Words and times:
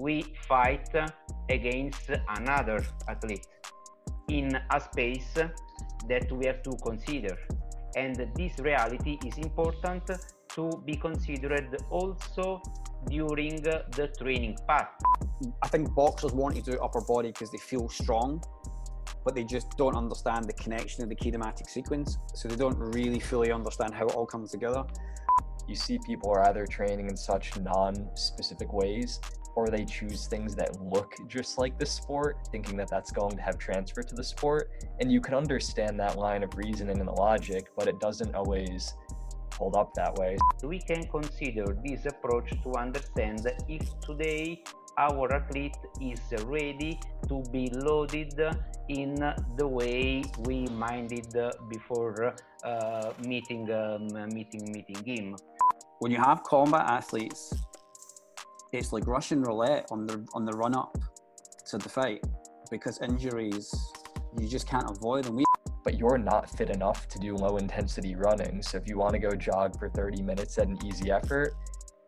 we 0.00 0.24
fight 0.48 0.88
against 1.50 2.10
another 2.38 2.84
athlete 3.06 3.46
in 4.28 4.58
a 4.70 4.80
space 4.80 5.34
that 6.08 6.32
we 6.32 6.46
have 6.46 6.62
to 6.62 6.72
consider. 6.82 7.36
And 7.96 8.16
this 8.34 8.58
reality 8.60 9.18
is 9.26 9.36
important 9.36 10.10
to 10.54 10.82
be 10.86 10.96
considered 10.96 11.76
also 11.90 12.62
during 13.08 13.56
the 13.56 14.10
training 14.18 14.56
part. 14.66 14.88
I 15.62 15.68
think 15.68 15.94
boxers 15.94 16.32
want 16.32 16.56
to 16.56 16.62
do 16.62 16.78
upper 16.78 17.02
body 17.02 17.28
because 17.28 17.50
they 17.50 17.58
feel 17.58 17.88
strong, 17.88 18.42
but 19.24 19.34
they 19.34 19.44
just 19.44 19.76
don't 19.76 19.96
understand 19.96 20.46
the 20.46 20.54
connection 20.54 21.02
of 21.02 21.10
the 21.10 21.16
kinematic 21.16 21.68
sequence. 21.68 22.16
So 22.34 22.48
they 22.48 22.56
don't 22.56 22.78
really 22.94 23.20
fully 23.20 23.52
understand 23.52 23.92
how 23.94 24.06
it 24.06 24.14
all 24.14 24.26
comes 24.26 24.50
together. 24.50 24.84
You 25.68 25.74
see 25.74 25.98
people 26.04 26.30
are 26.30 26.48
either 26.48 26.66
training 26.66 27.08
in 27.10 27.16
such 27.16 27.58
non 27.60 27.94
specific 28.16 28.72
ways 28.72 29.20
or 29.54 29.68
they 29.68 29.84
choose 29.84 30.26
things 30.26 30.54
that 30.56 30.80
look 30.82 31.16
just 31.28 31.58
like 31.58 31.78
the 31.78 31.86
sport, 31.86 32.38
thinking 32.50 32.76
that 32.76 32.88
that's 32.88 33.10
going 33.10 33.36
to 33.36 33.42
have 33.42 33.58
transfer 33.58 34.02
to 34.02 34.14
the 34.14 34.24
sport. 34.24 34.70
And 35.00 35.10
you 35.10 35.20
can 35.20 35.34
understand 35.34 35.98
that 36.00 36.16
line 36.18 36.42
of 36.42 36.56
reasoning 36.56 36.98
and 36.98 37.08
the 37.08 37.12
logic, 37.12 37.70
but 37.76 37.88
it 37.88 37.98
doesn't 38.00 38.34
always 38.34 38.94
hold 39.56 39.76
up 39.76 39.92
that 39.94 40.14
way. 40.16 40.36
We 40.62 40.80
can 40.80 41.04
consider 41.08 41.76
this 41.84 42.06
approach 42.06 42.50
to 42.62 42.74
understand 42.76 43.46
if 43.68 44.00
today 44.00 44.62
our 44.98 45.32
athlete 45.32 45.76
is 46.00 46.20
ready 46.44 46.98
to 47.28 47.42
be 47.52 47.70
loaded 47.70 48.34
in 48.88 49.14
the 49.56 49.66
way 49.66 50.22
we 50.40 50.66
minded 50.66 51.32
before 51.68 52.34
uh, 52.64 53.12
meeting, 53.24 53.70
um, 53.72 54.08
meeting, 54.32 54.72
meeting 54.72 55.04
him. 55.04 55.36
When 56.00 56.10
you 56.10 56.18
have 56.18 56.42
combat 56.44 56.88
athletes 56.88 57.54
it's 58.72 58.92
like 58.92 59.06
Russian 59.06 59.42
roulette 59.42 59.86
on 59.90 60.06
the 60.06 60.26
on 60.34 60.44
the 60.44 60.52
run 60.52 60.74
up 60.74 60.96
to 61.66 61.78
the 61.78 61.88
fight 61.88 62.24
because 62.70 63.00
injuries 63.00 63.72
you 64.38 64.48
just 64.48 64.68
can't 64.68 64.88
avoid 64.88 65.24
them. 65.24 65.36
We 65.36 65.44
but 65.82 65.98
you're 65.98 66.18
not 66.18 66.50
fit 66.50 66.68
enough 66.70 67.08
to 67.08 67.18
do 67.18 67.34
low 67.34 67.56
intensity 67.56 68.14
running. 68.14 68.62
So 68.62 68.76
if 68.76 68.86
you 68.86 68.98
want 68.98 69.14
to 69.14 69.18
go 69.18 69.30
jog 69.30 69.78
for 69.78 69.88
30 69.88 70.22
minutes 70.22 70.58
at 70.58 70.68
an 70.68 70.78
easy 70.84 71.10
effort, 71.10 71.54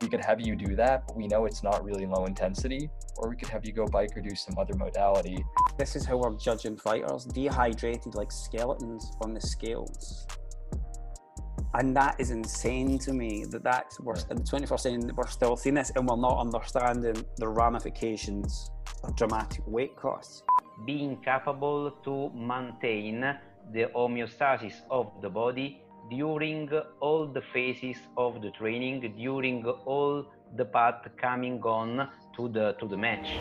we 0.02 0.08
could 0.08 0.22
have 0.22 0.42
you 0.42 0.54
do 0.54 0.76
that, 0.76 1.06
but 1.06 1.16
we 1.16 1.26
know 1.26 1.46
it's 1.46 1.62
not 1.62 1.82
really 1.82 2.04
low 2.04 2.26
intensity, 2.26 2.90
or 3.16 3.30
we 3.30 3.36
could 3.36 3.48
have 3.48 3.64
you 3.64 3.72
go 3.72 3.86
bike 3.86 4.10
or 4.14 4.20
do 4.20 4.34
some 4.34 4.58
other 4.58 4.74
modality. 4.74 5.42
This 5.78 5.96
is 5.96 6.04
how 6.04 6.18
we're 6.18 6.36
judging 6.36 6.76
fighters, 6.76 7.24
dehydrated 7.24 8.14
like 8.14 8.30
skeletons 8.30 9.10
on 9.22 9.32
the 9.32 9.40
scales 9.40 10.26
and 11.74 11.96
that 11.96 12.14
is 12.18 12.30
insane 12.30 12.98
to 12.98 13.12
me 13.12 13.44
that 13.50 13.62
that's 13.62 13.98
we're 14.00 14.14
in 14.30 14.36
the 14.36 14.42
21st 14.42 14.80
century 14.80 15.12
we're 15.16 15.26
still 15.26 15.56
seeing 15.56 15.74
this 15.74 15.90
and 15.96 16.06
we're 16.06 16.16
not 16.16 16.38
understanding 16.38 17.24
the 17.36 17.48
ramifications 17.48 18.70
of 19.04 19.16
dramatic 19.16 19.62
weight 19.66 19.96
costs. 19.96 20.42
Being 20.86 21.16
capable 21.22 21.90
to 22.04 22.30
maintain 22.34 23.20
the 23.72 23.84
homeostasis 23.94 24.74
of 24.90 25.12
the 25.22 25.30
body 25.30 25.82
during 26.10 26.68
all 27.00 27.26
the 27.26 27.42
phases 27.52 27.96
of 28.16 28.42
the 28.42 28.50
training 28.50 29.14
during 29.16 29.64
all 29.64 30.26
the 30.56 30.64
path 30.64 31.06
coming 31.16 31.62
on 31.62 32.08
to 32.36 32.48
the 32.48 32.72
to 32.80 32.88
the 32.88 32.96
match 32.96 33.40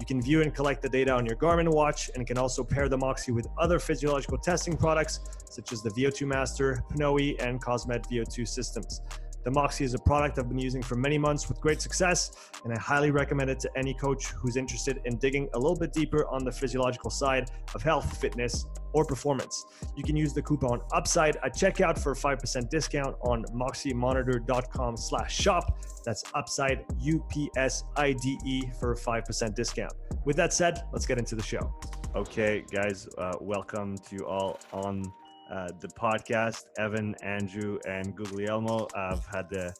You 0.00 0.06
can 0.06 0.20
view 0.20 0.42
and 0.42 0.52
collect 0.54 0.82
the 0.82 0.88
data 0.88 1.12
on 1.12 1.24
your 1.24 1.36
Garmin 1.36 1.68
watch 1.68 2.10
and 2.14 2.26
can 2.26 2.36
also 2.36 2.64
pair 2.64 2.88
the 2.88 2.98
Moxy 2.98 3.32
with 3.32 3.46
other 3.58 3.78
physiological 3.78 4.38
testing 4.38 4.76
products 4.76 5.20
such 5.48 5.72
as 5.72 5.82
the 5.82 5.90
VO2 5.90 6.26
Master, 6.26 6.82
Pnoe, 6.92 7.40
and 7.40 7.62
Cosmed 7.62 8.04
VO2 8.10 8.46
systems. 8.46 9.02
The 9.44 9.50
Moxy 9.50 9.84
is 9.84 9.92
a 9.92 9.98
product 9.98 10.38
I've 10.38 10.48
been 10.48 10.58
using 10.58 10.82
for 10.82 10.94
many 10.94 11.18
months 11.18 11.50
with 11.50 11.60
great 11.60 11.82
success, 11.82 12.50
and 12.64 12.72
I 12.72 12.78
highly 12.78 13.10
recommend 13.10 13.50
it 13.50 13.60
to 13.60 13.70
any 13.76 13.92
coach 13.92 14.28
who's 14.28 14.56
interested 14.56 15.02
in 15.04 15.18
digging 15.18 15.50
a 15.52 15.58
little 15.58 15.76
bit 15.76 15.92
deeper 15.92 16.26
on 16.28 16.46
the 16.46 16.50
physiological 16.50 17.10
side 17.10 17.50
of 17.74 17.82
health, 17.82 18.16
fitness, 18.16 18.64
or 18.94 19.04
performance. 19.04 19.66
You 19.96 20.02
can 20.02 20.16
use 20.16 20.32
the 20.32 20.40
coupon 20.40 20.80
UPSIDE 20.92 21.36
at 21.44 21.54
checkout 21.54 21.98
for 21.98 22.12
a 22.12 22.14
5% 22.14 22.70
discount 22.70 23.16
on 23.20 23.44
moxymonitor.com 23.54 24.96
slash 24.96 25.36
shop. 25.38 25.78
That's 26.06 26.22
UPSIDE, 26.34 26.86
U-P-S-I-D-E 27.00 28.70
for 28.80 28.92
a 28.92 28.96
5% 28.96 29.54
discount. 29.54 29.92
With 30.24 30.36
that 30.36 30.54
said, 30.54 30.84
let's 30.90 31.04
get 31.04 31.18
into 31.18 31.34
the 31.34 31.42
show. 31.42 31.74
Okay, 32.16 32.64
guys, 32.72 33.06
uh, 33.18 33.34
welcome 33.42 33.98
to 33.98 34.16
you 34.16 34.26
all 34.26 34.58
on 34.72 35.12
uh, 35.50 35.68
the 35.80 35.88
podcast. 35.88 36.64
Evan, 36.78 37.14
Andrew, 37.22 37.78
and 37.86 38.14
Guglielmo. 38.16 38.88
I've 38.94 39.26
had 39.26 39.48
the 39.50 39.74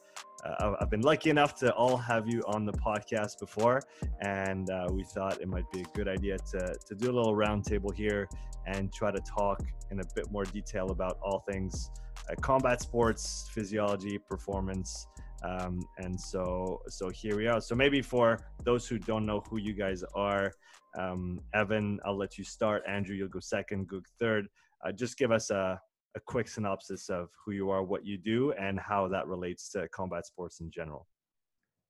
uh, 0.44 0.75
I've 0.78 0.91
been 0.91 1.00
lucky 1.00 1.30
enough 1.30 1.54
to 1.60 1.72
all 1.72 1.97
have 1.97 2.28
you 2.28 2.42
on 2.47 2.66
the 2.66 2.72
podcast 2.72 3.41
before, 3.41 3.82
and 4.20 4.69
uh, 4.69 4.88
we 4.91 5.02
thought 5.02 5.41
it 5.41 5.48
might 5.48 5.70
be 5.72 5.80
a 5.80 5.97
good 5.97 6.06
idea 6.06 6.36
to, 6.52 6.75
to 6.86 6.94
do 6.94 7.10
a 7.10 7.14
little 7.14 7.34
roundtable 7.34 7.94
here 7.94 8.28
and 8.66 8.92
try 8.92 9.10
to 9.10 9.20
talk 9.20 9.62
in 9.91 10.00
a 10.00 10.04
bit 10.14 10.30
more 10.30 10.44
detail 10.44 10.91
about 10.91 11.19
all 11.22 11.44
things 11.50 11.91
uh, 12.28 12.34
combat 12.41 12.81
sports, 12.81 13.48
physiology, 13.52 14.19
performance. 14.19 15.06
Um, 15.42 15.81
and 15.98 16.19
so, 16.19 16.81
so 16.88 17.10
here 17.10 17.36
we 17.36 17.46
are. 17.46 17.60
So 17.60 17.75
maybe 17.75 18.00
for 18.00 18.38
those 18.64 18.86
who 18.86 18.98
don't 18.98 19.26
know 19.26 19.42
who 19.48 19.58
you 19.58 19.75
guys 19.75 20.02
are, 20.14 20.52
um, 20.98 21.41
Evan, 21.52 22.00
I'll 22.04 22.16
let 22.16 22.38
you 22.38 22.44
start. 22.44 22.82
Andrew, 22.88 23.14
you'll 23.14 23.28
go 23.28 23.41
second. 23.41 23.88
Gug 23.88 24.06
third 24.19 24.48
uh, 24.84 24.93
just 24.93 25.17
give 25.17 25.33
us 25.33 25.50
a, 25.50 25.81
a 26.17 26.21
quick 26.21 26.49
synopsis 26.49 27.09
of 27.11 27.28
who 27.45 27.53
you 27.53 27.71
are, 27.71 27.83
what 27.83 28.05
you 28.05 28.19
do, 28.19 28.53
and 28.53 28.78
how 28.78 29.09
that 29.09 29.27
relates 29.27 29.71
to 29.71 29.89
combat 29.89 30.27
sports 30.27 30.61
in 30.61 30.71
general. 30.71 31.06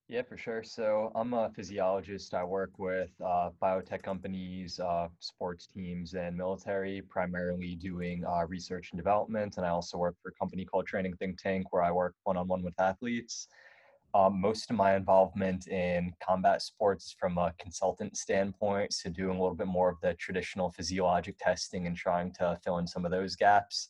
Yeah, 0.07 0.21
for 0.21 0.37
sure. 0.37 0.63
So 0.63 1.11
I'm 1.15 1.33
a 1.33 1.51
physiologist. 1.57 2.35
I 2.35 2.45
work 2.45 2.79
with 2.79 3.11
uh, 3.25 3.51
biotech 3.63 4.03
companies, 4.03 4.79
uh, 4.79 5.09
sports 5.19 5.67
teams, 5.67 6.13
and 6.13 6.37
military, 6.37 7.01
primarily 7.09 7.75
doing 7.75 8.23
uh, 8.27 8.47
research 8.47 8.91
and 8.93 8.99
development. 8.99 9.57
And 9.57 9.65
I 9.65 9.71
also 9.71 9.97
work 9.97 10.17
for 10.23 10.29
a 10.29 10.35
company 10.39 10.67
called 10.67 10.87
Training 10.87 11.15
Think 11.17 11.41
Tank, 11.41 11.73
where 11.73 11.83
I 11.83 11.91
work 11.91 12.15
one 12.25 12.37
on 12.37 12.49
one 12.49 12.63
with 12.63 12.79
athletes. 12.79 13.49
Um, 14.15 14.41
most 14.41 14.71
of 14.71 14.77
my 14.77 14.95
involvement 14.95 15.67
in 15.67 16.13
combat 16.25 16.63
sports 16.63 17.17
from 17.19 17.37
a 17.37 17.53
consultant 17.59 18.17
standpoint, 18.17 18.93
so 18.93 19.11
doing 19.11 19.37
a 19.37 19.43
little 19.43 19.57
bit 19.57 19.67
more 19.67 19.89
of 19.89 20.01
the 20.03 20.15
traditional 20.15 20.71
physiologic 20.71 21.37
testing 21.41 21.89
and 21.89 21.97
trying 21.97 22.33
to 22.35 22.57
fill 22.63 22.79
in 22.79 22.87
some 22.87 23.05
of 23.05 23.11
those 23.11 23.35
gaps. 23.35 23.89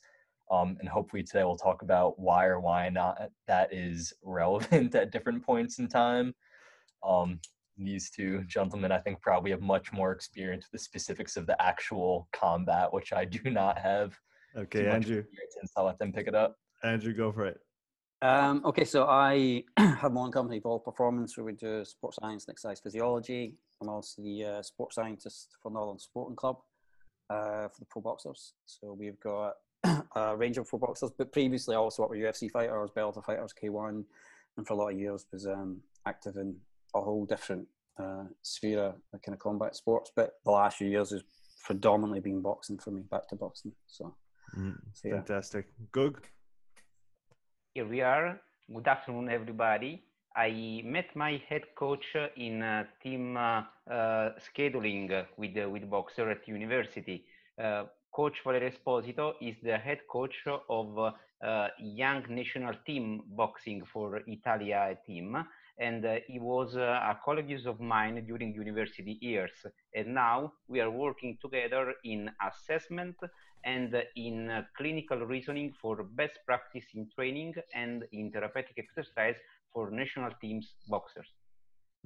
Um, 0.51 0.79
and 0.81 0.89
hopefully 0.89 1.23
today 1.23 1.45
we'll 1.45 1.57
talk 1.57 1.83
about 1.83 2.19
why 2.19 2.47
or 2.47 2.59
why 2.59 2.89
not 2.89 3.21
that 3.49 3.73
is 3.73 4.15
relevant 4.23 4.95
at 4.95 5.13
different 5.13 5.45
points 5.45 5.79
in 5.79 5.89
time. 5.89 6.35
Um, 7.07 7.39
these 7.77 8.11
two 8.11 8.45
gentlemen, 8.45 8.93
I 8.93 8.99
think, 8.99 9.21
probably 9.21 9.51
have 9.51 9.61
much 9.61 9.93
more 9.93 10.13
experience 10.13 10.65
with 10.65 10.81
the 10.81 10.85
specifics 10.85 11.37
of 11.37 11.47
the 11.47 11.61
actual 11.61 12.29
combat, 12.33 12.91
which 12.95 13.13
I 13.13 13.27
do 13.27 13.41
not 13.51 13.79
have. 13.79 14.19
Okay, 14.57 14.87
Andrew. 14.87 15.23
So 15.65 15.69
I'll 15.77 15.85
let 15.85 15.99
them 15.99 16.13
pick 16.13 16.29
it 16.29 16.35
up. 16.35 16.57
Andrew, 16.83 17.13
go 17.13 17.31
for 17.31 17.45
it. 17.45 17.59
Um, 18.23 18.63
okay, 18.65 18.85
so 18.85 19.05
I 19.05 19.65
have 19.77 20.13
my 20.13 20.23
own 20.23 20.33
company, 20.33 20.57
Evolve 20.57 20.85
Performance, 20.85 21.37
where 21.37 21.45
we 21.45 21.53
do 21.53 21.85
sports 21.85 22.19
science 22.21 22.45
and 22.45 22.53
exercise 22.53 22.81
physiology. 22.81 23.55
I'm 23.81 23.89
also 23.89 24.23
the 24.23 24.45
uh, 24.45 24.63
sports 24.63 24.97
scientist 24.97 25.57
for 25.63 25.71
Northern 25.71 25.99
Sporting 25.99 26.37
Club 26.37 26.57
uh, 27.31 27.69
for 27.69 27.81
the 27.81 27.87
pro 27.87 28.03
boxers. 28.03 28.55
So 28.67 28.93
we've 28.93 29.21
got 29.21 29.55
a 30.17 30.37
range 30.37 30.59
of 30.59 30.69
pro 30.69 30.79
boxers, 30.79 31.11
but 31.17 31.33
previously 31.33 31.75
I 31.75 31.79
also 31.79 32.03
worked 32.03 32.13
with 32.13 32.21
UFC 32.21 32.51
fighters, 32.51 32.91
Bellator 32.97 33.25
fighters, 33.25 33.53
K1, 33.61 34.05
and 34.57 34.67
for 34.67 34.75
a 34.75 34.77
lot 34.77 34.93
of 34.93 34.99
years 34.99 35.27
was 35.33 35.47
um, 35.47 35.81
active 36.07 36.37
in 36.37 36.57
a 36.95 37.01
whole 37.01 37.27
different 37.27 37.67
uh, 37.99 38.25
sphere 38.43 38.95
of 39.13 39.23
kind 39.23 39.35
of 39.35 39.39
combat 39.39 39.77
sports. 39.77 40.11
But 40.15 40.35
the 40.45 40.51
last 40.51 40.79
few 40.79 40.89
years 40.89 41.11
has 41.11 41.23
predominantly 41.65 42.21
been 42.21 42.41
boxing 42.41 42.79
for 42.79 42.91
me, 42.91 43.03
back 43.11 43.29
to 43.29 43.37
boxing. 43.37 43.73
So, 43.87 44.15
mm, 44.57 44.77
so 44.93 45.09
yeah. 45.09 45.15
fantastic. 45.17 45.67
Gug? 45.93 46.23
Here 47.75 47.89
we 47.89 48.03
are. 48.03 48.41
Good 48.73 48.87
afternoon, 48.87 49.29
everybody. 49.29 50.05
I 50.37 50.83
met 50.85 51.07
my 51.17 51.43
head 51.49 51.63
coach 51.77 52.07
in 52.37 52.63
uh, 52.63 52.85
team 53.03 53.37
uh, 53.37 53.65
uh, 53.91 54.31
scheduling 54.39 55.27
with 55.37 55.57
uh, 55.57 55.69
with 55.69 55.91
boxer 55.91 56.31
at 56.31 56.47
university. 56.47 57.25
Uh, 57.61 57.87
coach 58.15 58.37
Valerio 58.45 58.71
Esposito 58.71 59.33
is 59.41 59.57
the 59.65 59.77
head 59.77 59.99
coach 60.09 60.37
of 60.47 60.99
uh, 60.99 61.69
young 61.81 62.23
national 62.29 62.75
team 62.87 63.23
boxing 63.27 63.83
for 63.93 64.23
Italia 64.29 64.97
team, 65.05 65.37
and 65.81 66.07
he 66.29 66.39
was 66.39 66.77
a 66.77 67.19
colleague 67.25 67.67
of 67.67 67.81
mine 67.81 68.25
during 68.25 68.55
university 68.55 69.19
years. 69.21 69.67
And 69.93 70.15
now 70.15 70.53
we 70.69 70.81
are 70.81 70.93
working 70.93 71.39
together 71.43 71.93
in 72.05 72.31
assessment 72.41 73.17
and 73.65 73.95
in 74.17 74.65
clinical 74.77 75.19
reasoning 75.19 75.73
for 75.81 76.03
best 76.03 76.39
practice 76.47 76.85
in 76.95 77.09
training 77.15 77.55
and 77.75 78.05
in 78.13 78.31
therapeutic 78.31 78.77
exercise 78.79 79.37
for 79.73 79.91
national 79.91 80.31
teams 80.41 80.75
boxers. 80.89 81.29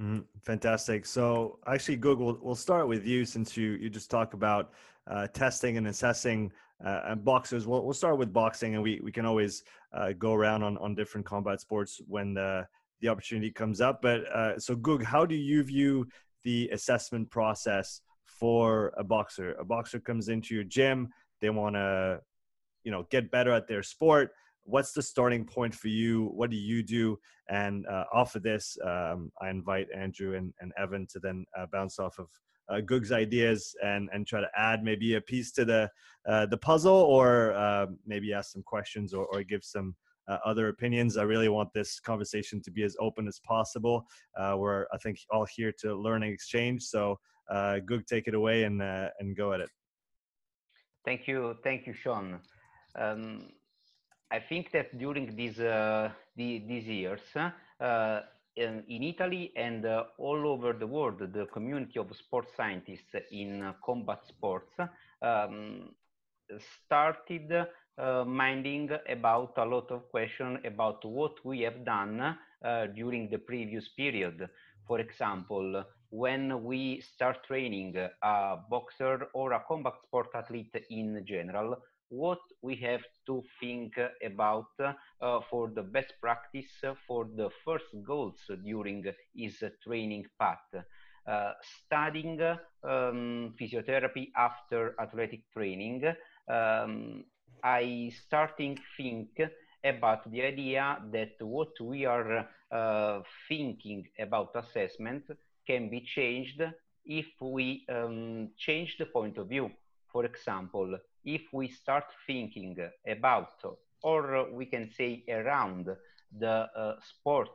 Mm, 0.00 0.24
fantastic. 0.42 1.04
So 1.04 1.58
actually, 1.66 1.96
Google, 1.96 2.38
we'll 2.40 2.54
start 2.54 2.86
with 2.86 3.04
you 3.04 3.24
since 3.24 3.56
you 3.56 3.70
you 3.72 3.90
just 3.90 4.10
talk 4.10 4.32
about 4.34 4.72
uh, 5.10 5.26
testing 5.28 5.76
and 5.76 5.88
assessing 5.88 6.52
uh, 6.84 7.00
and 7.06 7.24
boxers. 7.24 7.66
We'll 7.66 7.84
we'll 7.84 7.94
start 7.94 8.16
with 8.16 8.32
boxing, 8.32 8.74
and 8.74 8.82
we 8.82 9.00
we 9.02 9.10
can 9.10 9.26
always 9.26 9.64
uh, 9.92 10.12
go 10.12 10.34
around 10.34 10.62
on 10.62 10.78
on 10.78 10.94
different 10.94 11.26
combat 11.26 11.60
sports 11.60 12.00
when 12.06 12.34
the 12.34 12.66
the 13.00 13.08
opportunity 13.08 13.50
comes 13.50 13.80
up. 13.80 14.00
But 14.00 14.20
uh, 14.32 14.58
so, 14.58 14.76
Goog, 14.76 15.02
how 15.02 15.26
do 15.26 15.34
you 15.34 15.64
view 15.64 16.06
the 16.44 16.68
assessment 16.72 17.28
process 17.30 18.00
for 18.24 18.92
a 18.96 19.02
boxer? 19.02 19.54
A 19.58 19.64
boxer 19.64 19.98
comes 19.98 20.28
into 20.28 20.54
your 20.54 20.64
gym, 20.64 21.08
they 21.40 21.50
want 21.50 21.76
to, 21.76 22.20
you 22.84 22.90
know, 22.90 23.06
get 23.10 23.30
better 23.30 23.52
at 23.52 23.68
their 23.68 23.82
sport 23.82 24.32
what's 24.68 24.92
the 24.92 25.02
starting 25.02 25.44
point 25.44 25.74
for 25.74 25.88
you? 25.88 26.26
What 26.34 26.50
do 26.50 26.56
you 26.56 26.82
do? 26.82 27.18
And 27.48 27.86
uh, 27.86 28.04
off 28.12 28.34
of 28.34 28.42
this, 28.42 28.76
um, 28.84 29.32
I 29.40 29.48
invite 29.48 29.88
Andrew 29.96 30.36
and, 30.36 30.52
and 30.60 30.72
Evan 30.78 31.06
to 31.12 31.18
then 31.18 31.46
uh, 31.58 31.66
bounce 31.72 31.98
off 31.98 32.18
of 32.18 32.28
uh, 32.68 32.82
Goog's 32.82 33.12
ideas 33.12 33.74
and 33.82 34.10
and 34.12 34.26
try 34.26 34.40
to 34.42 34.50
add 34.54 34.84
maybe 34.84 35.14
a 35.14 35.20
piece 35.22 35.52
to 35.52 35.64
the 35.64 35.90
uh, 36.28 36.44
the 36.46 36.58
puzzle, 36.58 36.92
or 36.92 37.54
uh, 37.54 37.86
maybe 38.06 38.34
ask 38.34 38.52
some 38.52 38.62
questions 38.62 39.12
or, 39.14 39.26
or 39.26 39.42
give 39.42 39.64
some. 39.64 39.94
Uh, 40.30 40.36
other 40.44 40.68
opinions. 40.68 41.16
I 41.16 41.22
really 41.22 41.48
want 41.48 41.72
this 41.72 41.98
conversation 42.00 42.60
to 42.60 42.70
be 42.70 42.82
as 42.82 42.94
open 43.00 43.26
as 43.26 43.40
possible. 43.48 44.06
Uh, 44.38 44.56
we're, 44.58 44.84
I 44.92 44.98
think, 44.98 45.18
all 45.30 45.46
here 45.46 45.72
to 45.78 45.94
learn 45.94 46.22
and 46.22 46.30
exchange. 46.30 46.82
So, 46.82 47.18
uh, 47.50 47.78
Goog, 47.78 48.04
take 48.04 48.28
it 48.28 48.34
away 48.34 48.64
and 48.64 48.82
and 48.82 49.34
go 49.34 49.54
at 49.54 49.60
it. 49.60 49.70
Thank 51.08 51.26
you, 51.26 51.56
thank 51.64 51.86
you, 51.86 51.94
Sean. 51.94 52.38
Um, 52.94 53.48
I 54.30 54.40
think 54.40 54.72
that 54.72 54.98
during 54.98 55.34
these 55.36 55.58
uh, 55.58 56.10
the, 56.36 56.62
these 56.68 56.84
years, 56.84 57.22
uh, 57.80 58.20
in, 58.56 58.84
in, 58.88 59.02
Italy 59.04 59.50
and 59.56 59.86
uh, 59.86 60.04
all 60.18 60.46
over 60.46 60.74
the 60.74 60.86
world, 60.86 61.20
the 61.32 61.46
community 61.46 61.98
of 61.98 62.14
sports 62.14 62.50
scientists 62.58 63.14
in 63.32 63.62
uh, 63.62 63.72
combat 63.82 64.20
sports 64.28 64.74
um, 65.22 65.94
started 66.84 67.52
uh, 67.96 68.24
minding 68.26 68.90
about 69.08 69.54
a 69.56 69.64
lot 69.64 69.90
of 69.90 70.10
questions 70.10 70.58
about 70.66 71.02
what 71.06 71.42
we 71.42 71.60
have 71.60 71.86
done 71.86 72.20
uh, 72.20 72.86
during 72.94 73.30
the 73.30 73.38
previous 73.38 73.88
period. 73.96 74.46
For 74.86 75.00
example, 75.00 75.84
when 76.10 76.64
we 76.64 77.00
start 77.00 77.44
training 77.46 77.94
a 78.22 78.56
boxer 78.70 79.28
or 79.34 79.52
a 79.52 79.62
combat 79.68 79.94
sport 80.02 80.28
athlete 80.34 80.74
in 80.90 81.24
general, 81.26 81.76
what 82.08 82.40
we 82.62 82.74
have 82.76 83.02
to 83.26 83.42
think 83.60 83.92
about 84.24 84.68
uh, 85.20 85.40
for 85.50 85.70
the 85.74 85.82
best 85.82 86.14
practice 86.20 86.70
for 87.06 87.26
the 87.36 87.50
first 87.64 87.84
goals 88.06 88.40
during 88.64 89.04
his 89.34 89.62
training 89.84 90.24
path. 90.38 90.84
Uh, 91.26 91.52
studying 91.84 92.40
um, 92.40 93.54
physiotherapy 93.60 94.30
after 94.34 94.94
athletic 94.98 95.42
training, 95.52 96.02
um, 96.50 97.22
I 97.62 98.10
starting 98.26 98.78
think 98.96 99.38
about 99.84 100.30
the 100.30 100.42
idea 100.42 100.98
that 101.12 101.32
what 101.40 101.78
we 101.82 102.06
are 102.06 102.48
uh, 102.72 103.20
thinking 103.46 104.06
about 104.18 104.56
assessment 104.56 105.24
can 105.68 105.90
be 105.90 106.00
changed 106.00 106.60
if 107.04 107.26
we 107.40 107.84
um, 107.88 108.48
change 108.56 108.96
the 108.98 109.06
point 109.06 109.36
of 109.38 109.48
view. 109.48 109.70
For 110.12 110.24
example, 110.24 110.98
if 111.24 111.42
we 111.52 111.68
start 111.68 112.04
thinking 112.26 112.76
about, 113.06 113.52
or 114.02 114.50
we 114.50 114.66
can 114.66 114.90
say 114.96 115.24
around 115.28 115.88
the 116.38 116.56
uh, 116.74 116.96
sport 117.10 117.50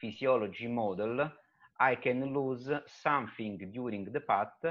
physiology 0.00 0.66
model, 0.66 1.30
I 1.78 1.94
can 1.94 2.34
lose 2.34 2.68
something 3.02 3.70
during 3.72 4.04
the 4.12 4.20
path, 4.20 4.64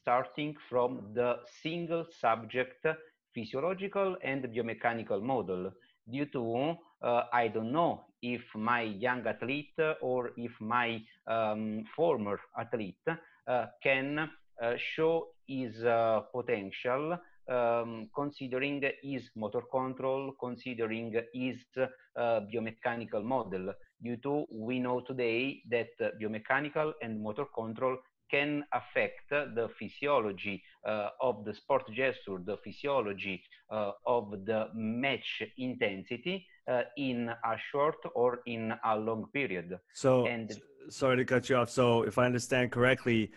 starting 0.00 0.56
from 0.68 1.12
the 1.14 1.38
single 1.62 2.06
subject 2.20 2.86
physiological 3.34 4.16
and 4.24 4.44
biomechanical 4.44 5.22
model 5.22 5.72
due 6.10 6.26
to 6.26 6.76
uh, 7.02 7.22
I 7.32 7.48
don't 7.48 7.72
know 7.72 8.04
if 8.22 8.42
my 8.54 8.82
young 8.82 9.26
athlete 9.26 9.78
or 10.02 10.30
if 10.36 10.52
my 10.60 11.00
um, 11.26 11.84
former 11.96 12.38
athlete 12.58 13.08
uh, 13.46 13.66
can 13.82 14.18
uh, 14.62 14.74
show 14.94 15.28
his 15.46 15.82
uh, 15.84 16.20
potential 16.32 17.18
um, 17.48 18.08
considering 18.14 18.82
his 19.02 19.22
motor 19.34 19.62
control, 19.72 20.32
considering 20.38 21.12
his 21.34 21.56
uh, 21.78 21.86
biomechanical 22.16 23.24
model. 23.24 23.72
Due 24.02 24.16
to 24.18 24.46
we 24.52 24.78
know 24.78 25.00
today 25.00 25.62
that 25.70 25.88
biomechanical 26.20 26.92
and 27.02 27.20
motor 27.22 27.44
control 27.54 27.96
can 28.30 28.64
affect 28.72 29.30
the 29.30 29.68
physiology 29.78 30.62
uh, 30.86 31.08
of 31.20 31.44
the 31.44 31.54
sport 31.54 31.82
gesture, 31.92 32.38
the 32.44 32.56
physiology 32.64 33.42
uh, 33.70 33.92
of 34.06 34.30
the 34.46 34.68
match 34.74 35.42
intensity 35.58 36.46
uh, 36.68 36.82
in 36.96 37.28
a 37.28 37.56
short 37.70 37.96
or 38.14 38.40
in 38.46 38.72
a 38.84 38.96
long 38.96 39.26
period. 39.32 39.78
So, 39.94 40.26
and 40.26 40.50
sorry 40.88 41.16
to 41.16 41.24
cut 41.24 41.48
you 41.48 41.56
off. 41.56 41.70
So, 41.70 42.02
if 42.02 42.18
I 42.18 42.26
understand 42.26 42.72
correctly, 42.72 43.32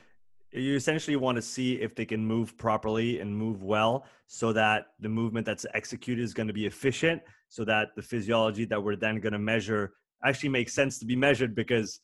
you 0.52 0.76
essentially 0.76 1.16
want 1.16 1.36
to 1.36 1.42
see 1.42 1.82
if 1.82 1.96
they 1.96 2.06
can 2.06 2.24
move 2.26 2.58
properly 2.58 3.20
and 3.20 3.36
move 3.36 3.64
well 3.64 4.06
so 4.28 4.54
that 4.54 4.88
the 5.00 5.10
movement 5.10 5.46
that's 5.46 5.66
executed 5.74 6.22
is 6.22 6.34
going 6.34 6.48
to 6.48 6.54
be 6.54 6.68
efficient 6.68 7.22
so 7.50 7.66
that 7.66 7.90
the 7.96 8.02
physiology 8.02 8.66
that 8.66 8.82
we're 8.82 8.96
then 8.96 9.20
going 9.20 9.34
to 9.34 9.40
measure 9.40 9.94
actually 10.24 10.50
makes 10.50 10.74
sense 10.74 11.00
to 11.00 11.06
be 11.06 11.16
measured 11.16 11.56
because 11.56 12.00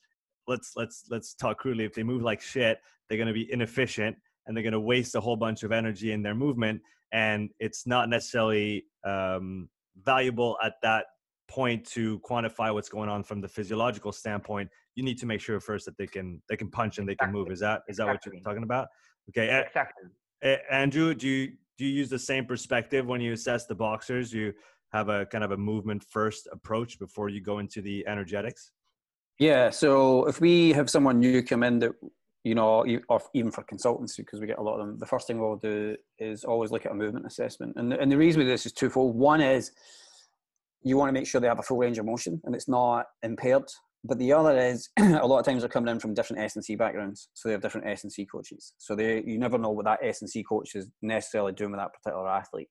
let's 0.48 0.74
let's 0.76 1.06
let's 1.10 1.34
talk 1.34 1.60
crudely. 1.60 1.86
If 1.86 1.94
they 1.94 2.04
move 2.04 2.22
like 2.22 2.42
shit 2.42 2.80
they're 3.10 3.18
going 3.18 3.28
to 3.28 3.34
be 3.34 3.52
inefficient 3.52 4.16
and 4.46 4.56
they're 4.56 4.64
going 4.64 4.74
to 4.74 4.80
waste 4.80 5.16
a 5.16 5.20
whole 5.20 5.36
bunch 5.36 5.64
of 5.64 5.72
energy 5.72 6.12
in 6.12 6.22
their 6.22 6.36
movement 6.36 6.82
and 7.12 7.50
it's 7.60 7.88
not 7.88 8.08
necessarily 8.08 8.86
um, 9.04 9.68
valuable 10.04 10.58
at 10.64 10.74
that 10.84 11.06
point 11.48 11.84
to 11.84 12.20
quantify 12.20 12.72
what's 12.72 12.90
going 12.90 13.10
on 13.10 13.24
from 13.24 13.42
the 13.42 13.48
physiological 13.48 14.12
standpoint. 14.12 14.70
You 14.94 15.04
need 15.04 15.18
to 15.18 15.26
make 15.26 15.42
sure 15.42 15.60
first 15.60 15.86
that 15.86 15.98
they 15.98 16.06
can 16.06 16.42
they 16.48 16.56
can 16.56 16.70
punch 16.70 17.00
and 17.00 17.08
they 17.08 17.14
exactly. 17.14 17.34
can 17.34 17.40
move. 17.40 17.52
Is 17.52 17.60
that 17.60 17.82
is 17.88 17.98
that 17.98 18.04
exactly. 18.04 18.30
what 18.30 18.36
you're 18.36 18.44
talking 18.44 18.64
about? 18.64 18.88
Okay 19.30 19.64
exactly. 19.66 20.10
andrew 20.72 21.14
do 21.14 21.28
you 21.28 21.54
do 21.78 21.86
you 21.86 21.92
use 21.92 22.10
the 22.10 22.20
same 22.20 22.46
perspective 22.46 23.08
when 23.08 23.22
you 23.22 23.34
assess 23.34 23.66
the 23.66 23.76
boxers? 23.76 24.32
You 24.34 24.54
have 24.92 25.10
a 25.10 25.26
kind 25.28 25.44
of 25.44 25.52
a 25.52 25.58
movement 25.58 26.04
first 26.04 26.48
approach 26.52 27.00
before 27.00 27.30
you 27.30 27.42
go 27.42 27.60
into 27.60 27.82
the 27.82 28.06
energetics 28.08 28.72
yeah 29.40 29.70
so 29.70 30.26
if 30.26 30.40
we 30.40 30.72
have 30.72 30.90
someone 30.90 31.20
new 31.20 31.42
come 31.42 31.64
in 31.64 31.80
that 31.80 31.92
you 32.44 32.56
know 32.56 32.86
or 33.10 33.22
even 33.34 33.52
for 33.52 33.64
consultancy 33.64 34.18
because 34.18 34.40
we 34.40 34.48
get 34.48 34.60
a 34.60 34.62
lot 34.62 34.80
of 34.80 34.88
them 34.88 34.98
the 34.98 35.06
first 35.06 35.28
thing 35.28 35.40
we'll 35.40 35.56
do 35.56 35.96
is 36.20 36.44
always 36.44 36.72
look 36.72 36.86
at 36.86 36.92
a 36.92 36.96
movement 36.96 37.26
assessment 37.26 37.74
and, 37.76 37.94
and 37.94 38.12
the 38.12 38.18
reason 38.18 38.40
with 38.40 38.48
this 38.48 38.66
is 38.66 38.72
twofold 38.72 39.16
one 39.16 39.42
is 39.42 39.72
you 40.84 40.98
want 40.98 41.10
to 41.10 41.14
make 41.14 41.28
sure 41.28 41.42
they 41.42 41.48
have 41.48 41.60
a 41.60 41.64
full 41.64 41.78
range 41.78 41.98
of 41.98 42.06
motion 42.06 42.42
and 42.46 42.56
it's 42.56 42.68
not 42.68 43.06
impaired. 43.24 43.66
But 44.04 44.18
the 44.18 44.32
other 44.32 44.58
is 44.58 44.90
a 45.00 45.28
lot 45.28 45.40
of 45.40 45.46
times 45.46 45.62
they're 45.62 45.70
coming 45.70 45.92
in 45.92 46.00
from 46.00 46.14
different 46.14 46.42
S 46.42 46.56
and 46.56 46.64
C 46.64 46.76
backgrounds, 46.76 47.28
so 47.34 47.50
they 47.50 47.54
have 47.54 47.62
different 47.62 47.88
S 47.88 48.04
and 48.04 48.12
C 48.12 48.26
coaches. 48.26 48.74
So 48.78 48.96
they 48.96 49.22
you 49.26 49.38
never 49.38 49.58
know 49.58 49.72
what 49.72 49.86
that 49.86 50.00
S 50.02 50.22
and 50.22 50.30
C 50.30 50.42
coach 50.44 50.76
is 50.76 50.88
necessarily 51.02 51.52
doing 51.52 51.72
with 51.72 51.82
that 51.82 51.92
particular 51.94 52.30
athlete. 52.30 52.70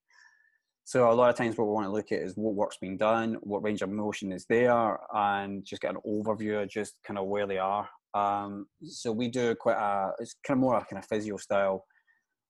So 0.89 1.11
a 1.11 1.13
lot 1.13 1.29
of 1.29 1.37
times 1.37 1.59
what 1.59 1.67
we 1.67 1.75
want 1.75 1.87
to 1.87 1.93
look 1.93 2.13
at 2.13 2.21
is 2.21 2.33
what 2.35 2.55
work's 2.55 2.79
being 2.79 2.97
done, 2.97 3.37
what 3.43 3.63
range 3.63 3.83
of 3.83 3.91
motion 3.91 4.33
is 4.33 4.47
there, 4.49 4.99
and 5.13 5.63
just 5.63 5.83
get 5.83 5.95
an 5.95 6.01
overview 6.07 6.63
of 6.63 6.71
just 6.71 6.95
kind 7.07 7.19
of 7.19 7.27
where 7.27 7.47
they 7.47 7.59
are. 7.59 7.87
Um, 8.15 8.69
so 8.83 9.13
we 9.13 9.29
do 9.29 9.55
quite 9.55 9.77
a 9.77 10.13
it's 10.19 10.37
kind 10.47 10.57
of 10.57 10.63
more 10.63 10.79
a 10.79 10.85
kind 10.87 10.97
of 10.97 11.05
physio 11.05 11.37
style 11.37 11.85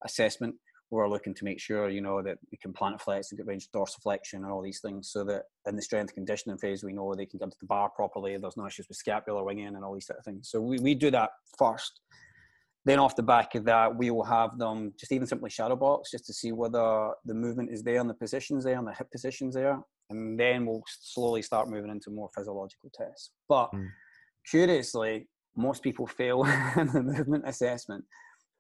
assessment 0.05 0.55
we're 0.91 1.09
looking 1.09 1.35
to 1.35 1.45
make 1.45 1.61
sure, 1.61 1.91
you 1.91 2.01
know, 2.01 2.23
that 2.23 2.39
we 2.53 2.59
can 2.59 2.73
plantar 2.73 3.01
flex 3.01 3.33
and 3.33 3.39
get 3.39 3.47
range 3.49 3.69
of 3.75 3.81
dorsiflexion 3.81 4.35
and 4.35 4.47
all 4.47 4.63
these 4.63 4.81
things 4.81 5.11
so 5.11 5.25
that 5.25 5.43
in 5.67 5.75
the 5.75 5.83
strength 5.83 6.15
conditioning 6.15 6.59
phase, 6.59 6.85
we 6.85 6.93
know 6.93 7.13
they 7.13 7.27
can 7.27 7.41
get 7.41 7.51
to 7.51 7.57
the 7.61 7.67
bar 7.67 7.91
properly. 7.91 8.37
There's 8.37 8.57
no 8.57 8.69
issues 8.69 8.87
with 8.89 8.97
scapular 8.97 9.45
winging 9.45 9.67
and 9.67 9.85
all 9.85 9.95
these 9.95 10.07
sort 10.07 10.21
of 10.21 10.25
things. 10.25 10.49
So 10.49 10.61
we, 10.61 10.79
we 10.79 10.95
do 10.95 11.11
that 11.11 11.31
first. 11.59 12.01
Then 12.85 12.99
off 12.99 13.17
the 13.17 13.23
back 13.23 13.55
of 13.55 13.65
that, 13.65 13.97
we 13.97 14.11
will 14.11 14.25
have 14.25 14.59
them 14.59 14.93
just 14.99 15.13
even 15.13 15.27
simply 15.27 15.51
shadow 15.51 15.77
box 15.77 16.11
just 16.11 16.27
to 16.27 16.33
see 16.33 16.53
whether 16.53 17.11
the 17.25 17.35
movement 17.35 17.71
is 17.71 17.83
there 17.83 18.01
and 18.01 18.09
the 18.09 18.15
positions 18.15 18.65
there 18.65 18.79
and 18.79 18.87
the 18.87 18.95
hip 18.95 19.11
positions 19.11 19.55
there. 19.55 19.79
And 20.11 20.39
then 20.41 20.65
we'll 20.65 20.85
slowly 20.87 21.43
start 21.43 21.69
moving 21.69 21.91
into 21.91 22.11
more 22.11 22.31
physiological 22.35 22.91
tests. 22.95 23.31
But 23.49 23.71
mm. 23.73 23.89
curiously, 24.51 25.29
most 25.57 25.83
people 25.83 26.07
fail 26.07 26.45
in 26.77 26.87
the 26.87 27.03
movement 27.03 27.45
assessment 27.47 28.05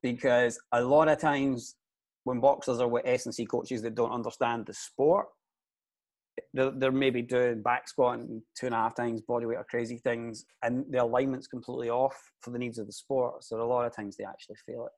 because 0.03 0.59
a 0.73 0.83
lot 0.83 1.09
of 1.09 1.19
times 1.19 1.77
when 2.25 2.41
boxers 2.41 2.81
are 2.81 2.89
with 2.89 3.07
S&C 3.07 3.47
coaches 3.47 3.81
that 3.83 3.95
don't 3.95 4.13
understand 4.13 4.67
the 4.67 4.75
sport, 4.75 5.27
they're, 6.55 6.71
they're 6.71 6.93
maybe 6.93 7.23
doing 7.23 7.63
back 7.63 7.89
squatting 7.89 8.43
two 8.59 8.67
and 8.67 8.75
a 8.75 8.79
half 8.79 8.95
times 8.95 9.21
body 9.23 9.47
weight 9.47 9.57
or 9.57 9.67
crazy 9.69 9.99
things, 9.99 10.45
and 10.63 10.85
the 10.91 11.03
alignment's 11.03 11.47
completely 11.47 11.91
off 11.91 12.19
for 12.41 12.51
the 12.51 12.59
needs 12.59 12.79
of 12.79 12.87
the 12.87 12.93
sport. 12.93 13.45
So 13.45 13.61
a 13.61 13.65
lot 13.65 13.87
of 13.87 13.95
times 13.95 14.17
they 14.17 14.25
actually 14.25 14.57
fail 14.67 14.87
it, 14.87 14.93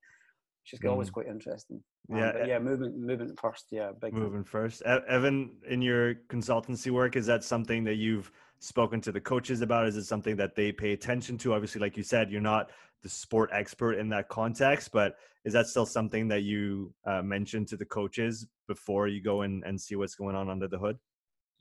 which 0.63 0.73
is 0.73 0.81
mm. 0.81 0.91
always 0.91 1.11
quite 1.11 1.27
interesting. 1.27 1.83
Um, 2.13 2.19
yeah, 2.19 2.47
yeah, 2.47 2.59
movement, 2.59 2.99
movement 2.99 3.39
first. 3.41 3.67
Yeah, 3.71 3.93
big 4.01 4.15
movement 4.15 4.49
first. 4.49 4.83
Evan, 4.83 5.51
in 5.69 5.81
your 5.83 6.15
consultancy 6.29 6.91
work, 6.91 7.17
is 7.17 7.27
that 7.27 7.45
something 7.45 7.85
that 7.85 7.97
you've 7.97 8.33
spoken 8.59 9.01
to 9.03 9.13
the 9.13 9.21
coaches 9.21 9.61
about? 9.63 9.87
Is 9.87 9.97
it 9.97 10.05
something 10.05 10.37
that 10.37 10.55
they 10.57 10.73
pay 10.73 10.93
attention 10.93 11.39
to? 11.39 11.55
Obviously, 11.55 11.81
like 11.81 11.97
you 11.97 12.03
said, 12.03 12.31
you're 12.31 12.41
not 12.41 12.71
the 13.03 13.09
sport 13.09 13.51
expert 13.53 13.95
in 13.95 14.09
that 14.11 14.29
context, 14.29 14.91
but 14.93 15.17
is 15.45 15.53
that 15.53 15.67
still 15.67 15.87
something 15.87 16.29
that 16.29 16.43
you 16.43 16.93
uh, 17.07 17.23
mention 17.23 17.65
to 17.67 17.77
the 17.77 17.85
coaches 17.85 18.47
before 18.69 19.09
you 19.09 19.23
go 19.23 19.43
in 19.43 19.63
and 19.65 19.81
see 19.81 19.97
what's 19.97 20.15
going 20.15 20.37
on 20.37 20.51
under 20.51 20.69
the 20.69 20.79
hood? 20.79 20.99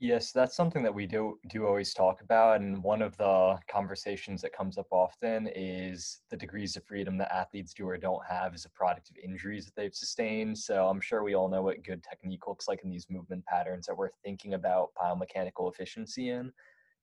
Yes, 0.02 0.32
that's 0.32 0.56
something 0.56 0.82
that 0.82 0.94
we 0.94 1.06
do 1.06 1.38
do 1.48 1.66
always 1.66 1.92
talk 1.92 2.22
about, 2.22 2.60
and 2.62 2.82
one 2.82 3.02
of 3.02 3.14
the 3.18 3.58
conversations 3.70 4.40
that 4.40 4.54
comes 4.54 4.78
up 4.78 4.86
often 4.90 5.46
is 5.54 6.22
the 6.30 6.38
degrees 6.38 6.74
of 6.76 6.84
freedom 6.84 7.18
that 7.18 7.30
athletes 7.30 7.74
do 7.74 7.86
or 7.86 7.98
don't 7.98 8.24
have 8.26 8.54
as 8.54 8.64
a 8.64 8.70
product 8.70 9.10
of 9.10 9.18
injuries 9.22 9.66
that 9.66 9.74
they've 9.76 9.94
sustained. 9.94 10.56
So 10.56 10.88
I'm 10.88 11.02
sure 11.02 11.22
we 11.22 11.34
all 11.34 11.50
know 11.50 11.62
what 11.62 11.84
good 11.84 12.02
technique 12.02 12.48
looks 12.48 12.66
like 12.66 12.82
in 12.82 12.88
these 12.88 13.10
movement 13.10 13.44
patterns 13.44 13.86
that 13.86 13.96
we're 13.96 14.08
thinking 14.24 14.54
about 14.54 14.88
biomechanical 14.98 15.70
efficiency 15.70 16.30
in 16.30 16.50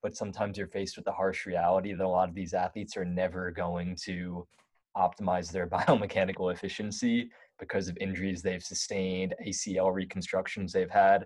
but 0.03 0.15
sometimes 0.15 0.57
you're 0.57 0.67
faced 0.67 0.95
with 0.95 1.05
the 1.05 1.11
harsh 1.11 1.45
reality 1.45 1.93
that 1.93 2.05
a 2.05 2.07
lot 2.07 2.29
of 2.29 2.35
these 2.35 2.53
athletes 2.53 2.95
are 2.95 3.05
never 3.05 3.51
going 3.51 3.95
to 3.95 4.47
optimize 4.95 5.51
their 5.51 5.67
biomechanical 5.77 6.53
efficiency 6.53 7.29
because 7.59 7.87
of 7.87 7.97
injuries 7.97 8.41
they've 8.41 8.63
sustained, 8.63 9.33
ACL 9.45 9.93
reconstructions 9.93 10.71
they've 10.71 10.89
had. 10.89 11.25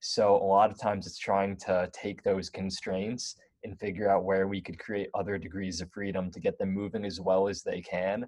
So 0.00 0.36
a 0.36 0.44
lot 0.44 0.70
of 0.70 0.78
times 0.78 1.06
it's 1.06 1.18
trying 1.18 1.56
to 1.58 1.90
take 1.92 2.22
those 2.22 2.50
constraints 2.50 3.36
and 3.64 3.78
figure 3.78 4.10
out 4.10 4.24
where 4.24 4.48
we 4.48 4.60
could 4.60 4.78
create 4.78 5.10
other 5.14 5.38
degrees 5.38 5.80
of 5.80 5.90
freedom 5.92 6.30
to 6.30 6.40
get 6.40 6.58
them 6.58 6.72
moving 6.72 7.04
as 7.04 7.20
well 7.20 7.48
as 7.48 7.62
they 7.62 7.80
can. 7.80 8.26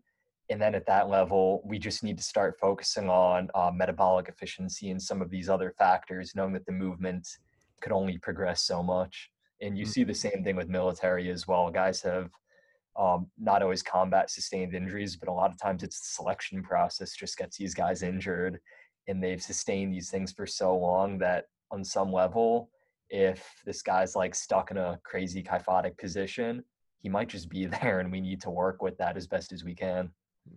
And 0.50 0.60
then 0.60 0.74
at 0.74 0.86
that 0.86 1.08
level, 1.08 1.62
we 1.64 1.78
just 1.78 2.04
need 2.04 2.18
to 2.18 2.24
start 2.24 2.58
focusing 2.60 3.08
on 3.08 3.48
uh, 3.54 3.70
metabolic 3.72 4.28
efficiency 4.28 4.90
and 4.90 5.00
some 5.00 5.22
of 5.22 5.30
these 5.30 5.48
other 5.48 5.74
factors, 5.78 6.34
knowing 6.34 6.52
that 6.52 6.66
the 6.66 6.72
movement 6.72 7.26
could 7.80 7.92
only 7.92 8.18
progress 8.18 8.62
so 8.62 8.82
much 8.82 9.30
and 9.62 9.78
you 9.78 9.84
mm-hmm. 9.84 9.92
see 9.92 10.04
the 10.04 10.14
same 10.14 10.42
thing 10.44 10.56
with 10.56 10.68
military 10.68 11.30
as 11.30 11.48
well. 11.48 11.70
Guys 11.70 12.02
have 12.02 12.30
um, 12.98 13.28
not 13.38 13.62
always 13.62 13.82
combat 13.82 14.28
sustained 14.28 14.74
injuries, 14.74 15.16
but 15.16 15.28
a 15.28 15.32
lot 15.32 15.50
of 15.50 15.58
times 15.58 15.82
it's 15.82 16.00
the 16.00 16.22
selection 16.22 16.62
process 16.62 17.14
just 17.14 17.38
gets 17.38 17.56
these 17.56 17.72
guys 17.72 18.02
injured, 18.02 18.58
and 19.08 19.22
they've 19.22 19.42
sustained 19.42 19.94
these 19.94 20.10
things 20.10 20.32
for 20.32 20.46
so 20.46 20.76
long 20.76 21.16
that 21.18 21.46
on 21.72 21.84
some 21.84 22.12
level, 22.12 22.70
if 23.10 23.44
this 23.66 23.82
guy's 23.82 24.14
like 24.14 24.34
stuck 24.34 24.70
in 24.70 24.76
a 24.76 24.98
crazy 25.04 25.42
kyphotic 25.42 25.98
position, 25.98 26.62
he 26.98 27.08
might 27.08 27.28
just 27.28 27.48
be 27.48 27.66
there, 27.82 28.00
and 28.00 28.12
we 28.12 28.20
need 28.20 28.40
to 28.42 28.50
work 28.50 28.82
with 28.82 28.96
that 28.98 29.16
as 29.16 29.26
best 29.26 29.52
as 29.52 29.64
we 29.64 29.74
can. 29.74 30.10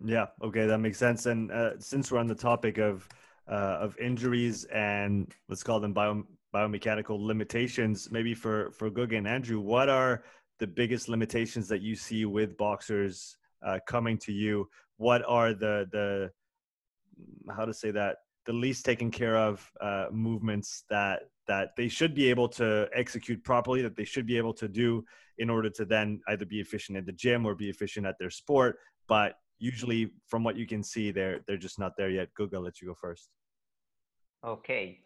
Yeah. 0.04 0.26
Okay, 0.44 0.66
that 0.66 0.80
makes 0.80 0.98
sense. 0.98 1.26
And 1.26 1.52
uh, 1.52 1.80
since 1.80 2.12
we're 2.12 2.20
on 2.20 2.28
the 2.28 2.36
topic 2.36 2.78
of 2.78 3.08
uh, 3.50 3.78
of 3.80 3.98
injuries 4.00 4.66
and 4.66 5.32
let's 5.50 5.64
call 5.64 5.80
them 5.80 5.94
bio 5.94 6.24
biomechanical 6.54 7.24
limitations 7.24 8.10
maybe 8.12 8.34
for 8.34 8.72
for 8.72 8.90
Guga 8.90 9.18
and 9.18 9.28
Andrew 9.28 9.60
what 9.60 9.90
are 9.90 10.24
the 10.58 10.66
biggest 10.66 11.10
limitations 11.10 11.68
that 11.68 11.82
you 11.82 11.96
see 11.96 12.26
with 12.26 12.58
boxers 12.58 13.38
uh, 13.66 13.78
coming 13.88 14.18
to 14.20 14.32
you 14.32 14.68
what 14.98 15.22
are 15.28 15.54
the 15.54 15.86
the 15.92 16.32
how 17.54 17.66
to 17.66 17.74
say 17.74 17.92
that 17.92 18.18
the 18.46 18.54
least 18.54 18.86
taken 18.86 19.10
care 19.12 19.38
of 19.38 19.70
uh, 19.82 20.08
movements 20.12 20.84
that 20.90 21.24
that 21.48 21.70
they 21.78 21.88
should 21.88 22.16
be 22.16 22.30
able 22.30 22.50
to 22.50 22.88
execute 22.94 23.44
properly 23.44 23.82
that 23.82 23.96
they 23.96 24.04
should 24.04 24.26
be 24.26 24.38
able 24.38 24.54
to 24.54 24.68
do 24.68 25.04
in 25.38 25.50
order 25.50 25.70
to 25.70 25.86
then 25.86 26.20
either 26.28 26.46
be 26.46 26.60
efficient 26.60 26.98
at 26.98 27.06
the 27.06 27.12
gym 27.12 27.46
or 27.46 27.54
be 27.54 27.70
efficient 27.70 28.06
at 28.06 28.16
their 28.20 28.30
sport. 28.30 28.78
But 29.08 29.36
usually 29.60 30.12
from 30.28 30.44
what 30.44 30.56
you 30.56 30.66
can 30.66 30.84
see 30.84 31.12
they're 31.12 31.40
they're 31.48 31.58
just 31.58 31.80
not 31.80 31.94
there 31.98 32.10
yet. 32.10 32.34
Google, 32.36 32.64
let 32.64 32.82
you 32.82 32.88
go 32.88 32.96
first. 32.96 33.30
Okay. 34.44 35.00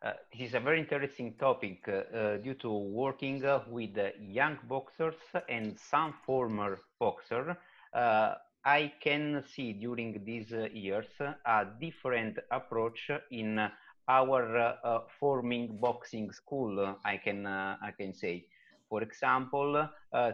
Uh, 0.00 0.12
this 0.32 0.48
is 0.50 0.54
a 0.54 0.60
very 0.60 0.78
interesting 0.78 1.34
topic 1.34 1.80
uh, 1.88 2.16
uh 2.16 2.36
due 2.36 2.54
to 2.54 2.70
working 2.70 3.44
uh, 3.44 3.60
with 3.68 3.98
young 4.20 4.56
boxers 4.68 5.16
and 5.48 5.76
some 5.90 6.14
former 6.24 6.78
boxers. 7.00 7.56
Uh, 8.64 8.70
I 8.70 8.92
can 9.00 9.42
see 9.44 9.72
during 9.72 10.24
these 10.24 10.50
years 10.72 11.06
a 11.46 11.66
different 11.80 12.38
approach 12.50 13.10
in 13.30 13.70
our 14.08 15.06
forming 15.18 15.78
boxing 15.80 16.32
school. 16.32 16.96
I 17.04 17.16
can 17.18 17.46
I 17.46 17.92
can 17.96 18.14
say, 18.14 18.46
for 18.88 19.02
example, 19.02 19.88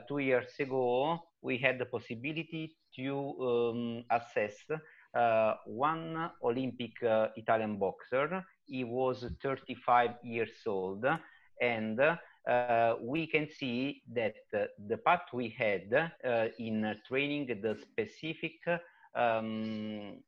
two 0.09 0.19
years 0.19 0.53
ago 0.59 1.21
we 1.43 1.59
had 1.59 1.79
the 1.79 1.87
possibility 1.87 2.77
to 2.97 3.17
um, 3.41 4.05
assess 4.11 4.57
uh, 5.15 5.55
one 5.67 6.31
Olympic 6.43 7.03
uh, 7.03 7.29
Italian 7.37 7.79
boxer. 7.79 8.45
He 8.67 8.85
was 8.85 9.25
35 9.43 10.11
years 10.23 10.51
old, 10.67 11.05
and 11.61 12.01
uh, 12.49 12.95
we 13.01 13.27
can 13.27 13.49
see 13.49 14.03
that 14.13 14.35
the 14.51 14.97
path 14.99 15.27
we 15.33 15.49
had 15.49 16.11
in 16.59 16.95
training 17.07 17.47
the 17.63 17.77
specific 17.77 18.59
um, 19.15 20.19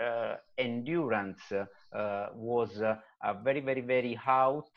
uh, 0.00 0.36
endurance 0.58 1.52
uh, 1.52 2.26
was 2.34 2.80
uh, 2.80 2.96
very, 3.42 3.60
very, 3.60 3.80
very 3.80 4.18
out 4.26 4.70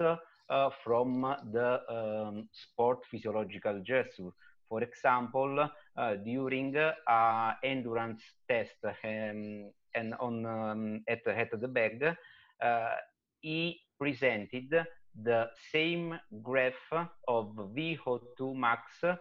from 0.83 1.21
the 1.51 1.79
um, 1.89 2.47
sport 2.51 3.05
physiological 3.05 3.81
gesture. 3.83 4.29
For 4.67 4.81
example, 4.83 5.67
uh, 5.97 6.15
during 6.15 6.75
uh, 6.77 7.53
endurance 7.63 8.21
test 8.47 8.77
um, 8.83 9.71
and 9.95 10.13
on 10.19 10.45
um, 10.45 11.03
at, 11.07 11.25
at 11.27 11.59
the 11.59 11.67
bag, 11.67 12.15
uh, 12.61 12.89
he 13.41 13.79
presented 13.99 14.85
the 15.23 15.49
same 15.71 16.19
graph 16.41 17.07
of 17.27 17.47
VO2 17.75 18.55
max 18.55 18.81
uh, 19.03 19.13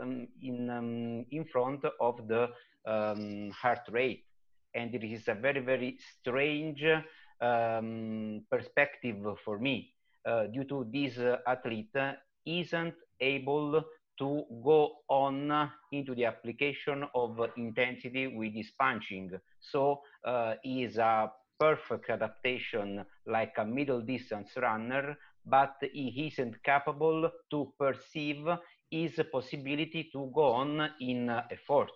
um, 0.00 0.28
in, 0.42 0.70
um, 0.70 1.24
in 1.30 1.44
front 1.44 1.84
of 2.00 2.28
the 2.28 2.48
um, 2.86 3.50
heart 3.50 3.80
rate. 3.90 4.24
And 4.74 4.94
it 4.94 5.04
is 5.04 5.28
a 5.28 5.34
very, 5.34 5.60
very 5.60 5.98
strange 6.20 6.84
um, 7.40 8.44
perspective 8.50 9.16
for 9.44 9.58
me 9.58 9.94
uh, 10.26 10.46
due 10.46 10.64
to 10.64 10.86
this 10.92 11.18
uh, 11.18 11.38
athlete 11.46 11.94
isn't 12.46 12.94
able 13.20 13.82
to 14.18 14.42
go 14.64 14.96
on 15.08 15.70
into 15.92 16.14
the 16.14 16.24
application 16.24 17.04
of 17.14 17.38
intensity 17.56 18.26
with 18.26 18.52
his 18.52 18.70
punching. 18.78 19.30
So 19.60 20.00
uh, 20.24 20.54
he 20.62 20.82
is 20.82 20.98
a 20.98 21.30
perfect 21.58 22.10
adaptation 22.10 23.04
like 23.26 23.54
a 23.58 23.64
middle 23.64 24.00
distance 24.00 24.56
runner, 24.56 25.16
but 25.44 25.76
he 25.92 26.28
isn't 26.32 26.62
capable 26.62 27.30
to 27.50 27.72
perceive 27.78 28.46
his 28.90 29.20
possibility 29.32 30.08
to 30.12 30.30
go 30.34 30.52
on 30.52 30.90
in 31.00 31.28
effort. 31.50 31.90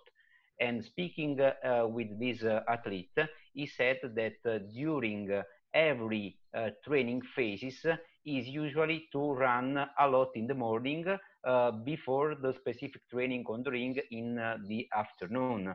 And 0.59 0.83
speaking 0.83 1.39
uh, 1.41 1.87
with 1.87 2.19
this 2.19 2.43
uh, 2.43 2.61
athlete, 2.67 3.17
he 3.53 3.65
said 3.67 3.99
that 4.15 4.37
uh, 4.45 4.59
during 4.73 5.29
every 5.73 6.37
uh, 6.55 6.69
training 6.85 7.21
phases 7.35 7.85
is 8.25 8.47
usually 8.47 9.07
to 9.11 9.31
run 9.33 9.77
a 9.99 10.07
lot 10.07 10.29
in 10.35 10.47
the 10.47 10.53
morning 10.55 11.05
uh, 11.45 11.71
before 11.71 12.35
the 12.35 12.53
specific 12.53 13.01
training 13.09 13.43
on 13.49 13.63
the 13.63 13.71
ring 13.71 13.97
in 14.11 14.37
uh, 14.39 14.57
the 14.67 14.87
afternoon. 14.95 15.67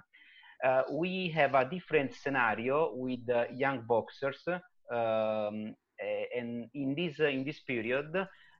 Uh, 0.64 0.82
we 0.92 1.28
have 1.28 1.54
a 1.54 1.64
different 1.68 2.12
scenario 2.14 2.92
with 2.94 3.20
young 3.54 3.82
boxers 3.86 4.42
um, 4.90 5.74
and 6.36 6.68
in 6.74 6.94
this 6.96 7.18
in 7.20 7.44
this 7.44 7.60
period 7.60 8.12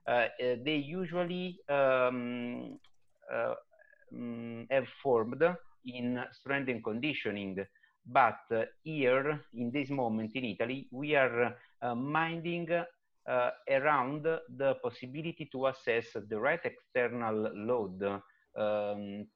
they 0.05 0.75
usually 0.75 1.59
um, 1.69 2.79
um, 3.31 4.67
have 4.69 4.87
formed 5.03 5.43
in 5.85 6.23
strength 6.31 6.69
and 6.69 6.83
conditioning. 6.83 7.65
But 8.05 8.39
uh, 8.51 8.63
here, 8.83 9.45
in 9.53 9.71
this 9.71 9.89
moment 9.89 10.31
in 10.35 10.45
Italy, 10.45 10.87
we 10.91 11.15
are 11.15 11.55
uh, 11.81 11.95
minding 11.95 12.69
uh, 12.71 13.49
around 13.69 14.23
the 14.23 14.75
possibility 14.81 15.47
to 15.51 15.67
assess 15.67 16.05
the 16.27 16.39
right 16.39 16.59
external 16.63 17.51
load 17.53 18.01
um, 18.57 19.27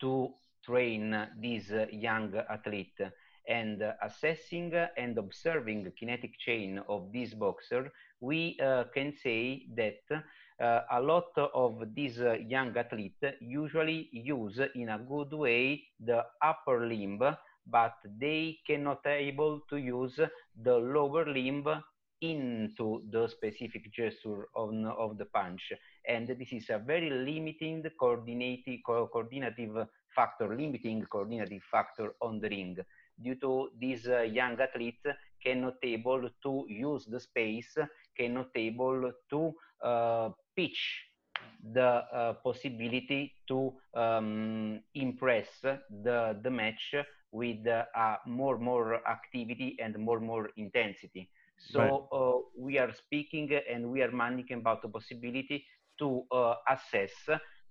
to 0.00 0.34
train 0.64 1.28
this 1.40 1.70
young 1.92 2.34
athlete 2.50 3.00
and 3.48 3.82
assessing 4.02 4.72
and 4.96 5.18
observing 5.18 5.92
kinetic 5.98 6.38
chain 6.38 6.80
of 6.88 7.12
this 7.12 7.34
boxer, 7.34 7.92
we 8.20 8.58
uh, 8.62 8.84
can 8.94 9.12
say 9.22 9.66
that 9.76 10.00
uh, 10.60 10.80
a 10.92 11.00
lot 11.00 11.32
of 11.36 11.82
these 11.94 12.20
uh, 12.20 12.36
young 12.48 12.76
athletes 12.76 13.22
usually 13.40 14.08
use 14.12 14.60
in 14.74 14.88
a 14.88 14.98
good 14.98 15.32
way 15.32 15.82
the 16.00 16.24
upper 16.42 16.86
limb, 16.86 17.20
but 17.66 17.94
they 18.18 18.58
cannot 18.66 19.04
able 19.06 19.60
to 19.68 19.76
use 19.76 20.18
the 20.62 20.74
lower 20.76 21.26
limb 21.26 21.66
into 22.20 23.02
the 23.10 23.28
specific 23.28 23.92
gesture 23.92 24.48
of, 24.56 25.18
the 25.18 25.26
punch. 25.26 25.72
And 26.08 26.28
this 26.28 26.52
is 26.52 26.70
a 26.70 26.78
very 26.78 27.10
limiting 27.10 27.84
coordinative, 27.98 28.80
coordinative 28.86 29.86
factor, 30.14 30.48
limiting 30.48 31.04
coordinative 31.10 31.62
factor 31.70 32.14
on 32.20 32.40
the 32.40 32.48
ring 32.48 32.76
due 33.22 33.36
to 33.36 33.68
these 33.78 34.06
uh, 34.08 34.20
young 34.22 34.60
athletes 34.60 35.06
cannot 35.42 35.74
able 35.82 36.28
to 36.42 36.64
use 36.68 37.04
the 37.06 37.20
space, 37.20 37.76
cannot 38.16 38.48
able 38.54 39.12
to 39.30 39.54
uh, 39.82 40.30
pitch 40.56 41.04
the 41.72 42.02
uh, 42.12 42.32
possibility 42.42 43.34
to 43.48 43.72
um, 43.94 44.80
impress 44.94 45.46
the, 45.62 46.38
the 46.42 46.50
match 46.50 46.94
with 47.32 47.66
uh, 47.66 48.16
more 48.26 48.58
more 48.58 49.06
activity 49.08 49.76
and 49.80 49.98
more 49.98 50.20
more 50.20 50.50
intensity. 50.56 51.28
So 51.58 51.80
right. 51.80 52.18
uh, 52.18 52.38
we 52.56 52.78
are 52.78 52.92
speaking 52.92 53.50
and 53.70 53.90
we 53.90 54.02
are 54.02 54.10
managing 54.12 54.58
about 54.58 54.82
the 54.82 54.88
possibility 54.88 55.64
to 55.98 56.24
uh, 56.30 56.54
assess 56.68 57.12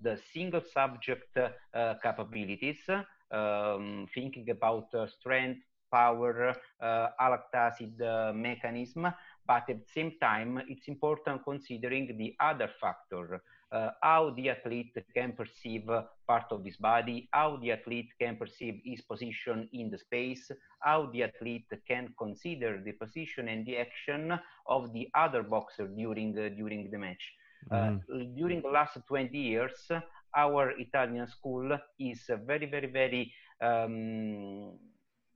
the 0.02 0.18
single 0.34 0.62
subject 0.62 1.38
uh, 1.38 1.94
capabilities, 2.02 2.90
um, 3.32 4.08
thinking 4.14 4.50
about 4.50 4.94
uh, 4.94 5.08
strength, 5.08 5.62
power, 5.92 6.56
uh, 6.82 7.08
acid 7.54 8.00
mechanism, 8.34 9.14
but 9.46 9.70
at 9.70 9.80
the 9.80 9.92
same 9.94 10.14
time, 10.20 10.62
it's 10.68 10.88
important 10.88 11.44
considering 11.44 12.18
the 12.18 12.36
other 12.40 12.70
factor, 12.82 13.42
uh, 13.72 13.90
how 14.02 14.30
the 14.38 14.50
athlete 14.50 14.96
can 15.14 15.34
perceive 15.34 15.88
part 16.28 16.46
of 16.52 16.64
his 16.64 16.78
body, 16.78 17.28
how 17.32 17.58
the 17.58 17.72
athlete 17.72 18.10
can 18.20 18.36
perceive 18.38 18.80
his 18.86 19.02
position 19.02 19.68
in 19.74 19.90
the 19.90 19.98
space, 19.98 20.52
how 20.80 21.10
the 21.12 21.24
athlete 21.24 21.72
can 21.88 22.14
consider 22.18 22.82
the 22.84 22.94
position 22.94 23.48
and 23.50 23.66
the 23.66 23.78
action 23.78 24.40
of 24.68 24.94
the 24.94 25.10
other 25.16 25.44
boxer 25.44 25.88
during, 25.88 26.38
uh, 26.38 26.50
during 26.50 26.90
the 26.90 26.98
match. 26.98 27.34
Uh, 27.72 27.96
during 28.36 28.62
the 28.62 28.70
last 28.70 28.98
20 29.08 29.38
years, 29.38 29.90
our 30.36 30.72
Italian 30.80 31.28
school 31.28 31.78
is 32.00 32.30
very, 32.46 32.66
very, 32.66 32.88
very 32.88 33.34
um, 33.62 34.74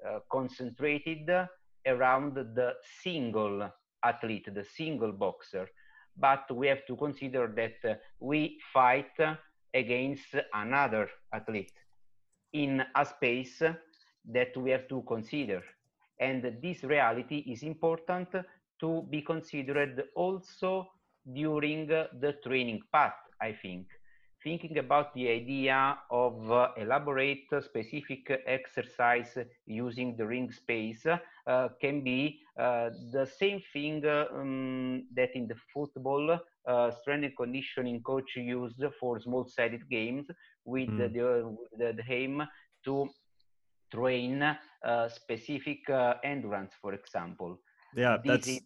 uh, 0.05 0.19
concentrated 0.31 1.29
around 1.85 2.35
the 2.35 2.73
single 3.01 3.69
athlete, 4.03 4.53
the 4.53 4.63
single 4.63 5.11
boxer. 5.11 5.67
But 6.17 6.49
we 6.55 6.67
have 6.67 6.85
to 6.87 6.95
consider 6.95 7.47
that 7.55 8.01
we 8.19 8.59
fight 8.73 9.17
against 9.73 10.35
another 10.53 11.09
athlete 11.31 11.73
in 12.53 12.83
a 12.95 13.05
space 13.05 13.61
that 14.25 14.57
we 14.57 14.71
have 14.71 14.87
to 14.87 15.03
consider. 15.07 15.61
And 16.19 16.57
this 16.61 16.83
reality 16.83 17.37
is 17.47 17.63
important 17.63 18.29
to 18.79 19.07
be 19.09 19.21
considered 19.21 20.03
also 20.15 20.89
during 21.33 21.87
the 21.87 22.35
training 22.43 22.81
path, 22.91 23.15
I 23.41 23.53
think 23.61 23.87
thinking 24.43 24.77
about 24.77 25.13
the 25.13 25.27
idea 25.29 25.97
of 26.09 26.51
uh, 26.51 26.69
elaborate 26.77 27.49
specific 27.61 28.31
exercise 28.45 29.37
using 29.65 30.15
the 30.15 30.25
ring 30.25 30.51
space 30.51 31.05
uh, 31.05 31.67
can 31.81 32.03
be 32.03 32.39
uh, 32.59 32.89
the 33.11 33.25
same 33.39 33.61
thing 33.73 34.05
um, 34.05 35.03
that 35.13 35.29
in 35.35 35.47
the 35.47 35.55
football 35.73 36.39
uh, 36.67 36.91
strength 36.91 37.25
and 37.25 37.37
conditioning 37.37 38.01
coach 38.01 38.35
used 38.35 38.83
for 38.99 39.19
small-sided 39.19 39.89
games 39.89 40.25
with 40.65 40.89
mm. 40.89 40.97
the, 40.97 41.07
the, 41.77 41.93
the, 41.93 42.13
aim 42.13 42.43
to 42.83 43.07
train 43.91 44.43
uh, 44.43 45.09
specific 45.09 45.89
uh, 45.89 46.15
endurance, 46.23 46.73
for 46.81 46.93
example. 46.93 47.59
Yeah, 47.95 48.17
this 48.23 48.31
that's, 48.31 48.47
is, 48.47 48.61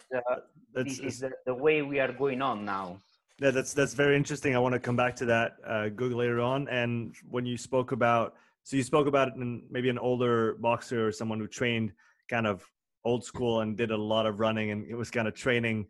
that's, 0.74 0.98
this 0.98 1.00
is 1.00 1.20
the, 1.20 1.32
the 1.46 1.54
way 1.54 1.82
we 1.82 2.00
are 2.00 2.12
going 2.12 2.42
on 2.42 2.66
now. 2.66 3.00
Yeah, 3.40 3.52
that's 3.52 3.74
that's 3.74 3.96
very 3.96 4.16
interesting. 4.16 4.56
I 4.56 4.60
want 4.60 4.74
to 4.74 4.80
come 4.80 4.96
back 4.96 5.16
to 5.18 5.26
that, 5.26 5.56
uh, 5.68 5.90
Google 5.90 6.20
later 6.20 6.42
on. 6.42 6.68
And 6.70 7.16
when 7.30 7.46
you 7.46 7.58
spoke 7.58 7.92
about, 7.92 8.36
so 8.64 8.78
you 8.78 8.84
spoke 8.84 9.08
about 9.08 9.36
maybe 9.36 9.90
an 9.90 9.98
older 9.98 10.58
boxer 10.60 11.08
or 11.08 11.12
someone 11.12 11.40
who 11.40 11.48
trained 11.48 11.92
kind 12.30 12.46
of 12.46 12.64
old 13.04 13.24
school 13.24 13.62
and 13.62 13.76
did 13.76 13.90
a 13.90 13.98
lot 13.98 14.28
of 14.28 14.40
running, 14.40 14.70
and 14.70 14.86
it 14.88 14.96
was 14.96 15.10
kind 15.10 15.28
of 15.28 15.34
training 15.34 15.88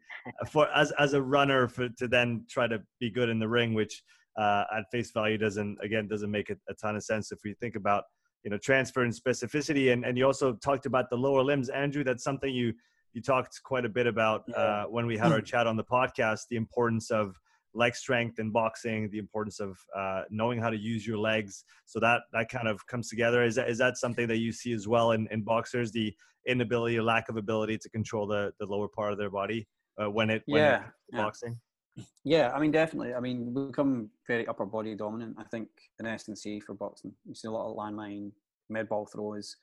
for 0.49 0.69
as 0.73 0.91
as 0.91 1.13
a 1.13 1.21
runner 1.21 1.67
for 1.67 1.89
to 1.89 2.07
then 2.07 2.45
try 2.49 2.67
to 2.67 2.81
be 3.01 3.09
good 3.09 3.27
in 3.27 3.37
the 3.37 3.47
ring, 3.47 3.73
which 3.73 4.01
uh, 4.39 4.63
at 4.77 4.85
face 4.91 5.11
value 5.11 5.37
doesn't 5.37 5.77
again 5.83 6.07
doesn't 6.07 6.31
make 6.31 6.49
a, 6.49 6.55
a 6.69 6.73
ton 6.75 6.95
of 6.95 7.03
sense 7.03 7.33
if 7.33 7.39
we 7.43 7.53
think 7.55 7.75
about 7.75 8.05
you 8.43 8.49
know 8.49 8.57
transfer 8.57 9.03
and 9.03 9.13
specificity. 9.13 9.91
And 9.91 10.05
and 10.05 10.17
you 10.17 10.25
also 10.25 10.53
talked 10.53 10.85
about 10.85 11.09
the 11.09 11.17
lower 11.17 11.43
limbs, 11.43 11.67
Andrew. 11.67 12.03
That's 12.03 12.23
something 12.23 12.53
you 12.53 12.73
you 13.13 13.21
talked 13.21 13.61
quite 13.63 13.85
a 13.85 13.89
bit 13.89 14.07
about 14.07 14.43
yeah. 14.47 14.55
uh, 14.55 14.83
when 14.85 15.05
we 15.05 15.17
had 15.17 15.31
our 15.31 15.41
chat 15.51 15.67
on 15.67 15.75
the 15.75 15.83
podcast 15.83 16.41
the 16.49 16.55
importance 16.55 17.11
of 17.11 17.35
leg 17.73 17.95
strength 17.95 18.39
in 18.39 18.51
boxing 18.51 19.09
the 19.11 19.17
importance 19.17 19.59
of 19.59 19.77
uh, 19.95 20.23
knowing 20.29 20.59
how 20.59 20.69
to 20.69 20.77
use 20.77 21.05
your 21.07 21.17
legs. 21.17 21.63
So 21.85 21.99
that 21.99 22.21
that 22.33 22.49
kind 22.49 22.67
of 22.67 22.85
comes 22.87 23.09
together. 23.09 23.43
Is 23.43 23.55
that, 23.55 23.69
is 23.69 23.77
that 23.77 23.97
something 23.97 24.27
that 24.27 24.37
you 24.37 24.51
see 24.51 24.73
as 24.73 24.87
well 24.87 25.11
in, 25.11 25.27
in 25.31 25.41
boxers 25.41 25.91
the 25.91 26.13
inability 26.47 26.97
or 26.97 27.03
lack 27.03 27.29
of 27.29 27.37
ability 27.37 27.77
to 27.77 27.89
control 27.89 28.27
the, 28.27 28.51
the 28.59 28.65
lower 28.65 28.87
part 28.87 29.11
of 29.11 29.17
their 29.17 29.29
body 29.29 29.67
uh, 30.01 30.09
when 30.09 30.29
it 30.29 30.43
when 30.47 30.61
yeah, 30.61 30.83
it, 31.09 31.15
boxing? 31.15 31.59
Yeah 32.23 32.51
i 32.53 32.59
mean 32.59 32.71
definitely. 32.71 33.13
I 33.13 33.19
mean 33.19 33.53
we 33.53 33.67
become 33.67 34.09
very 34.27 34.47
upper 34.47 34.65
body 34.65 34.95
dominant 34.95 35.35
i 35.37 35.43
think 35.43 35.67
in 35.99 36.05
S&C 36.05 36.59
for 36.59 36.73
boxing. 36.73 37.13
You 37.25 37.35
see 37.35 37.47
a 37.47 37.51
lot 37.51 37.69
of 37.69 37.77
landmine 37.77 38.31
med 38.69 38.89
ball 38.89 39.05
throws 39.05 39.57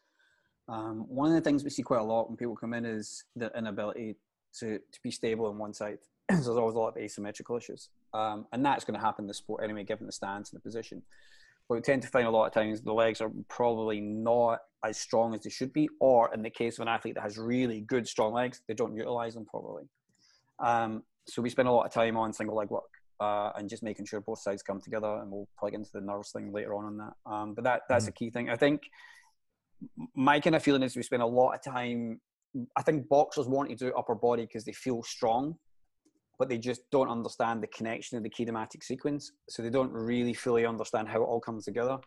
um, 0.69 1.07
one 1.09 1.29
of 1.29 1.35
the 1.35 1.41
things 1.41 1.65
we 1.65 1.71
see 1.71 1.83
quite 1.83 2.01
a 2.01 2.05
lot 2.05 2.29
when 2.29 2.37
people 2.37 2.55
come 2.55 2.75
in 2.75 2.85
is 2.85 3.25
the 3.37 3.51
inability 3.57 4.17
to, 4.59 4.79
to 4.79 5.01
be 5.03 5.11
stable 5.11 5.47
on 5.47 5.59
one 5.59 5.73
side. 5.73 5.99
so 6.31 6.37
there's 6.37 6.49
always 6.49 6.75
a 6.75 6.79
lot 6.79 6.89
of 6.89 6.97
asymmetrical 6.99 7.57
issues. 7.57 7.89
Um, 8.13 8.47
and 8.53 8.65
that's 8.65 8.85
going 8.85 8.99
to 8.99 9.05
happen 9.05 9.25
in 9.25 9.29
the 9.29 9.35
sport 9.35 9.65
anyway, 9.65 9.85
given 9.85 10.07
the 10.07 10.13
stance 10.13 10.51
and 10.51 10.59
the 10.59 10.63
position. 10.63 11.03
But 11.69 11.77
we 11.77 11.81
tend 11.81 12.03
to 12.03 12.09
find 12.09 12.27
a 12.27 12.31
lot 12.31 12.47
of 12.47 12.53
times 12.53 12.81
the 12.81 12.93
legs 12.93 13.21
are 13.21 13.31
probably 13.49 14.01
not 14.01 14.61
as 14.85 14.99
strong 14.99 15.35
as 15.35 15.43
they 15.43 15.51
should 15.51 15.73
be, 15.73 15.89
or 16.01 16.33
in 16.33 16.43
the 16.43 16.51
case 16.51 16.79
of 16.79 16.83
an 16.83 16.89
athlete 16.89 17.15
that 17.15 17.23
has 17.23 17.37
really 17.39 17.81
good 17.81 18.07
strong 18.07 18.33
legs, 18.33 18.63
they 18.67 18.75
don't 18.75 18.95
utilize 18.95 19.35
them 19.35 19.45
properly. 19.45 19.85
Um, 20.61 21.03
so 21.27 21.43
we 21.43 21.51
spend 21.51 21.69
a 21.69 21.73
lot 21.73 21.85
of 21.85 21.93
time 21.93 22.17
on 22.17 22.33
single 22.33 22.57
leg 22.57 22.71
work 22.71 22.91
uh, 23.21 23.53
and 23.57 23.69
just 23.69 23.83
making 23.83 24.07
sure 24.07 24.21
both 24.21 24.41
sides 24.41 24.63
come 24.63 24.81
together, 24.81 25.19
and 25.21 25.31
we'll 25.31 25.49
plug 25.59 25.75
into 25.75 25.91
the 25.93 26.01
NIRS 26.01 26.33
thing 26.33 26.53
later 26.53 26.75
on 26.75 26.85
on 26.87 26.97
that. 26.99 27.13
Um, 27.27 27.55
but 27.55 27.65
that 27.65 27.83
that's 27.89 28.07
mm. 28.07 28.09
a 28.09 28.13
key 28.13 28.31
thing. 28.31 28.49
I 28.49 28.57
think 28.57 28.83
my 30.15 30.41
kind 30.41 30.57
of 30.57 30.63
feeling 30.63 30.83
is 30.83 30.97
we 30.97 31.03
spend 31.03 31.23
a 31.23 31.27
lot 31.27 31.55
of 31.55 31.63
time. 31.63 32.21
I 32.77 32.83
think 32.83 33.09
boxers 33.09 33.47
want 33.47 33.71
to 33.71 33.77
do 33.77 33.93
upper 33.97 34.15
body 34.15 34.43
because 34.43 34.65
they 34.65 34.73
feel 34.73 35.03
strong, 35.03 35.57
but 36.39 36.49
they 36.49 36.59
just 36.59 36.83
don't 36.91 37.09
understand 37.09 37.63
the 37.63 37.67
connection 37.69 38.17
of 38.17 38.25
the 38.25 38.31
kinematic 38.31 38.83
sequence. 38.83 39.33
So 39.49 39.63
they 39.63 39.71
don't 39.71 39.93
really 39.93 40.35
fully 40.35 40.67
understand 40.67 41.09
how 41.09 41.23
it 41.23 41.27
all 41.27 41.41
comes 41.41 41.65
together. 41.65 41.99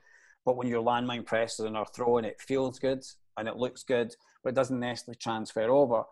But 0.46 0.58
when 0.58 0.68
your 0.68 0.84
landmine 0.84 1.26
presses 1.26 1.66
and 1.66 1.78
are 1.78 1.86
throwing, 1.96 2.26
it 2.26 2.42
feels 2.42 2.80
good 2.80 3.04
and 3.38 3.48
it 3.48 3.56
looks 3.56 3.84
good, 3.84 4.14
but 4.44 4.50
it 4.50 4.56
doesn't 4.56 4.80
necessarily 4.80 5.18
transfer 5.22 5.70
over. 5.70 6.04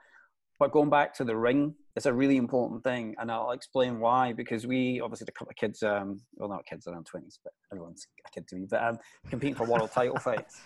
But 0.60 0.72
going 0.72 0.90
back 0.90 1.16
to 1.16 1.24
the 1.24 1.36
ring, 1.36 1.74
it's 1.96 2.06
a 2.06 2.14
really 2.14 2.36
important 2.36 2.84
thing, 2.84 3.16
and 3.18 3.32
I'll 3.32 3.52
explain 3.52 4.00
why. 4.00 4.34
Because 4.34 4.68
we 4.68 5.00
obviously 5.00 5.24
had 5.24 5.30
a 5.30 5.32
couple 5.32 5.52
of 5.52 5.56
kids, 5.56 5.82
um, 5.84 6.20
well, 6.36 6.50
not 6.50 6.66
kids 6.66 6.86
around 6.86 7.06
twenties, 7.06 7.40
but 7.44 7.54
everyone's 7.72 8.06
a 8.28 8.32
kid 8.32 8.48
to 8.50 8.56
me, 8.58 8.68
but 8.70 8.84
um, 8.84 9.00
competing 9.30 9.56
for 9.56 9.66
world 9.66 9.92
title 9.92 10.20
fights 10.20 10.60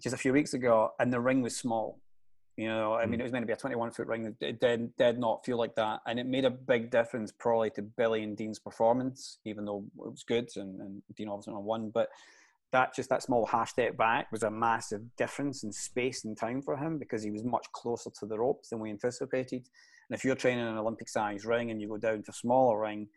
just 0.00 0.14
a 0.14 0.18
few 0.18 0.32
weeks 0.32 0.54
ago, 0.54 0.92
and 0.98 1.12
the 1.12 1.20
ring 1.20 1.42
was 1.42 1.56
small. 1.56 2.00
You 2.56 2.68
know, 2.68 2.94
I 2.94 3.04
mean, 3.04 3.14
hmm. 3.14 3.20
it 3.20 3.24
was 3.24 3.32
meant 3.32 3.42
to 3.42 3.46
be 3.46 3.52
a 3.52 3.56
21 3.56 3.90
foot 3.90 4.06
ring. 4.06 4.34
It 4.40 4.60
did, 4.60 4.96
did 4.96 5.18
not 5.18 5.44
feel 5.44 5.58
like 5.58 5.74
that. 5.74 6.00
And 6.06 6.18
it 6.18 6.26
made 6.26 6.46
a 6.46 6.50
big 6.50 6.90
difference 6.90 7.30
probably 7.30 7.68
to 7.70 7.82
Billy 7.82 8.22
and 8.22 8.34
Dean's 8.34 8.58
performance, 8.58 9.38
even 9.44 9.66
though 9.66 9.84
it 9.98 10.10
was 10.10 10.24
good 10.24 10.48
and, 10.56 10.80
and 10.80 11.02
Dean 11.14 11.28
obviously 11.28 11.52
won. 11.54 11.90
But 11.90 12.08
that 12.72 12.94
just 12.94 13.10
that 13.10 13.22
small 13.22 13.44
half 13.46 13.68
step 13.68 13.96
back 13.96 14.32
was 14.32 14.42
a 14.42 14.50
massive 14.50 15.02
difference 15.16 15.64
in 15.64 15.72
space 15.72 16.24
and 16.24 16.36
time 16.36 16.62
for 16.62 16.76
him 16.76 16.98
because 16.98 17.22
he 17.22 17.30
was 17.30 17.44
much 17.44 17.66
closer 17.72 18.10
to 18.18 18.26
the 18.26 18.38
ropes 18.38 18.70
than 18.70 18.80
we 18.80 18.90
anticipated. 18.90 19.68
And 20.08 20.16
if 20.16 20.24
you're 20.24 20.34
training 20.34 20.66
an 20.66 20.78
Olympic 20.78 21.10
size 21.10 21.44
ring 21.44 21.70
and 21.70 21.80
you 21.80 21.88
go 21.88 21.98
down 21.98 22.22
to 22.22 22.30
a 22.30 22.34
smaller 22.34 22.80
ring, 22.80 23.08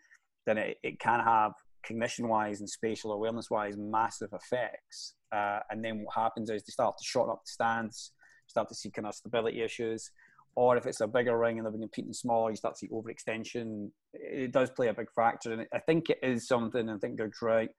then 0.46 0.58
it, 0.58 0.78
it 0.84 1.00
can 1.00 1.22
have 1.22 1.54
cognition 1.86 2.28
wise 2.28 2.60
and 2.60 2.70
spatial 2.70 3.12
awareness 3.12 3.50
wise 3.50 3.76
massive 3.78 4.30
effects. 4.34 5.16
Uh, 5.32 5.60
and 5.70 5.84
then 5.84 6.04
what 6.04 6.16
happens 6.16 6.50
is 6.50 6.64
they 6.64 6.72
start 6.72 6.98
to 6.98 7.04
shorten 7.04 7.32
up 7.32 7.44
the 7.46 7.52
stance, 7.52 8.12
start 8.48 8.68
to 8.70 8.76
see 8.76 8.90
kind 8.90 9.08
of 9.08 9.16
stability 9.16 9.62
issues. 9.62 10.12
Or 10.56 10.76
if 10.76 10.86
it's 10.86 11.02
a 11.02 11.08
bigger 11.08 11.38
ring 11.38 11.58
and 11.58 11.66
they've 11.66 11.72
been 11.72 11.82
competing 11.82 12.14
smaller, 12.14 12.50
you 12.50 12.56
start 12.56 12.76
to 12.76 12.80
see 12.80 12.90
overextension. 12.90 13.92
It 14.14 14.52
does 14.52 14.70
play 14.72 14.88
a 14.88 14.94
big 14.94 15.12
factor. 15.16 15.54
And 15.54 15.68
I 15.74 15.80
think 15.80 16.10
it 16.10 16.20
is 16.22 16.48
something, 16.48 16.90
I 16.90 16.98
think 16.98 17.18
they're 17.18 17.32
right, 17.42 17.70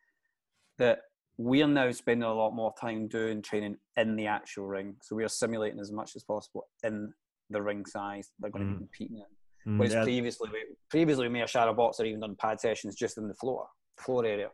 that 0.78 1.00
we're 1.36 1.66
now 1.66 1.90
spending 1.90 2.28
a 2.28 2.32
lot 2.32 2.52
more 2.52 2.72
time 2.80 3.08
doing 3.08 3.42
training 3.42 3.76
in 3.96 4.16
the 4.16 4.26
actual 4.26 4.66
ring. 4.66 4.96
So 5.02 5.16
we 5.16 5.24
are 5.24 5.28
simulating 5.28 5.80
as 5.80 5.92
much 5.92 6.12
as 6.16 6.22
possible 6.22 6.68
in 6.82 7.12
the 7.50 7.60
ring 7.60 7.84
size 7.84 8.30
they're 8.38 8.50
going 8.50 8.64
to 8.64 8.70
be 8.70 8.76
mm. 8.76 8.78
competing 8.78 9.16
in. 9.18 9.72
Mm, 9.72 9.78
Whereas 9.78 9.94
yeah. 9.94 10.04
previously, 10.04 10.48
we, 10.52 10.64
previously 10.88 11.26
we 11.26 11.32
may 11.32 11.40
have 11.40 11.50
shadow 11.50 11.74
box 11.74 12.00
or 12.00 12.06
even 12.06 12.20
done 12.20 12.36
pad 12.36 12.60
sessions 12.60 12.94
just 12.94 13.18
in 13.18 13.28
the 13.28 13.34
floor, 13.34 13.66
floor 14.00 14.24
area. 14.24 14.50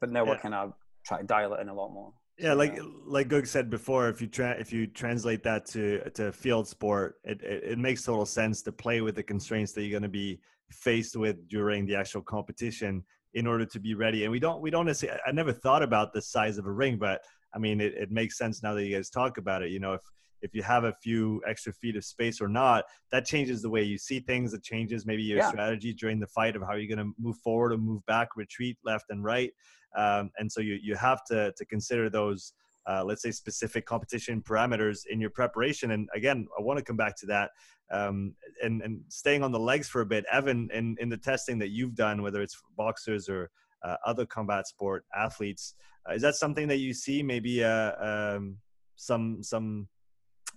But 0.00 0.10
now 0.10 0.24
yeah. 0.24 0.30
we're 0.30 0.38
kind 0.38 0.54
of 0.54 0.72
trying 1.04 1.20
to 1.20 1.26
dial 1.26 1.54
it 1.54 1.60
in 1.60 1.68
a 1.68 1.74
lot 1.74 1.92
more. 1.92 2.12
Yeah, 2.38 2.52
like 2.52 2.78
like 3.04 3.26
Gug 3.28 3.46
said 3.46 3.68
before, 3.68 4.08
if 4.08 4.20
you 4.20 4.28
tra- 4.28 4.56
if 4.60 4.72
you 4.72 4.86
translate 4.86 5.42
that 5.42 5.66
to 5.66 6.08
to 6.10 6.30
field 6.30 6.68
sport, 6.68 7.16
it, 7.24 7.42
it, 7.42 7.64
it 7.72 7.78
makes 7.78 8.04
total 8.04 8.26
sense 8.26 8.62
to 8.62 8.72
play 8.72 9.00
with 9.00 9.16
the 9.16 9.24
constraints 9.24 9.72
that 9.72 9.82
you're 9.82 9.90
going 9.98 10.04
to 10.04 10.08
be 10.08 10.40
faced 10.70 11.16
with 11.16 11.48
during 11.48 11.84
the 11.84 11.96
actual 11.96 12.22
competition 12.22 13.02
in 13.34 13.46
order 13.46 13.66
to 13.66 13.80
be 13.80 13.94
ready. 13.94 14.22
And 14.22 14.30
we 14.30 14.38
don't 14.38 14.60
we 14.62 14.70
don't 14.70 14.86
necessarily. 14.86 15.20
I 15.26 15.32
never 15.32 15.52
thought 15.52 15.82
about 15.82 16.12
the 16.12 16.22
size 16.22 16.58
of 16.58 16.66
a 16.66 16.70
ring, 16.70 16.96
but 16.96 17.20
I 17.54 17.58
mean, 17.58 17.80
it, 17.80 17.94
it 17.94 18.12
makes 18.12 18.38
sense 18.38 18.62
now 18.62 18.74
that 18.74 18.84
you 18.84 18.94
guys 18.94 19.10
talk 19.10 19.38
about 19.38 19.62
it. 19.62 19.70
You 19.70 19.80
know, 19.80 19.94
if 19.94 20.02
if 20.42 20.54
you 20.54 20.62
have 20.62 20.84
a 20.84 20.92
few 21.02 21.42
extra 21.46 21.72
feet 21.72 21.96
of 21.96 22.04
space 22.04 22.40
or 22.40 22.48
not, 22.48 22.84
that 23.10 23.24
changes 23.24 23.62
the 23.62 23.70
way 23.70 23.82
you 23.82 23.98
see 23.98 24.20
things. 24.20 24.54
It 24.54 24.62
changes 24.62 25.06
maybe 25.06 25.22
your 25.22 25.38
yeah. 25.38 25.48
strategy 25.48 25.92
during 25.92 26.20
the 26.20 26.26
fight 26.26 26.56
of 26.56 26.62
how 26.62 26.74
you're 26.74 26.94
going 26.94 27.06
to 27.06 27.12
move 27.18 27.36
forward 27.38 27.72
or 27.72 27.78
move 27.78 28.04
back, 28.06 28.28
retreat 28.36 28.76
left 28.84 29.06
and 29.10 29.24
right. 29.24 29.52
Um, 29.96 30.30
and 30.38 30.50
so 30.50 30.60
you, 30.60 30.78
you 30.82 30.94
have 30.96 31.24
to, 31.26 31.52
to 31.56 31.64
consider 31.64 32.10
those, 32.10 32.52
uh, 32.86 33.02
let's 33.04 33.22
say, 33.22 33.30
specific 33.30 33.86
competition 33.86 34.42
parameters 34.42 35.00
in 35.10 35.20
your 35.20 35.30
preparation. 35.30 35.90
And 35.92 36.08
again, 36.14 36.46
I 36.58 36.62
want 36.62 36.78
to 36.78 36.84
come 36.84 36.96
back 36.96 37.16
to 37.18 37.26
that. 37.26 37.50
Um, 37.90 38.34
and, 38.62 38.82
and 38.82 39.00
staying 39.08 39.42
on 39.42 39.50
the 39.50 39.58
legs 39.58 39.88
for 39.88 40.02
a 40.02 40.06
bit, 40.06 40.24
Evan, 40.30 40.68
in, 40.72 40.96
in 41.00 41.08
the 41.08 41.16
testing 41.16 41.58
that 41.58 41.70
you've 41.70 41.94
done, 41.94 42.22
whether 42.22 42.42
it's 42.42 42.60
boxers 42.76 43.28
or 43.28 43.50
uh, 43.82 43.96
other 44.04 44.26
combat 44.26 44.66
sport 44.66 45.04
athletes, 45.16 45.74
uh, 46.08 46.14
is 46.14 46.22
that 46.22 46.34
something 46.34 46.68
that 46.68 46.78
you 46.78 46.92
see 46.92 47.22
maybe 47.22 47.64
uh, 47.64 47.92
um, 47.98 48.56
some 48.96 49.42
some 49.42 49.88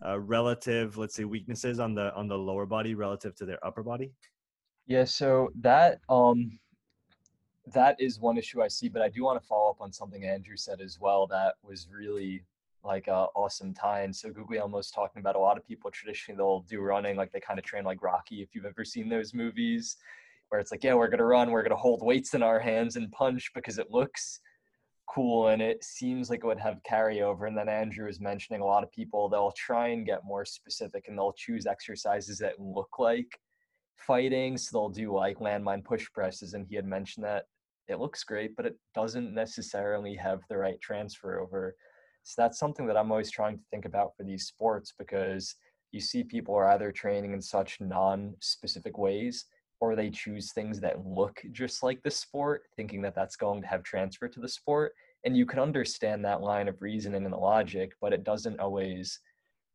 uh, 0.06 0.20
relative, 0.20 0.98
let's 0.98 1.16
say, 1.16 1.24
weaknesses 1.24 1.80
on 1.80 1.94
the 1.94 2.14
on 2.16 2.28
the 2.28 2.38
lower 2.38 2.66
body 2.66 2.96
relative 2.96 3.36
to 3.36 3.46
their 3.46 3.64
upper 3.66 3.84
body? 3.84 4.12
Yeah, 4.88 5.06
so 5.06 5.50
that 5.62 6.00
um 6.10 6.60
that 7.74 7.96
is 8.00 8.20
one 8.20 8.38
issue 8.38 8.62
I 8.62 8.68
see, 8.68 8.90
but 8.90 9.02
I 9.02 9.10
do 9.10 9.24
want 9.24 9.42
to 9.42 9.48
follow 9.48 9.70
up 9.70 9.82
on 9.82 9.94
something 9.94 10.26
Andrew 10.26 10.58
said 10.58 10.82
as 10.82 11.00
well 11.00 11.28
that 11.28 11.56
was 11.64 11.88
really 11.92 12.44
like 12.84 13.08
a 13.08 13.28
awesome. 13.36 13.74
And 13.84 14.16
so 14.16 14.30
Guglielmo's 14.30 14.90
talking 14.90 15.20
about 15.20 15.36
a 15.36 15.40
lot 15.40 15.58
of 15.58 15.68
people 15.68 15.92
traditionally 15.92 16.38
they'll 16.38 16.62
do 16.62 16.82
running 16.82 17.16
like 17.16 17.32
they 17.32 17.40
kind 17.40 17.60
of 17.60 17.66
train 17.66 17.84
like 17.84 18.02
Rocky. 18.02 18.42
If 18.42 18.56
you've 18.56 18.66
ever 18.66 18.84
seen 18.84 19.08
those 19.08 19.34
movies 19.34 19.98
where 20.50 20.60
it's 20.60 20.72
like, 20.72 20.84
yeah, 20.84 20.96
we're 20.96 21.08
gonna 21.08 21.26
run, 21.26 21.52
we're 21.52 21.64
gonna 21.64 21.76
hold 21.76 22.04
weights 22.04 22.34
in 22.34 22.44
our 22.44 22.60
hands 22.60 22.96
and 22.96 23.12
punch 23.12 23.52
because 23.54 23.78
it 23.78 23.92
looks 23.92 24.40
cool 25.14 25.50
and 25.50 25.62
it 25.62 25.84
seems 25.84 26.30
like 26.30 26.40
it 26.40 26.46
would 26.46 26.60
have 26.60 26.82
carryover. 26.90 27.48
And 27.48 27.58
then 27.58 27.68
Andrew 27.68 28.08
was 28.08 28.22
mentioning 28.22 28.62
a 28.62 28.66
lot 28.66 28.84
of 28.84 28.92
people, 28.92 29.28
they'll 29.28 29.54
try 29.58 29.90
and 29.90 30.06
get 30.06 30.26
more 30.26 30.46
specific 30.46 31.06
and 31.08 31.18
they'll 31.18 31.34
choose 31.34 31.66
exercises 31.66 32.38
that 32.40 32.60
look 32.60 33.00
like 33.00 33.40
fighting. 33.98 34.58
So 34.58 34.70
they'll 34.72 34.90
do 34.90 35.14
like 35.14 35.40
landmine 35.40 35.84
push 35.84 36.06
presses. 36.14 36.54
And 36.54 36.66
he 36.68 36.76
had 36.76 36.86
mentioned 36.86 37.26
that 37.26 37.46
it 37.88 38.00
looks 38.00 38.24
great, 38.24 38.56
but 38.56 38.66
it 38.66 38.78
doesn't 38.96 39.34
necessarily 39.34 40.16
have 40.16 40.42
the 40.50 40.58
right 40.58 40.80
transfer 40.82 41.40
over. 41.40 41.76
So 42.24 42.42
that's 42.42 42.60
something 42.60 42.86
that 42.88 42.98
I'm 42.98 43.12
always 43.12 43.32
trying 43.32 43.58
to 43.58 43.64
think 43.72 43.86
about 43.86 44.16
for 44.16 44.24
these 44.24 44.46
sports 44.46 44.94
because 44.98 45.56
you 45.92 46.00
see 46.00 46.24
people 46.24 46.56
are 46.56 46.70
either 46.70 46.92
training 46.92 47.34
in 47.34 47.42
such 47.42 47.82
non 47.82 48.36
specific 48.40 48.98
ways 48.98 49.46
or 49.82 49.96
they 49.96 50.12
choose 50.12 50.54
things 50.54 50.80
that 50.80 51.06
look 51.06 51.42
just 51.52 51.84
like 51.84 52.02
the 52.04 52.12
sport, 52.12 52.64
thinking 52.78 53.02
that 53.02 53.16
that's 53.16 53.36
going 53.36 53.62
to 53.62 53.68
have 53.68 53.84
transfer 53.84 54.28
to 54.28 54.40
the 54.40 54.48
sport. 54.48 54.94
And 55.26 55.36
you 55.36 55.46
can 55.46 55.60
understand 55.60 56.24
that 56.24 56.42
line 56.42 56.68
of 56.68 56.82
reasoning 56.82 57.26
and 57.26 57.34
the 57.34 57.38
logic, 57.38 57.94
but 58.00 58.14
it 58.14 58.24
doesn't 58.24 58.60
always 58.60 59.20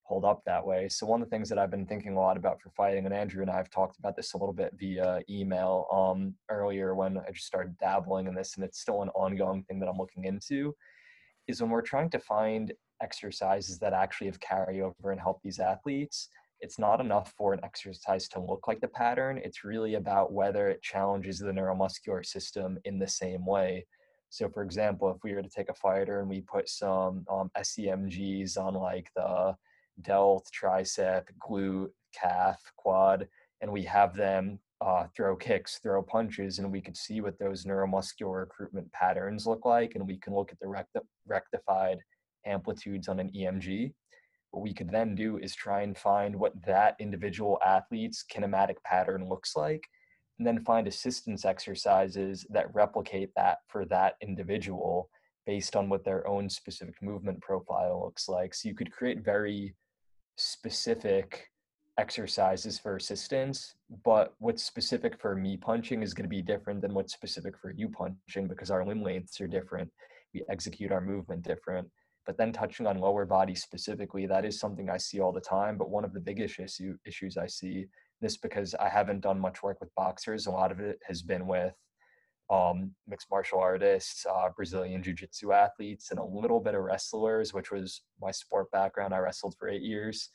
hold 0.04 0.24
up 0.24 0.40
that 0.46 0.64
way. 0.64 0.88
So 0.88 1.06
one 1.06 1.20
of 1.20 1.28
the 1.28 1.34
things 1.34 1.48
that 1.48 1.58
I've 1.58 1.72
been 1.72 1.86
thinking 1.86 2.12
a 2.16 2.20
lot 2.20 2.36
about 2.36 2.60
for 2.60 2.70
fighting, 2.70 3.04
and 3.04 3.14
Andrew 3.14 3.42
and 3.42 3.50
I 3.50 3.56
have 3.56 3.70
talked 3.70 3.98
about 3.98 4.14
this 4.14 4.34
a 4.34 4.38
little 4.38 4.54
bit 4.54 4.72
via 4.78 5.20
email 5.28 5.86
um, 5.92 6.34
earlier 6.48 6.94
when 6.94 7.18
I 7.18 7.32
just 7.32 7.46
started 7.46 7.76
dabbling 7.78 8.28
in 8.28 8.34
this, 8.34 8.54
and 8.54 8.64
it's 8.64 8.80
still 8.80 9.02
an 9.02 9.08
ongoing 9.10 9.64
thing 9.64 9.80
that 9.80 9.88
I'm 9.88 9.98
looking 9.98 10.24
into, 10.24 10.72
is 11.48 11.60
when 11.60 11.70
we're 11.70 11.82
trying 11.82 12.10
to 12.10 12.20
find 12.20 12.72
exercises 13.02 13.80
that 13.80 13.92
actually 13.92 14.28
have 14.28 14.38
carryover 14.38 15.10
and 15.10 15.20
help 15.20 15.42
these 15.42 15.58
athletes 15.58 16.28
it's 16.60 16.78
not 16.78 17.00
enough 17.00 17.32
for 17.36 17.52
an 17.52 17.60
exercise 17.62 18.28
to 18.28 18.40
look 18.40 18.66
like 18.66 18.80
the 18.80 18.88
pattern. 18.88 19.40
It's 19.42 19.64
really 19.64 19.94
about 19.94 20.32
whether 20.32 20.68
it 20.68 20.82
challenges 20.82 21.38
the 21.38 21.52
neuromuscular 21.52 22.24
system 22.24 22.78
in 22.84 22.98
the 22.98 23.06
same 23.06 23.44
way. 23.44 23.86
So, 24.30 24.48
for 24.48 24.62
example, 24.62 25.10
if 25.10 25.22
we 25.22 25.34
were 25.34 25.42
to 25.42 25.48
take 25.48 25.68
a 25.68 25.74
fighter 25.74 26.20
and 26.20 26.28
we 26.28 26.40
put 26.40 26.68
some 26.68 27.24
um, 27.30 27.50
SEMGs 27.56 28.58
on 28.58 28.74
like 28.74 29.10
the 29.14 29.54
delt, 30.02 30.48
tricep, 30.58 31.24
glute, 31.46 31.90
calf, 32.12 32.60
quad, 32.76 33.28
and 33.60 33.70
we 33.70 33.82
have 33.84 34.14
them 34.14 34.58
uh, 34.80 35.06
throw 35.16 35.36
kicks, 35.36 35.78
throw 35.78 36.02
punches, 36.02 36.58
and 36.58 36.70
we 36.70 36.80
could 36.80 36.96
see 36.96 37.20
what 37.20 37.38
those 37.38 37.64
neuromuscular 37.64 38.40
recruitment 38.40 38.90
patterns 38.92 39.46
look 39.46 39.64
like, 39.64 39.94
and 39.94 40.06
we 40.06 40.18
can 40.18 40.34
look 40.34 40.52
at 40.52 40.58
the 40.60 40.68
recti- 40.68 41.00
rectified 41.26 41.98
amplitudes 42.44 43.08
on 43.08 43.18
an 43.20 43.30
EMG 43.30 43.92
what 44.56 44.62
we 44.62 44.72
could 44.72 44.88
then 44.88 45.14
do 45.14 45.36
is 45.36 45.54
try 45.54 45.82
and 45.82 45.98
find 45.98 46.34
what 46.34 46.54
that 46.64 46.96
individual 46.98 47.60
athlete's 47.62 48.24
kinematic 48.34 48.76
pattern 48.86 49.28
looks 49.28 49.54
like, 49.54 49.86
and 50.38 50.46
then 50.46 50.64
find 50.64 50.88
assistance 50.88 51.44
exercises 51.44 52.46
that 52.48 52.74
replicate 52.74 53.28
that 53.36 53.58
for 53.68 53.84
that 53.84 54.14
individual 54.22 55.10
based 55.44 55.76
on 55.76 55.90
what 55.90 56.06
their 56.06 56.26
own 56.26 56.48
specific 56.48 56.94
movement 57.02 57.38
profile 57.42 58.02
looks 58.02 58.30
like. 58.30 58.54
So 58.54 58.70
you 58.70 58.74
could 58.74 58.90
create 58.90 59.22
very 59.22 59.74
specific 60.38 61.50
exercises 61.98 62.78
for 62.78 62.96
assistance, 62.96 63.74
but 64.06 64.32
what's 64.38 64.64
specific 64.64 65.20
for 65.20 65.36
me 65.36 65.58
punching 65.58 66.02
is 66.02 66.14
going 66.14 66.24
to 66.24 66.34
be 66.34 66.40
different 66.40 66.80
than 66.80 66.94
what's 66.94 67.12
specific 67.12 67.58
for 67.60 67.72
you 67.72 67.90
punching 67.90 68.48
because 68.48 68.70
our 68.70 68.86
limb 68.86 69.02
lengths 69.02 69.38
are 69.42 69.46
different. 69.46 69.90
We 70.32 70.44
execute 70.48 70.92
our 70.92 71.02
movement 71.02 71.42
different. 71.42 71.90
But 72.26 72.36
then 72.36 72.52
touching 72.52 72.86
on 72.86 72.98
lower 72.98 73.24
body 73.24 73.54
specifically, 73.54 74.26
that 74.26 74.44
is 74.44 74.58
something 74.58 74.90
I 74.90 74.96
see 74.96 75.20
all 75.20 75.32
the 75.32 75.40
time. 75.40 75.78
But 75.78 75.90
one 75.90 76.04
of 76.04 76.12
the 76.12 76.20
biggest 76.20 76.58
issue, 76.58 76.96
issues 77.06 77.36
I 77.36 77.46
see, 77.46 77.86
this 78.20 78.36
because 78.36 78.74
I 78.74 78.88
haven't 78.88 79.20
done 79.20 79.38
much 79.38 79.62
work 79.62 79.80
with 79.80 79.94
boxers. 79.94 80.46
A 80.46 80.50
lot 80.50 80.72
of 80.72 80.80
it 80.80 80.98
has 81.06 81.22
been 81.22 81.46
with 81.46 81.74
um, 82.50 82.92
mixed 83.06 83.30
martial 83.30 83.60
artists, 83.60 84.26
uh, 84.26 84.48
Brazilian 84.56 85.02
jiu 85.02 85.14
jitsu 85.14 85.52
athletes, 85.52 86.10
and 86.10 86.18
a 86.18 86.24
little 86.24 86.60
bit 86.60 86.74
of 86.74 86.82
wrestlers, 86.82 87.54
which 87.54 87.70
was 87.70 88.02
my 88.20 88.30
sport 88.30 88.70
background. 88.70 89.14
I 89.14 89.18
wrestled 89.18 89.54
for 89.58 89.68
eight 89.68 89.82
years. 89.82 90.30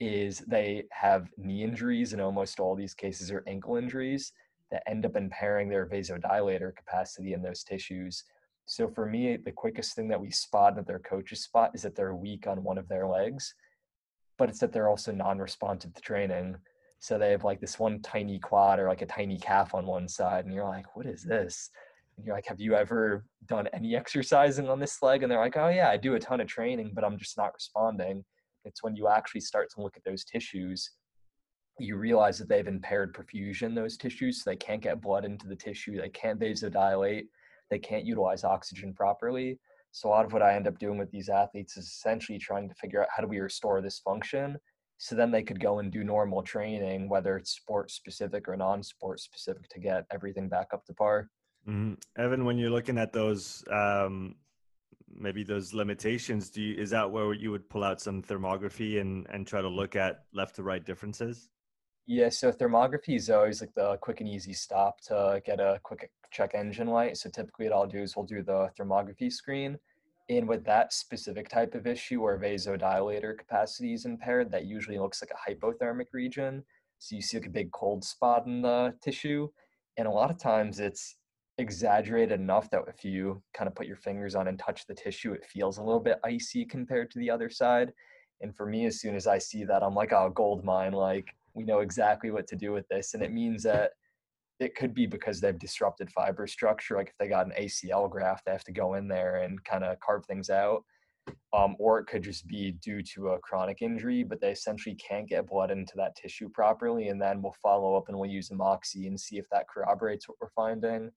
Is 0.00 0.38
they 0.48 0.84
have 0.92 1.28
knee 1.36 1.62
injuries, 1.62 2.12
and 2.12 2.22
almost 2.22 2.58
all 2.58 2.74
these 2.74 2.94
cases 2.94 3.30
are 3.30 3.44
ankle 3.46 3.76
injuries 3.76 4.32
that 4.70 4.82
end 4.88 5.04
up 5.04 5.14
impairing 5.14 5.68
their 5.68 5.86
vasodilator 5.86 6.74
capacity 6.74 7.34
in 7.34 7.42
those 7.42 7.62
tissues 7.62 8.24
so 8.70 8.86
for 8.86 9.04
me, 9.04 9.36
the 9.36 9.50
quickest 9.50 9.96
thing 9.96 10.06
that 10.10 10.20
we 10.20 10.30
spot 10.30 10.76
that 10.76 10.86
their 10.86 11.00
coaches 11.00 11.42
spot 11.42 11.72
is 11.74 11.82
that 11.82 11.96
they're 11.96 12.14
weak 12.14 12.46
on 12.46 12.62
one 12.62 12.78
of 12.78 12.86
their 12.86 13.08
legs, 13.08 13.52
but 14.38 14.48
it's 14.48 14.60
that 14.60 14.72
they're 14.72 14.88
also 14.88 15.10
non-responsive 15.10 15.92
to 15.92 16.00
training. 16.00 16.54
So 17.00 17.18
they 17.18 17.32
have 17.32 17.42
like 17.42 17.60
this 17.60 17.80
one 17.80 18.00
tiny 18.00 18.38
quad 18.38 18.78
or 18.78 18.86
like 18.86 19.02
a 19.02 19.06
tiny 19.06 19.38
calf 19.38 19.74
on 19.74 19.86
one 19.86 20.06
side, 20.06 20.44
and 20.44 20.54
you're 20.54 20.68
like, 20.68 20.94
what 20.94 21.06
is 21.06 21.24
this? 21.24 21.68
And 22.16 22.24
you're 22.24 22.36
like, 22.36 22.46
have 22.46 22.60
you 22.60 22.76
ever 22.76 23.24
done 23.46 23.66
any 23.72 23.96
exercising 23.96 24.68
on 24.68 24.78
this 24.78 25.02
leg? 25.02 25.24
And 25.24 25.32
they're 25.32 25.40
like, 25.40 25.56
oh 25.56 25.68
yeah, 25.68 25.90
I 25.90 25.96
do 25.96 26.14
a 26.14 26.20
ton 26.20 26.40
of 26.40 26.46
training, 26.46 26.92
but 26.94 27.02
I'm 27.02 27.18
just 27.18 27.36
not 27.36 27.52
responding. 27.52 28.24
It's 28.64 28.84
when 28.84 28.94
you 28.94 29.08
actually 29.08 29.40
start 29.40 29.68
to 29.74 29.82
look 29.82 29.96
at 29.96 30.04
those 30.04 30.22
tissues, 30.22 30.92
you 31.80 31.96
realize 31.96 32.38
that 32.38 32.48
they've 32.48 32.68
impaired 32.68 33.16
perfusion 33.16 33.74
those 33.74 33.96
tissues, 33.96 34.44
so 34.44 34.50
they 34.50 34.56
can't 34.56 34.80
get 34.80 35.00
blood 35.00 35.24
into 35.24 35.48
the 35.48 35.56
tissue, 35.56 36.00
they 36.00 36.10
can't 36.10 36.38
vasodilate 36.38 37.24
they 37.70 37.78
can't 37.78 38.04
utilize 38.04 38.44
oxygen 38.44 38.92
properly. 38.92 39.58
So 39.92 40.08
a 40.08 40.10
lot 40.10 40.24
of 40.24 40.32
what 40.32 40.42
I 40.42 40.54
end 40.54 40.68
up 40.68 40.78
doing 40.78 40.98
with 40.98 41.10
these 41.10 41.28
athletes 41.28 41.76
is 41.76 41.86
essentially 41.86 42.38
trying 42.38 42.68
to 42.68 42.74
figure 42.74 43.02
out 43.02 43.08
how 43.14 43.22
do 43.22 43.28
we 43.28 43.40
restore 43.40 43.80
this 43.80 43.98
function 43.98 44.56
so 45.02 45.14
then 45.16 45.30
they 45.30 45.42
could 45.42 45.58
go 45.58 45.78
and 45.78 45.90
do 45.90 46.04
normal 46.04 46.42
training, 46.42 47.08
whether 47.08 47.34
it's 47.38 47.52
sport 47.52 47.90
specific 47.90 48.46
or 48.46 48.56
non-sport 48.56 49.18
specific, 49.18 49.66
to 49.70 49.80
get 49.80 50.04
everything 50.12 50.46
back 50.46 50.68
up 50.74 50.84
to 50.84 50.92
par. 50.92 51.30
Mm-hmm. 51.66 51.94
Evan, 52.22 52.44
when 52.44 52.58
you're 52.58 52.70
looking 52.70 52.98
at 52.98 53.10
those, 53.10 53.64
um, 53.72 54.34
maybe 55.08 55.42
those 55.42 55.72
limitations, 55.72 56.50
do 56.50 56.60
you, 56.60 56.74
is 56.74 56.90
that 56.90 57.10
where 57.10 57.32
you 57.32 57.50
would 57.50 57.68
pull 57.70 57.82
out 57.82 57.98
some 57.98 58.22
thermography 58.22 59.00
and 59.00 59.26
and 59.30 59.46
try 59.46 59.62
to 59.62 59.68
look 59.68 59.96
at 59.96 60.24
left 60.34 60.56
to 60.56 60.62
right 60.62 60.84
differences? 60.84 61.48
Yeah, 62.12 62.28
so 62.28 62.50
thermography 62.50 63.14
is 63.14 63.30
always 63.30 63.60
like 63.60 63.72
the 63.76 63.96
quick 63.98 64.18
and 64.18 64.28
easy 64.28 64.52
stop 64.52 65.00
to 65.02 65.40
get 65.46 65.60
a 65.60 65.78
quick 65.84 66.10
check 66.32 66.56
engine 66.56 66.88
light. 66.88 67.16
So 67.16 67.30
typically 67.30 67.68
what 67.68 67.76
I'll 67.76 67.86
do 67.86 68.02
is 68.02 68.16
we'll 68.16 68.26
do 68.26 68.42
the 68.42 68.68
thermography 68.76 69.32
screen. 69.32 69.78
And 70.28 70.48
with 70.48 70.64
that 70.64 70.92
specific 70.92 71.48
type 71.48 71.76
of 71.76 71.86
issue 71.86 72.20
where 72.20 72.36
vasodilator 72.36 73.38
capacity 73.38 73.92
is 73.92 74.06
impaired, 74.06 74.50
that 74.50 74.64
usually 74.64 74.98
looks 74.98 75.22
like 75.22 75.30
a 75.30 75.50
hypothermic 75.50 76.06
region. 76.12 76.64
So 76.98 77.14
you 77.14 77.22
see 77.22 77.36
like 77.36 77.46
a 77.46 77.50
big 77.50 77.70
cold 77.70 78.02
spot 78.02 78.44
in 78.44 78.60
the 78.60 78.92
tissue. 79.00 79.48
And 79.96 80.08
a 80.08 80.10
lot 80.10 80.32
of 80.32 80.36
times 80.36 80.80
it's 80.80 81.14
exaggerated 81.58 82.40
enough 82.40 82.68
that 82.70 82.82
if 82.88 83.04
you 83.04 83.40
kind 83.54 83.68
of 83.68 83.76
put 83.76 83.86
your 83.86 83.94
fingers 83.94 84.34
on 84.34 84.48
and 84.48 84.58
touch 84.58 84.84
the 84.88 84.96
tissue, 84.96 85.32
it 85.32 85.46
feels 85.46 85.78
a 85.78 85.82
little 85.84 86.00
bit 86.00 86.18
icy 86.24 86.64
compared 86.64 87.12
to 87.12 87.20
the 87.20 87.30
other 87.30 87.48
side. 87.48 87.92
And 88.40 88.52
for 88.56 88.66
me, 88.66 88.86
as 88.86 88.98
soon 88.98 89.14
as 89.14 89.28
I 89.28 89.38
see 89.38 89.62
that, 89.62 89.84
I'm 89.84 89.94
like, 89.94 90.12
oh, 90.12 90.32
gold 90.34 90.64
mine. 90.64 90.90
Like, 90.90 91.36
we 91.54 91.64
know 91.64 91.80
exactly 91.80 92.30
what 92.30 92.46
to 92.48 92.56
do 92.56 92.72
with 92.72 92.86
this. 92.88 93.14
And 93.14 93.22
it 93.22 93.32
means 93.32 93.62
that 93.64 93.92
it 94.58 94.74
could 94.74 94.94
be 94.94 95.06
because 95.06 95.40
they've 95.40 95.58
disrupted 95.58 96.10
fiber 96.10 96.46
structure. 96.46 96.96
Like, 96.96 97.08
if 97.08 97.18
they 97.18 97.28
got 97.28 97.46
an 97.46 97.52
ACL 97.58 98.10
graft, 98.10 98.44
they 98.44 98.52
have 98.52 98.64
to 98.64 98.72
go 98.72 98.94
in 98.94 99.08
there 99.08 99.36
and 99.36 99.62
kind 99.64 99.84
of 99.84 99.98
carve 100.00 100.26
things 100.26 100.50
out. 100.50 100.84
Um, 101.52 101.76
or 101.78 101.98
it 101.98 102.06
could 102.06 102.22
just 102.22 102.46
be 102.46 102.72
due 102.72 103.02
to 103.14 103.28
a 103.28 103.38
chronic 103.38 103.82
injury, 103.82 104.24
but 104.24 104.40
they 104.40 104.50
essentially 104.50 104.96
can't 104.96 105.28
get 105.28 105.46
blood 105.46 105.70
into 105.70 105.92
that 105.96 106.16
tissue 106.16 106.48
properly. 106.48 107.08
And 107.08 107.20
then 107.20 107.40
we'll 107.40 107.54
follow 107.62 107.96
up 107.96 108.08
and 108.08 108.18
we'll 108.18 108.30
use 108.30 108.50
Moxy 108.50 109.06
and 109.06 109.18
see 109.18 109.38
if 109.38 109.46
that 109.50 109.66
corroborates 109.68 110.28
what 110.28 110.38
we're 110.40 110.50
finding. 110.50 111.10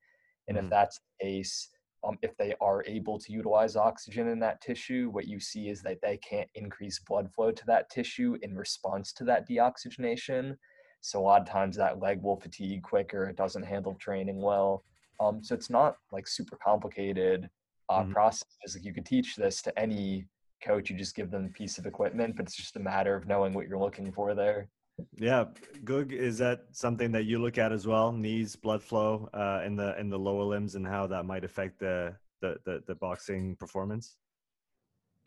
And 0.48 0.58
mm-hmm. 0.58 0.66
if 0.66 0.70
that's 0.70 1.00
the 1.00 1.26
case, 1.26 1.70
um, 2.04 2.18
if 2.22 2.36
they 2.38 2.54
are 2.60 2.84
able 2.86 3.18
to 3.20 3.32
utilize 3.32 3.76
oxygen 3.76 4.28
in 4.28 4.40
that 4.40 4.62
tissue, 4.62 5.10
what 5.12 5.28
you 5.28 5.40
see 5.40 5.70
is 5.70 5.82
that 5.84 6.00
they 6.02 6.18
can't 6.18 6.50
increase 6.56 7.00
blood 7.00 7.32
flow 7.34 7.52
to 7.52 7.66
that 7.66 7.90
tissue 7.90 8.38
in 8.42 8.56
response 8.56 9.14
to 9.14 9.24
that 9.26 9.48
deoxygenation. 9.48 10.56
So 11.02 11.20
a 11.20 11.22
lot 11.22 11.42
of 11.42 11.50
times 11.50 11.76
that 11.78 12.00
leg 12.00 12.22
will 12.22 12.40
fatigue 12.40 12.84
quicker. 12.84 13.26
It 13.26 13.38
doesn't 13.38 13.64
handle 13.64 13.96
training 13.96 14.42
well. 14.42 14.84
Um, 15.20 15.44
so 15.44 15.56
it's 15.56 15.70
not 15.70 15.98
like 16.12 16.28
super 16.28 16.58
complicated 16.64 17.50
uh, 17.90 18.02
mm-hmm. 18.02 18.12
process. 18.12 18.46
Like 18.74 18.84
you 18.84 18.94
could 18.94 19.06
teach 19.06 19.36
this 19.36 19.62
to 19.64 19.80
any 19.80 20.26
coach. 20.64 20.90
You 20.90 20.98
just 20.98 21.16
give 21.16 21.32
them 21.32 21.46
a 21.46 21.58
piece 21.58 21.78
of 21.78 21.86
equipment, 21.86 22.36
but 22.36 22.46
it's 22.46 22.56
just 22.56 22.76
a 22.76 22.80
matter 22.80 23.16
of 23.16 23.28
knowing 23.28 23.54
what 23.54 23.68
you're 23.68 23.80
looking 23.80 24.12
for 24.12 24.34
there. 24.34 24.70
Yeah, 25.18 25.46
Gug, 25.84 26.12
is 26.14 26.38
that 26.38 26.66
something 26.72 27.12
that 27.12 27.24
you 27.26 27.40
look 27.40 27.58
at 27.58 27.72
as 27.72 27.88
well? 27.88 28.12
Knees, 28.12 28.56
blood 28.56 28.84
flow 28.84 29.30
uh, 29.34 29.62
in 29.66 29.76
the 29.76 29.98
in 30.00 30.10
the 30.10 30.20
lower 30.20 30.44
limbs, 30.44 30.76
and 30.76 30.86
how 30.88 31.08
that 31.08 31.26
might 31.26 31.44
affect 31.44 31.80
the 31.80 32.16
the 32.42 32.58
the, 32.66 32.84
the 32.88 32.96
boxing 32.96 33.56
performance. 33.56 34.18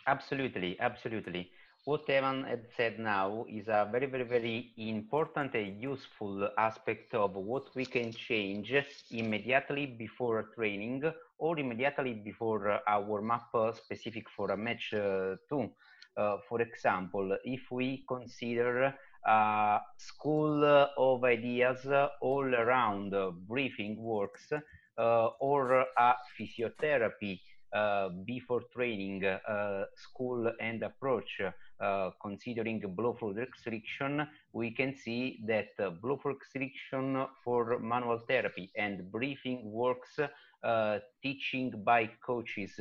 Absolutely, 0.07 0.79
absolutely. 0.81 1.51
What 1.85 2.09
Evan 2.11 2.45
had 2.45 2.67
said 2.77 2.99
now 2.99 3.45
is 3.49 3.69
a 3.69 3.89
very, 3.91 4.07
very, 4.07 4.25
very 4.25 4.73
important 4.77 5.55
and 5.55 5.81
useful 5.81 6.49
aspect 6.59 7.15
of 7.15 7.35
what 7.35 7.75
we 7.75 7.87
can 7.87 8.15
change 8.15 8.75
immediately 9.11 9.87
before 9.87 10.51
training 10.55 11.05
or 11.39 11.59
immediately 11.59 12.15
before 12.15 12.81
a 12.87 13.01
warm-up 13.01 13.51
specific 13.77 14.29
for 14.31 14.51
a 14.51 14.57
match 14.57 14.93
uh, 14.95 15.37
too. 15.49 15.71
Uh, 16.17 16.39
for 16.49 16.61
example, 16.61 17.37
if 17.45 17.71
we 17.71 18.05
consider 18.09 18.95
a 19.25 19.81
school 19.97 20.65
of 20.97 21.25
ideas 21.25 21.87
all 22.21 22.55
around 22.55 23.15
breathing 23.49 23.97
works 24.01 24.53
uh, 24.99 25.27
or 25.41 25.85
a 25.99 26.15
physiotherapy 26.39 27.41
uh, 27.75 28.09
before 28.25 28.63
training 28.73 29.25
uh, 29.25 29.85
school 29.97 30.51
and 30.61 30.83
approach. 30.83 31.41
Uh, 31.79 32.11
considering 32.23 32.81
blood 32.95 33.19
flow 33.19 33.33
restriction, 33.33 34.27
we 34.53 34.71
can 34.71 34.95
see 34.95 35.41
that 35.47 35.69
uh, 35.79 35.91
blood 35.91 36.21
flow 36.23 36.33
restriction 36.33 37.27
for 37.45 37.79
manual 37.81 38.19
therapy 38.27 38.71
and 38.77 39.11
breathing 39.13 39.61
works 39.71 40.19
uh, 40.63 40.99
teaching 41.23 41.71
by 41.85 42.09
coaches 42.25 42.81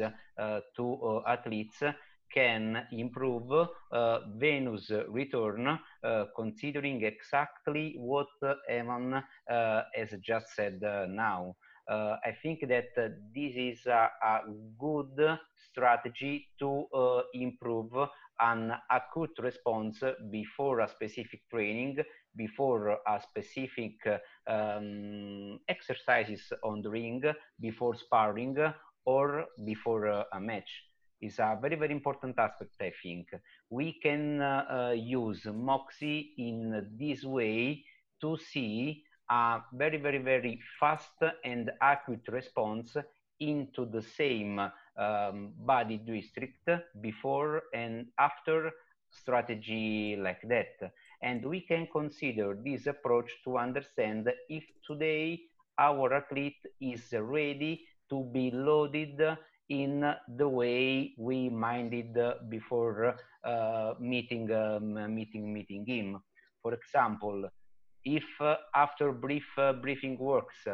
to 0.76 1.22
athletes 1.28 1.82
can 2.34 2.86
improve 2.92 3.52
uh, 3.92 4.20
venous 4.38 4.92
return, 5.10 5.80
uh, 6.04 6.26
considering 6.36 7.04
exactly 7.04 7.96
what 7.98 8.28
Evan 8.70 9.14
uh, 9.14 9.22
has 9.94 10.14
just 10.22 10.48
said 10.56 10.82
now. 11.10 11.56
I 11.88 12.36
think 12.42 12.68
that 12.68 12.96
this 12.96 13.54
is 13.56 13.86
a, 13.86 14.10
a, 14.24 14.40
good 14.80 15.38
strategy 15.70 16.48
to 16.58 16.88
improve 17.36 17.94
an 18.40 18.74
acute 18.90 19.38
response 19.40 20.02
before 20.32 20.80
a 20.80 20.90
specific 20.90 21.42
training, 21.52 21.98
before 22.36 22.98
a 23.08 23.22
specific 23.22 23.94
um, 24.48 25.60
exercises 25.70 26.52
on 26.64 26.82
the 26.82 26.90
ring, 26.90 27.22
before 27.62 27.96
sparring, 27.96 28.58
or 29.06 29.46
before 29.64 30.08
a 30.08 30.40
match 30.40 30.86
is 31.22 31.40
a 31.40 31.58
very, 31.62 31.76
very 31.76 31.92
important 31.94 32.38
aspect, 32.38 32.76
I 32.82 32.92
think. 33.02 33.28
We 33.70 34.00
can 34.02 34.42
uh, 34.42 34.94
use 34.96 35.46
Moxy 35.46 36.34
in 36.38 36.88
this 36.98 37.24
way 37.24 37.84
to 38.22 38.38
see 38.38 39.04
a 39.30 39.60
very, 39.74 39.98
very, 39.98 40.20
very 40.20 40.60
fast 40.80 41.24
and 41.44 41.72
accurate 41.82 42.28
response 42.28 42.96
into 43.40 43.86
the 43.86 44.02
same 44.02 44.60
um, 44.98 45.54
body 45.58 45.98
district 45.98 46.70
before 47.02 47.64
and 47.74 48.08
after 48.20 48.72
strategy 49.10 50.18
like 50.20 50.42
that. 50.48 50.92
And 51.22 51.46
we 51.46 51.62
can 51.62 51.88
consider 51.92 52.58
this 52.64 52.88
approach 52.88 53.32
to 53.44 53.58
understand 53.58 54.32
if 54.50 54.64
today 54.86 55.42
our 55.78 56.14
athlete 56.14 56.66
is 56.80 57.14
ready 57.14 57.86
to 58.10 58.24
be 58.32 58.52
loaded 58.52 59.20
in 59.70 60.14
the 60.38 60.48
way 60.48 61.14
we 61.18 61.50
minded 61.50 62.18
before 62.50 63.16
uh, 63.44 63.94
meeting 64.00 64.52
um, 64.52 64.94
meeting 65.14 65.54
meeting 65.54 65.86
him. 65.86 66.20
For 66.62 66.74
example, 66.74 67.50
if 68.04 68.24
uh, 68.40 68.56
after 68.76 69.12
brief 69.12 69.46
uh, 69.58 69.74
briefing 69.74 70.18
works 70.18 70.68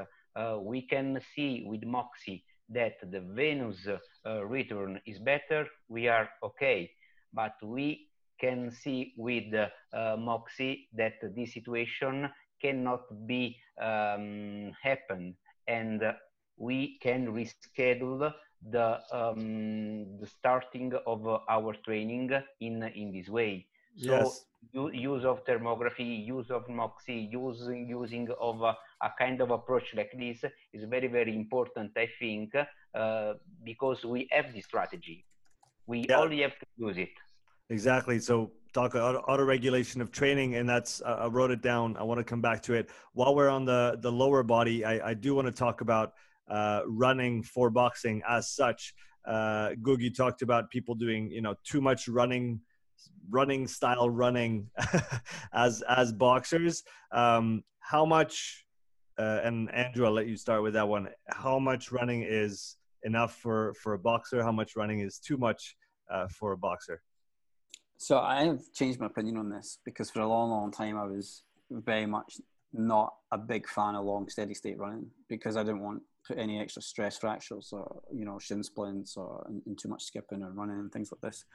we 0.61 0.81
can 0.87 1.19
see 1.35 1.63
with 1.67 1.83
Moxy 1.83 2.43
that 2.69 2.95
the 3.11 3.19
venous 3.19 3.87
uh, 4.25 4.45
return 4.45 4.99
is 5.05 5.19
better, 5.19 5.67
we 5.89 6.07
are 6.07 6.29
okay. 6.43 6.89
But 7.33 7.53
we 7.63 8.07
can 8.39 8.71
see 8.71 9.13
with 9.17 9.53
uh, 9.53 10.15
Moxy 10.17 10.87
that 10.93 11.13
this 11.35 11.53
situation 11.53 12.29
cannot 12.61 13.01
be 13.27 13.57
um, 13.81 14.71
happen 14.81 15.35
and 15.67 16.01
we 16.57 16.97
can 17.01 17.27
reschedule 17.27 18.31
the 18.69 18.99
um, 19.11 20.19
the 20.19 20.27
starting 20.27 20.93
of 21.07 21.25
our 21.49 21.73
training 21.85 22.31
in 22.59 22.83
in 22.83 23.11
this 23.11 23.29
way. 23.29 23.65
So 23.97 24.11
yes. 24.11 24.45
use 24.93 25.25
of 25.25 25.43
thermography, 25.45 26.25
use 26.25 26.49
of 26.49 26.67
Moxy, 26.69 27.29
using 27.31 27.87
using 27.87 28.29
of 28.39 28.61
a, 28.61 28.77
a, 29.01 29.11
kind 29.17 29.41
of 29.41 29.51
approach 29.51 29.93
like 29.95 30.11
this 30.17 30.43
is 30.73 30.83
very 30.85 31.07
very 31.07 31.35
important. 31.35 31.91
I 31.97 32.07
think 32.19 32.53
uh, 32.93 33.33
because 33.63 34.05
we 34.05 34.27
have 34.31 34.53
the 34.53 34.61
strategy, 34.61 35.25
we 35.87 36.05
yeah. 36.07 36.19
only 36.19 36.41
have 36.41 36.57
to 36.59 36.65
use 36.77 36.97
it. 36.97 37.09
Exactly. 37.69 38.19
So 38.19 38.51
talk 38.73 38.95
auto 38.95 39.43
regulation 39.43 40.01
of 40.01 40.11
training, 40.11 40.55
and 40.55 40.69
that's 40.69 41.01
uh, 41.01 41.19
I 41.21 41.27
wrote 41.27 41.51
it 41.51 41.61
down. 41.61 41.97
I 41.97 42.03
want 42.03 42.19
to 42.19 42.23
come 42.23 42.41
back 42.41 42.61
to 42.63 42.73
it 42.73 42.89
while 43.13 43.35
we're 43.35 43.49
on 43.49 43.65
the 43.65 43.97
the 43.99 44.11
lower 44.11 44.43
body. 44.43 44.85
I, 44.85 45.09
I 45.09 45.13
do 45.13 45.35
want 45.35 45.47
to 45.47 45.51
talk 45.51 45.81
about 45.81 46.13
uh, 46.49 46.81
running 46.85 47.43
for 47.43 47.69
boxing 47.69 48.21
as 48.27 48.49
such. 48.49 48.93
Uh, 49.25 49.69
Googie 49.81 50.13
talked 50.15 50.41
about 50.41 50.69
people 50.69 50.95
doing, 50.95 51.31
you 51.31 51.41
know, 51.41 51.55
too 51.63 51.81
much 51.81 52.07
running, 52.07 52.59
running 53.29 53.67
style 53.67 54.09
running 54.09 54.69
as 55.53 55.83
as 55.83 56.11
boxers. 56.11 56.83
Um, 57.11 57.63
how 57.79 58.05
much? 58.05 58.65
Uh, 59.17 59.41
and 59.43 59.71
Andrew, 59.71 60.05
I'll 60.05 60.13
let 60.13 60.27
you 60.27 60.37
start 60.37 60.63
with 60.63 60.73
that 60.73 60.87
one. 60.87 61.09
How 61.27 61.59
much 61.59 61.91
running 61.91 62.23
is 62.27 62.77
enough 63.03 63.35
for 63.35 63.73
for 63.75 63.93
a 63.93 63.99
boxer? 63.99 64.41
How 64.41 64.51
much 64.51 64.75
running 64.75 64.99
is 65.01 65.19
too 65.19 65.37
much 65.37 65.75
uh, 66.09 66.27
for 66.27 66.53
a 66.53 66.57
boxer? 66.57 67.01
So 67.97 68.17
I 68.17 68.45
have 68.45 68.61
changed 68.73 68.99
my 68.99 69.05
opinion 69.05 69.37
on 69.37 69.49
this 69.49 69.77
because 69.85 70.09
for 70.09 70.21
a 70.21 70.27
long, 70.27 70.49
long 70.49 70.71
time 70.71 70.97
I 70.97 71.05
was 71.05 71.43
very 71.69 72.07
much 72.07 72.41
not 72.73 73.13
a 73.31 73.37
big 73.37 73.67
fan 73.67 73.93
of 73.93 74.05
long 74.05 74.27
steady 74.27 74.55
state 74.55 74.79
running 74.79 75.05
because 75.29 75.55
I 75.55 75.61
didn't 75.61 75.81
want 75.81 76.01
put 76.27 76.37
any 76.37 76.59
extra 76.59 76.81
stress 76.81 77.17
fractures 77.17 77.69
or 77.71 78.01
you 78.13 78.25
know 78.25 78.39
shin 78.39 78.63
splints 78.63 79.17
or 79.17 79.45
and, 79.47 79.77
too 79.77 79.89
much 79.89 80.03
skipping 80.03 80.43
or 80.43 80.51
running 80.51 80.79
and 80.79 80.91
things 80.91 81.11
like 81.11 81.21
this. 81.21 81.45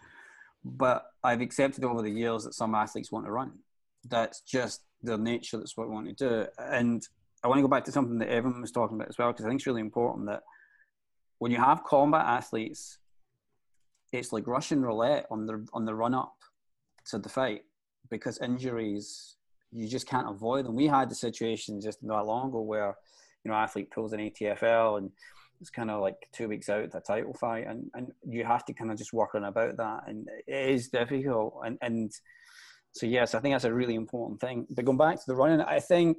But 0.64 1.06
I've 1.22 1.40
accepted 1.40 1.84
over 1.84 2.02
the 2.02 2.10
years 2.10 2.44
that 2.44 2.54
some 2.54 2.74
athletes 2.74 3.12
want 3.12 3.26
to 3.26 3.32
run. 3.32 3.52
That's 4.08 4.40
just 4.40 4.82
their 5.02 5.18
nature. 5.18 5.58
That's 5.58 5.76
what 5.76 5.84
they 5.84 5.92
want 5.94 6.16
to 6.16 6.28
do. 6.28 6.46
And 6.58 7.06
I 7.44 7.48
want 7.48 7.58
to 7.58 7.62
go 7.62 7.68
back 7.68 7.84
to 7.84 7.92
something 7.92 8.18
that 8.18 8.28
Evan 8.28 8.60
was 8.60 8.72
talking 8.72 8.96
about 8.96 9.08
as 9.08 9.18
well 9.18 9.32
because 9.32 9.44
I 9.44 9.48
think 9.48 9.60
it's 9.60 9.66
really 9.66 9.80
important 9.80 10.26
that 10.26 10.42
when 11.38 11.52
you 11.52 11.58
have 11.58 11.84
combat 11.84 12.24
athletes, 12.26 12.98
it's 14.12 14.32
like 14.32 14.46
Russian 14.46 14.82
roulette 14.82 15.26
on 15.30 15.46
the 15.46 15.66
on 15.72 15.84
the 15.84 15.94
run 15.94 16.14
up 16.14 16.34
to 17.10 17.18
the 17.18 17.28
fight 17.28 17.62
because 18.10 18.38
injuries 18.38 19.36
you 19.72 19.88
just 19.88 20.08
can't 20.08 20.28
avoid 20.28 20.64
them. 20.64 20.74
We 20.74 20.86
had 20.86 21.10
the 21.10 21.14
situation 21.14 21.80
just 21.80 22.02
not 22.02 22.26
long 22.26 22.48
ago 22.48 22.60
where, 22.60 22.96
you 23.46 23.52
know, 23.52 23.58
athlete 23.58 23.92
pulls 23.92 24.12
an 24.12 24.18
ATFL 24.18 24.98
and 24.98 25.10
it's 25.60 25.70
kind 25.70 25.88
of 25.88 26.00
like 26.00 26.16
two 26.32 26.48
weeks 26.48 26.68
out 26.68 26.90
the 26.90 27.00
title 27.00 27.32
fight, 27.32 27.66
and, 27.66 27.88
and 27.94 28.08
you 28.28 28.44
have 28.44 28.64
to 28.64 28.74
kind 28.74 28.90
of 28.90 28.98
just 28.98 29.12
work 29.12 29.34
on 29.36 29.44
about 29.44 29.76
that, 29.76 30.00
and 30.08 30.28
it 30.46 30.70
is 30.70 30.88
difficult. 30.88 31.54
And 31.64 31.78
and 31.80 32.12
so 32.92 33.06
yes, 33.06 33.34
I 33.34 33.40
think 33.40 33.54
that's 33.54 33.64
a 33.64 33.72
really 33.72 33.94
important 33.94 34.40
thing. 34.40 34.66
But 34.68 34.84
going 34.84 34.98
back 34.98 35.16
to 35.16 35.24
the 35.26 35.36
running, 35.36 35.60
I 35.60 35.78
think 35.78 36.18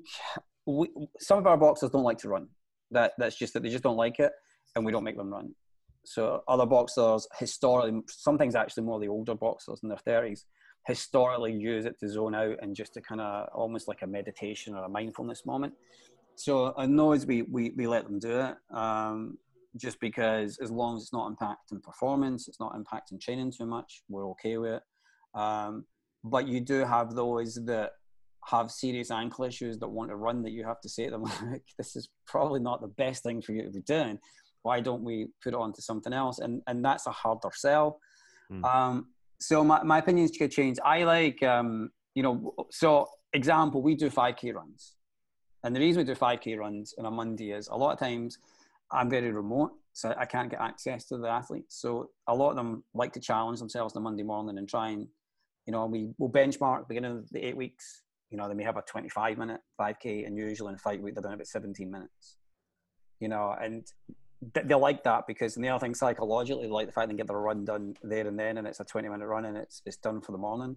we, 0.66 0.90
some 1.20 1.38
of 1.38 1.46
our 1.46 1.58
boxers 1.58 1.92
don't 1.92 2.04
like 2.04 2.18
to 2.20 2.30
run. 2.30 2.48
That 2.92 3.12
that's 3.18 3.38
just 3.38 3.54
that 3.54 3.62
they 3.62 3.70
just 3.70 3.84
don't 3.84 3.98
like 3.98 4.20
it, 4.20 4.32
and 4.76 4.86
we 4.86 4.92
don't 4.94 5.04
make 5.04 5.18
them 5.18 5.34
run. 5.34 5.54
So 6.06 6.42
other 6.48 6.66
boxers 6.66 7.28
historically, 7.38 8.02
sometimes 8.08 8.56
actually 8.56 8.84
more 8.84 9.00
the 9.00 9.10
older 9.10 9.36
boxers 9.36 9.82
in 9.84 9.90
their 9.90 9.98
thirties, 10.00 10.46
historically 10.88 11.54
use 11.54 11.86
it 11.86 12.00
to 12.00 12.10
zone 12.10 12.34
out 12.34 12.56
and 12.62 12.76
just 12.76 12.94
to 12.94 13.02
kind 13.02 13.22
of 13.22 13.50
almost 13.54 13.90
like 13.90 14.02
a 14.04 14.08
meditation 14.08 14.74
or 14.74 14.86
a 14.86 14.90
mindfulness 14.90 15.46
moment. 15.46 15.74
So 16.38 16.74
I 16.78 16.86
know 16.86 17.14
as 17.14 17.26
we, 17.26 17.42
we, 17.42 17.72
we 17.76 17.88
let 17.88 18.04
them 18.04 18.20
do 18.20 18.40
it, 18.40 18.56
um, 18.74 19.38
just 19.76 20.00
because 20.00 20.60
as 20.60 20.70
long 20.70 20.96
as 20.96 21.04
it's 21.04 21.14
not 21.14 21.32
impacting 21.32 21.82
performance, 21.82 22.48
it's 22.48 22.60
not 22.60 22.76
impacting 22.76 23.20
training 23.20 23.52
too 23.52 23.66
much, 23.66 24.04
we're 24.08 24.30
okay 24.30 24.58
with 24.58 24.74
it. 24.74 24.84
Um, 25.34 25.86
but 26.24 26.48
you 26.48 26.62
do 26.62 26.86
have 26.86 27.16
those 27.16 27.56
that 27.66 27.92
have 28.46 28.70
serious 28.70 29.10
ankle 29.10 29.46
issues 29.46 29.80
that 29.80 29.88
want 29.88 30.12
to 30.12 30.16
run 30.16 30.44
that 30.44 30.52
you 30.52 30.64
have 30.64 30.80
to 30.82 30.90
say 30.90 31.06
to 31.06 31.12
them, 31.12 31.24
like, 31.52 31.64
this 31.78 31.96
is 31.96 32.08
probably 32.28 32.60
not 32.60 32.82
the 32.82 32.88
best 32.88 33.24
thing 33.24 33.42
for 33.42 33.54
you 33.54 33.64
to 33.64 33.72
be 33.72 33.82
doing. 33.82 34.20
Why 34.62 34.80
don't 34.80 35.04
we 35.04 35.30
put 35.44 35.54
it 35.54 35.60
onto 35.60 35.82
something 35.82 36.14
else? 36.14 36.40
And 36.40 36.62
and 36.68 36.84
that's 36.84 37.08
a 37.08 37.12
harder 37.12 37.50
sell. 37.54 38.00
Mm. 38.52 38.64
Um, 38.64 39.08
so 39.40 39.64
my, 39.64 39.82
my 39.84 40.00
opinions 40.00 40.32
could 40.38 40.52
change. 40.52 40.78
I 40.84 41.04
like, 41.04 41.42
um, 41.44 41.90
you 42.16 42.24
know, 42.24 42.54
so 42.72 43.08
example, 43.34 43.82
we 43.82 43.96
do 43.96 44.10
5K 44.10 44.54
runs. 44.54 44.97
And 45.64 45.76
the 45.76 45.80
reason 45.80 46.02
we 46.02 46.06
do 46.06 46.16
5K 46.16 46.58
runs 46.58 46.94
on 46.98 47.06
a 47.06 47.12
Monday 47.12 47.52
is 47.52 47.68
a 47.68 47.76
lot 47.76 47.94
of 47.94 48.00
times 48.00 48.38
I'm 48.92 49.10
very 49.10 49.32
remote, 49.32 49.72
so 49.94 50.14
I 50.18 50.26
can't 50.26 50.50
get 50.50 50.62
access 50.62 51.06
to 51.06 51.18
the 51.18 51.28
athletes. 51.28 51.82
So 51.82 52.12
a 52.28 52.36
lot 52.36 52.52
of 52.52 52.56
them 52.56 52.84
like 52.94 53.14
to 53.14 53.20
challenge 53.20 53.60
themselves 53.60 53.96
on 53.96 54.02
a 54.02 54.04
Monday 54.04 54.24
morning 54.24 54.58
and 54.58 54.70
try 54.70 54.90
and, 54.90 55.08
you 55.66 55.74
know, 55.74 55.86
we 55.86 56.10
will 56.18 56.30
benchmark 56.30 56.88
beginning 56.88 57.18
of 57.18 57.30
the 57.32 57.46
eight 57.46 57.58
weeks. 57.58 58.04
You 58.30 58.38
know, 58.38 58.48
they 58.48 58.54
may 58.54 58.64
have 58.64 58.78
a 58.78 58.82
25 58.82 59.38
minute 59.38 59.62
5K, 59.80 60.26
and 60.26 60.38
usually 60.38 60.70
in 60.70 60.76
a 60.76 60.80
fight 60.80 61.02
week 61.02 61.16
they're 61.16 61.22
doing 61.22 61.34
about 61.34 61.48
17 61.48 61.90
minutes. 61.90 62.38
You 63.20 63.30
know, 63.30 63.56
and 63.60 63.86
they 64.54 64.76
like 64.76 65.04
that 65.04 65.26
because 65.28 65.56
and 65.56 65.66
the 65.66 65.70
other 65.70 65.80
thing 65.80 65.96
psychologically, 65.96 66.64
they 66.64 66.72
like 66.72 66.88
the 66.88 66.94
fact 66.94 67.10
they 67.10 67.16
get 67.16 67.28
their 67.28 67.38
run 67.38 67.66
done 67.66 67.96
there 68.04 68.28
and 68.28 68.40
then, 68.40 68.58
and 68.58 68.68
it's 68.68 68.80
a 68.80 68.86
20 68.86 69.10
minute 69.10 69.26
run 69.26 69.46
and 69.46 69.58
it's 69.58 69.82
it's 69.86 69.98
done 69.98 70.22
for 70.22 70.32
the 70.32 70.38
morning. 70.38 70.76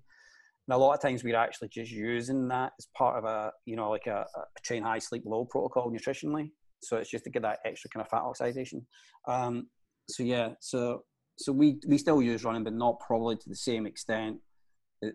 And 0.71 0.77
a 0.77 0.79
lot 0.79 0.95
of 0.95 1.03
times 1.03 1.25
we're 1.25 1.35
actually 1.35 1.67
just 1.67 1.91
using 1.91 2.47
that 2.47 2.75
as 2.79 2.87
part 2.97 3.19
of 3.19 3.25
a 3.25 3.51
you 3.67 3.75
know 3.75 3.91
like 3.91 4.07
a, 4.07 4.25
a 4.37 4.61
train 4.63 4.85
high, 4.85 5.01
sleep 5.01 5.25
low 5.27 5.45
protocol 5.45 5.91
nutritionally. 5.91 6.53
So 6.81 6.97
it's 6.97 7.11
just 7.11 7.25
to 7.25 7.31
get 7.31 7.43
that 7.43 7.59
extra 7.65 7.91
kind 7.91 8.07
of 8.07 8.09
fat 8.09 8.23
oxidation. 8.23 8.87
Um, 9.27 9.67
so 10.09 10.23
yeah, 10.23 10.51
so 10.61 11.03
so 11.37 11.51
we 11.51 11.81
we 11.89 11.99
still 11.99 12.23
use 12.23 12.45
running, 12.45 12.63
but 12.63 12.73
not 12.73 13.01
probably 13.01 13.35
to 13.35 13.49
the 13.49 13.57
same 13.57 13.85
extent 13.85 14.37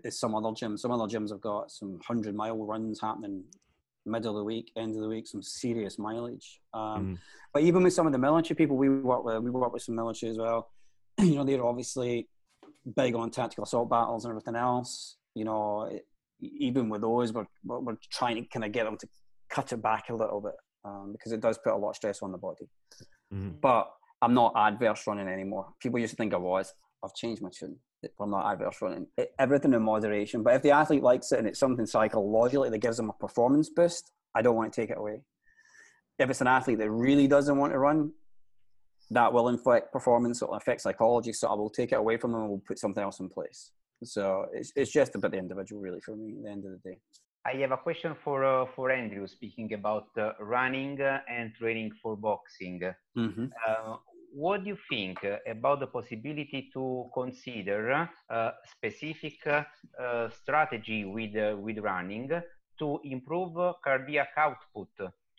as 0.03 0.19
some 0.19 0.35
other 0.35 0.49
gyms. 0.49 0.79
Some 0.79 0.91
other 0.91 1.05
gyms 1.05 1.31
have 1.31 1.39
got 1.39 1.71
some 1.71 2.01
hundred 2.05 2.35
mile 2.35 2.57
runs 2.65 2.99
happening 2.99 3.45
middle 4.05 4.31
of 4.31 4.41
the 4.41 4.43
week, 4.43 4.73
end 4.75 4.93
of 4.93 5.01
the 5.01 5.07
week, 5.07 5.25
some 5.25 5.41
serious 5.41 5.97
mileage. 5.97 6.59
Um, 6.73 7.15
mm. 7.15 7.17
But 7.53 7.63
even 7.63 7.81
with 7.81 7.93
some 7.93 8.05
of 8.05 8.11
the 8.11 8.19
military 8.19 8.57
people 8.57 8.75
we 8.75 8.89
work 8.89 9.23
with, 9.23 9.41
we 9.41 9.51
work 9.51 9.71
with 9.71 9.83
some 9.83 9.95
military 9.95 10.31
as 10.31 10.37
well. 10.37 10.69
you 11.17 11.35
know, 11.35 11.45
they're 11.45 11.65
obviously 11.65 12.27
big 12.93 13.15
on 13.15 13.31
tactical 13.31 13.63
assault 13.63 13.89
battles 13.89 14.25
and 14.25 14.31
everything 14.31 14.57
else. 14.57 15.15
You 15.35 15.45
know, 15.45 15.89
even 16.41 16.89
with 16.89 17.01
those, 17.01 17.33
we're, 17.33 17.45
we're 17.63 17.97
trying 18.11 18.35
to 18.35 18.49
kind 18.49 18.65
of 18.65 18.71
get 18.71 18.85
them 18.85 18.97
to 18.97 19.07
cut 19.49 19.71
it 19.71 19.81
back 19.81 20.09
a 20.09 20.15
little 20.15 20.41
bit 20.41 20.55
um, 20.83 21.11
because 21.11 21.31
it 21.31 21.41
does 21.41 21.57
put 21.57 21.73
a 21.73 21.77
lot 21.77 21.91
of 21.91 21.95
stress 21.95 22.21
on 22.21 22.31
the 22.31 22.37
body. 22.37 22.67
Mm. 23.33 23.59
But 23.61 23.89
I'm 24.21 24.33
not 24.33 24.53
adverse 24.55 25.03
running 25.07 25.27
anymore. 25.27 25.67
People 25.79 25.99
used 25.99 26.11
to 26.11 26.17
think 26.17 26.33
I 26.33 26.37
was. 26.37 26.73
I've 27.03 27.13
changed 27.13 27.41
my 27.41 27.49
tune. 27.57 27.77
I'm 28.19 28.31
not 28.31 28.51
adverse 28.51 28.77
running. 28.81 29.07
It, 29.17 29.31
everything 29.39 29.73
in 29.73 29.81
moderation. 29.81 30.43
But 30.43 30.55
if 30.55 30.61
the 30.61 30.71
athlete 30.71 31.03
likes 31.03 31.31
it 31.31 31.39
and 31.39 31.47
it's 31.47 31.59
something 31.59 31.85
psychologically 31.85 32.69
that 32.69 32.77
gives 32.79 32.97
them 32.97 33.09
a 33.09 33.13
performance 33.13 33.69
boost, 33.69 34.11
I 34.35 34.41
don't 34.41 34.55
want 34.55 34.73
to 34.73 34.81
take 34.81 34.89
it 34.89 34.97
away. 34.97 35.21
If 36.19 36.29
it's 36.29 36.41
an 36.41 36.47
athlete 36.47 36.77
that 36.79 36.89
really 36.89 37.27
doesn't 37.27 37.57
want 37.57 37.73
to 37.73 37.79
run, 37.79 38.11
that 39.11 39.31
will 39.33 39.49
affect 39.49 39.91
performance, 39.91 40.41
it 40.41 40.47
will 40.47 40.55
affect 40.55 40.81
psychology. 40.81 41.33
So 41.33 41.47
I 41.47 41.53
will 41.53 41.69
take 41.69 41.91
it 41.91 41.95
away 41.95 42.17
from 42.17 42.31
them 42.31 42.41
and 42.41 42.49
we'll 42.49 42.61
put 42.65 42.79
something 42.79 43.03
else 43.03 43.19
in 43.19 43.29
place. 43.29 43.71
So 44.03 44.47
it's, 44.53 44.71
it's 44.75 44.91
just 44.91 45.15
about 45.15 45.31
the 45.31 45.37
individual, 45.37 45.81
really, 45.81 46.01
for 46.01 46.15
me, 46.15 46.35
at 46.37 46.43
the 46.43 46.49
end 46.49 46.65
of 46.65 46.71
the 46.71 46.89
day. 46.89 46.97
I 47.45 47.53
have 47.61 47.71
a 47.71 47.77
question 47.77 48.15
for 48.23 48.43
uh, 48.43 48.65
for 48.75 48.89
Andrew, 48.91 49.27
speaking 49.27 49.71
about 49.73 50.07
uh, 50.17 50.31
running 50.39 50.99
and 51.29 51.53
training 51.53 51.91
for 52.01 52.17
boxing. 52.17 52.81
Mm-hmm. 53.15 53.45
Uh, 53.67 53.97
what 54.33 54.63
do 54.63 54.71
you 54.71 54.77
think 54.89 55.19
about 55.47 55.79
the 55.79 55.87
possibility 55.87 56.69
to 56.73 57.09
consider 57.13 58.09
a 58.29 58.51
specific 58.65 59.37
uh, 59.47 60.29
strategy 60.41 61.05
with, 61.05 61.37
uh, 61.37 61.55
with 61.55 61.77
running 61.77 62.29
to 62.79 62.99
improve 63.05 63.55
cardiac 63.81 64.29
output 64.35 64.89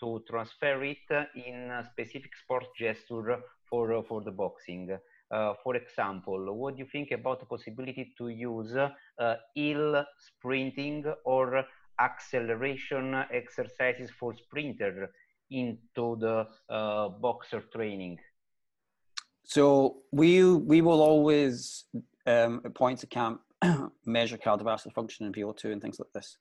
to 0.01 0.25
transfer 0.31 0.83
it 0.83 1.29
in 1.35 1.71
specific 1.90 2.31
sport 2.37 2.64
gesture 2.79 3.38
for, 3.69 4.03
for 4.05 4.23
the 4.23 4.31
boxing? 4.31 4.97
Uh, 5.31 5.55
for 5.62 5.75
example, 5.75 6.55
what 6.55 6.77
do 6.77 6.83
you 6.83 6.89
think 6.91 7.11
about 7.11 7.41
the 7.41 7.47
possibility 7.47 8.15
to 8.17 8.29
use 8.29 8.77
uh, 8.77 9.35
hill 9.55 10.05
sprinting 10.19 11.05
or 11.25 11.65
acceleration 12.01 13.15
exercises 13.33 14.11
for 14.19 14.35
sprinter 14.35 15.11
into 15.51 16.17
the 16.21 16.47
uh, 16.69 17.09
boxer 17.09 17.62
training? 17.75 18.19
So 19.45 19.99
we 20.12 20.45
we 20.45 20.81
will 20.81 21.01
always 21.01 21.85
um, 22.27 22.61
at 22.65 22.75
points 22.75 23.03
of 23.03 23.11
camp 23.11 23.41
measure 24.07 24.39
cardiovascular 24.39 24.93
function 24.93 25.27
and 25.27 25.35
VO2 25.35 25.73
and 25.73 25.83
things 25.83 25.99
like 25.99 26.12
this, 26.12 26.39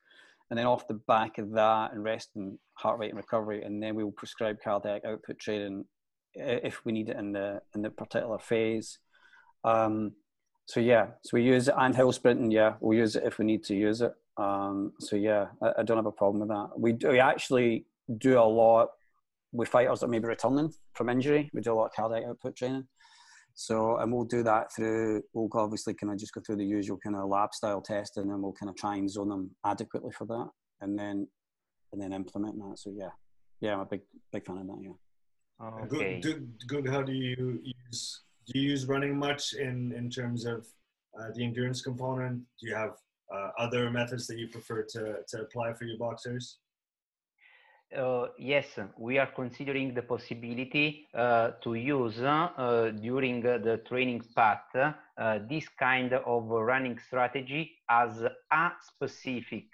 and 0.49 0.59
then 0.59 0.65
off 0.65 0.87
the 0.87 0.95
back 1.07 1.37
of 1.37 1.51
that 1.51 1.93
and 1.93 2.03
rest 2.03 2.29
and 2.35 2.57
heart 2.73 2.99
rate 2.99 3.09
and 3.09 3.17
recovery, 3.17 3.63
and 3.63 3.81
then 3.81 3.95
we 3.95 4.03
will 4.03 4.11
prescribe 4.11 4.57
cardiac 4.63 5.05
output 5.05 5.39
training 5.39 5.85
if 6.35 6.83
we 6.85 6.91
need 6.91 7.09
it 7.09 7.17
in 7.17 7.31
the 7.31 7.61
in 7.73 7.81
the 7.81 7.89
particular 7.89 8.39
phase. 8.39 8.99
Um, 9.63 10.13
so 10.67 10.79
yeah, 10.79 11.07
so 11.23 11.31
we 11.33 11.43
use 11.43 11.67
it 11.67 11.75
and 11.77 11.95
hill 11.95 12.11
sprinting. 12.11 12.51
Yeah, 12.51 12.75
we'll 12.79 12.97
use 12.97 13.15
it 13.15 13.23
if 13.25 13.37
we 13.37 13.45
need 13.45 13.63
to 13.65 13.75
use 13.75 14.01
it. 14.01 14.13
Um, 14.37 14.93
so 14.99 15.15
yeah, 15.15 15.47
I, 15.61 15.73
I, 15.79 15.83
don't 15.83 15.97
have 15.97 16.05
a 16.05 16.11
problem 16.11 16.41
with 16.41 16.49
that. 16.49 16.69
We 16.77 16.91
do, 16.91 17.09
we 17.09 17.19
actually 17.19 17.85
do 18.17 18.37
a 18.37 18.43
lot 18.43 18.89
with 19.53 19.69
fighters 19.69 20.01
that 20.01 20.09
may 20.09 20.19
be 20.19 20.27
returning 20.27 20.73
from 20.93 21.09
injury. 21.09 21.49
We 21.53 21.61
do 21.61 21.71
a 21.71 21.75
lot 21.75 21.85
of 21.85 21.93
cardiac 21.93 22.27
output 22.27 22.55
training. 22.57 22.87
So, 23.53 23.97
and 23.97 24.11
we'll 24.11 24.25
do 24.25 24.43
that 24.43 24.73
through, 24.75 25.23
we'll 25.33 25.49
obviously 25.53 25.93
kind 25.93 26.11
of 26.11 26.19
just 26.19 26.33
go 26.33 26.41
through 26.41 26.57
the 26.57 26.65
usual 26.65 26.97
kind 27.01 27.15
of 27.15 27.29
lab 27.29 27.53
style 27.53 27.79
testing 27.79 28.29
and 28.29 28.43
we'll 28.43 28.51
kind 28.51 28.69
of 28.69 28.75
try 28.75 28.97
and 28.97 29.09
zone 29.09 29.29
them 29.29 29.51
adequately 29.65 30.11
for 30.11 30.25
that 30.25 30.49
and 30.81 30.99
then, 30.99 31.27
and 31.93 32.01
then 32.01 32.11
implement 32.11 32.57
that. 32.57 32.77
So 32.77 32.91
yeah, 32.93 33.11
yeah, 33.61 33.73
I'm 33.73 33.79
a 33.79 33.85
big, 33.85 34.01
big 34.33 34.45
fan 34.45 34.57
of 34.57 34.67
that. 34.67 34.79
Yeah. 34.81 34.89
Okay. 35.61 36.19
Good, 36.21 36.51
good. 36.67 36.87
How 36.87 37.01
do 37.01 37.13
you 37.13 37.61
use, 37.63 38.21
do 38.47 38.59
you 38.59 38.69
use 38.71 38.85
running 38.85 39.17
much 39.17 39.53
in, 39.53 39.93
in 39.93 40.09
terms 40.09 40.45
of 40.45 40.65
uh, 41.17 41.29
the 41.33 41.43
endurance 41.43 41.81
component? 41.81 42.41
Do 42.59 42.67
you 42.67 42.75
have 42.75 42.95
uh, 43.33 43.51
other 43.57 43.89
methods 43.89 44.27
that 44.27 44.37
you 44.37 44.47
prefer 44.49 44.83
to, 44.83 45.17
to 45.27 45.41
apply 45.41 45.73
for 45.73 45.85
your 45.85 45.97
boxers? 45.97 46.57
Uh, 47.95 48.27
yes, 48.37 48.65
we 48.97 49.17
are 49.17 49.29
considering 49.33 49.93
the 49.93 50.01
possibility 50.01 51.07
uh, 51.13 51.51
to 51.63 51.75
use 51.75 52.19
uh, 52.19 52.91
during 52.99 53.41
the 53.41 53.79
training 53.87 54.21
path 54.35 54.63
uh, 54.75 55.39
this 55.47 55.69
kind 55.79 56.11
of 56.11 56.45
running 56.47 56.99
strategy 57.07 57.71
as 57.89 58.21
a 58.51 58.71
specific 58.85 59.67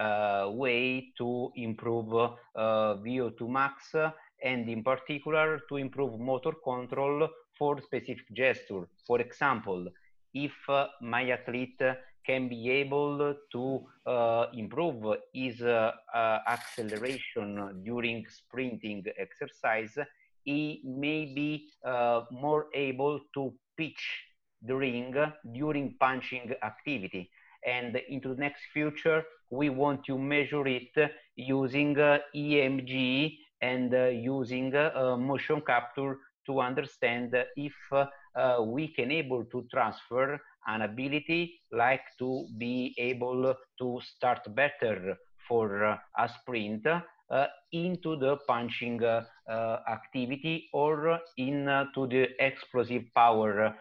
uh, 0.00 0.48
way 0.50 1.12
to 1.18 1.52
improve 1.54 2.12
uh, 2.14 2.38
VO2 2.56 3.48
max 3.48 3.94
and 4.42 4.68
in 4.68 4.82
particular 4.82 5.60
to 5.68 5.76
improve 5.76 6.18
motor 6.18 6.52
control 6.64 7.28
for 7.58 7.80
specific 7.80 8.26
gesture. 8.32 8.88
For 9.06 9.20
example, 9.20 9.86
if 10.34 10.52
my 11.00 11.30
athlete 11.30 11.80
can 12.26 12.48
be 12.48 12.70
able 12.70 13.34
to 13.50 13.86
uh, 14.06 14.46
improve 14.54 15.16
his 15.32 15.60
uh, 15.62 15.92
uh, 16.14 16.38
acceleration 16.46 17.82
during 17.84 18.24
sprinting 18.28 19.04
exercise, 19.18 19.98
he 20.44 20.82
may 20.84 21.26
be 21.26 21.68
uh, 21.84 22.22
more 22.30 22.66
able 22.74 23.20
to 23.34 23.52
pitch 23.76 24.24
the 24.62 24.74
ring 24.74 25.14
during 25.52 25.94
punching 25.98 26.52
activity. 26.62 27.30
And 27.66 28.00
into 28.08 28.34
the 28.34 28.40
next 28.40 28.62
future, 28.72 29.24
we 29.50 29.68
want 29.68 30.04
to 30.04 30.18
measure 30.18 30.66
it 30.66 31.12
using 31.36 31.98
uh, 31.98 32.18
EMG 32.34 33.36
and 33.62 33.94
uh, 33.94 34.06
using 34.06 34.70
motion 35.18 35.62
capture 35.62 36.18
to 36.46 36.60
understand 36.60 37.34
if 37.56 37.74
we 38.60 38.88
can 38.88 39.10
able 39.10 39.44
to 39.44 39.66
transfer 39.72 40.40
an 40.66 40.82
ability 40.82 41.60
like 41.72 42.04
to 42.18 42.46
be 42.58 42.94
able 42.98 43.54
to 43.78 44.00
start 44.02 44.40
better 44.54 45.16
for 45.48 45.84
uh, 45.84 45.98
a 46.18 46.28
sprint 46.28 46.86
uh, 47.32 47.46
into 47.72 48.16
the 48.16 48.36
punching 48.46 49.02
uh, 49.02 49.24
uh, 49.48 49.78
activity 49.88 50.68
or 50.72 51.18
into 51.38 52.06
the 52.08 52.28
explosive 52.38 53.04
power 53.14 53.74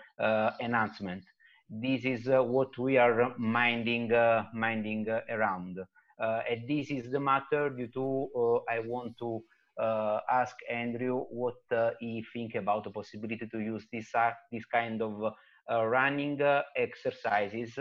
enhancement. 0.62 1.24
This 1.70 2.06
is 2.06 2.28
what 2.28 2.78
we 2.78 2.98
are 2.98 3.34
minding, 3.38 4.12
minding 4.54 5.08
around. 5.30 5.78
and 6.20 6.68
this 6.68 6.92
is 6.92 7.12
the 7.12 7.20
matter 7.20 7.70
due 7.70 7.88
to 7.88 8.62
I 8.70 8.80
want 8.80 9.18
to 9.20 9.44
uh, 9.80 10.20
ask 10.30 10.56
Andrew 10.70 11.26
what 11.30 11.56
uh, 11.72 11.92
he 12.00 12.26
think 12.34 12.56
about 12.56 12.84
the 12.84 12.92
possibility 12.92 13.48
to 13.48 13.60
use 13.60 13.86
this 13.92 14.14
uh, 14.16 14.32
this 14.52 14.66
kind 14.66 15.02
of 15.02 15.34
running 15.70 16.40
exercises 16.76 17.78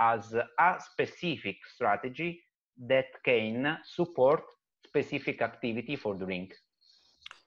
as 0.00 0.34
a 0.34 0.76
specific 0.92 1.56
strategy 1.74 2.40
that 2.86 3.06
can 3.24 3.78
support 3.84 4.42
specific 4.86 5.42
activity 5.42 5.96
for 5.96 6.16
the 6.16 6.26
ring? 6.26 6.50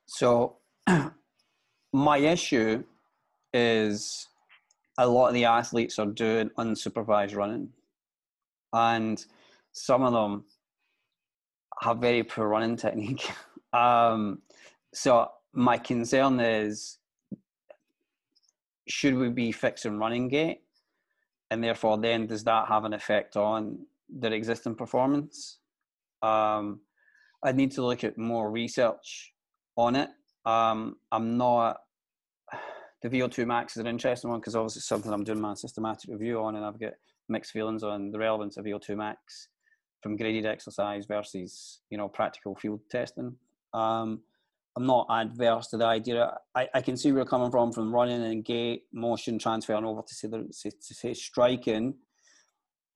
So, 0.05 0.57
my 1.93 2.17
issue 2.17 2.83
is 3.53 4.27
a 4.97 5.07
lot 5.07 5.29
of 5.29 5.33
the 5.33 5.45
athletes 5.45 5.99
are 5.99 6.05
doing 6.05 6.49
unsupervised 6.57 7.35
running, 7.35 7.69
and 8.73 9.23
some 9.71 10.03
of 10.03 10.13
them 10.13 10.45
have 11.81 11.99
very 11.99 12.23
poor 12.23 12.47
running 12.47 12.75
technique. 12.75 13.31
um, 13.73 14.41
so, 14.93 15.29
my 15.53 15.77
concern 15.77 16.39
is 16.39 16.99
should 18.87 19.15
we 19.15 19.29
be 19.29 19.51
fixing 19.51 19.97
running 19.97 20.27
gait? 20.27 20.61
And 21.51 21.63
therefore, 21.63 21.97
then 21.97 22.27
does 22.27 22.43
that 22.43 22.67
have 22.67 22.85
an 22.85 22.93
effect 22.93 23.37
on 23.37 23.85
their 24.09 24.33
existing 24.33 24.75
performance? 24.75 25.59
Um, 26.21 26.81
I 27.43 27.51
need 27.51 27.71
to 27.73 27.85
look 27.85 28.03
at 28.03 28.17
more 28.17 28.49
research 28.51 29.33
on 29.75 29.95
it. 29.95 30.09
Um, 30.45 30.97
I'm 31.11 31.37
not. 31.37 31.77
The 33.03 33.09
VO2 33.09 33.45
max 33.45 33.77
is 33.77 33.81
an 33.81 33.85
interesting 33.85 34.31
one 34.31 34.39
because 34.39 34.55
obviously 34.55 34.79
it's 34.79 34.87
something 34.87 35.13
I'm 35.13 35.23
doing 35.23 35.39
my 35.39 35.53
systematic 35.53 36.09
review 36.09 36.41
on, 36.41 36.55
and 36.55 36.65
I've 36.65 36.79
got 36.79 36.93
mixed 37.29 37.51
feelings 37.51 37.83
on 37.83 38.09
the 38.09 38.17
relevance 38.17 38.57
of 38.57 38.65
VO2 38.65 38.97
max 38.97 39.49
from 40.01 40.17
graded 40.17 40.47
exercise 40.47 41.05
versus 41.05 41.81
you 41.91 41.97
know 41.99 42.07
practical 42.07 42.55
field 42.55 42.81
testing. 42.89 43.35
Um, 43.77 44.21
I'm 44.75 44.85
not 44.85 45.07
adverse 45.09 45.67
to 45.69 45.77
the 45.77 45.85
idea. 45.85 46.37
I, 46.55 46.67
I 46.73 46.81
can 46.81 46.97
see 46.97 47.11
where 47.11 47.19
you're 47.19 47.25
coming 47.25 47.49
from 47.49 47.71
from 47.71 47.93
running 47.93 48.23
and 48.23 48.45
gait 48.45 48.83
motion 48.93 49.39
transferring 49.39 49.85
over 49.85 50.01
to 50.01 50.13
say, 50.13 50.27
the, 50.27 50.43
to 50.43 50.93
say 50.93 51.13
striking. 51.13 51.95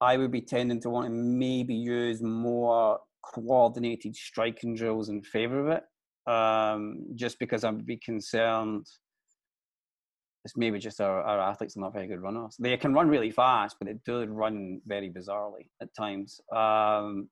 I 0.00 0.16
would 0.16 0.30
be 0.30 0.42
tending 0.42 0.80
to 0.82 0.90
want 0.90 1.06
to 1.06 1.12
maybe 1.12 1.74
use 1.74 2.22
more 2.22 3.00
coordinated 3.22 4.14
striking 4.16 4.74
drills 4.74 5.08
in 5.08 5.22
favor 5.22 5.60
of 5.60 5.78
it, 5.78 6.32
um, 6.32 7.06
just 7.14 7.38
because 7.38 7.64
I'd 7.64 7.86
be 7.86 7.96
concerned. 7.96 8.86
It's 10.44 10.56
maybe 10.56 10.80
just 10.80 11.00
our, 11.00 11.22
our 11.22 11.40
athletes 11.40 11.76
are 11.76 11.80
not 11.80 11.92
very 11.92 12.08
good 12.08 12.20
runners. 12.20 12.56
They 12.58 12.76
can 12.76 12.94
run 12.94 13.08
really 13.08 13.30
fast, 13.30 13.76
but 13.78 13.86
they 13.86 13.94
do 14.04 14.24
run 14.24 14.80
very 14.86 15.08
bizarrely 15.08 15.68
at 15.80 15.94
times. 15.94 16.40
Um, 16.52 17.28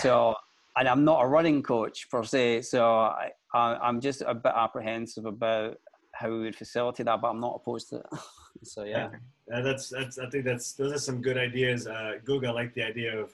so, 0.00 0.34
and 0.76 0.88
I'm 0.88 1.04
not 1.04 1.24
a 1.24 1.26
running 1.26 1.62
coach 1.62 2.08
per 2.10 2.24
se, 2.24 2.62
so 2.62 2.84
I, 2.84 3.30
I, 3.52 3.88
am 3.88 4.00
just 4.00 4.22
a 4.26 4.34
bit 4.34 4.52
apprehensive 4.54 5.24
about 5.24 5.76
how 6.12 6.30
we 6.30 6.40
would 6.40 6.56
facilitate 6.56 7.06
that, 7.06 7.20
but 7.20 7.28
I'm 7.28 7.40
not 7.40 7.60
opposed 7.62 7.90
to 7.90 7.96
it. 7.96 8.06
so 8.62 8.84
yeah. 8.84 9.10
yeah. 9.48 9.60
that's 9.60 9.88
that's 9.88 10.18
I 10.18 10.28
think 10.30 10.44
that's 10.44 10.72
those 10.72 10.92
are 10.92 10.98
some 10.98 11.20
good 11.20 11.38
ideas. 11.38 11.86
Uh, 11.86 12.14
Guga, 12.26 12.48
I 12.48 12.52
like 12.52 12.74
the 12.74 12.82
idea 12.82 13.18
of 13.18 13.32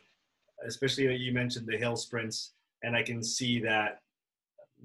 especially 0.67 1.15
you 1.17 1.33
mentioned 1.33 1.67
the 1.67 1.77
hill 1.77 1.97
sprints, 1.97 2.53
and 2.83 2.97
I 2.97 3.03
can 3.03 3.23
see 3.23 3.61
that 3.61 4.01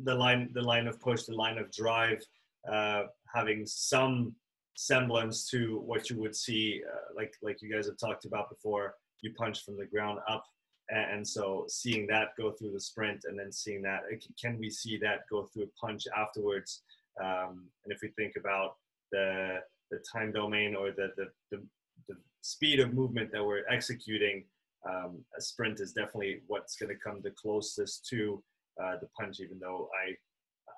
the 0.04 0.16
line, 0.16 0.50
the 0.54 0.62
line 0.62 0.88
of 0.88 1.00
push, 1.00 1.24
the 1.24 1.36
line 1.36 1.58
of 1.58 1.72
drive, 1.72 2.22
uh, 2.70 3.04
having 3.34 3.66
some 3.66 4.36
semblance 4.76 5.50
to 5.50 5.80
what 5.80 6.10
you 6.10 6.20
would 6.20 6.36
see, 6.36 6.82
uh, 6.90 7.14
like 7.16 7.34
like 7.42 7.62
you 7.62 7.74
guys 7.74 7.88
have 7.88 7.98
talked 7.98 8.26
about 8.26 8.50
before. 8.50 8.96
You 9.22 9.34
punch 9.34 9.64
from 9.64 9.78
the 9.78 9.86
ground 9.86 10.20
up, 10.30 10.46
and, 10.90 11.28
so 11.28 11.66
seeing 11.68 12.06
that 12.08 12.30
go 12.38 12.52
through 12.52 12.72
the 12.72 12.80
sprint, 12.80 13.22
and 13.26 13.38
then 13.40 13.52
seeing 13.52 13.82
that, 13.84 14.02
can 14.42 14.60
we 14.60 14.70
see 14.70 14.98
that 14.98 15.22
go 15.30 15.44
through 15.46 15.64
a 15.64 15.86
punch 15.86 16.04
afterwards? 16.16 16.84
Um, 17.24 17.66
and 17.84 17.94
if 17.94 18.00
we 18.02 18.10
think 18.10 18.34
about 18.38 18.76
the 19.12 19.60
the 19.92 20.00
time 20.12 20.32
domain 20.32 20.76
or 20.76 20.92
the, 20.92 21.10
the 21.18 21.26
the, 21.52 21.64
the 22.10 22.16
speed 22.42 22.80
of 22.80 22.94
movement 22.94 23.32
that 23.32 23.44
we're 23.44 23.64
executing 23.70 24.44
um, 24.88 25.24
a 25.38 25.42
sprint 25.42 25.80
is 25.80 25.94
definitely 25.94 26.42
what's 26.48 26.76
going 26.76 26.96
to 26.96 27.02
come 27.02 27.22
the 27.22 27.32
closest 27.32 28.06
to 28.08 28.44
uh, 28.82 28.96
the 29.02 29.08
punch, 29.20 29.40
even 29.40 29.60
though 29.60 29.90
I 30.06 30.14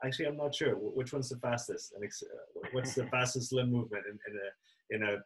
actually 0.05 0.26
I'm 0.26 0.38
not 0.38 0.53
sure 0.53 0.76
which 0.76 1.12
one's 1.12 1.30
the 1.30 1.38
fastest 1.38 1.93
and 1.93 2.03
uh, 2.03 2.68
what's 2.72 2.93
the 2.93 3.05
fastest 3.12 3.51
limb 3.51 3.72
movement 3.72 4.03
in, 4.10 4.20
in 4.28 5.03
a 5.03 5.08
in 5.08 5.16
a 5.16 5.18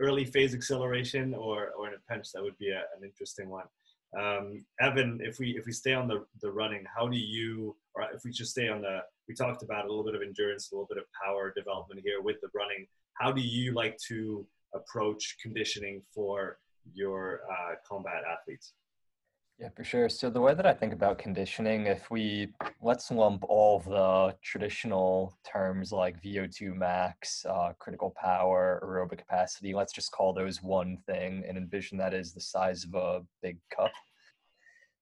early 0.00 0.24
phase 0.24 0.54
acceleration 0.54 1.34
or 1.34 1.70
or 1.78 1.88
in 1.88 1.94
a 1.94 2.12
punch 2.12 2.32
that 2.32 2.42
would 2.42 2.58
be 2.58 2.70
a, 2.70 2.78
an 2.78 3.04
interesting 3.04 3.48
one. 3.48 3.66
Um, 4.18 4.64
Evan, 4.80 5.20
if 5.22 5.38
we 5.38 5.56
if 5.56 5.66
we 5.66 5.72
stay 5.72 5.92
on 5.92 6.08
the 6.08 6.24
the 6.40 6.50
running, 6.50 6.84
how 6.94 7.06
do 7.08 7.16
you 7.16 7.76
or 7.94 8.04
if 8.14 8.24
we 8.24 8.30
just 8.30 8.52
stay 8.52 8.68
on 8.68 8.82
the 8.82 9.00
we 9.28 9.34
talked 9.34 9.62
about 9.62 9.84
a 9.84 9.88
little 9.88 10.04
bit 10.04 10.14
of 10.14 10.22
endurance, 10.22 10.70
a 10.70 10.74
little 10.74 10.86
bit 10.86 10.98
of 10.98 11.04
power 11.24 11.52
development 11.56 12.00
here 12.04 12.22
with 12.22 12.40
the 12.40 12.48
running. 12.54 12.86
How 13.14 13.32
do 13.32 13.40
you 13.40 13.72
like 13.72 13.98
to 14.08 14.46
approach 14.74 15.36
conditioning 15.42 16.02
for 16.14 16.58
your 16.94 17.40
uh, 17.50 17.74
combat 17.88 18.22
athletes? 18.30 18.74
Yeah, 19.58 19.70
for 19.74 19.84
sure. 19.84 20.10
So 20.10 20.28
the 20.28 20.40
way 20.40 20.52
that 20.52 20.66
I 20.66 20.74
think 20.74 20.92
about 20.92 21.18
conditioning, 21.18 21.86
if 21.86 22.10
we 22.10 22.48
let's 22.82 23.10
lump 23.10 23.42
all 23.48 23.80
the 23.80 24.36
traditional 24.42 25.34
terms 25.50 25.92
like 25.92 26.22
VO2 26.22 26.74
max, 26.76 27.46
uh, 27.48 27.72
critical 27.78 28.14
power, 28.22 28.82
aerobic 28.84 29.18
capacity, 29.18 29.72
let's 29.72 29.94
just 29.94 30.12
call 30.12 30.34
those 30.34 30.62
one 30.62 30.98
thing 31.06 31.42
and 31.48 31.56
envision 31.56 31.96
that 31.96 32.12
as 32.12 32.32
the 32.34 32.40
size 32.40 32.84
of 32.84 32.94
a 32.94 33.22
big 33.42 33.56
cup. 33.74 33.92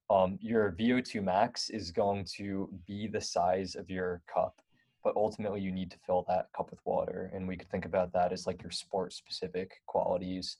Um, 0.08 0.38
your 0.40 0.70
VO2 0.70 1.20
max 1.22 1.70
is 1.70 1.90
going 1.90 2.24
to 2.36 2.68
be 2.86 3.08
the 3.08 3.20
size 3.20 3.74
of 3.74 3.90
your 3.90 4.22
cup, 4.32 4.60
but 5.02 5.16
ultimately 5.16 5.62
you 5.62 5.72
need 5.72 5.90
to 5.90 5.98
fill 6.06 6.24
that 6.28 6.48
cup 6.56 6.70
with 6.70 6.78
water. 6.84 7.30
And 7.34 7.48
we 7.48 7.56
could 7.56 7.70
think 7.70 7.86
about 7.86 8.12
that 8.12 8.32
as 8.32 8.46
like 8.46 8.62
your 8.62 8.70
sport 8.70 9.14
specific 9.14 9.80
qualities. 9.86 10.58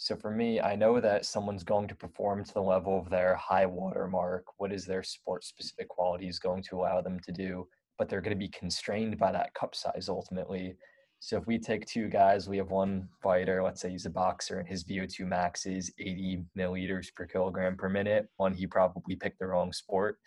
So 0.00 0.14
for 0.14 0.30
me, 0.30 0.60
I 0.60 0.76
know 0.76 1.00
that 1.00 1.26
someone's 1.26 1.64
going 1.64 1.88
to 1.88 1.94
perform 1.94 2.44
to 2.44 2.54
the 2.54 2.62
level 2.62 3.00
of 3.00 3.10
their 3.10 3.34
high 3.34 3.66
water 3.66 4.06
mark. 4.06 4.44
What 4.58 4.72
is 4.72 4.86
their 4.86 5.02
sport 5.02 5.42
specific 5.42 5.88
qualities 5.88 6.38
going 6.38 6.62
to 6.64 6.76
allow 6.76 7.00
them 7.00 7.18
to 7.20 7.32
do? 7.32 7.66
But 7.98 8.08
they're 8.08 8.20
going 8.20 8.36
to 8.36 8.38
be 8.38 8.48
constrained 8.48 9.18
by 9.18 9.32
that 9.32 9.52
cup 9.54 9.74
size 9.74 10.08
ultimately. 10.08 10.76
So 11.18 11.36
if 11.36 11.48
we 11.48 11.58
take 11.58 11.84
two 11.84 12.06
guys, 12.08 12.48
we 12.48 12.58
have 12.58 12.70
one 12.70 13.08
fighter, 13.20 13.60
let's 13.60 13.80
say 13.80 13.90
he's 13.90 14.06
a 14.06 14.10
boxer 14.10 14.60
and 14.60 14.68
his 14.68 14.84
VO2 14.84 15.26
max 15.26 15.66
is 15.66 15.92
80 15.98 16.44
milliliters 16.56 17.12
per 17.12 17.26
kilogram 17.26 17.76
per 17.76 17.88
minute. 17.88 18.28
One, 18.36 18.54
he 18.54 18.68
probably 18.68 19.16
picked 19.16 19.40
the 19.40 19.48
wrong 19.48 19.72
sport. 19.72 20.18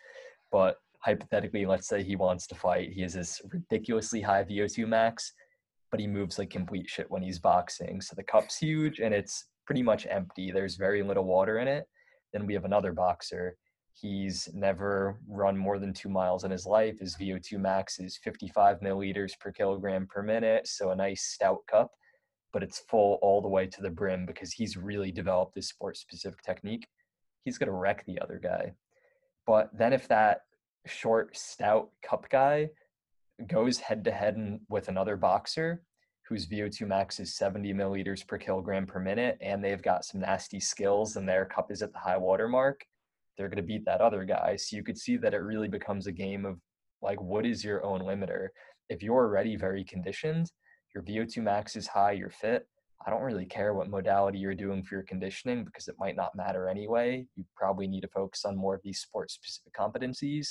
But 0.52 0.80
hypothetically, 1.00 1.66
let's 1.66 1.88
say 1.88 2.04
he 2.04 2.18
wants 2.18 2.46
to 2.48 2.56
fight. 2.56 2.92
He 2.92 3.04
has 3.04 3.14
this 3.14 3.42
ridiculously 3.54 4.20
high 4.20 4.44
VO2 4.44 4.86
max, 4.86 5.32
but 5.92 6.02
he 6.02 6.08
moves 6.08 6.38
like 6.38 6.50
complete 6.50 6.90
shit 6.90 7.10
when 7.10 7.24
he's 7.24 7.40
boxing. 7.40 8.02
So 8.02 8.16
the 8.18 8.24
cup's 8.24 8.58
huge 8.58 9.00
and 9.00 9.14
it's 9.14 9.46
pretty 9.72 9.82
much 9.82 10.06
empty. 10.10 10.52
There's 10.52 10.76
very 10.76 11.02
little 11.02 11.24
water 11.24 11.60
in 11.60 11.68
it. 11.70 11.86
Then 12.34 12.46
we 12.46 12.54
have 12.56 12.66
another 12.66 12.92
boxer. 12.92 13.56
He's 13.94 14.50
never 14.54 15.18
run 15.30 15.58
more 15.58 15.80
than 15.80 15.94
two 15.94 16.10
miles 16.10 16.44
in 16.44 16.52
his 16.52 16.66
life. 16.66 17.00
His 17.00 17.16
VO2 17.16 17.58
max 17.58 17.98
is 17.98 18.20
55 18.22 18.82
milliliters 18.82 19.32
per 19.40 19.50
kilogram 19.50 20.08
per 20.08 20.24
minute. 20.24 20.68
So 20.68 20.92
a 20.92 20.96
nice 20.98 21.24
stout 21.24 21.60
cup, 21.72 21.90
but 22.52 22.64
it's 22.64 22.80
full 22.90 23.18
all 23.22 23.42
the 23.42 23.48
way 23.48 23.66
to 23.66 23.82
the 23.82 23.90
brim 23.90 24.26
because 24.26 24.52
he's 24.52 24.76
really 24.76 25.10
developed 25.10 25.56
this 25.56 25.70
sport 25.70 25.96
specific 25.96 26.42
technique. 26.42 26.86
He's 27.46 27.58
going 27.58 27.72
to 27.72 27.74
wreck 27.74 28.04
the 28.06 28.20
other 28.20 28.42
guy. 28.44 28.74
But 29.48 29.70
then 29.74 29.94
if 29.94 30.06
that 30.10 30.42
short, 30.86 31.38
stout 31.38 31.92
cup 32.04 32.28
guy 32.30 32.72
goes 33.48 33.78
head 33.78 34.04
to 34.04 34.12
head 34.12 34.60
with 34.68 34.90
another 34.90 35.16
boxer, 35.16 35.82
whose 36.32 36.48
VO2 36.48 36.88
max 36.88 37.20
is 37.20 37.36
70 37.36 37.74
milliliters 37.74 38.26
per 38.26 38.38
kilogram 38.38 38.86
per 38.86 39.02
minute, 39.02 39.38
and 39.42 39.62
they've 39.62 39.82
got 39.82 40.06
some 40.06 40.22
nasty 40.22 40.62
skills 40.62 41.18
and 41.18 41.28
their 41.28 41.44
cup 41.44 41.70
is 41.74 41.82
at 41.82 41.92
the 41.92 42.00
high 42.00 42.16
water 42.16 42.48
mark, 42.48 42.86
they're 43.38 43.50
going 43.50 43.58
to 43.58 43.64
beat 43.64 43.84
that 43.84 44.00
other 44.00 44.24
guy. 44.24 44.56
So 44.56 44.78
you 44.78 44.84
could 44.84 44.98
see 44.98 45.18
that 45.18 45.34
it 45.34 45.40
really 45.40 45.68
becomes 45.68 46.08
a 46.08 46.12
game 46.14 46.46
of 46.46 46.58
like, 47.02 47.22
what 47.22 47.46
is 47.46 47.66
your 47.66 47.84
own 47.86 48.00
limiter? 48.00 48.48
If 48.88 49.04
you're 49.04 49.26
already 49.26 49.58
very 49.58 49.84
conditioned, 49.84 50.50
your 50.96 51.04
VO2 51.04 51.44
max 51.44 51.76
is 51.76 51.86
high, 51.86 52.14
you're 52.14 52.30
fit. 52.30 52.66
I 53.06 53.10
don't 53.10 53.24
really 53.24 53.46
care 53.46 53.74
what 53.74 53.90
modality 53.90 54.40
you're 54.40 54.56
doing 54.56 54.84
for 54.84 54.96
your 54.96 55.04
conditioning 55.04 55.66
because 55.66 55.90
it 55.90 55.96
might 56.00 56.16
not 56.16 56.34
matter 56.34 56.70
anyway. 56.70 57.26
You 57.36 57.44
probably 57.58 57.88
need 57.88 58.02
to 58.02 58.08
focus 58.08 58.46
on 58.46 58.56
more 58.56 58.76
of 58.76 58.82
these 58.86 59.02
sport 59.02 59.32
specific 59.32 59.74
competencies. 59.74 60.48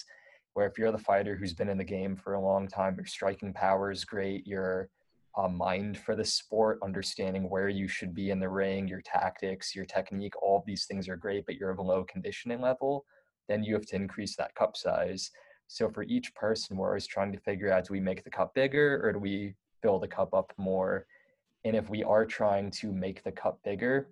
Where 0.52 0.66
if 0.66 0.76
you're 0.76 0.92
the 0.92 0.98
fighter 0.98 1.36
who's 1.36 1.54
been 1.54 1.70
in 1.70 1.78
the 1.78 1.84
game 1.84 2.16
for 2.16 2.34
a 2.34 2.40
long 2.40 2.68
time, 2.68 2.96
your 2.96 3.06
striking 3.06 3.54
power 3.54 3.90
is 3.90 4.04
great, 4.04 4.46
your 4.46 4.90
uh, 5.36 5.48
mind 5.48 5.98
for 5.98 6.16
the 6.16 6.24
sport, 6.24 6.78
understanding 6.82 7.48
where 7.48 7.68
you 7.68 7.86
should 7.86 8.14
be 8.14 8.30
in 8.30 8.40
the 8.40 8.48
ring, 8.48 8.88
your 8.88 9.02
tactics, 9.02 9.74
your 9.74 9.84
technique, 9.84 10.40
all 10.42 10.58
of 10.58 10.66
these 10.66 10.86
things 10.86 11.08
are 11.08 11.16
great, 11.16 11.46
but 11.46 11.56
you're 11.56 11.70
of 11.70 11.78
a 11.78 11.82
low 11.82 12.04
conditioning 12.04 12.60
level, 12.60 13.04
then 13.48 13.62
you 13.62 13.74
have 13.74 13.86
to 13.86 13.96
increase 13.96 14.36
that 14.36 14.54
cup 14.54 14.76
size. 14.76 15.30
So 15.68 15.88
for 15.88 16.02
each 16.02 16.34
person, 16.34 16.76
we're 16.76 16.88
always 16.88 17.06
trying 17.06 17.32
to 17.32 17.38
figure 17.38 17.72
out 17.72 17.86
do 17.86 17.92
we 17.92 18.00
make 18.00 18.24
the 18.24 18.30
cup 18.30 18.54
bigger 18.54 19.00
or 19.04 19.12
do 19.12 19.18
we 19.20 19.54
fill 19.82 20.00
the 20.00 20.08
cup 20.08 20.34
up 20.34 20.52
more? 20.56 21.06
And 21.64 21.76
if 21.76 21.88
we 21.88 22.02
are 22.02 22.26
trying 22.26 22.70
to 22.72 22.92
make 22.92 23.22
the 23.22 23.32
cup 23.32 23.60
bigger, 23.62 24.08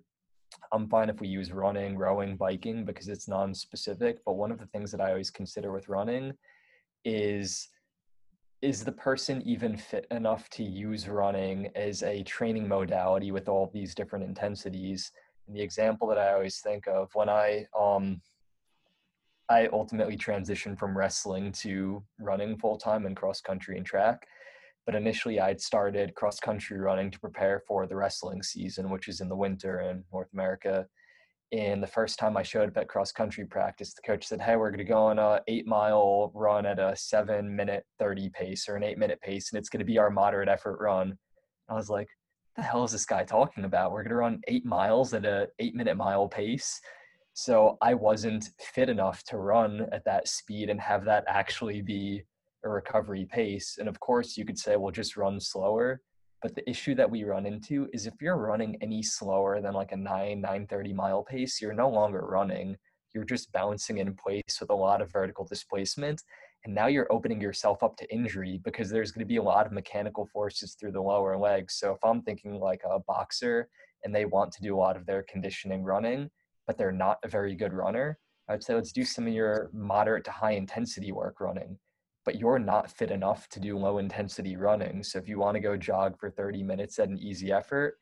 I'm 0.71 0.87
fine 0.87 1.09
if 1.09 1.19
we 1.19 1.27
use 1.27 1.51
running, 1.51 1.97
rowing, 1.97 2.37
biking 2.37 2.85
because 2.85 3.07
it's 3.07 3.27
non 3.27 3.53
specific. 3.53 4.19
But 4.25 4.33
one 4.33 4.51
of 4.51 4.59
the 4.59 4.65
things 4.67 4.91
that 4.91 5.01
I 5.01 5.09
always 5.09 5.29
consider 5.29 5.71
with 5.71 5.89
running 5.89 6.33
is 7.05 7.69
is 8.61 8.83
the 8.83 8.91
person 8.91 9.41
even 9.43 9.77
fit 9.77 10.05
enough 10.11 10.49
to 10.49 10.63
use 10.63 11.07
running 11.07 11.69
as 11.75 12.03
a 12.03 12.23
training 12.23 12.67
modality 12.67 13.31
with 13.31 13.47
all 13.47 13.69
these 13.73 13.95
different 13.95 14.25
intensities? 14.25 15.11
And 15.47 15.55
the 15.55 15.61
example 15.61 16.07
that 16.07 16.17
I 16.17 16.33
always 16.33 16.59
think 16.59 16.87
of 16.87 17.09
when 17.13 17.29
I 17.29 17.65
um 17.77 18.21
I 19.49 19.67
ultimately 19.73 20.15
transitioned 20.15 20.77
from 20.77 20.95
wrestling 20.95 21.51
to 21.53 22.03
running 22.19 22.57
full 22.57 22.77
time 22.77 23.05
and 23.05 23.15
cross 23.15 23.41
country 23.41 23.77
and 23.77 23.85
track. 23.85 24.27
But 24.85 24.95
initially, 24.95 25.39
I'd 25.39 25.61
started 25.61 26.15
cross 26.15 26.39
country 26.39 26.79
running 26.79 27.11
to 27.11 27.19
prepare 27.19 27.63
for 27.67 27.87
the 27.87 27.95
wrestling 27.95 28.43
season, 28.43 28.89
which 28.89 29.07
is 29.07 29.21
in 29.21 29.29
the 29.29 29.35
winter 29.35 29.81
in 29.81 30.03
North 30.11 30.29
America. 30.33 30.87
And 31.51 31.81
the 31.81 31.87
first 31.87 32.19
time 32.19 32.37
I 32.37 32.43
showed 32.43 32.69
up 32.69 32.77
at 32.77 32.87
cross 32.87 33.11
country 33.11 33.45
practice, 33.45 33.93
the 33.93 34.03
coach 34.03 34.27
said, 34.27 34.39
Hey, 34.39 34.55
we're 34.55 34.69
going 34.69 34.77
to 34.77 34.83
go 34.83 35.05
on 35.05 35.17
a 35.17 35.41
eight 35.47 35.65
mile 35.65 36.31
run 36.35 36.65
at 36.65 36.77
a 36.77 36.95
seven 36.95 37.55
minute 37.55 37.83
30 37.97 38.29
pace 38.29 38.69
or 38.69 38.75
an 38.75 38.83
eight 38.83 38.99
minute 38.99 39.19
pace, 39.21 39.51
and 39.51 39.57
it's 39.57 39.69
going 39.69 39.79
to 39.79 39.85
be 39.85 39.97
our 39.97 40.11
moderate 40.11 40.49
effort 40.49 40.79
run. 40.79 41.17
I 41.67 41.73
was 41.73 41.89
like, 41.89 42.07
the 42.55 42.61
hell 42.61 42.83
is 42.83 42.91
this 42.91 43.05
guy 43.05 43.23
talking 43.23 43.63
about? 43.63 43.91
We're 43.91 44.03
going 44.03 44.09
to 44.09 44.15
run 44.15 44.41
eight 44.47 44.65
miles 44.65 45.13
at 45.13 45.25
a 45.25 45.47
eight 45.59 45.75
minute 45.75 45.97
mile 45.97 46.27
pace. 46.27 46.79
So 47.33 47.77
I 47.81 47.93
wasn't 47.93 48.49
fit 48.59 48.89
enough 48.89 49.23
to 49.25 49.37
run 49.37 49.87
at 49.91 50.03
that 50.05 50.27
speed 50.27 50.69
and 50.69 50.79
have 50.81 51.05
that 51.05 51.23
actually 51.27 51.81
be 51.81 52.23
a 52.65 52.69
recovery 52.69 53.25
pace. 53.31 53.77
And 53.79 53.87
of 53.87 53.99
course, 53.99 54.37
you 54.37 54.45
could 54.45 54.59
say, 54.59 54.75
well, 54.75 54.91
just 54.91 55.15
run 55.15 55.39
slower. 55.39 56.01
But 56.41 56.55
the 56.55 56.67
issue 56.69 56.95
that 56.95 57.09
we 57.09 57.23
run 57.23 57.45
into 57.45 57.89
is 57.91 58.07
if 58.07 58.13
you're 58.21 58.37
running 58.37 58.77
any 58.81 59.03
slower 59.03 59.61
than 59.61 59.73
like 59.73 59.91
a 59.91 59.97
9, 59.97 60.39
930 60.39 60.93
mile 60.93 61.23
pace, 61.23 61.61
you're 61.61 61.73
no 61.73 61.89
longer 61.89 62.21
running. 62.21 62.77
You're 63.13 63.25
just 63.25 63.51
bouncing 63.51 63.97
in 63.97 64.15
place 64.15 64.57
with 64.59 64.69
a 64.69 64.75
lot 64.75 65.01
of 65.01 65.11
vertical 65.11 65.45
displacement. 65.45 66.23
And 66.63 66.73
now 66.73 66.87
you're 66.87 67.11
opening 67.11 67.41
yourself 67.41 67.83
up 67.83 67.97
to 67.97 68.13
injury 68.13 68.61
because 68.63 68.89
there's 68.89 69.11
going 69.11 69.25
to 69.25 69.29
be 69.29 69.37
a 69.37 69.43
lot 69.43 69.65
of 69.65 69.71
mechanical 69.71 70.27
forces 70.27 70.75
through 70.79 70.91
the 70.93 71.01
lower 71.01 71.37
legs. 71.37 71.75
So 71.75 71.91
if 71.93 71.99
I'm 72.03 72.21
thinking 72.21 72.59
like 72.59 72.81
a 72.89 72.99
boxer 72.99 73.67
and 74.03 74.15
they 74.15 74.25
want 74.25 74.51
to 74.53 74.61
do 74.61 74.75
a 74.75 74.79
lot 74.79 74.95
of 74.95 75.05
their 75.05 75.23
conditioning 75.23 75.83
running, 75.83 76.29
but 76.67 76.77
they're 76.77 76.91
not 76.91 77.17
a 77.23 77.27
very 77.27 77.55
good 77.55 77.73
runner, 77.73 78.17
I 78.47 78.53
would 78.53 78.63
say 78.63 78.75
let's 78.75 78.91
do 78.91 79.03
some 79.03 79.27
of 79.27 79.33
your 79.33 79.69
moderate 79.73 80.23
to 80.25 80.31
high 80.31 80.53
intensity 80.53 81.11
work 81.11 81.39
running 81.39 81.77
but 82.29 82.39
you're 82.39 82.59
not 82.59 82.91
fit 82.91 83.09
enough 83.09 83.49
to 83.49 83.59
do 83.59 83.75
low 83.75 83.97
intensity 83.97 84.55
running. 84.55 85.01
So 85.01 85.17
if 85.17 85.27
you 85.27 85.39
want 85.39 85.55
to 85.55 85.59
go 85.59 85.75
jog 85.75 86.15
for 86.19 86.29
30 86.29 86.61
minutes 86.61 86.99
at 86.99 87.09
an 87.09 87.17
easy 87.17 87.51
effort, 87.51 87.97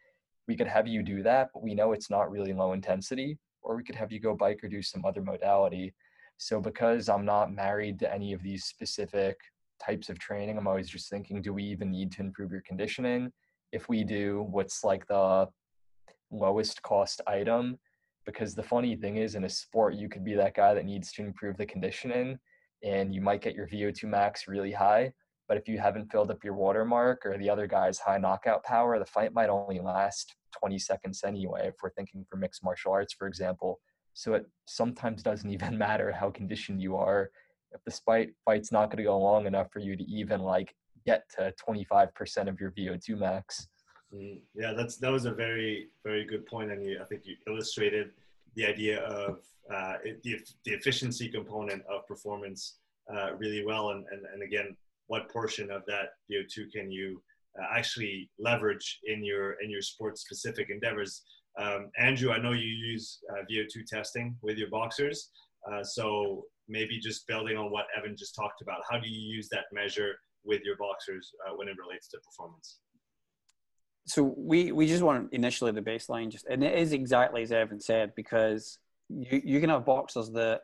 we 0.50 0.58
could 0.58 0.68
have 0.68 0.86
you 0.86 1.02
do 1.02 1.24
that, 1.24 1.52
but 1.54 1.64
we 1.64 1.74
know 1.74 1.94
it's 1.94 2.10
not 2.10 2.30
really 2.30 2.52
low 2.52 2.74
intensity, 2.74 3.38
or 3.62 3.78
we 3.78 3.86
could 3.86 3.96
have 3.96 4.12
you 4.12 4.20
go 4.20 4.36
bike 4.36 4.62
or 4.62 4.68
do 4.68 4.82
some 4.82 5.06
other 5.06 5.22
modality. 5.22 5.94
So 6.36 6.60
because 6.60 7.08
I'm 7.08 7.24
not 7.24 7.54
married 7.54 8.00
to 8.00 8.14
any 8.14 8.34
of 8.34 8.44
these 8.44 8.66
specific 8.66 9.38
types 9.82 10.10
of 10.10 10.20
training, 10.20 10.58
I'm 10.58 10.68
always 10.68 10.90
just 10.90 11.10
thinking, 11.10 11.42
do 11.42 11.54
we 11.54 11.64
even 11.64 11.90
need 11.90 12.12
to 12.12 12.22
improve 12.22 12.52
your 12.52 12.64
conditioning? 12.68 13.32
If 13.72 13.88
we 13.88 14.04
do, 14.04 14.46
what's 14.50 14.84
like 14.84 15.08
the 15.08 15.48
lowest 16.32 16.82
cost 16.82 17.22
item? 17.28 17.80
Because 18.26 18.56
the 18.56 18.64
funny 18.64 18.98
thing 18.98 19.16
is, 19.16 19.36
in 19.36 19.46
a 19.46 19.50
sport, 19.50 19.96
you 19.96 20.10
could 20.10 20.26
be 20.26 20.34
that 20.34 20.54
guy 20.54 20.74
that 20.74 20.84
needs 20.84 21.14
to 21.14 21.22
improve 21.22 21.56
the 21.56 21.66
conditioning 21.66 22.38
and 22.84 23.14
you 23.14 23.22
might 23.22 23.42
get 23.42 23.56
your 23.56 23.68
VO2 23.68 24.06
max 24.06 24.48
really 24.48 24.72
high. 24.72 25.12
But 25.48 25.58
if 25.58 25.68
you 25.68 25.80
haven't 25.80 26.12
filled 26.12 26.30
up 26.30 26.44
your 26.44 26.54
watermark 26.54 27.26
or 27.26 27.38
the 27.38 27.50
other 27.50 27.68
guy's 27.68 28.00
high 28.00 28.18
knockout 28.18 28.64
power, 28.64 29.00
the 29.00 29.06
fight 29.06 29.34
might 29.34 29.50
only 29.50 29.80
last 29.80 30.36
20 30.60 30.78
seconds 30.78 31.24
anyway, 31.26 31.68
if 31.68 31.76
we're 31.82 31.92
thinking 31.92 32.26
for 32.30 32.36
mixed 32.38 32.64
martial 32.64 32.92
arts, 32.92 33.14
for 33.14 33.28
example. 33.28 33.80
So 34.14 34.34
it 34.34 34.46
sometimes 34.66 35.24
doesn't 35.24 35.50
even 35.58 35.78
matter 35.78 36.12
how 36.12 36.30
conditioned 36.32 36.82
you 36.82 36.96
are. 36.98 37.30
If 37.72 37.84
the 37.86 37.92
fight 37.92 38.30
fight's 38.46 38.72
not 38.72 38.90
going 38.90 38.98
to 38.98 39.04
go 39.04 39.18
long 39.20 39.46
enough 39.46 39.72
for 39.72 39.80
you 39.80 39.96
to 39.96 40.04
even 40.04 40.42
like 40.42 40.74
get 41.06 41.24
to 41.38 41.54
25% 41.68 42.50
of 42.50 42.60
your 42.60 42.72
VO2 42.72 43.18
max. 43.18 43.68
Mm, 44.14 44.40
yeah, 44.56 44.74
that's 44.74 44.98
that 44.98 45.12
was 45.12 45.26
a 45.26 45.32
very 45.32 45.90
very 46.04 46.24
good 46.24 46.46
point, 46.46 46.72
and 46.72 46.82
you, 46.86 46.98
I 47.02 47.06
think 47.06 47.24
you 47.26 47.36
illustrated 47.46 48.12
the 48.58 48.66
idea 48.66 49.00
of 49.04 49.40
uh, 49.74 49.94
the, 50.24 50.40
the 50.66 50.72
efficiency 50.72 51.30
component 51.30 51.84
of 51.86 52.06
performance 52.08 52.80
uh, 53.14 53.36
really 53.38 53.64
well. 53.64 53.92
And, 53.92 54.04
and, 54.12 54.24
and 54.34 54.44
again, 54.44 54.76
what 55.06 55.30
portion 55.30 55.72
of 55.72 55.84
that 55.88 56.10
VO2 56.30 56.72
can 56.74 56.92
you 56.92 57.22
uh, 57.58 57.66
actually 57.74 58.30
leverage 58.38 59.00
in 59.06 59.24
your 59.24 59.54
in 59.62 59.70
your 59.70 59.82
sport 59.82 60.18
specific 60.18 60.70
endeavors? 60.70 61.24
Um, 61.58 61.90
Andrew, 61.98 62.32
I 62.32 62.40
know 62.40 62.52
you 62.52 62.68
use 62.68 63.20
uh, 63.32 63.44
VO2 63.50 63.86
testing 63.88 64.36
with 64.42 64.58
your 64.58 64.70
boxers. 64.70 65.30
Uh, 65.72 65.84
so 65.84 66.44
maybe 66.68 67.00
just 67.00 67.28
building 67.28 67.58
on 67.58 67.72
what 67.72 67.86
Evan 67.98 68.16
just 68.18 68.36
talked 68.36 68.62
about, 68.62 68.82
how 68.90 69.00
do 69.00 69.10
you 69.10 69.36
use 69.36 69.48
that 69.50 69.66
measure 69.72 70.16
with 70.44 70.62
your 70.64 70.78
boxers 70.78 71.32
uh, 71.46 71.54
when 71.56 71.68
it 71.68 71.76
relates 71.80 72.08
to 72.10 72.18
performance? 72.20 72.78
So 74.08 74.34
we 74.38 74.72
we 74.72 74.88
just 74.88 75.04
want 75.04 75.32
initially 75.34 75.72
the 75.72 75.82
baseline 75.82 76.30
just 76.30 76.48
and 76.48 76.64
it 76.64 76.78
is 76.78 76.94
exactly 76.94 77.44
as 77.44 77.52
evan 77.52 77.80
said 77.80 78.14
because 78.16 78.80
you, 79.10 79.42
you 79.44 79.60
can 79.60 79.70
have 79.70 79.86
boxers 79.86 80.32
that 80.32 80.62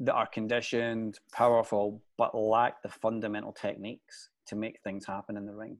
that 0.00 0.14
are 0.14 0.26
conditioned, 0.26 1.18
powerful, 1.32 2.02
but 2.18 2.34
lack 2.34 2.82
the 2.82 2.88
fundamental 2.88 3.52
techniques 3.52 4.30
to 4.46 4.56
make 4.56 4.80
things 4.82 5.06
happen 5.06 5.36
in 5.36 5.46
the 5.46 5.54
ring. 5.54 5.78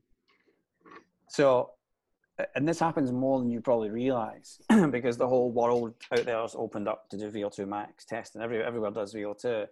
So, 1.29 1.71
and 2.55 2.67
this 2.67 2.79
happens 2.79 3.13
more 3.13 3.39
than 3.39 3.51
you 3.51 3.61
probably 3.61 3.91
realize 3.91 4.59
because 4.91 5.17
the 5.17 5.27
whole 5.27 5.51
world 5.51 5.95
out 6.13 6.25
there 6.25 6.45
is 6.45 6.55
opened 6.57 6.89
up 6.89 7.09
to 7.11 7.19
do 7.19 7.31
VO2 7.31 7.67
max 7.69 8.05
testing. 8.05 8.43
Every, 8.43 8.63
everywhere 8.63 8.91
does 8.91 9.15
VO2. 9.15 9.67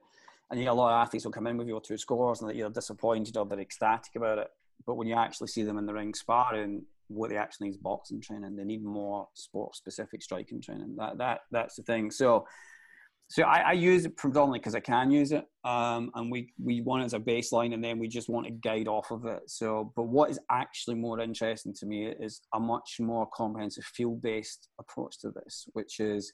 And 0.50 0.60
you 0.60 0.70
a 0.70 0.72
lot 0.72 0.92
of 0.92 1.06
athletes 1.06 1.24
will 1.24 1.32
come 1.32 1.46
in 1.46 1.56
with 1.56 1.68
VO2 1.68 1.98
scores 1.98 2.42
and 2.42 2.52
either 2.52 2.70
disappointed 2.70 3.36
or 3.36 3.46
they're 3.46 3.60
ecstatic 3.60 4.16
about 4.16 4.38
it. 4.38 4.50
But 4.86 4.96
when 4.96 5.06
you 5.06 5.16
actually 5.16 5.48
see 5.48 5.62
them 5.62 5.78
in 5.78 5.86
the 5.86 5.94
ring 5.94 6.14
sparring, 6.14 6.84
what 7.08 7.30
they 7.30 7.36
actually 7.36 7.68
need 7.68 7.74
is 7.74 7.78
boxing 7.78 8.20
training. 8.20 8.56
They 8.56 8.64
need 8.64 8.82
more 8.82 9.28
sport 9.34 9.76
specific 9.76 10.22
striking 10.22 10.60
training. 10.60 10.96
That 10.96 11.18
that 11.18 11.40
that's 11.50 11.76
the 11.76 11.82
thing. 11.82 12.10
So 12.10 12.46
so 13.28 13.42
I, 13.44 13.58
I 13.58 13.72
use 13.72 14.04
it 14.04 14.16
predominantly 14.16 14.58
because 14.58 14.74
I 14.74 14.80
can 14.80 15.10
use 15.10 15.32
it, 15.32 15.44
um, 15.64 16.10
and 16.14 16.30
we 16.30 16.52
we 16.62 16.82
want 16.82 17.02
it 17.02 17.06
as 17.06 17.14
a 17.14 17.18
baseline, 17.18 17.72
and 17.72 17.82
then 17.82 17.98
we 17.98 18.06
just 18.06 18.28
want 18.28 18.46
to 18.46 18.52
guide 18.52 18.86
off 18.86 19.10
of 19.10 19.24
it. 19.24 19.40
So, 19.46 19.92
but 19.96 20.04
what 20.04 20.30
is 20.30 20.38
actually 20.50 20.96
more 20.96 21.18
interesting 21.20 21.72
to 21.74 21.86
me 21.86 22.06
is 22.06 22.42
a 22.54 22.60
much 22.60 22.96
more 23.00 23.26
comprehensive 23.34 23.84
field 23.84 24.20
based 24.20 24.68
approach 24.78 25.18
to 25.20 25.30
this, 25.30 25.66
which 25.72 26.00
is 26.00 26.32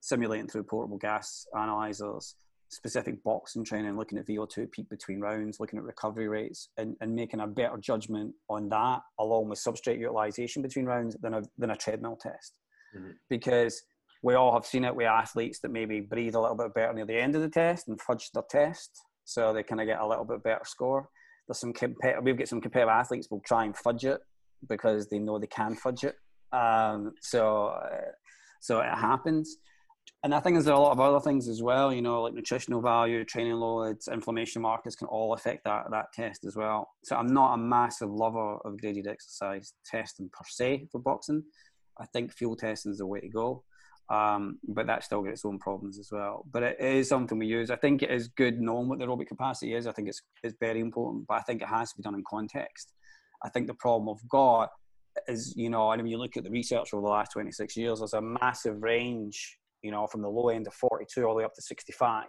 simulating 0.00 0.48
through 0.48 0.64
portable 0.64 0.98
gas 0.98 1.46
analyzers, 1.56 2.34
specific 2.72 3.22
boxing 3.22 3.64
training, 3.64 3.96
looking 3.96 4.18
at 4.18 4.26
VO2 4.26 4.70
peak 4.72 4.88
between 4.88 5.20
rounds, 5.20 5.60
looking 5.60 5.78
at 5.78 5.84
recovery 5.84 6.26
rates, 6.26 6.70
and, 6.78 6.96
and 7.00 7.14
making 7.14 7.40
a 7.40 7.46
better 7.46 7.76
judgment 7.76 8.32
on 8.48 8.68
that, 8.70 9.00
along 9.20 9.48
with 9.50 9.62
substrate 9.62 9.98
utilization 9.98 10.62
between 10.62 10.86
rounds, 10.86 11.14
than 11.20 11.34
a, 11.34 11.42
than 11.58 11.70
a 11.70 11.76
treadmill 11.76 12.16
test. 12.16 12.54
Mm-hmm. 12.96 13.10
Because 13.28 13.82
we 14.22 14.34
all 14.34 14.54
have 14.54 14.64
seen 14.64 14.84
it 14.84 14.96
with 14.96 15.06
athletes 15.06 15.60
that 15.60 15.70
maybe 15.70 16.00
breathe 16.00 16.34
a 16.34 16.40
little 16.40 16.56
bit 16.56 16.72
better 16.74 16.94
near 16.94 17.04
the 17.04 17.20
end 17.20 17.36
of 17.36 17.42
the 17.42 17.50
test 17.50 17.88
and 17.88 18.00
fudge 18.00 18.30
their 18.32 18.44
test, 18.50 19.02
so 19.24 19.52
they 19.52 19.62
kind 19.62 19.80
of 19.80 19.86
get 19.86 20.00
a 20.00 20.06
little 20.06 20.24
bit 20.24 20.42
better 20.42 20.64
score. 20.64 21.08
There's 21.46 21.58
some 21.58 21.74
competitive, 21.74 22.24
we've 22.24 22.38
got 22.38 22.48
some 22.48 22.60
competitive 22.60 22.88
athletes 22.88 23.28
will 23.30 23.40
try 23.40 23.64
and 23.64 23.76
fudge 23.76 24.04
it 24.04 24.20
because 24.68 25.08
they 25.08 25.18
know 25.18 25.38
they 25.38 25.46
can 25.46 25.74
fudge 25.74 26.04
it. 26.04 26.16
Um, 26.52 27.12
so, 27.20 27.66
uh, 27.66 28.12
so 28.60 28.80
it 28.80 28.94
happens 28.94 29.58
and 30.24 30.32
I 30.34 30.40
think 30.40 30.54
there's 30.54 30.68
a 30.68 30.76
lot 30.76 30.92
of 30.92 31.00
other 31.00 31.18
things 31.18 31.48
as 31.48 31.62
well, 31.62 31.92
you 31.92 32.00
know, 32.00 32.22
like 32.22 32.34
nutritional 32.34 32.80
value, 32.80 33.24
training 33.24 33.54
loads, 33.54 34.06
inflammation 34.06 34.62
markers 34.62 34.94
can 34.94 35.08
all 35.08 35.32
affect 35.32 35.64
that 35.64 35.90
that 35.90 36.12
test 36.12 36.44
as 36.44 36.54
well. 36.54 36.88
So 37.02 37.16
I'm 37.16 37.26
not 37.26 37.54
a 37.54 37.56
massive 37.56 38.10
lover 38.10 38.56
of 38.64 38.80
graded 38.80 39.08
exercise 39.08 39.74
testing 39.84 40.30
per 40.32 40.44
se 40.46 40.88
for 40.92 41.00
boxing. 41.00 41.42
I 41.98 42.06
think 42.06 42.32
field 42.32 42.60
testing 42.60 42.92
is 42.92 42.98
the 42.98 43.06
way 43.06 43.20
to 43.20 43.28
go. 43.28 43.64
Um, 44.10 44.58
but 44.68 44.86
that 44.86 45.04
still 45.04 45.22
gets 45.22 45.40
its 45.40 45.44
own 45.44 45.58
problems 45.58 45.98
as 45.98 46.10
well. 46.12 46.44
But 46.52 46.62
it 46.62 46.80
is 46.80 47.08
something 47.08 47.38
we 47.38 47.46
use. 47.46 47.70
I 47.70 47.76
think 47.76 48.02
it 48.02 48.10
is 48.10 48.28
good 48.28 48.60
knowing 48.60 48.88
what 48.88 48.98
the 48.98 49.06
aerobic 49.06 49.26
capacity 49.26 49.74
is. 49.74 49.86
I 49.86 49.92
think 49.92 50.08
it's 50.08 50.22
it's 50.44 50.54
very 50.60 50.80
important, 50.80 51.26
but 51.26 51.34
I 51.34 51.40
think 51.40 51.62
it 51.62 51.68
has 51.68 51.90
to 51.90 51.96
be 51.96 52.02
done 52.02 52.14
in 52.14 52.22
context. 52.28 52.92
I 53.44 53.48
think 53.48 53.66
the 53.66 53.74
problem 53.74 54.06
we've 54.06 54.28
got 54.28 54.70
is, 55.26 55.54
you 55.56 55.68
know, 55.68 55.90
and 55.90 56.00
when 56.00 56.10
you 56.10 56.18
look 56.18 56.36
at 56.36 56.44
the 56.44 56.50
research 56.50 56.90
over 56.92 57.02
the 57.02 57.08
last 57.08 57.32
26 57.32 57.76
years, 57.76 57.98
there's 57.98 58.12
a 58.12 58.20
massive 58.20 58.82
range 58.82 59.58
you 59.82 59.90
know, 59.90 60.06
from 60.06 60.22
the 60.22 60.28
low 60.28 60.48
end 60.48 60.66
of 60.66 60.74
42 60.74 61.24
all 61.24 61.34
the 61.34 61.38
way 61.38 61.44
up 61.44 61.54
to 61.54 61.62
65 61.62 62.26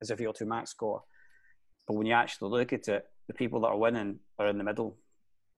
as 0.00 0.10
a 0.10 0.16
VO2 0.16 0.46
max 0.46 0.70
score. 0.70 1.02
But 1.86 1.94
when 1.94 2.06
you 2.06 2.12
actually 2.12 2.50
look 2.50 2.72
at 2.72 2.88
it, 2.88 3.04
the 3.26 3.34
people 3.34 3.60
that 3.60 3.68
are 3.68 3.78
winning 3.78 4.18
are 4.38 4.48
in 4.48 4.58
the 4.58 4.64
middle. 4.64 4.96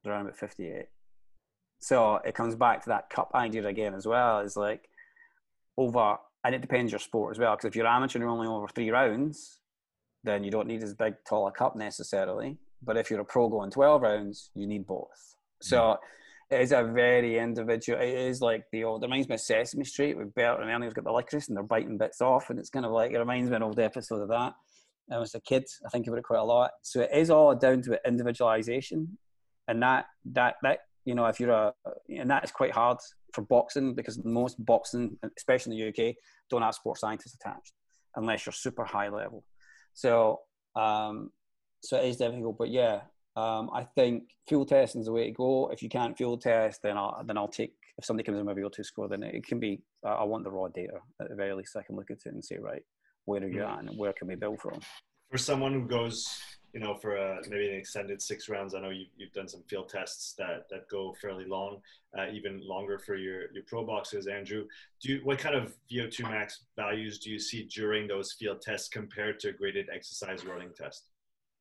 they're 0.02 0.12
around 0.12 0.22
about 0.22 0.36
58. 0.36 0.86
So 1.80 2.16
it 2.24 2.34
comes 2.34 2.54
back 2.54 2.82
to 2.84 2.90
that 2.90 3.10
cup 3.10 3.30
idea 3.34 3.66
again 3.66 3.94
as 3.94 4.06
well. 4.06 4.40
Is 4.40 4.56
like 4.56 4.88
over, 5.76 6.16
and 6.44 6.54
it 6.54 6.60
depends 6.60 6.92
your 6.92 6.98
sport 6.98 7.34
as 7.34 7.38
well. 7.38 7.56
Because 7.56 7.68
if 7.68 7.76
you're 7.76 7.86
amateur 7.86 8.18
and 8.18 8.22
you're 8.22 8.30
only 8.30 8.46
over 8.46 8.68
three 8.68 8.90
rounds, 8.90 9.60
then 10.22 10.44
you 10.44 10.50
don't 10.50 10.66
need 10.66 10.82
as 10.82 10.94
big, 10.94 11.14
tall 11.26 11.48
a 11.48 11.52
cup 11.52 11.76
necessarily. 11.76 12.58
But 12.82 12.96
if 12.96 13.10
you're 13.10 13.20
a 13.20 13.24
pro 13.24 13.48
going 13.48 13.70
12 13.70 14.02
rounds, 14.02 14.50
you 14.54 14.66
need 14.66 14.86
both. 14.86 15.34
So 15.62 15.92
hmm. 15.92 16.06
It 16.50 16.60
is 16.60 16.72
a 16.72 16.82
very 16.82 17.38
individual. 17.38 18.00
It 18.00 18.08
is 18.08 18.40
like 18.40 18.64
the 18.72 18.84
old. 18.84 19.02
It 19.02 19.06
reminds 19.06 19.28
me 19.28 19.36
of 19.36 19.40
Sesame 19.40 19.84
Street 19.84 20.16
with 20.16 20.34
Bert 20.34 20.60
and 20.60 20.68
Ernie 20.68 20.86
have 20.86 20.94
got 20.94 21.04
the 21.04 21.12
licorice 21.12 21.48
and 21.48 21.56
they're 21.56 21.62
biting 21.62 21.96
bits 21.96 22.20
off, 22.20 22.50
and 22.50 22.58
it's 22.58 22.70
kind 22.70 22.84
of 22.84 22.92
like 22.92 23.12
it 23.12 23.18
reminds 23.18 23.48
me 23.48 23.56
of 23.56 23.62
an 23.62 23.66
old 23.66 23.78
episode 23.78 24.22
of 24.22 24.28
that. 24.28 24.54
I 25.12 25.18
was 25.18 25.34
a 25.34 25.40
kid. 25.40 25.64
I 25.86 25.88
think 25.90 26.06
about 26.06 26.18
it 26.18 26.24
quite 26.24 26.40
a 26.40 26.44
lot. 26.44 26.70
So 26.82 27.00
it 27.02 27.10
is 27.12 27.30
all 27.30 27.54
down 27.54 27.82
to 27.82 28.00
individualization, 28.06 29.16
and 29.68 29.82
that 29.82 30.06
that 30.32 30.56
that 30.62 30.80
you 31.04 31.14
know 31.14 31.26
if 31.26 31.38
you're 31.38 31.50
a 31.50 31.72
and 32.08 32.30
that 32.30 32.44
is 32.44 32.50
quite 32.50 32.72
hard 32.72 32.98
for 33.32 33.42
boxing 33.42 33.94
because 33.94 34.24
most 34.24 34.64
boxing, 34.64 35.16
especially 35.36 35.78
in 35.78 35.92
the 35.94 36.08
UK, 36.08 36.16
don't 36.50 36.62
have 36.62 36.74
sports 36.74 37.00
scientists 37.00 37.34
attached 37.34 37.72
unless 38.16 38.44
you're 38.44 38.52
super 38.52 38.84
high 38.84 39.08
level. 39.08 39.44
So 39.94 40.40
um, 40.74 41.30
so 41.82 41.96
it 41.96 42.06
is 42.06 42.16
difficult, 42.16 42.58
but 42.58 42.70
yeah, 42.70 43.02
um, 43.36 43.70
I 43.72 43.84
think 43.84 44.24
field 44.48 44.68
testing 44.68 45.00
is 45.00 45.06
the 45.06 45.12
way 45.12 45.26
to 45.26 45.32
go. 45.32 45.70
If 45.72 45.82
you 45.82 45.88
can't 45.88 46.16
field 46.16 46.42
test, 46.42 46.82
then 46.82 46.96
I'll 46.96 47.22
then 47.24 47.38
I'll 47.38 47.48
take. 47.48 47.74
If 47.98 48.04
somebody 48.04 48.24
comes 48.24 48.38
in 48.38 48.46
with 48.46 48.56
a 48.56 48.60
VO2 48.60 48.84
score, 48.84 49.08
then 49.08 49.22
it 49.22 49.46
can 49.46 49.60
be. 49.60 49.80
I 50.04 50.24
want 50.24 50.44
the 50.44 50.50
raw 50.50 50.68
data 50.68 50.98
at 51.20 51.28
the 51.28 51.34
very 51.34 51.54
least. 51.54 51.76
I 51.76 51.82
can 51.82 51.96
look 51.96 52.10
at 52.10 52.18
it 52.24 52.32
and 52.32 52.44
say, 52.44 52.56
right, 52.58 52.82
where 53.26 53.42
are 53.42 53.48
you 53.48 53.62
at, 53.62 53.80
and 53.80 53.90
where 53.96 54.12
can 54.12 54.28
we 54.28 54.34
build 54.34 54.60
from? 54.60 54.80
For 55.30 55.38
someone 55.38 55.72
who 55.72 55.86
goes, 55.86 56.26
you 56.72 56.80
know, 56.80 56.94
for 56.94 57.16
a, 57.16 57.40
maybe 57.48 57.68
an 57.68 57.76
extended 57.76 58.20
six 58.20 58.48
rounds, 58.48 58.74
I 58.74 58.80
know 58.80 58.90
you, 58.90 59.06
you've 59.16 59.32
done 59.32 59.46
some 59.46 59.62
field 59.68 59.88
tests 59.88 60.34
that 60.38 60.68
that 60.70 60.88
go 60.88 61.14
fairly 61.20 61.44
long, 61.44 61.80
uh, 62.18 62.26
even 62.32 62.60
longer 62.66 62.98
for 62.98 63.14
your 63.14 63.52
your 63.52 63.62
pro 63.68 63.84
boxers. 63.84 64.26
Andrew, 64.26 64.64
do 65.00 65.12
you, 65.12 65.20
what 65.22 65.38
kind 65.38 65.54
of 65.54 65.76
VO2 65.92 66.22
max 66.22 66.64
values 66.74 67.20
do 67.20 67.30
you 67.30 67.38
see 67.38 67.64
during 67.64 68.08
those 68.08 68.32
field 68.32 68.60
tests 68.60 68.88
compared 68.88 69.38
to 69.40 69.50
a 69.50 69.52
graded 69.52 69.88
exercise 69.94 70.44
running 70.44 70.70
test? 70.76 71.09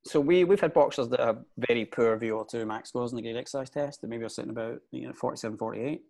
So 0.06 0.20
we 0.20 0.44
we've 0.44 0.60
had 0.60 0.74
boxers 0.74 1.10
that 1.10 1.20
have 1.20 1.44
very 1.58 1.86
poor 1.86 2.18
VO2 2.18 2.66
max 2.66 2.90
scores 2.90 3.12
in 3.12 3.18
the 3.18 3.22
graded 3.22 3.40
exercise 3.40 3.70
test. 3.70 4.02
That 4.02 4.08
maybe 4.08 4.24
are 4.24 4.30
sitting 4.30 4.52
about 4.52 4.80
you 4.92 5.08
know 5.08 5.14
47, 5.14 5.58
48. 5.58 6.02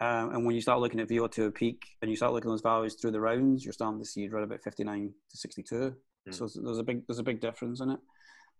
Um, 0.00 0.34
and 0.34 0.44
when 0.44 0.54
you 0.54 0.60
start 0.60 0.80
looking 0.80 1.00
at 1.00 1.08
VO2 1.08 1.54
peak 1.54 1.86
and 2.00 2.10
you 2.10 2.16
start 2.16 2.32
looking 2.32 2.50
at 2.50 2.52
those 2.52 2.60
values 2.60 2.94
through 2.94 3.12
the 3.12 3.20
rounds, 3.20 3.64
you're 3.64 3.72
starting 3.72 4.00
to 4.00 4.04
see 4.04 4.28
around 4.28 4.44
about 4.44 4.62
59 4.62 5.12
to 5.30 5.36
62. 5.36 5.94
Mm. 6.28 6.34
So 6.34 6.48
there's 6.60 6.78
a 6.78 6.82
big 6.82 7.06
there's 7.06 7.20
a 7.20 7.24
big 7.24 7.40
difference 7.40 7.80
in 7.80 7.90
it. 7.90 8.00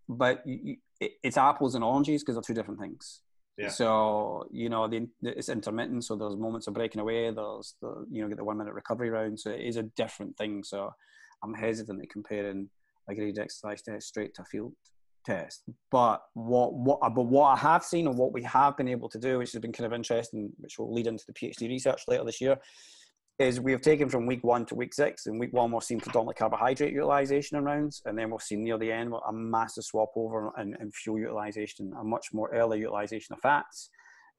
But 0.08 0.46
you, 0.46 0.76
it, 1.00 1.12
it's 1.22 1.36
apples 1.36 1.74
and 1.74 1.84
oranges 1.84 2.22
because 2.22 2.36
they're 2.36 2.42
two 2.42 2.54
different 2.54 2.80
things. 2.80 3.20
Yeah. 3.58 3.68
So 3.68 4.46
you 4.50 4.70
know 4.70 4.88
the, 4.88 5.08
it's 5.22 5.50
intermittent. 5.50 6.04
So 6.04 6.16
there's 6.16 6.36
moments 6.36 6.66
of 6.66 6.74
breaking 6.74 7.00
away. 7.00 7.30
There's 7.30 7.74
the 7.82 8.06
you 8.10 8.22
know 8.22 8.28
get 8.28 8.38
the 8.38 8.44
one 8.44 8.56
minute 8.56 8.74
recovery 8.74 9.10
round. 9.10 9.38
So 9.38 9.50
it 9.50 9.60
is 9.60 9.76
a 9.76 9.82
different 9.82 10.38
thing. 10.38 10.64
So 10.64 10.94
I'm 11.42 11.54
hesitant 11.54 12.02
at 12.02 12.08
comparing 12.10 12.70
a 13.08 13.14
graded 13.14 13.38
exercise 13.38 13.82
test 13.82 14.08
straight 14.08 14.34
to 14.34 14.42
a 14.42 14.44
field 14.44 14.72
test. 15.24 15.62
But 15.90 16.22
what 16.34 16.74
what 16.74 16.98
uh, 17.02 17.10
but 17.10 17.24
what 17.24 17.46
I 17.46 17.56
have 17.56 17.84
seen 17.84 18.06
and 18.06 18.16
what 18.16 18.32
we 18.32 18.42
have 18.42 18.76
been 18.76 18.88
able 18.88 19.08
to 19.10 19.18
do, 19.18 19.38
which 19.38 19.52
has 19.52 19.60
been 19.60 19.72
kind 19.72 19.86
of 19.86 19.92
interesting, 19.92 20.50
which 20.58 20.78
will 20.78 20.92
lead 20.92 21.06
into 21.06 21.24
the 21.26 21.32
PhD 21.32 21.68
research 21.68 22.02
later 22.08 22.24
this 22.24 22.40
year, 22.40 22.56
is 23.38 23.60
we 23.60 23.72
have 23.72 23.80
taken 23.80 24.08
from 24.08 24.26
week 24.26 24.44
one 24.44 24.66
to 24.66 24.74
week 24.74 24.94
six. 24.94 25.26
In 25.26 25.38
week 25.38 25.52
one, 25.52 25.70
we're 25.70 25.80
seeing 25.80 26.00
predominantly 26.00 26.38
carbohydrate 26.38 26.92
utilization 26.92 27.58
in 27.58 27.64
rounds, 27.64 28.02
and 28.04 28.18
then 28.18 28.30
we'll 28.30 28.38
see 28.38 28.56
near 28.56 28.78
the 28.78 28.92
end 28.92 29.12
a 29.28 29.32
massive 29.32 29.84
swap 29.84 30.10
over 30.16 30.52
in 30.60 30.90
fuel 30.92 31.18
utilization, 31.18 31.92
a 31.98 32.04
much 32.04 32.28
more 32.32 32.50
early 32.54 32.80
utilization 32.80 33.34
of 33.34 33.40
fats, 33.40 33.90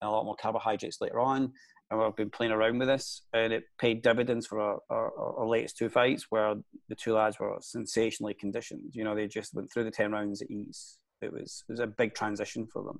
and 0.01 0.09
a 0.09 0.11
lot 0.11 0.25
more 0.25 0.35
carbohydrates 0.35 1.01
later 1.01 1.19
on 1.19 1.51
and 1.89 1.99
we've 1.99 2.15
been 2.15 2.29
playing 2.29 2.51
around 2.51 2.79
with 2.79 2.87
this, 2.87 3.21
and 3.33 3.53
it 3.53 3.63
paid 3.77 4.01
dividends 4.01 4.47
for 4.47 4.59
our, 4.59 4.79
our, 4.89 5.39
our, 5.39 5.47
latest 5.47 5.77
two 5.77 5.89
fights, 5.89 6.27
where 6.29 6.55
the 6.89 6.95
two 6.95 7.13
lads 7.13 7.39
were 7.39 7.57
sensationally 7.61 8.33
conditioned. 8.33 8.91
You 8.93 9.03
know, 9.03 9.15
they 9.15 9.27
just 9.27 9.53
went 9.53 9.71
through 9.71 9.83
the 9.83 9.91
ten 9.91 10.11
rounds 10.11 10.41
at 10.41 10.49
ease. 10.49 10.97
It 11.21 11.31
was 11.31 11.63
it 11.67 11.73
was 11.73 11.79
a 11.79 11.87
big 11.87 12.15
transition 12.15 12.67
for 12.71 12.83
them. 12.83 12.99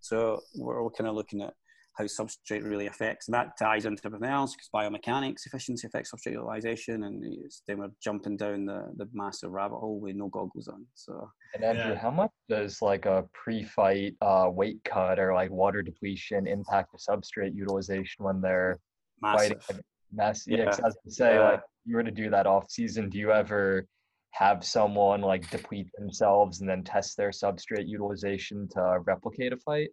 So 0.00 0.40
we're 0.56 0.82
all 0.82 0.90
kind 0.90 1.08
of 1.08 1.14
looking 1.14 1.40
at 1.40 1.54
how 1.96 2.04
substrate 2.04 2.64
really 2.64 2.86
affects. 2.86 3.28
And 3.28 3.34
that 3.34 3.56
ties 3.58 3.84
into 3.84 4.02
everything 4.04 4.28
else 4.28 4.54
because 4.54 4.68
biomechanics, 4.74 5.46
efficiency 5.46 5.86
affects 5.86 6.12
substrate 6.12 6.32
utilization, 6.32 7.04
and 7.04 7.22
then 7.66 7.78
we're 7.78 7.88
jumping 8.02 8.36
down 8.36 8.66
the, 8.66 8.86
the 8.96 9.08
massive 9.12 9.52
rabbit 9.52 9.78
hole 9.78 10.00
with 10.00 10.16
no 10.16 10.28
goggles 10.28 10.68
on. 10.68 10.84
So, 10.94 11.30
and 11.54 11.64
Andrew, 11.64 11.92
yeah. 11.92 11.98
how 11.98 12.10
much 12.10 12.32
does 12.48 12.82
like 12.82 13.06
a 13.06 13.24
pre-fight 13.32 14.16
uh, 14.20 14.48
weight 14.50 14.78
cut 14.84 15.18
or 15.18 15.34
like 15.34 15.50
water 15.50 15.82
depletion 15.82 16.46
impact 16.46 16.90
the 16.92 16.98
substrate 16.98 17.54
utilization 17.54 18.24
when 18.24 18.40
they're 18.40 18.78
massive. 19.22 19.62
fighting? 19.62 19.82
Massive. 20.12 20.52
Yeah, 20.52 20.64
yeah. 20.64 20.86
as 20.86 20.96
to 21.04 21.10
say, 21.10 21.34
yeah. 21.34 21.50
like 21.50 21.60
you 21.84 21.96
were 21.96 22.02
to 22.02 22.10
do 22.10 22.30
that 22.30 22.46
off 22.46 22.70
season, 22.70 23.08
do 23.08 23.18
you 23.18 23.30
ever 23.30 23.86
have 24.32 24.64
someone 24.64 25.20
like 25.20 25.48
deplete 25.48 25.88
themselves 25.96 26.60
and 26.60 26.68
then 26.68 26.82
test 26.82 27.16
their 27.16 27.30
substrate 27.30 27.86
utilization 27.86 28.68
to 28.72 28.98
replicate 29.04 29.52
a 29.52 29.56
fight? 29.58 29.90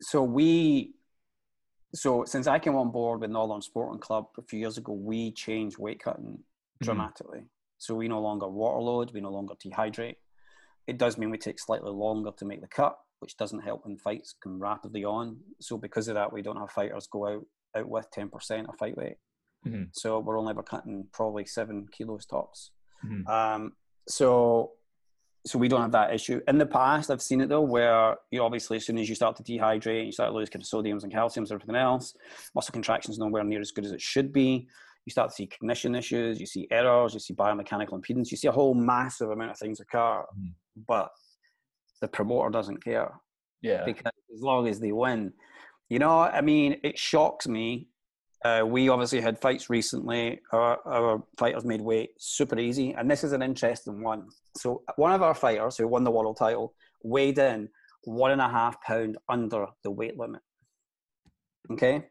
So 0.00 0.22
we 0.22 0.92
so 1.94 2.24
since 2.24 2.46
I 2.46 2.58
came 2.58 2.76
on 2.76 2.90
board 2.90 3.20
with 3.20 3.30
Northern 3.30 3.62
Sporting 3.62 4.00
Club 4.00 4.26
a 4.38 4.42
few 4.42 4.58
years 4.58 4.78
ago, 4.78 4.92
we 4.92 5.32
changed 5.32 5.78
weight 5.78 6.02
cutting 6.02 6.24
mm-hmm. 6.24 6.84
dramatically. 6.84 7.38
Mm-hmm. 7.38 7.46
So 7.78 7.94
we 7.94 8.08
no 8.08 8.20
longer 8.20 8.48
water 8.48 8.80
load, 8.80 9.12
we 9.12 9.20
no 9.20 9.30
longer 9.30 9.54
dehydrate. 9.54 10.16
It 10.86 10.98
does 10.98 11.16
mean 11.16 11.30
we 11.30 11.38
take 11.38 11.58
slightly 11.58 11.90
longer 11.90 12.30
to 12.36 12.44
make 12.44 12.60
the 12.60 12.68
cut, 12.68 12.96
which 13.20 13.36
doesn't 13.36 13.60
help 13.60 13.84
when 13.84 13.96
fights 13.96 14.34
come 14.42 14.58
rapidly 14.58 15.04
on. 15.04 15.38
So 15.60 15.78
because 15.78 16.08
of 16.08 16.14
that, 16.14 16.32
we 16.32 16.42
don't 16.42 16.58
have 16.58 16.70
fighters 16.70 17.08
go 17.10 17.26
out 17.28 17.46
out 17.76 17.88
with 17.88 18.10
ten 18.10 18.28
percent 18.28 18.68
of 18.68 18.76
fight 18.76 18.96
weight. 18.96 19.16
Mm-hmm. 19.66 19.84
So 19.92 20.18
we're 20.18 20.38
only 20.38 20.50
ever 20.50 20.62
cutting 20.62 21.06
probably 21.12 21.44
seven 21.44 21.86
kilos 21.90 22.26
tops. 22.26 22.72
Mm-hmm. 23.04 23.26
Um, 23.28 23.72
so 24.08 24.72
so 25.46 25.58
we 25.58 25.68
don't 25.68 25.80
have 25.80 25.92
that 25.92 26.12
issue. 26.12 26.40
In 26.48 26.58
the 26.58 26.66
past, 26.66 27.10
I've 27.10 27.22
seen 27.22 27.40
it 27.40 27.48
though, 27.48 27.62
where 27.62 28.16
you 28.30 28.42
obviously 28.42 28.76
as 28.76 28.86
soon 28.86 28.98
as 28.98 29.08
you 29.08 29.14
start 29.14 29.36
to 29.36 29.42
dehydrate, 29.42 30.06
you 30.06 30.12
start 30.12 30.30
to 30.30 30.36
lose 30.36 30.50
kind 30.50 30.62
of 30.62 30.68
sodiums 30.68 31.02
and 31.02 31.12
calciums 31.12 31.50
and 31.50 31.52
everything 31.52 31.76
else. 31.76 32.14
Muscle 32.54 32.72
contraction 32.72 33.10
is 33.10 33.18
nowhere 33.18 33.44
near 33.44 33.60
as 33.60 33.70
good 33.70 33.86
as 33.86 33.92
it 33.92 34.00
should 34.00 34.32
be. 34.32 34.68
You 35.06 35.10
start 35.10 35.30
to 35.30 35.34
see 35.34 35.46
cognition 35.46 35.94
issues, 35.94 36.38
you 36.38 36.46
see 36.46 36.68
errors, 36.70 37.14
you 37.14 37.20
see 37.20 37.34
biomechanical 37.34 37.92
impedance, 37.92 38.30
you 38.30 38.36
see 38.36 38.48
a 38.48 38.52
whole 38.52 38.74
massive 38.74 39.30
amount 39.30 39.52
of 39.52 39.58
things 39.58 39.80
occur. 39.80 40.22
Mm. 40.38 40.52
But 40.86 41.10
the 42.02 42.08
promoter 42.08 42.50
doesn't 42.50 42.84
care. 42.84 43.12
Yeah. 43.62 43.84
Because 43.84 44.12
as 44.34 44.42
long 44.42 44.68
as 44.68 44.78
they 44.78 44.92
win, 44.92 45.32
you 45.88 45.98
know, 45.98 46.20
I 46.20 46.40
mean, 46.42 46.80
it 46.84 46.98
shocks 46.98 47.48
me 47.48 47.88
uh, 48.44 48.62
we 48.66 48.88
obviously 48.88 49.20
had 49.20 49.38
fights 49.38 49.68
recently. 49.68 50.40
Our, 50.52 50.78
our, 50.86 51.22
fighters 51.38 51.64
made 51.64 51.80
weight 51.80 52.10
super 52.18 52.58
easy, 52.58 52.92
and 52.94 53.10
this 53.10 53.22
is 53.22 53.32
an 53.32 53.42
interesting 53.42 54.02
one. 54.02 54.28
So, 54.56 54.82
one 54.96 55.12
of 55.12 55.22
our 55.22 55.34
fighters 55.34 55.76
who 55.76 55.86
won 55.86 56.04
the 56.04 56.10
world 56.10 56.38
title 56.38 56.74
weighed 57.02 57.38
in 57.38 57.68
one 58.04 58.30
and 58.30 58.40
a 58.40 58.48
half 58.48 58.80
pound 58.82 59.18
under 59.28 59.66
the 59.84 59.90
weight 59.90 60.18
limit. 60.18 60.40
Okay, 61.72 62.06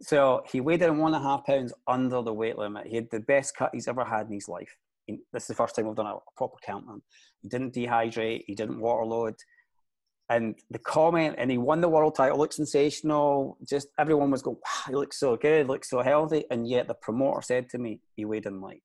so 0.00 0.42
he 0.50 0.60
weighed 0.60 0.82
in 0.82 0.98
one 0.98 1.14
and 1.14 1.24
a 1.24 1.26
half 1.26 1.46
pounds 1.46 1.72
under 1.86 2.20
the 2.20 2.34
weight 2.34 2.58
limit. 2.58 2.86
He 2.86 2.96
had 2.96 3.10
the 3.10 3.20
best 3.20 3.56
cut 3.56 3.70
he's 3.72 3.88
ever 3.88 4.04
had 4.04 4.26
in 4.26 4.34
his 4.34 4.48
life. 4.48 4.76
He, 5.06 5.20
this 5.32 5.44
is 5.44 5.48
the 5.48 5.54
first 5.54 5.74
time 5.74 5.86
we've 5.86 5.96
done 5.96 6.06
a, 6.06 6.16
a 6.16 6.20
proper 6.36 6.56
count 6.64 6.84
on 6.88 6.96
him. 6.96 7.02
He 7.40 7.48
didn't 7.48 7.74
dehydrate. 7.74 8.44
He 8.46 8.54
didn't 8.54 8.80
water 8.80 9.06
load 9.06 9.36
and 10.28 10.56
the 10.70 10.78
comment, 10.78 11.36
and 11.38 11.50
he 11.50 11.58
won 11.58 11.80
the 11.80 11.88
world 11.88 12.16
title, 12.16 12.38
looked 12.38 12.54
sensational. 12.54 13.56
Just 13.64 13.88
everyone 13.98 14.30
was 14.30 14.42
going, 14.42 14.56
wow, 14.56 14.82
he 14.88 14.94
looks 14.94 15.20
so 15.20 15.36
good, 15.36 15.68
looks 15.68 15.88
so 15.88 16.02
healthy. 16.02 16.44
And 16.50 16.68
yet 16.68 16.88
the 16.88 16.94
promoter 16.94 17.42
said 17.42 17.68
to 17.70 17.78
me, 17.78 18.00
he 18.16 18.24
weighed 18.24 18.46
in 18.46 18.60
light. 18.60 18.82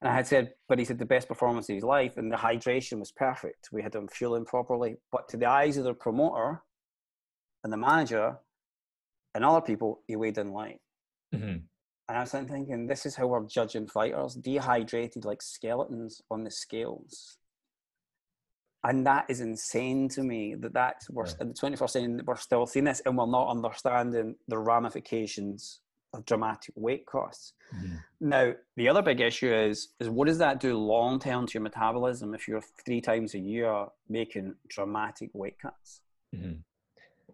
And 0.00 0.08
I 0.08 0.14
had 0.14 0.26
said, 0.26 0.52
but 0.68 0.78
he 0.78 0.84
said 0.84 0.98
the 0.98 1.06
best 1.06 1.26
performance 1.26 1.68
of 1.68 1.74
his 1.74 1.82
life, 1.82 2.16
and 2.16 2.30
the 2.30 2.36
hydration 2.36 2.98
was 3.00 3.10
perfect. 3.10 3.70
We 3.72 3.82
had 3.82 3.94
him 3.94 4.06
fueling 4.06 4.44
properly. 4.44 4.96
But 5.10 5.28
to 5.30 5.36
the 5.36 5.46
eyes 5.46 5.78
of 5.78 5.84
the 5.84 5.94
promoter 5.94 6.62
and 7.64 7.72
the 7.72 7.76
manager 7.76 8.36
and 9.34 9.44
other 9.44 9.62
people, 9.62 10.02
he 10.06 10.14
weighed 10.14 10.38
in 10.38 10.52
light. 10.52 10.80
Mm-hmm. 11.34 11.56
And 12.06 12.18
I 12.18 12.20
was 12.20 12.30
thinking, 12.32 12.86
this 12.86 13.06
is 13.06 13.16
how 13.16 13.26
we're 13.26 13.46
judging 13.46 13.88
fighters, 13.88 14.34
dehydrated 14.34 15.24
like 15.24 15.40
skeletons 15.40 16.20
on 16.30 16.44
the 16.44 16.50
scales 16.50 17.38
and 18.84 19.06
that 19.06 19.24
is 19.28 19.40
insane 19.40 20.08
to 20.10 20.22
me 20.22 20.54
that 20.54 20.74
that's 20.74 21.10
we're 21.10 21.26
in 21.40 21.48
the 21.48 21.54
21st 21.54 21.90
century 21.90 22.22
we're 22.26 22.36
still 22.36 22.66
seeing 22.66 22.84
this 22.84 23.02
and 23.06 23.16
we're 23.16 23.26
not 23.26 23.48
understanding 23.48 24.36
the 24.48 24.58
ramifications 24.58 25.80
of 26.12 26.24
dramatic 26.26 26.72
weight 26.76 27.06
costs. 27.06 27.54
Mm-hmm. 27.74 27.96
now 28.20 28.52
the 28.76 28.88
other 28.88 29.02
big 29.02 29.20
issue 29.20 29.52
is 29.52 29.88
is 29.98 30.08
what 30.08 30.28
does 30.28 30.38
that 30.38 30.60
do 30.60 30.76
long 30.78 31.18
term 31.18 31.46
to 31.46 31.54
your 31.54 31.62
metabolism 31.62 32.34
if 32.34 32.46
you're 32.46 32.62
three 32.84 33.00
times 33.00 33.34
a 33.34 33.38
year 33.38 33.86
making 34.08 34.54
dramatic 34.68 35.30
weight 35.32 35.58
cuts? 35.58 36.02
Mm-hmm. 36.34 36.54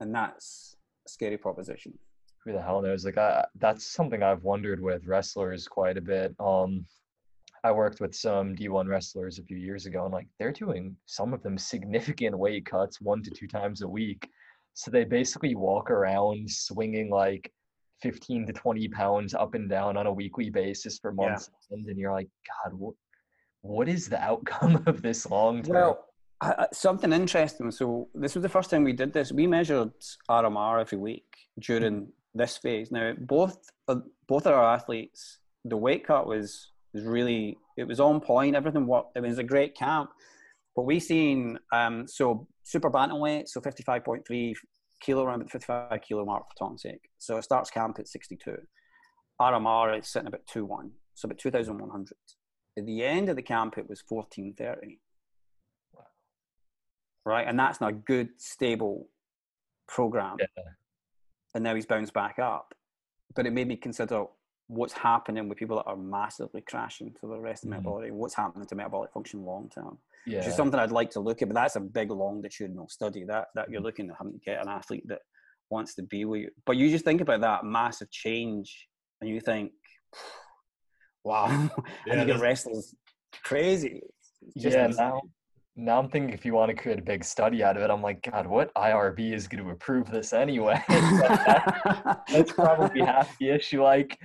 and 0.00 0.14
that's 0.14 0.76
a 1.06 1.08
scary 1.08 1.36
proposition. 1.36 1.98
Who 2.44 2.52
the 2.52 2.62
hell 2.62 2.80
knows? 2.80 3.04
Like 3.04 3.18
I, 3.18 3.44
that's 3.56 3.84
something 3.84 4.22
i've 4.22 4.44
wondered 4.44 4.80
with 4.80 5.06
wrestlers 5.06 5.66
quite 5.68 5.98
a 5.98 6.00
bit. 6.00 6.34
Um 6.38 6.86
I 7.64 7.72
worked 7.72 8.00
with 8.00 8.14
some 8.14 8.56
D1 8.56 8.88
wrestlers 8.88 9.38
a 9.38 9.42
few 9.42 9.56
years 9.56 9.86
ago, 9.86 10.04
and 10.04 10.12
like 10.12 10.28
they're 10.38 10.52
doing 10.52 10.96
some 11.06 11.34
of 11.34 11.42
them 11.42 11.58
significant 11.58 12.38
weight 12.38 12.66
cuts 12.66 13.00
one 13.00 13.22
to 13.22 13.30
two 13.30 13.46
times 13.46 13.82
a 13.82 13.88
week. 13.88 14.28
So 14.74 14.90
they 14.90 15.04
basically 15.04 15.54
walk 15.54 15.90
around 15.90 16.50
swinging 16.50 17.10
like 17.10 17.52
15 18.02 18.46
to 18.46 18.52
20 18.52 18.88
pounds 18.88 19.34
up 19.34 19.54
and 19.54 19.68
down 19.68 19.96
on 19.96 20.06
a 20.06 20.12
weekly 20.12 20.50
basis 20.50 20.98
for 20.98 21.12
months. 21.12 21.50
Yeah. 21.70 21.78
And 21.88 21.98
you're 21.98 22.12
like, 22.12 22.28
God, 22.64 22.74
what, 22.74 22.94
what 23.62 23.88
is 23.88 24.08
the 24.08 24.20
outcome 24.22 24.82
of 24.86 25.02
this 25.02 25.28
long 25.28 25.62
term? 25.62 25.74
Well, 25.74 26.04
uh, 26.40 26.66
something 26.72 27.12
interesting. 27.12 27.70
So 27.70 28.08
this 28.14 28.34
was 28.34 28.42
the 28.42 28.48
first 28.48 28.70
time 28.70 28.84
we 28.84 28.94
did 28.94 29.12
this. 29.12 29.32
We 29.32 29.46
measured 29.46 29.92
RMR 30.30 30.80
every 30.80 30.98
week 30.98 31.26
during 31.58 32.08
this 32.34 32.56
phase. 32.56 32.90
Now, 32.90 33.12
both 33.18 33.58
uh, 33.88 33.96
both 34.26 34.46
of 34.46 34.54
our 34.54 34.74
athletes, 34.74 35.38
the 35.64 35.76
weight 35.76 36.06
cut 36.06 36.26
was 36.26 36.69
was 36.94 37.04
really 37.04 37.58
it 37.76 37.84
was 37.86 38.00
on 38.00 38.20
point. 38.20 38.56
Everything 38.56 38.86
worked. 38.86 39.16
It 39.16 39.22
was 39.22 39.38
a 39.38 39.44
great 39.44 39.76
camp. 39.76 40.10
But 40.76 40.82
we 40.82 41.00
seen 41.00 41.58
um, 41.72 42.06
so 42.06 42.46
super 42.62 42.90
bantamweight, 42.90 43.48
so 43.48 43.60
fifty 43.60 43.82
five 43.82 44.04
point 44.04 44.26
three 44.26 44.54
kilo 45.00 45.24
around 45.24 45.40
the 45.40 45.48
fifty 45.48 45.66
five 45.66 46.00
kilo 46.06 46.24
mark 46.24 46.44
for 46.48 46.66
Tom's 46.66 46.82
sake. 46.82 47.08
So 47.18 47.36
it 47.36 47.44
starts 47.44 47.70
camp 47.70 47.98
at 47.98 48.08
sixty 48.08 48.36
two. 48.36 48.58
RMR 49.40 49.98
is 49.98 50.08
sitting 50.08 50.28
about 50.28 50.46
two 50.46 50.64
one, 50.64 50.92
so 51.14 51.26
about 51.26 51.38
two 51.38 51.50
thousand 51.50 51.78
one 51.78 51.90
hundred. 51.90 52.16
At 52.78 52.86
the 52.86 53.02
end 53.02 53.28
of 53.28 53.36
the 53.36 53.42
camp, 53.42 53.78
it 53.78 53.88
was 53.88 54.00
fourteen 54.00 54.54
thirty. 54.56 55.00
Wow. 55.92 56.04
Right, 57.24 57.48
and 57.48 57.58
that's 57.58 57.80
not 57.80 57.90
a 57.90 57.94
good 57.94 58.28
stable 58.38 59.08
program. 59.88 60.36
Yeah. 60.38 60.62
And 61.54 61.64
now 61.64 61.74
he's 61.74 61.86
bounced 61.86 62.14
back 62.14 62.38
up. 62.38 62.74
But 63.34 63.46
it 63.46 63.52
made 63.52 63.68
me 63.68 63.76
consider 63.76 64.24
what's 64.70 64.92
happening 64.92 65.48
with 65.48 65.58
people 65.58 65.76
that 65.76 65.90
are 65.90 65.96
massively 65.96 66.60
crashing 66.60 67.12
to 67.20 67.26
the 67.26 67.38
rest 67.38 67.64
of 67.64 67.70
mm. 67.70 67.82
body, 67.82 68.12
what's 68.12 68.34
happening 68.34 68.64
to 68.64 68.74
metabolic 68.76 69.12
function 69.12 69.44
long 69.44 69.68
term. 69.74 69.98
Yeah. 70.26 70.38
Which 70.38 70.46
is 70.46 70.54
something 70.54 70.78
I'd 70.78 70.92
like 70.92 71.10
to 71.10 71.20
look 71.20 71.42
at, 71.42 71.48
but 71.48 71.56
that's 71.56 71.74
a 71.74 71.80
big 71.80 72.10
longitudinal 72.10 72.88
study 72.88 73.24
that 73.24 73.48
that 73.56 73.68
you're 73.68 73.80
mm. 73.80 73.84
looking 73.84 74.08
at 74.10 74.16
having 74.16 74.34
to 74.34 74.38
get 74.38 74.62
an 74.62 74.68
athlete 74.68 75.02
that 75.08 75.22
wants 75.70 75.96
to 75.96 76.04
be 76.04 76.24
with 76.24 76.42
you. 76.42 76.50
But 76.66 76.76
you 76.76 76.88
just 76.88 77.04
think 77.04 77.20
about 77.20 77.40
that 77.40 77.64
massive 77.64 78.12
change 78.12 78.86
and 79.20 79.28
you 79.28 79.40
think, 79.40 79.72
wow, 81.24 81.48
yeah, 82.06 82.12
and 82.12 82.20
you 82.20 82.34
get 82.34 82.40
wrestlers 82.40 82.94
crazy. 83.42 84.02
Just 84.56 84.76
yeah, 84.76 84.86
now, 84.86 85.20
now 85.74 85.98
I'm 85.98 86.08
thinking 86.08 86.32
if 86.32 86.44
you 86.44 86.54
want 86.54 86.70
to 86.70 86.80
create 86.80 87.00
a 87.00 87.02
big 87.02 87.24
study 87.24 87.64
out 87.64 87.76
of 87.76 87.82
it, 87.82 87.90
I'm 87.90 88.02
like, 88.02 88.22
God, 88.22 88.46
what 88.46 88.72
IRB 88.74 89.32
is 89.34 89.48
going 89.48 89.64
to 89.64 89.70
approve 89.70 90.08
this 90.12 90.32
anyway? 90.32 90.80
that's 90.88 92.52
probably 92.52 93.00
half 93.00 93.36
the 93.38 93.50
issue. 93.50 93.82
Like, 93.82 94.16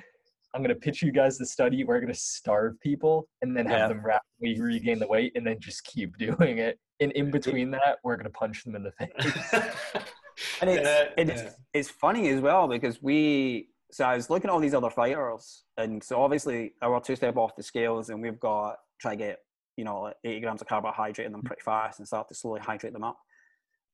I'm 0.56 0.62
going 0.62 0.74
to 0.74 0.80
pitch 0.80 1.02
you 1.02 1.12
guys 1.12 1.38
the 1.38 1.46
study. 1.46 1.84
We're 1.84 2.00
going 2.00 2.14
to 2.14 2.18
starve 2.20 2.80
people 2.80 3.28
and 3.42 3.56
then 3.56 3.66
have 3.66 3.78
yeah. 3.78 3.88
them 3.90 4.06
rapidly 4.06 4.62
regain 4.62 5.00
the 5.00 5.08
weight 5.08 5.34
and 5.36 5.46
then 5.46 5.60
just 5.60 5.84
keep 5.84 6.18
doing 6.18 6.60
it. 6.60 6.80
And 7.02 7.12
in 7.12 7.30
between 7.30 7.72
that, 7.72 7.98
we're 8.06 8.16
going 8.16 8.24
to 8.24 8.30
punch 8.30 8.64
them 8.64 8.76
in 8.76 8.84
the 8.84 8.92
face. 8.92 9.54
and 10.62 10.70
it's, 10.70 10.82
yeah, 10.82 11.10
it's, 11.18 11.56
it's 11.74 11.90
funny 11.90 12.30
as 12.30 12.40
well 12.40 12.70
because 12.70 13.04
we, 13.04 13.68
so 13.92 14.06
I 14.06 14.16
was 14.16 14.30
looking 14.30 14.50
at 14.50 14.54
all 14.54 14.62
these 14.62 14.74
other 14.74 14.90
fighters. 14.90 15.66
And 15.78 16.02
so 16.02 16.22
obviously, 16.22 16.74
our 16.82 17.02
two 17.02 17.18
step 17.18 17.36
off 17.36 17.58
the 17.58 17.64
scales 17.64 18.10
and 18.10 18.22
we've 18.22 18.40
got, 18.40 18.78
try 19.02 19.12
to 19.12 19.18
get, 19.18 19.40
you 19.76 19.84
know, 19.84 20.14
80 20.24 20.40
grams 20.40 20.62
of 20.62 20.68
carbohydrate 20.70 21.26
in 21.26 21.34
them 21.34 21.42
pretty 21.42 21.64
fast 21.64 22.00
and 22.00 22.08
start 22.08 22.30
to 22.30 22.36
slowly 22.36 22.62
hydrate 22.62 22.94
them 22.94 23.04
up. 23.04 23.20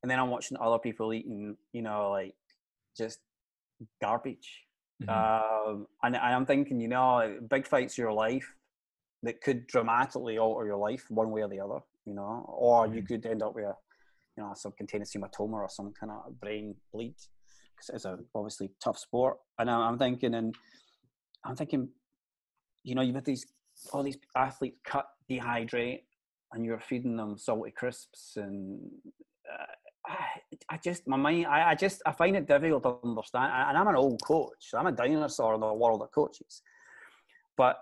And 0.04 0.12
then 0.12 0.20
I'm 0.20 0.30
watching 0.30 0.58
other 0.62 0.78
people 0.78 1.12
eating, 1.12 1.58
you 1.74 1.82
know, 1.82 2.12
like 2.12 2.36
just 2.96 3.18
garbage 4.00 4.62
Mm-hmm. 5.02 5.70
Um, 5.72 5.88
and, 6.04 6.16
and 6.16 6.36
I'm 6.36 6.46
thinking, 6.46 6.80
you 6.80 6.88
know, 6.88 7.40
big 7.50 7.68
fights 7.68 7.98
your 7.98 8.14
life 8.14 8.48
that 9.24 9.42
could 9.42 9.68
dramatically 9.68 10.38
alter 10.38 10.66
your 10.66 10.78
life 10.78 11.06
one 11.10 11.32
way 11.32 11.42
or 11.42 11.50
the 11.50 11.60
other, 11.60 11.80
you 12.06 12.14
know, 12.14 12.46
or 12.48 12.86
mm-hmm. 12.86 12.96
you 12.96 13.04
could 13.04 13.26
end 13.26 13.44
up 13.44 13.56
with, 13.56 13.66
a, 13.66 13.76
you 14.38 14.44
know, 14.44 14.54
some 14.56 14.72
cutaneous 14.78 15.14
hematoma 15.16 15.54
or 15.54 15.70
some 15.70 15.94
kind 16.00 16.12
of 16.12 16.40
brain 16.40 16.76
bleed 16.94 17.16
because 17.76 17.96
it's 17.96 18.06
a 18.06 18.18
obviously 18.36 18.70
tough 18.84 18.98
sport. 18.98 19.38
And 19.60 19.70
I'm 19.70 19.98
thinking, 19.98 20.34
and 20.36 20.56
I'm 21.46 21.56
thinking, 21.56 21.90
you 22.84 22.96
know, 22.96 23.02
you've 23.02 23.16
got 23.16 23.26
these 23.26 23.46
all 23.94 24.04
these 24.04 24.18
athletes 24.36 24.78
cut, 24.86 25.08
dehydrate, 25.30 26.02
and 26.54 26.66
you're 26.66 26.80
feeding 26.80 27.16
them 27.16 27.38
salty 27.38 27.72
crisps 27.72 28.34
and 28.36 28.80
uh, 29.52 29.66
I, 30.70 30.78
just 30.84 31.08
my 31.08 31.18
mind 31.18 31.46
I, 31.46 31.72
I 31.72 31.76
just 31.76 32.02
I 32.06 32.12
find 32.12 32.36
it 32.36 32.48
difficult 32.48 32.84
to 32.84 32.98
understand 33.04 33.52
and 33.54 33.78
I'm 33.78 33.88
an 33.88 33.96
old 33.96 34.22
coach 34.24 34.70
I'm 34.74 34.88
a 34.88 34.92
dinosaur 34.92 35.54
in 35.54 35.62
the 35.62 35.74
world 35.74 36.02
of 36.02 36.12
coaches 36.12 36.62
but 37.56 37.80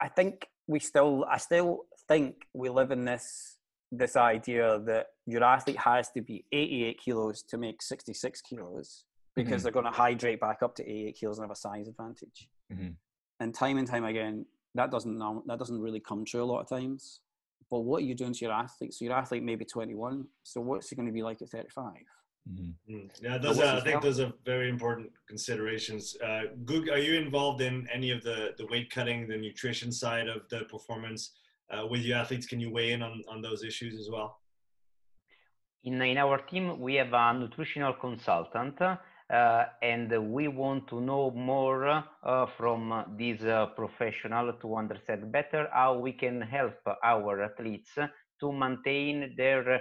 I 0.00 0.08
think 0.08 0.46
we 0.66 0.80
still 0.80 1.24
I 1.30 1.38
still 1.38 1.84
think 2.08 2.34
we 2.54 2.68
live 2.68 2.90
in 2.90 3.04
this 3.04 3.56
this 3.92 4.16
idea 4.16 4.80
that 4.86 5.06
your 5.26 5.42
athlete 5.42 5.78
has 5.78 6.10
to 6.10 6.22
be 6.22 6.44
88 6.52 7.00
kilos 7.00 7.42
to 7.48 7.58
make 7.58 7.82
66 7.82 8.40
kilos 8.42 9.04
because 9.34 9.52
mm-hmm. 9.52 9.62
they're 9.62 9.72
going 9.72 9.84
to 9.84 9.90
hydrate 9.90 10.40
back 10.40 10.62
up 10.62 10.74
to 10.76 10.88
88 10.88 11.16
kilos 11.18 11.38
and 11.38 11.44
have 11.44 11.50
a 11.50 11.56
size 11.56 11.88
advantage 11.88 12.48
mm-hmm. 12.72 12.90
and 13.40 13.54
time 13.54 13.78
and 13.78 13.88
time 13.88 14.04
again 14.04 14.46
that 14.74 14.90
doesn't 14.90 15.18
that 15.46 15.58
doesn't 15.58 15.80
really 15.80 16.00
come 16.00 16.24
true 16.24 16.42
a 16.42 16.44
lot 16.44 16.60
of 16.60 16.68
times 16.68 17.20
but 17.70 17.80
what 17.80 18.02
are 18.02 18.06
you 18.06 18.14
doing 18.14 18.32
to 18.32 18.44
your 18.44 18.52
athlete? 18.52 18.94
So 18.94 19.04
your 19.04 19.14
athlete 19.14 19.42
may 19.42 19.54
be 19.54 19.64
21. 19.64 20.26
So 20.42 20.60
what's 20.60 20.90
he 20.90 20.96
going 20.96 21.06
to 21.06 21.12
be 21.12 21.22
like 21.22 21.40
at 21.40 21.50
35? 21.50 21.92
Mm-hmm. 22.48 22.94
Mm. 22.94 23.10
Yeah, 23.22 23.38
those 23.38 23.60
are, 23.60 23.76
I 23.76 23.80
think 23.80 24.02
those 24.02 24.18
are 24.18 24.32
very 24.44 24.68
important 24.68 25.10
considerations. 25.28 26.16
Uh, 26.22 26.42
Guga, 26.64 26.92
are 26.92 26.98
you 26.98 27.20
involved 27.20 27.60
in 27.60 27.86
any 27.92 28.10
of 28.10 28.22
the, 28.22 28.54
the 28.58 28.66
weight 28.66 28.90
cutting, 28.90 29.28
the 29.28 29.36
nutrition 29.36 29.92
side 29.92 30.28
of 30.28 30.48
the 30.48 30.64
performance 30.64 31.32
uh, 31.70 31.86
with 31.86 32.00
your 32.00 32.18
athletes? 32.18 32.46
Can 32.46 32.58
you 32.58 32.72
weigh 32.72 32.92
in 32.92 33.02
on, 33.02 33.22
on 33.28 33.40
those 33.40 33.62
issues 33.62 33.98
as 34.00 34.08
well? 34.10 34.40
In, 35.84 36.00
in 36.02 36.18
our 36.18 36.38
team, 36.38 36.80
we 36.80 36.94
have 36.94 37.12
a 37.12 37.34
nutritional 37.34 37.94
consultant 37.94 38.80
uh, 38.80 38.96
and 39.30 40.32
we 40.32 40.48
want 40.48 40.88
to 40.88 41.00
know 41.00 41.30
more 41.30 42.04
uh, 42.22 42.46
from 42.56 42.92
uh, 42.92 43.66
professional 43.76 44.52
to 44.54 44.76
understand 44.76 45.30
better 45.32 45.68
how 45.72 45.98
we 45.98 46.12
can 46.12 46.40
help 46.40 46.74
our 47.04 47.42
athletes 47.42 47.90
to 48.40 48.52
maintain 48.52 49.34
their 49.36 49.80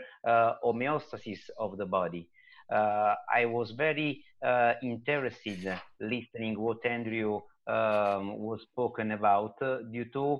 homeostasis 0.64 1.50
of 1.58 1.78
the 1.78 1.86
body. 1.86 2.30
Uh, 2.72 3.16
I 3.34 3.46
was 3.46 3.72
very 3.72 4.24
uh, 4.46 4.74
interested 4.84 5.80
listening 6.00 6.60
what 6.60 6.86
Andrew 6.86 7.42
um, 7.66 8.38
was 8.38 8.62
spoken 8.64 9.12
about 9.12 9.56
uh, 9.62 9.80
due 9.92 10.06
to 10.14 10.40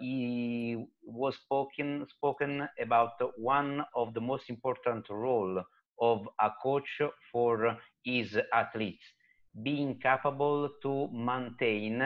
he 0.00 0.84
was 1.04 1.36
spoken 1.36 2.06
spoken 2.08 2.68
about 2.80 3.12
one 3.36 3.84
of 3.94 4.14
the 4.14 4.20
most 4.20 4.48
important 4.48 5.04
role 5.10 5.62
of 6.00 6.26
a 6.40 6.50
coach 6.62 7.00
for 7.30 7.76
his 8.04 8.38
athletes, 8.52 9.04
being 9.62 9.98
capable 10.00 10.68
to 10.82 11.08
maintain 11.12 11.98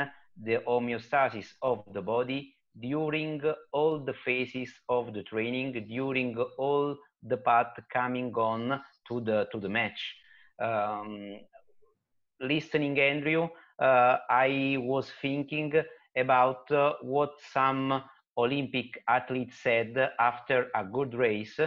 the 0.43 0.59
homeostasis 0.67 1.49
of 1.63 1.85
the 1.93 2.03
body 2.03 2.55
during 2.81 3.41
all 3.73 3.99
the 3.99 4.13
phases 4.25 4.71
of 4.89 5.15
the 5.15 5.23
training, 5.23 5.73
during 5.89 6.37
all 6.59 6.97
the 7.23 7.37
path 7.37 7.75
coming 7.93 8.33
on 8.35 8.81
to 9.09 9.21
the 9.21 9.47
to 9.53 9.59
the 9.59 9.69
match. 9.69 10.15
Um, 10.63 11.39
listening, 12.41 12.99
Andrew, 12.99 13.49
uh, 13.81 14.19
I 14.29 14.77
was 14.81 15.11
thinking 15.23 15.73
about 16.17 16.71
uh, 16.71 16.95
what 17.03 17.33
some 17.53 18.03
Olympic 18.39 19.03
athletes 19.09 19.57
said 19.63 20.11
after 20.19 20.69
a 20.75 20.85
good 20.85 21.15
race, 21.15 21.59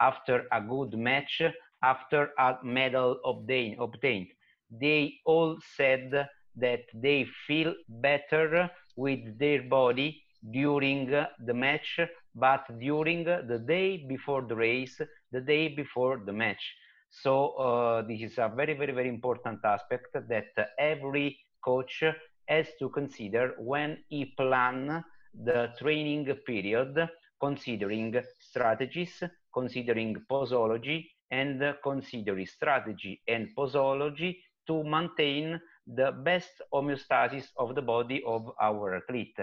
after 0.00 0.44
a 0.52 0.60
good 0.60 0.94
match, 0.98 1.42
after 1.82 2.30
a 2.38 2.56
medal 2.62 3.18
obtain, 3.24 3.76
obtained. 3.80 4.28
They 4.70 5.14
all 5.24 5.58
said 5.76 6.28
that 6.56 6.80
they 6.94 7.26
feel 7.46 7.74
better 7.88 8.70
with 8.96 9.38
their 9.38 9.62
body 9.62 10.22
during 10.50 11.06
the 11.06 11.54
match, 11.54 12.00
but 12.34 12.64
during 12.78 13.24
the 13.24 13.64
day 13.66 14.04
before 14.08 14.42
the 14.42 14.56
race, 14.56 15.00
the 15.32 15.40
day 15.40 15.68
before 15.68 16.22
the 16.24 16.32
match. 16.32 16.74
So 17.10 17.50
uh, 17.52 18.02
this 18.02 18.20
is 18.22 18.38
a 18.38 18.52
very, 18.54 18.74
very, 18.74 18.92
very 18.92 19.08
important 19.08 19.60
aspect 19.64 20.14
that 20.14 20.68
every 20.78 21.38
coach 21.64 22.02
has 22.46 22.66
to 22.78 22.88
consider 22.90 23.54
when 23.58 23.98
he 24.08 24.26
plan 24.36 25.04
the 25.34 25.72
training 25.78 26.26
period, 26.46 27.08
considering 27.40 28.20
strategies, 28.38 29.22
considering 29.52 30.16
posology, 30.30 31.06
and 31.30 31.62
considering 31.82 32.46
strategy 32.46 33.20
and 33.28 33.48
posology 33.56 34.36
to 34.66 34.84
maintain 34.84 35.60
the 35.86 36.12
best 36.24 36.62
homeostasis 36.72 37.46
of 37.56 37.74
the 37.74 37.82
body 37.82 38.22
of 38.26 38.50
our 38.60 38.96
athlete. 38.96 39.38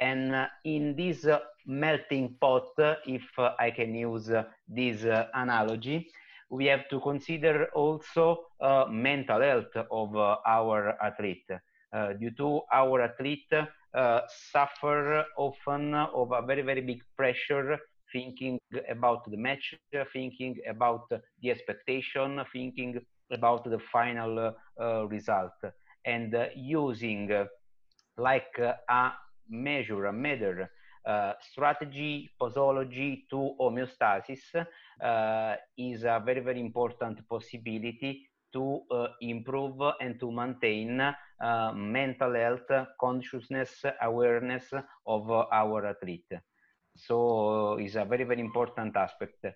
And 0.00 0.34
uh, 0.34 0.46
in 0.64 0.94
this 0.94 1.24
uh, 1.24 1.40
melting 1.66 2.36
pot, 2.40 2.68
if 3.06 3.26
uh, 3.36 3.54
I 3.58 3.72
can 3.72 3.94
use 3.94 4.30
this 4.68 5.04
analogy, 5.34 6.08
we 6.50 6.66
have 6.66 6.88
to 6.88 7.00
consider 7.00 7.66
also 7.74 8.46
mental 8.90 9.40
health 9.40 9.76
of 9.90 10.16
our 10.16 10.96
athlete. 11.02 11.50
Uh, 11.90 12.12
due 12.12 12.30
to 12.30 12.60
our 12.70 13.00
athlete 13.00 13.50
uh, 13.94 14.20
suffer 14.28 15.24
often 15.38 15.94
of 15.94 16.30
a 16.32 16.42
very 16.42 16.60
very 16.60 16.82
big 16.82 17.00
pressure 17.16 17.78
thinking 18.12 18.58
about 18.88 19.24
the 19.30 19.36
match 19.36 19.74
thinking 20.12 20.56
about 20.68 21.08
the 21.10 21.50
expectation 21.50 22.40
thinking 22.52 23.00
about 23.30 23.64
the 23.64 23.78
final 23.92 24.54
uh, 24.80 25.06
result 25.08 25.52
and 26.04 26.34
uh, 26.34 26.46
using 26.56 27.30
uh, 27.32 27.44
like 28.16 28.58
a 28.58 29.12
measure 29.48 30.06
a 30.06 30.12
measure 30.12 30.70
uh, 31.06 31.32
strategy 31.40 32.30
posology 32.40 33.24
to 33.30 33.54
homeostasis 33.60 34.54
uh, 35.02 35.54
is 35.76 36.04
a 36.04 36.20
very 36.24 36.40
very 36.40 36.60
important 36.60 37.26
possibility 37.28 38.28
to 38.52 38.80
uh, 38.90 39.08
improve 39.20 39.80
and 40.00 40.18
to 40.20 40.30
maintain 40.30 40.96
mental 41.74 42.34
health, 42.34 42.70
consciousness, 43.00 43.84
awareness 44.02 44.72
of 45.06 45.30
our 45.30 45.86
athlete. 45.86 46.47
So 47.06 47.74
it's 47.74 47.94
a 47.94 48.04
very, 48.04 48.24
very 48.24 48.40
important 48.40 48.96
aspect. 48.96 49.46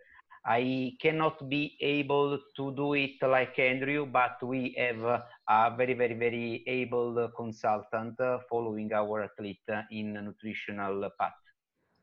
I 0.44 0.96
cannot 1.00 1.48
be 1.48 1.76
able 1.80 2.38
to 2.56 2.74
do 2.74 2.94
it 2.94 3.22
like 3.22 3.58
Andrew, 3.58 4.06
but 4.06 4.42
we 4.42 4.74
have 4.76 5.22
a 5.48 5.76
very, 5.76 5.94
very, 5.94 6.14
very 6.14 6.64
able 6.66 7.30
consultant 7.36 8.18
following 8.50 8.92
our 8.92 9.22
athlete 9.22 9.60
in 9.90 10.14
nutritional 10.14 11.08
path. 11.18 11.32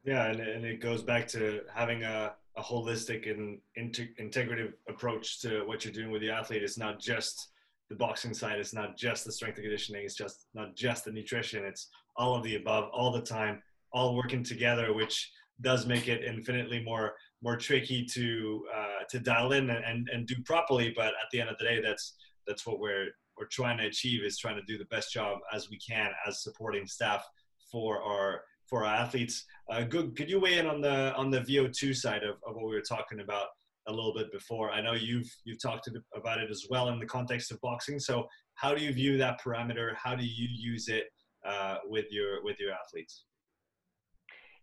Yeah, 0.05 0.27
and, 0.27 0.39
and 0.39 0.65
it 0.65 0.79
goes 0.79 1.03
back 1.03 1.27
to 1.29 1.61
having 1.73 2.03
a, 2.03 2.33
a 2.55 2.61
holistic 2.61 3.29
and 3.29 3.59
integrative 3.77 4.73
approach 4.87 5.41
to 5.41 5.63
what 5.65 5.83
you're 5.83 5.93
doing 5.93 6.11
with 6.11 6.21
the 6.21 6.31
athlete. 6.31 6.63
It's 6.63 6.77
not 6.77 6.99
just 6.99 7.49
the 7.89 7.95
boxing 7.95 8.33
side. 8.33 8.59
It's 8.59 8.73
not 8.73 8.95
just 8.95 9.25
the 9.25 9.31
strength 9.33 9.57
and 9.57 9.65
conditioning. 9.65 10.05
It's 10.05 10.15
just 10.15 10.45
not 10.53 10.75
just 10.75 11.03
the 11.03 11.11
nutrition. 11.11 11.65
It's 11.65 11.89
all 12.15 12.35
of 12.35 12.43
the 12.43 12.55
above, 12.55 12.89
all 12.93 13.11
the 13.11 13.21
time, 13.21 13.61
all 13.91 14.15
working 14.15 14.43
together, 14.43 14.93
which 14.93 15.31
does 15.61 15.85
make 15.85 16.07
it 16.07 16.23
infinitely 16.23 16.83
more 16.83 17.13
more 17.41 17.57
tricky 17.57 18.05
to 18.05 18.65
uh, 18.75 19.03
to 19.09 19.19
dial 19.19 19.53
in 19.53 19.69
and, 19.69 19.83
and, 19.83 20.09
and 20.09 20.27
do 20.27 20.35
properly. 20.45 20.93
But 20.95 21.07
at 21.07 21.29
the 21.31 21.41
end 21.41 21.49
of 21.49 21.57
the 21.57 21.65
day, 21.65 21.81
that's 21.81 22.15
that's 22.47 22.65
what 22.65 22.79
we're 22.79 23.07
we're 23.37 23.47
trying 23.47 23.77
to 23.77 23.85
achieve 23.85 24.23
is 24.23 24.37
trying 24.37 24.57
to 24.57 24.63
do 24.63 24.77
the 24.77 24.85
best 24.85 25.13
job 25.13 25.39
as 25.53 25.69
we 25.69 25.79
can 25.79 26.11
as 26.27 26.43
supporting 26.43 26.85
staff 26.85 27.25
for 27.71 28.01
our 28.01 28.41
for 28.67 28.85
our 28.85 28.93
athletes. 28.93 29.45
Uh, 29.69 29.81
Guga, 29.81 30.15
could 30.15 30.29
you 30.29 30.39
weigh 30.39 30.59
in 30.59 30.67
on 30.67 30.81
the 30.81 31.13
on 31.15 31.31
the 31.31 31.41
VO2 31.41 31.95
side 31.95 32.23
of, 32.23 32.35
of 32.45 32.55
what 32.55 32.67
we 32.67 32.75
were 32.75 32.81
talking 32.81 33.21
about 33.21 33.47
a 33.87 33.91
little 33.91 34.13
bit 34.13 34.31
before? 34.31 34.71
I 34.71 34.81
know 34.81 34.93
you've 34.93 35.31
you've 35.45 35.61
talked 35.61 35.89
about 36.15 36.39
it 36.39 36.51
as 36.51 36.67
well 36.69 36.89
in 36.89 36.99
the 36.99 37.05
context 37.05 37.51
of 37.51 37.59
boxing. 37.61 37.99
So 37.99 38.27
how 38.55 38.75
do 38.75 38.83
you 38.83 38.93
view 38.93 39.17
that 39.17 39.41
parameter? 39.41 39.95
How 39.95 40.15
do 40.15 40.25
you 40.25 40.47
use 40.51 40.89
it 40.89 41.05
uh, 41.45 41.77
with 41.85 42.05
your 42.11 42.43
with 42.43 42.59
your 42.59 42.73
athletes? 42.73 43.23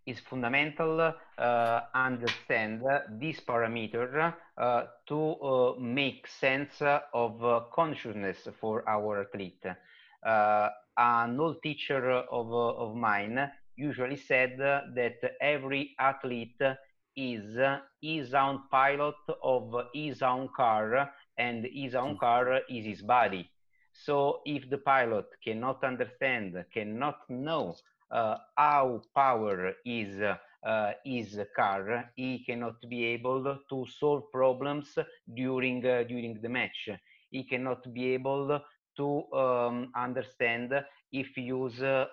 It's 0.06 0.20
fundamental 0.20 1.00
uh, 1.00 1.80
understand 1.92 2.82
this 3.18 3.40
parameter 3.40 4.34
uh, 4.56 4.82
to 5.08 5.32
uh, 5.32 5.74
make 5.80 6.28
sense 6.28 6.80
of 7.12 7.44
uh, 7.44 7.60
consciousness 7.74 8.46
for 8.60 8.88
our 8.88 9.22
athlete. 9.22 9.66
Uh, 10.24 10.68
an 10.96 11.40
old 11.40 11.60
teacher 11.60 12.08
of, 12.10 12.52
of 12.52 12.94
mine 12.94 13.50
usually 13.74 14.16
said 14.16 14.56
that 14.58 15.16
every 15.40 15.94
athlete 15.98 16.62
is 17.16 17.58
his 18.00 18.32
own 18.34 18.62
pilot 18.70 19.14
of 19.42 19.74
his 19.92 20.22
own 20.22 20.48
car 20.56 21.10
and 21.38 21.66
his 21.72 21.94
own 21.94 22.12
hmm. 22.12 22.18
car 22.18 22.60
is 22.68 22.84
his 22.84 23.02
body. 23.02 23.50
So 23.92 24.42
if 24.44 24.68
the 24.68 24.78
pilot 24.78 25.26
cannot 25.42 25.82
understand, 25.82 26.64
cannot 26.72 27.18
know 27.28 27.70
uh, 27.70 27.95
how 28.10 29.02
power 29.14 29.72
is 29.84 30.20
uh, 30.66 30.92
his 31.04 31.38
car, 31.54 32.10
he 32.16 32.42
cannot 32.44 32.80
be 32.88 33.04
able 33.04 33.58
to 33.68 33.86
solve 33.86 34.30
problems 34.32 34.98
during 35.34 35.84
uh, 35.86 36.02
during 36.02 36.40
the 36.40 36.48
match. 36.48 36.88
He 37.30 37.44
cannot 37.44 37.92
be 37.92 38.14
able 38.14 38.60
to 38.96 39.32
um, 39.32 39.90
understand 39.94 40.72
if 41.12 41.36
use 41.36 41.80
a 41.82 42.08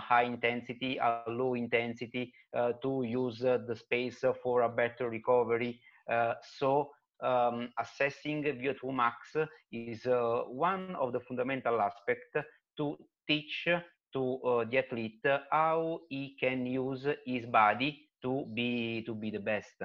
high 0.00 0.24
intensity, 0.24 0.98
a 0.98 1.22
low 1.28 1.54
intensity, 1.54 2.32
uh, 2.54 2.72
to 2.82 3.02
use 3.04 3.44
uh, 3.44 3.58
the 3.66 3.74
space 3.74 4.24
for 4.42 4.62
a 4.62 4.68
better 4.68 5.08
recovery. 5.08 5.80
Uh, 6.10 6.34
so 6.58 6.90
um, 7.22 7.70
assessing 7.78 8.42
VO2 8.42 8.94
max 8.94 9.36
is 9.72 10.06
one 10.48 10.94
of 10.96 11.12
the 11.12 11.20
fundamental 11.20 11.80
aspects 11.80 12.36
to 12.76 12.96
teach 13.26 13.68
to 14.16 14.66
the 14.70 14.78
athlete 14.78 15.26
how 15.50 16.00
he 16.08 16.36
can 16.40 16.66
use 16.66 17.06
his 17.26 17.46
body 17.46 18.08
to 18.22 18.46
be 18.54 19.02
to 19.06 19.14
be 19.14 19.30
the 19.30 19.40
best. 19.40 19.76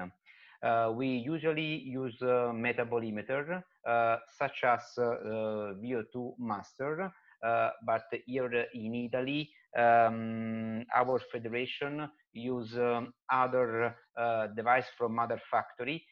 Uh, 0.62 0.92
we 0.94 1.06
usually 1.06 1.80
use 1.80 2.16
uh, 2.22 2.52
metabolimeter 2.54 3.62
uh, 3.86 4.16
such 4.38 4.64
as 4.64 4.80
VO2 4.98 6.34
master 6.38 7.12
uh, 7.42 7.70
but 7.84 8.04
here 8.26 8.66
in 8.74 8.94
Italy, 8.94 9.50
um, 9.76 10.84
our 10.94 11.20
federation 11.32 12.08
use 12.32 12.76
um, 12.78 13.12
other 13.32 13.96
uh, 14.16 14.46
device 14.48 14.86
from 14.96 15.18
other 15.18 15.40
factory, 15.50 15.96
uh, 15.96 16.11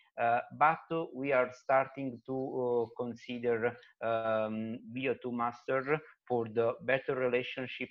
but 0.59 1.09
we 1.15 1.33
are 1.33 1.51
starting 1.53 2.21
to 2.27 2.89
consider 2.97 3.67
um, 4.03 4.79
VO2 4.95 5.33
master 5.33 5.99
for 6.27 6.47
the 6.49 6.73
better 6.83 7.15
relationship 7.15 7.91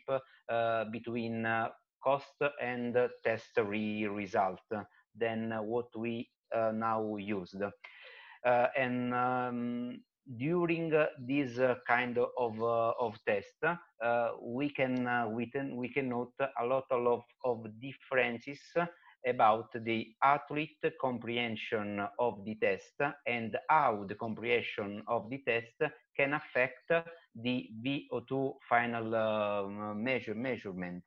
between 0.91 1.45
cost 2.03 2.41
and 2.61 2.97
test 3.23 3.57
re 3.57 4.07
result 4.07 4.59
than 5.15 5.51
what 5.65 5.87
we 5.95 6.29
uh, 6.55 6.71
now 6.73 7.15
used. 7.17 7.61
Uh, 8.45 8.67
and 8.77 9.13
um, 9.13 9.99
during 10.37 10.93
uh, 10.93 11.07
this 11.19 11.59
uh, 11.59 11.75
kind 11.87 12.17
of 12.17 12.61
uh, 12.61 12.93
of 12.99 13.17
test, 13.25 13.57
we 14.41 14.69
can 14.69 15.33
we 15.33 15.45
can 15.49 15.75
we 15.75 15.89
can 15.89 16.09
note 16.09 16.33
a 16.39 16.65
lot 16.65 16.85
of 16.91 17.23
of 17.43 17.65
differences 17.79 18.61
about 19.27 19.71
the 19.73 20.07
athlete 20.23 20.83
comprehension 20.99 21.99
of 22.19 22.43
the 22.45 22.55
test 22.55 22.95
and 23.27 23.57
how 23.69 24.05
the 24.07 24.15
comprehension 24.15 25.03
of 25.07 25.29
the 25.29 25.39
test 25.45 25.81
can 26.15 26.33
affect 26.33 26.91
the 27.35 27.69
VO2 27.83 28.53
final 28.67 29.15
uh, 29.15 29.93
measure 29.93 30.35
measurement. 30.35 31.03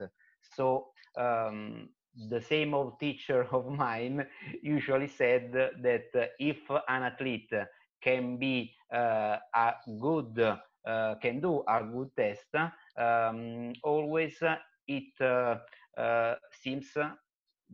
So 0.57 0.89
um, 1.17 1.89
the 2.29 2.41
same 2.41 2.75
old 2.75 2.99
teacher 3.01 3.47
of 3.53 3.69
mine 3.69 4.27
usually 4.63 5.09
said 5.09 5.53
that 5.53 6.33
if 6.39 6.71
an 6.71 7.03
athlete 7.03 7.53
can 8.03 8.37
be 8.37 8.75
uh, 8.93 9.39
a 9.55 9.75
good 10.01 10.39
uh, 10.85 11.15
can 11.23 11.41
do 11.41 11.63
a 11.69 11.83
good 11.85 12.11
test 12.17 12.55
um, 12.99 13.73
always 13.85 14.43
it 14.89 15.21
uh, 15.21 16.35
seems 16.53 16.97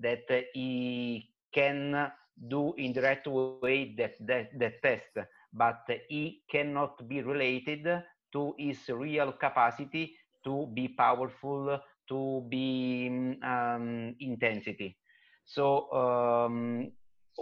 that 0.01 0.29
he 0.55 1.29
can 1.53 2.11
do 2.49 2.75
in 2.77 2.93
the 2.93 3.03
right 3.03 3.27
way 3.27 3.73
that, 3.75 3.95
that, 4.01 4.35
that 4.59 4.59
test 4.63 5.19
but 5.53 5.85
he 6.09 6.43
cannot 6.51 7.09
be 7.09 7.23
related 7.23 7.87
to 8.33 8.55
his 8.59 8.89
real 8.89 9.33
capacity 9.33 10.15
to 10.45 10.67
be 10.75 10.89
powerful 10.89 11.79
to 12.09 12.47
be 12.49 13.37
um, 13.43 14.15
intensity. 14.21 14.97
So 15.45 15.93
um, 15.93 16.91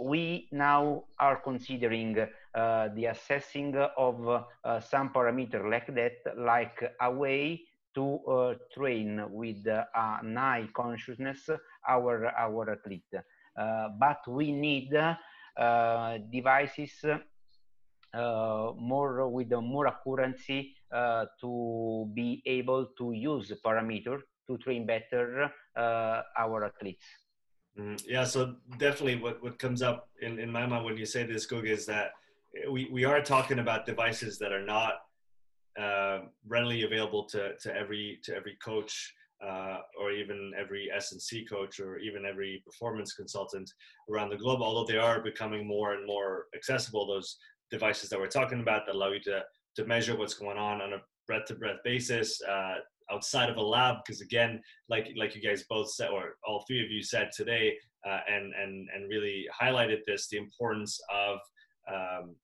we 0.01 0.47
now 0.51 1.05
are 1.19 1.37
considering 1.41 2.17
uh, 2.19 2.89
the 2.95 3.05
assessing 3.05 3.75
of 3.97 4.27
uh, 4.27 4.79
some 4.79 5.11
parameter 5.11 5.69
like 5.69 5.93
that, 5.95 6.37
like 6.37 6.83
a 7.01 7.11
way 7.11 7.61
to 7.95 8.19
uh, 8.25 8.53
train 8.73 9.23
with 9.31 9.65
a 9.67 9.87
high 9.93 10.67
consciousness 10.73 11.49
our 11.87 12.27
our 12.35 12.71
athlete. 12.71 13.13
Uh, 13.57 13.89
but 13.99 14.19
we 14.27 14.51
need 14.51 14.93
uh, 14.93 16.17
devices 16.31 16.93
uh, 18.13 18.71
more 18.77 19.27
with 19.27 19.51
more 19.51 19.87
accuracy 19.87 20.75
to 21.41 22.09
be 22.13 22.41
able 22.45 22.87
to 22.97 23.11
use 23.11 23.51
parameter 23.65 24.19
to 24.47 24.57
train 24.59 24.85
better 24.85 25.51
our 25.75 26.65
athletes. 26.65 27.05
Mm, 27.79 28.01
yeah, 28.07 28.23
so 28.23 28.55
definitely 28.79 29.17
what, 29.17 29.41
what 29.43 29.59
comes 29.59 29.81
up 29.81 30.09
in, 30.21 30.39
in 30.39 30.51
my 30.51 30.65
mind 30.65 30.83
when 30.83 30.97
you 30.97 31.05
say 31.05 31.23
this, 31.23 31.45
Guga, 31.45 31.69
is 31.69 31.85
that 31.85 32.11
we, 32.71 32.89
we 32.91 33.05
are 33.05 33.21
talking 33.21 33.59
about 33.59 33.85
devices 33.85 34.39
that 34.39 34.51
are 34.51 34.65
not 34.65 34.93
uh, 35.79 36.21
readily 36.47 36.83
available 36.83 37.25
to, 37.25 37.55
to 37.57 37.75
every 37.75 38.19
to 38.23 38.35
every 38.35 38.57
coach 38.63 39.13
uh, 39.45 39.77
or 39.99 40.11
even 40.11 40.51
every 40.59 40.89
S&C 40.95 41.45
coach 41.45 41.79
or 41.79 41.99
even 41.99 42.25
every 42.25 42.61
performance 42.65 43.13
consultant 43.13 43.71
around 44.09 44.29
the 44.29 44.37
globe, 44.37 44.61
although 44.61 44.91
they 44.91 44.97
are 44.97 45.21
becoming 45.21 45.67
more 45.67 45.93
and 45.93 46.05
more 46.05 46.45
accessible, 46.55 47.05
those 47.05 47.37
devices 47.69 48.09
that 48.09 48.19
we're 48.19 48.27
talking 48.27 48.61
about 48.61 48.85
that 48.85 48.95
allow 48.95 49.11
you 49.11 49.19
to, 49.19 49.41
to 49.75 49.85
measure 49.85 50.17
what's 50.17 50.33
going 50.33 50.57
on 50.57 50.81
on 50.81 50.93
a 50.93 51.01
breath 51.27 51.45
to 51.45 51.55
breath 51.55 51.77
basis, 51.83 52.41
uh, 52.43 52.75
outside 53.11 53.49
of 53.49 53.57
a 53.57 53.61
lab. 53.61 53.97
Because 54.05 54.21
again 54.21 54.61
like 54.89 55.09
like 55.15 55.35
you 55.35 55.41
guys 55.41 55.63
both 55.69 55.91
said 55.91 56.09
or 56.09 56.35
all 56.45 56.63
three 56.67 56.83
of 56.83 56.91
you 56.91 57.03
said 57.03 57.29
today 57.35 57.77
uh, 58.07 58.19
and 58.29 58.53
and 58.53 58.87
and 58.93 59.09
really 59.09 59.45
highlighted 59.61 59.99
this 60.05 60.27
the 60.29 60.37
importance 60.37 60.99
of 61.13 61.39
um, 61.93 62.35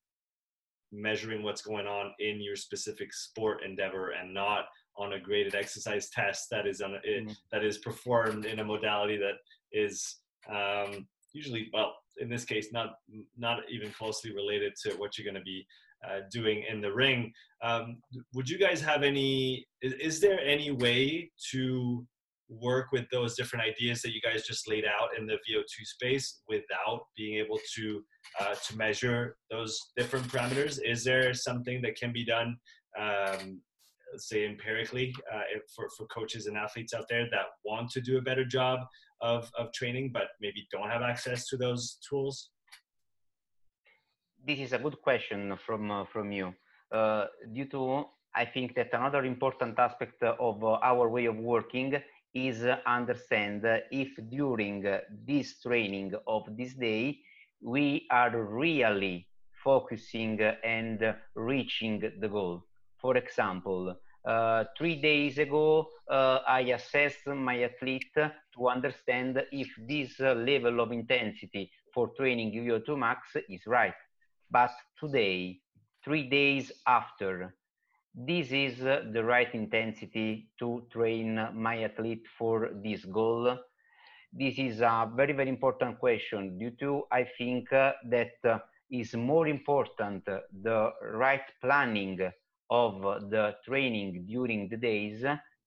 measuring 0.91 1.43
what's 1.43 1.61
going 1.61 1.87
on 1.87 2.11
in 2.19 2.41
your 2.41 2.55
specific 2.55 3.13
sport 3.13 3.63
endeavor 3.63 4.11
and 4.11 4.33
not 4.33 4.65
on 4.97 5.13
a 5.13 5.19
graded 5.19 5.55
exercise 5.55 6.09
test 6.09 6.47
that 6.51 6.67
is 6.67 6.81
on 6.81 6.95
a, 6.95 6.99
mm-hmm. 6.99 7.31
that 7.51 7.63
is 7.63 7.79
performed 7.79 8.45
in 8.45 8.59
a 8.59 8.63
modality 8.63 9.17
that 9.17 9.35
is 9.71 10.17
um, 10.49 11.07
usually 11.33 11.69
well 11.73 11.95
in 12.19 12.29
this 12.29 12.45
case 12.45 12.67
not 12.71 12.95
not 13.37 13.59
even 13.69 13.91
closely 13.91 14.33
related 14.33 14.73
to 14.83 14.91
what 14.97 15.17
you're 15.17 15.25
going 15.25 15.35
to 15.35 15.41
be 15.41 15.65
uh, 16.07 16.19
doing 16.31 16.63
in 16.69 16.81
the 16.81 16.91
ring. 16.91 17.31
Um, 17.63 17.97
would 18.33 18.49
you 18.49 18.57
guys 18.57 18.81
have 18.81 19.03
any? 19.03 19.65
Is, 19.81 19.93
is, 19.93 20.19
there 20.19 20.39
any 20.41 20.69
way 20.69 21.31
to 21.51 22.05
work 22.49 22.91
with 22.91 23.05
those 23.09 23.35
different 23.35 23.65
ideas 23.65 24.01
that 24.01 24.13
you 24.13 24.19
guys 24.21 24.45
just 24.45 24.67
laid 24.67 24.83
out 24.85 25.17
in 25.17 25.25
the 25.25 25.35
VO2 25.35 25.85
space 25.85 26.41
without 26.47 27.05
being 27.15 27.37
able 27.37 27.57
to 27.75 28.03
uh, 28.41 28.53
to 28.53 28.77
measure 28.77 29.37
those 29.49 29.79
different 29.95 30.27
parameters? 30.27 30.77
Is 30.83 31.03
there 31.03 31.33
something 31.33 31.81
that 31.83 31.95
can 31.95 32.11
be 32.11 32.25
done? 32.25 32.57
Um, 32.99 33.61
say 34.18 34.45
empirically 34.45 35.14
uh, 35.34 35.41
for, 35.76 35.88
for 35.97 36.05
coaches 36.07 36.47
and 36.47 36.57
athletes 36.57 36.93
out 36.93 37.05
there 37.09 37.28
that 37.32 37.45
want 37.66 37.89
to 37.91 38.01
do 38.01 38.18
a 38.18 38.22
better 38.22 38.45
job 38.45 38.80
of, 39.22 39.49
of 39.57 39.72
training 39.74 40.11
but 40.14 40.28
maybe 40.41 40.68
don't 40.72 40.89
have 40.89 41.01
access 41.01 41.47
to 41.47 41.57
those 41.57 41.97
tools 42.07 42.49
this 44.45 44.59
is 44.59 44.74
a 44.74 44.78
good 44.78 45.01
question 45.01 45.57
from 45.66 45.89
uh, 45.89 46.05
from 46.05 46.32
you. 46.32 46.53
Uh, 46.91 47.26
due 47.53 47.66
to 47.66 48.05
I 48.36 48.45
think 48.45 48.76
that 48.76 48.89
another 48.93 49.26
important 49.26 49.80
aspect 49.80 50.22
of 50.24 50.64
uh, 50.64 50.80
our 50.84 51.09
way 51.09 51.26
of 51.26 51.38
working 51.38 51.93
is 52.34 52.66
understand 52.86 53.64
if 53.91 54.09
during 54.30 54.82
this 55.26 55.61
training 55.61 56.14
of 56.28 56.43
this 56.57 56.74
day 56.74 57.20
we 57.61 58.07
are 58.11 58.36
really 58.36 59.28
focusing 59.64 60.41
and 60.64 61.16
reaching 61.36 61.99
the 62.20 62.28
goal. 62.28 62.66
For 63.03 63.17
example, 63.17 63.97
uh, 64.23 64.63
three 64.77 64.95
days 64.95 65.37
ago, 65.37 65.89
uh, 66.09 66.39
I 66.47 66.61
assessed 66.61 67.27
my 67.27 67.63
athlete 67.63 68.15
to 68.15 68.69
understand 68.69 69.43
if 69.51 69.67
this 69.77 70.21
uh, 70.21 70.33
level 70.35 70.79
of 70.79 70.93
intensity 70.93 71.69
for 71.93 72.11
training 72.15 72.53
VO2 72.53 72.97
max 72.97 73.35
is 73.49 73.67
right. 73.67 73.93
But 74.49 74.71
today, 74.97 75.59
three 76.01 76.29
days 76.29 76.71
after, 76.87 77.53
this 78.15 78.53
is 78.53 78.77
the 78.77 79.21
right 79.21 79.53
intensity 79.53 80.47
to 80.59 80.87
train 80.89 81.49
my 81.53 81.83
athlete 81.83 82.25
for 82.37 82.69
this 82.85 83.03
goal. 83.03 83.57
This 84.31 84.57
is 84.57 84.79
a 84.79 85.11
very, 85.13 85.33
very 85.33 85.49
important 85.49 85.99
question 85.99 86.57
due 86.57 86.71
to, 86.79 87.03
I 87.11 87.25
think, 87.37 87.73
uh, 87.73 87.91
that 88.11 88.35
uh, 88.45 88.59
is 88.89 89.13
more 89.13 89.49
important 89.49 90.23
the 90.25 90.91
right 91.01 91.43
planning 91.61 92.31
of 92.74 93.30
the 93.30 93.55
training 93.63 94.26
during 94.28 94.67
the 94.67 94.78
days 94.78 95.24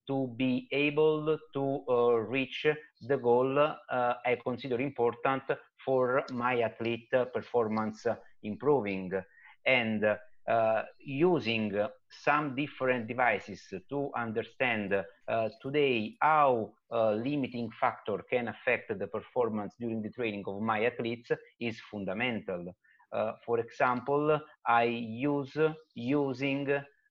to 0.09 0.35
be 0.37 0.69
able 0.73 1.39
to 1.55 1.85
uh, 1.89 2.15
reach 2.35 2.67
the 3.03 3.17
goal 3.17 3.57
uh, 3.59 3.75
I 4.25 4.39
consider 4.43 4.81
important 4.81 5.45
for 5.85 6.25
my 6.33 6.61
athlete 6.63 7.11
performance 7.33 8.07
improving 8.43 9.13
and 9.65 10.05
uh, 10.49 10.83
using 10.99 11.73
some 12.09 12.55
different 12.55 13.07
devices 13.07 13.63
to 13.89 14.11
understand 14.17 14.93
uh, 14.93 15.49
today 15.61 16.17
how 16.21 16.73
uh, 16.93 17.13
limiting 17.13 17.69
factor 17.81 18.19
can 18.31 18.49
affect 18.49 18.97
the 18.99 19.07
performance 19.07 19.75
during 19.79 20.03
the 20.03 20.11
training 20.11 20.45
of 20.47 20.61
my 20.61 20.85
athletes 20.85 21.31
is 21.61 21.81
fundamental. 21.91 22.65
Uh, 23.13 23.33
for 23.45 23.59
example, 23.59 24.39
I 24.67 24.85
use 24.85 25.57
using 25.95 26.67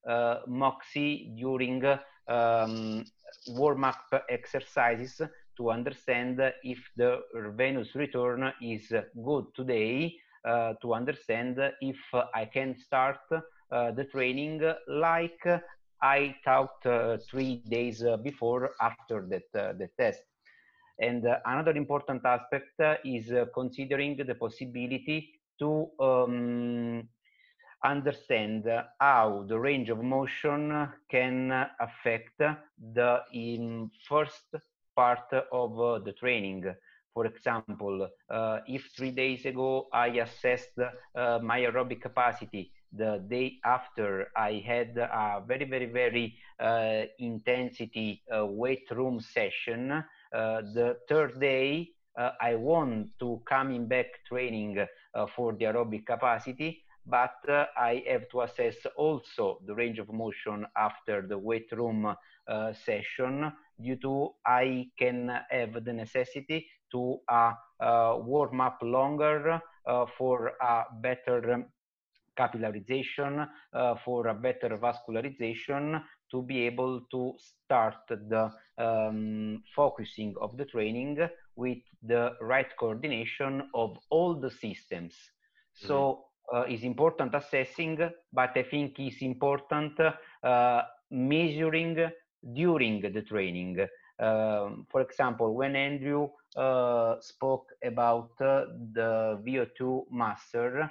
uh, 0.08 0.40
Moxy 0.48 1.34
during 1.36 1.84
um, 2.28 3.04
warm-up 3.48 4.24
exercises 4.30 5.22
to 5.58 5.72
understand 5.72 6.42
if 6.64 6.80
the 6.96 7.22
venous 7.56 7.96
return 7.96 8.52
is 8.62 8.92
good 9.24 9.46
today 9.56 10.16
uh, 10.46 10.74
to 10.80 10.94
understand 10.94 11.60
if 11.82 11.98
I 12.36 12.46
can 12.46 12.76
start 12.78 13.18
uh, 13.32 13.92
the 13.92 14.04
training 14.04 14.62
like 14.88 15.44
I 16.02 16.36
thought 16.46 16.86
uh, 16.86 17.18
three 17.30 17.64
days 17.68 18.04
before 18.24 18.72
after 18.80 19.26
that, 19.30 19.78
the 19.80 19.90
test. 19.98 20.22
And 21.00 21.26
another 21.46 21.72
important 21.72 22.24
aspect 22.26 22.80
is 23.04 23.34
considering 23.56 24.18
the 24.18 24.36
possibility 24.36 25.32
to 25.60 25.90
um, 26.00 27.10
understand 27.86 28.66
how 29.00 29.46
the 29.48 29.60
range 29.60 29.90
of 29.90 30.04
motion 30.04 30.90
can 31.10 31.52
affect 31.80 32.40
the 32.40 33.22
in 33.34 33.90
first 34.08 34.56
part 34.96 35.32
of 35.52 36.04
the 36.06 36.14
training. 36.14 36.66
For 37.14 37.26
example, 37.28 38.10
uh, 38.30 38.60
if 38.68 38.84
three 38.96 39.12
days 39.12 39.46
ago 39.46 39.88
I 39.94 40.08
assessed 40.08 40.78
uh, 40.80 41.40
my 41.42 41.60
aerobic 41.62 42.02
capacity, 42.02 42.72
the 42.92 43.24
day 43.28 43.60
after 43.66 44.28
I 44.36 44.64
had 44.66 44.98
a 44.98 45.42
very, 45.46 45.66
very, 45.66 45.86
very 45.88 46.36
uh, 46.60 47.04
intensity 47.20 48.24
uh, 48.36 48.46
weight 48.46 48.90
room 48.92 49.20
session, 49.20 49.92
uh, 49.92 50.04
the 50.32 50.98
third 51.08 51.40
day 51.40 51.90
uh, 52.18 52.32
I 52.42 52.56
want 52.56 53.10
to 53.20 53.42
coming 53.46 53.88
back 53.88 54.08
training 54.28 54.86
for 55.36 55.54
the 55.54 55.66
aerobic 55.66 56.06
capacity, 56.06 56.85
but 57.06 57.36
I 57.78 58.04
have 58.08 58.30
to 58.30 58.42
assess 58.42 58.76
also 58.98 59.60
the 59.66 59.76
range 59.76 60.00
of 60.00 60.12
motion 60.12 60.66
after 60.78 61.22
the 61.28 61.38
weight 61.38 61.72
room 61.72 62.16
session 62.86 63.52
due 63.82 63.98
to 63.98 64.30
I 64.46 64.88
can 64.98 65.32
have 65.50 65.84
the 65.84 65.94
necessity 65.94 66.68
to 66.92 67.20
uh, 67.28 67.54
uh, 67.80 68.18
warm 68.20 68.62
up 68.62 68.80
longer 68.82 69.62
uh, 69.86 70.06
for 70.18 70.54
a 70.62 70.84
better 71.02 71.66
capillarization, 72.38 73.48
for 74.04 74.28
a 74.28 74.34
better 74.34 74.78
vascularization, 74.78 76.02
to 76.30 76.42
be 76.42 76.66
able 76.66 77.02
to 77.12 77.34
start 77.38 77.96
the 78.10 78.52
um, 78.78 79.64
focusing 79.74 80.36
of 80.42 80.58
the 80.58 80.66
training 80.66 81.18
with 81.56 81.78
the 82.04 82.34
right 82.42 82.68
coordination 82.78 83.70
of 83.74 83.98
all 84.10 84.36
the 84.36 84.52
systems. 84.52 85.14
Mm-hmm. 85.14 85.88
So 85.88 86.26
uh, 86.54 86.62
it's 86.68 86.84
important 86.84 87.34
assessing, 87.36 87.98
but 88.32 88.52
I 88.56 88.64
think 88.64 89.00
it's 89.00 89.22
important 89.22 90.00
uh, 90.44 90.82
measuring 91.12 92.10
during 92.54 93.02
the 93.02 93.22
training. 93.22 93.88
Um, 94.20 94.86
for 94.90 95.02
example, 95.02 95.54
when 95.56 95.76
Andrew 95.76 96.30
uh, 96.56 97.16
spoke 97.20 97.68
about 97.84 98.32
uh, 98.40 98.66
the 98.94 99.42
VO2 99.46 100.06
master, 100.12 100.90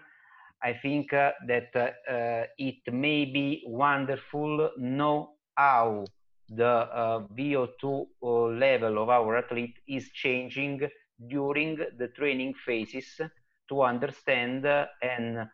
I 0.62 0.72
think 0.72 1.12
uh, 1.12 1.32
that 1.46 1.74
uh, 1.76 2.46
it 2.58 2.92
may 2.92 3.24
be 3.24 3.62
wonderful 3.66 4.70
know 4.78 5.30
how 5.56 6.04
the 6.48 6.66
uh, 6.66 7.20
VO2 7.36 8.06
uh, 8.22 8.26
level 8.26 9.02
of 9.02 9.08
our 9.08 9.36
athlete 9.38 9.78
is 9.88 10.10
changing 10.10 10.88
during 11.28 11.76
the 11.98 12.08
training 12.08 12.54
phases 12.66 13.20
to 13.68 13.82
understand 13.82 14.66
and 15.02 15.48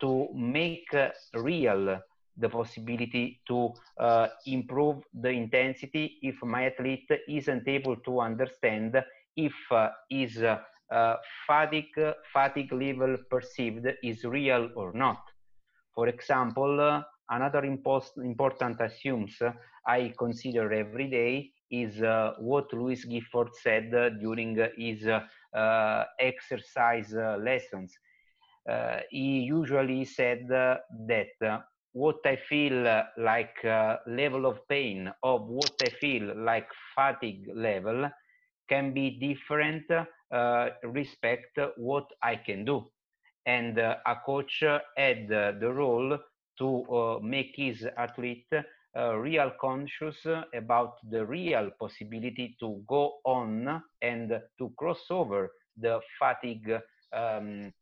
to 0.00 0.28
make 0.34 0.94
real 1.34 2.00
the 2.40 2.48
possibility 2.48 3.40
to 3.46 3.72
uh, 3.98 4.28
improve 4.46 5.02
the 5.12 5.28
intensity 5.28 6.18
if 6.22 6.36
my 6.42 6.66
athlete 6.66 7.10
isn't 7.28 7.68
able 7.68 7.96
to 7.96 8.20
understand 8.20 8.96
if 9.36 9.54
uh, 9.70 9.88
his 10.08 10.42
uh, 10.42 10.58
uh 10.90 11.16
fatigue, 11.46 12.00
fatigue 12.32 12.72
level 12.72 13.16
perceived 13.30 13.86
is 14.02 14.24
real 14.24 14.70
or 14.74 14.92
not. 14.92 15.22
For 15.94 16.08
example, 16.08 16.80
uh, 16.80 17.02
another 17.28 17.64
important 17.64 18.80
assumes 18.80 19.36
I 19.86 20.12
consider 20.18 20.72
every 20.72 21.08
day 21.08 21.52
is 21.70 22.02
uh, 22.02 22.34
what 22.38 22.72
Louis 22.72 23.04
Gifford 23.04 23.48
said 23.54 23.94
uh, 23.94 24.10
during 24.10 24.60
uh, 24.60 24.68
his 24.76 25.06
uh, 25.06 26.04
exercise 26.20 27.12
lessons. 27.38 27.96
he 29.10 29.40
usually 29.40 30.04
said 30.04 30.46
that 30.48 31.60
what 31.92 32.16
I 32.24 32.36
feel 32.36 33.02
like 33.16 33.64
uh, 33.64 33.96
level 34.06 34.46
of 34.46 34.66
pain 34.68 35.12
of 35.22 35.42
what 35.48 35.72
I 35.80 35.90
feel 35.90 36.34
like 36.36 36.68
fatigue 36.94 37.48
level 37.54 38.08
can 38.68 38.92
be 38.92 39.10
different 39.18 39.84
uh, 39.90 40.68
respect 40.84 41.58
what 41.76 42.06
I 42.22 42.36
can 42.36 42.64
do. 42.64 42.84
And 43.46 43.78
uh, 43.78 43.96
a 44.06 44.16
coach 44.24 44.62
had 44.96 45.28
the 45.28 45.72
role 45.72 46.18
to 46.58 46.68
uh, 46.92 47.18
make 47.22 47.52
his 47.56 47.86
athlete 47.96 48.48
uh, 48.96 49.16
real 49.16 49.52
conscious 49.60 50.16
about 50.54 50.96
the 51.10 51.24
real 51.24 51.70
possibility 51.78 52.56
to 52.58 52.82
go 52.88 53.18
on 53.24 53.82
and 54.02 54.40
to 54.58 54.72
cross 54.76 55.04
over 55.10 55.52
the 55.76 56.00
fatigue 56.18 56.72
um, 57.12 57.72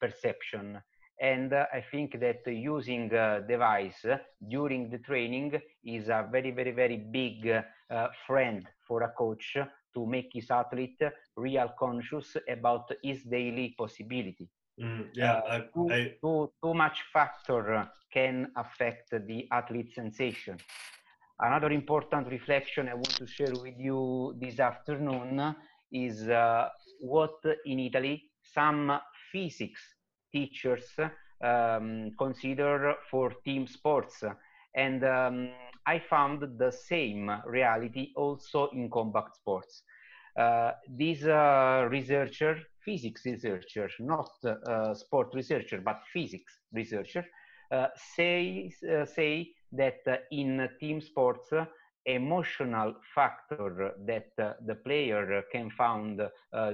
perception. 0.00 0.80
And 1.20 1.52
uh, 1.52 1.66
I 1.72 1.84
think 1.90 2.18
that 2.20 2.46
using 2.46 3.12
a 3.12 3.42
device 3.46 4.04
during 4.48 4.90
the 4.90 4.98
training 4.98 5.60
is 5.84 6.08
a 6.08 6.28
very, 6.30 6.50
very, 6.50 6.72
very 6.72 6.96
big 6.96 7.48
uh, 7.48 8.08
friend 8.26 8.66
for 8.86 9.02
a 9.02 9.12
coach 9.12 9.56
to 9.94 10.06
make 10.06 10.30
his 10.32 10.50
athlete 10.50 11.00
real 11.36 11.72
conscious 11.78 12.36
about 12.48 12.90
his 13.02 13.22
daily 13.24 13.74
possibility. 13.76 14.48
Mm, 14.80 15.10
yeah, 15.14 15.34
uh, 15.34 15.50
I, 15.50 15.58
too, 15.74 15.88
I, 15.90 16.14
too, 16.20 16.52
too 16.62 16.74
much 16.74 17.02
factor 17.12 17.88
can 18.12 18.50
affect 18.56 19.10
the 19.10 19.46
athlete 19.50 19.92
sensation. 19.92 20.56
Another 21.38 21.70
important 21.70 22.28
reflection 22.28 22.88
I 22.88 22.94
want 22.94 23.16
to 23.16 23.26
share 23.26 23.56
with 23.56 23.78
you 23.78 24.34
this 24.40 24.60
afternoon 24.60 25.54
is 25.92 26.28
uh, 26.28 26.68
what 27.00 27.34
in 27.66 27.80
Italy 27.80 28.30
some 28.42 28.98
physics 29.30 29.80
teachers 30.32 30.94
um, 31.42 32.10
consider 32.18 32.94
for 33.10 33.32
team 33.44 33.66
sports. 33.66 34.22
And 34.74 35.04
um, 35.04 35.50
I 35.86 35.98
found 35.98 36.58
the 36.58 36.70
same 36.70 37.30
reality 37.46 38.12
also 38.16 38.68
in 38.72 38.88
combat 38.90 39.34
sports. 39.34 39.82
Uh, 40.38 40.72
this 40.88 41.24
uh, 41.24 41.86
researcher, 41.90 42.58
physics 42.84 43.24
researcher, 43.24 43.88
not 44.00 44.30
uh, 44.44 44.94
sport 44.94 45.28
researcher, 45.34 45.80
but 45.80 46.00
physics 46.12 46.58
researcher, 46.72 47.24
uh, 47.70 47.88
says, 48.16 48.72
uh, 48.82 49.04
say 49.06 49.50
that 49.72 50.00
in 50.30 50.68
team 50.78 51.00
sports, 51.00 51.52
emotional 52.04 52.94
factor 53.14 53.92
that 54.04 54.30
the 54.66 54.74
player 54.84 55.42
can 55.52 55.70
find 55.70 56.20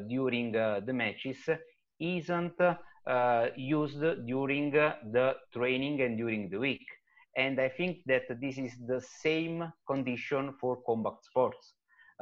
during 0.09 0.53
the 0.53 0.93
matches 0.93 1.49
isn't 2.01 2.61
used 3.57 4.01
during 4.27 4.71
the 4.71 5.35
training 5.53 6.01
and 6.01 6.17
during 6.17 6.49
the 6.49 6.59
week. 6.59 6.87
And 7.37 7.61
I 7.61 7.69
think 7.69 7.99
that 8.07 8.25
this 8.41 8.59
is 8.59 8.73
the 8.87 9.01
same 9.01 9.73
condition 9.87 10.55
for 10.61 10.83
combat 10.85 11.15
sports. 11.23 11.75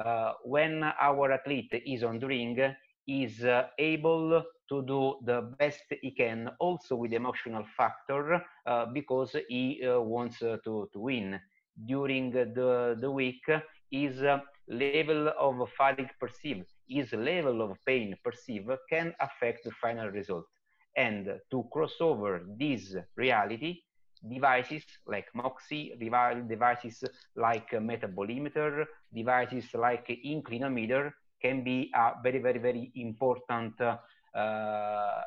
Uh, 0.03 0.33
when 0.43 0.83
our 0.83 1.31
athlete 1.31 1.81
is 1.85 2.03
on 2.03 2.19
the 2.19 2.27
ring, 2.27 2.75
is 3.07 3.43
uh, 3.43 3.67
able 3.79 4.43
to 4.69 4.83
do 4.83 5.17
the 5.25 5.41
best 5.57 5.83
he 6.01 6.11
can, 6.11 6.49
also 6.59 6.95
with 6.95 7.13
emotional 7.13 7.65
factor, 7.77 8.41
uh, 8.65 8.85
because 8.93 9.35
he 9.49 9.79
wants 9.83 10.39
to, 10.39 10.59
to 10.63 10.99
win. 10.99 11.39
During 11.85 12.31
the, 12.31 12.97
the 12.99 13.11
week, 13.11 13.43
his 13.91 14.21
level 14.67 15.29
of 15.39 15.69
fatigue 15.69 16.11
perceived, 16.19 16.65
his 16.87 17.13
level 17.13 17.61
of 17.61 17.77
pain 17.85 18.15
perceived 18.23 18.69
can 18.89 19.13
affect 19.19 19.63
the 19.63 19.71
final 19.71 20.07
result. 20.09 20.45
And 20.95 21.39
to 21.51 21.63
cross 21.71 21.95
over 22.01 22.41
this 22.57 22.95
reality, 23.15 23.81
devices 24.27 24.83
like 25.05 25.27
Moxy, 25.33 25.93
devices 25.99 27.03
like 27.35 27.69
metabolimeter, 27.71 28.85
devices 29.13 29.73
like 29.73 30.07
inclinometer 30.25 31.11
can 31.41 31.63
be 31.63 31.91
a 31.95 32.11
very, 32.23 32.39
very, 32.39 32.59
very 32.59 32.91
important 32.95 33.79
uh, 33.81 35.21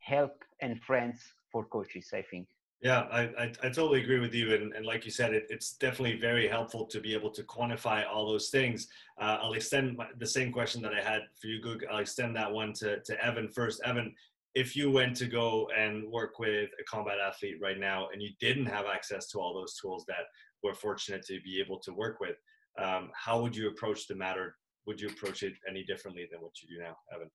help 0.00 0.44
and 0.60 0.80
friends 0.82 1.20
for 1.50 1.64
coaches, 1.64 2.10
I 2.12 2.22
think. 2.22 2.48
Yeah, 2.80 3.08
I, 3.10 3.22
I, 3.22 3.52
I, 3.64 3.68
totally 3.70 4.02
agree 4.02 4.20
with 4.20 4.32
you. 4.32 4.54
And, 4.54 4.72
and 4.72 4.86
like 4.86 5.04
you 5.04 5.10
said, 5.10 5.34
it, 5.34 5.46
it's 5.50 5.72
definitely 5.72 6.16
very 6.20 6.46
helpful 6.46 6.86
to 6.86 7.00
be 7.00 7.12
able 7.12 7.30
to 7.30 7.42
quantify 7.42 8.06
all 8.06 8.24
those 8.24 8.50
things. 8.50 8.86
Uh, 9.20 9.38
I'll 9.42 9.54
extend 9.54 9.96
my, 9.96 10.06
the 10.18 10.26
same 10.26 10.52
question 10.52 10.80
that 10.82 10.94
I 10.94 11.02
had 11.02 11.22
for 11.40 11.48
you, 11.48 11.60
Goog. 11.60 11.84
I'll 11.90 11.98
extend 11.98 12.36
that 12.36 12.52
one 12.52 12.72
to, 12.74 13.00
to 13.00 13.24
Evan 13.24 13.48
first. 13.48 13.80
Evan, 13.84 14.14
if 14.54 14.76
you 14.76 14.92
went 14.92 15.16
to 15.16 15.26
go 15.26 15.68
and 15.76 16.08
work 16.08 16.38
with 16.38 16.70
a 16.80 16.84
combat 16.84 17.18
athlete 17.18 17.56
right 17.60 17.80
now 17.80 18.08
and 18.12 18.22
you 18.22 18.30
didn't 18.38 18.66
have 18.66 18.86
access 18.86 19.26
to 19.30 19.40
all 19.40 19.52
those 19.54 19.74
tools 19.74 20.04
that 20.06 20.26
we're 20.62 20.74
fortunate 20.74 21.24
to 21.26 21.40
be 21.40 21.60
able 21.60 21.80
to 21.80 21.92
work 21.92 22.20
with, 22.20 22.36
um, 22.80 23.10
how 23.12 23.42
would 23.42 23.56
you 23.56 23.68
approach 23.68 24.06
the 24.06 24.14
matter? 24.14 24.54
Would 24.88 25.00
you 25.00 25.08
approach 25.08 25.42
it 25.42 25.52
any 25.68 25.84
differently 25.84 26.26
than 26.32 26.40
what 26.40 26.52
you 26.62 26.76
do 26.76 26.82
now, 26.82 26.96
Evan? 27.14 27.30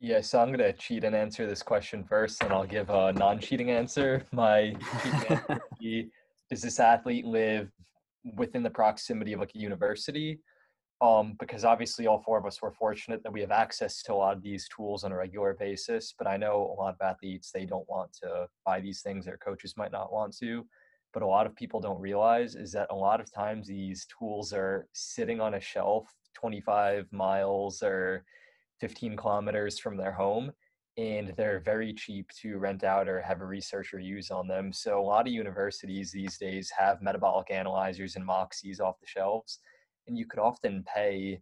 Yeah, 0.00 0.22
so 0.22 0.40
I'm 0.40 0.48
going 0.48 0.60
to 0.60 0.72
cheat 0.72 1.04
and 1.04 1.14
answer 1.14 1.46
this 1.46 1.62
question 1.62 2.02
first, 2.02 2.42
and 2.42 2.52
I'll 2.54 2.66
give 2.66 2.88
a 2.88 3.12
non 3.12 3.38
cheating 3.38 3.70
answer. 3.70 4.24
My 4.32 4.74
answer 5.04 5.60
does 6.50 6.62
this 6.62 6.80
athlete 6.80 7.26
live 7.26 7.70
within 8.34 8.62
the 8.62 8.70
proximity 8.70 9.34
of 9.34 9.40
like 9.40 9.52
a 9.54 9.58
university? 9.58 10.40
um, 11.02 11.34
because 11.38 11.64
obviously 11.64 12.06
all 12.06 12.22
four 12.22 12.38
of 12.38 12.44
us 12.44 12.60
were 12.60 12.72
fortunate 12.72 13.22
that 13.22 13.32
we 13.32 13.40
have 13.40 13.50
access 13.50 14.02
to 14.02 14.12
a 14.12 14.14
lot 14.14 14.36
of 14.36 14.42
these 14.42 14.68
tools 14.74 15.02
on 15.02 15.12
a 15.12 15.16
regular 15.16 15.54
basis. 15.54 16.14
But 16.16 16.26
I 16.26 16.36
know 16.36 16.74
a 16.76 16.80
lot 16.80 16.94
of 16.94 17.00
athletes 17.00 17.50
they 17.50 17.64
don't 17.64 17.88
want 17.88 18.12
to 18.22 18.46
buy 18.66 18.80
these 18.80 19.00
things; 19.00 19.24
their 19.24 19.38
coaches 19.38 19.74
might 19.76 19.92
not 19.92 20.12
want 20.12 20.36
to. 20.38 20.66
But 21.12 21.22
a 21.22 21.26
lot 21.26 21.46
of 21.46 21.56
people 21.56 21.80
don't 21.80 22.00
realize 22.00 22.54
is 22.54 22.72
that 22.72 22.88
a 22.90 22.94
lot 22.94 23.20
of 23.20 23.32
times 23.32 23.66
these 23.66 24.06
tools 24.18 24.52
are 24.52 24.86
sitting 24.92 25.40
on 25.40 25.54
a 25.54 25.60
shelf 25.60 26.06
25 26.40 27.12
miles 27.12 27.82
or 27.82 28.24
15 28.80 29.16
kilometers 29.16 29.78
from 29.78 29.96
their 29.96 30.12
home 30.12 30.52
and 30.96 31.32
they're 31.36 31.62
very 31.64 31.94
cheap 31.94 32.28
to 32.42 32.58
rent 32.58 32.82
out 32.82 33.08
or 33.08 33.20
have 33.20 33.40
a 33.40 33.46
researcher 33.46 33.98
use 33.98 34.30
on 34.30 34.48
them. 34.48 34.72
So 34.72 35.00
a 35.00 35.02
lot 35.02 35.26
of 35.26 35.32
universities 35.32 36.10
these 36.10 36.36
days 36.36 36.70
have 36.76 37.00
metabolic 37.00 37.50
analyzers 37.50 38.16
and 38.16 38.26
moxies 38.26 38.80
off 38.80 39.00
the 39.00 39.06
shelves 39.06 39.60
and 40.06 40.18
you 40.18 40.26
could 40.26 40.40
often 40.40 40.84
pay 40.92 41.40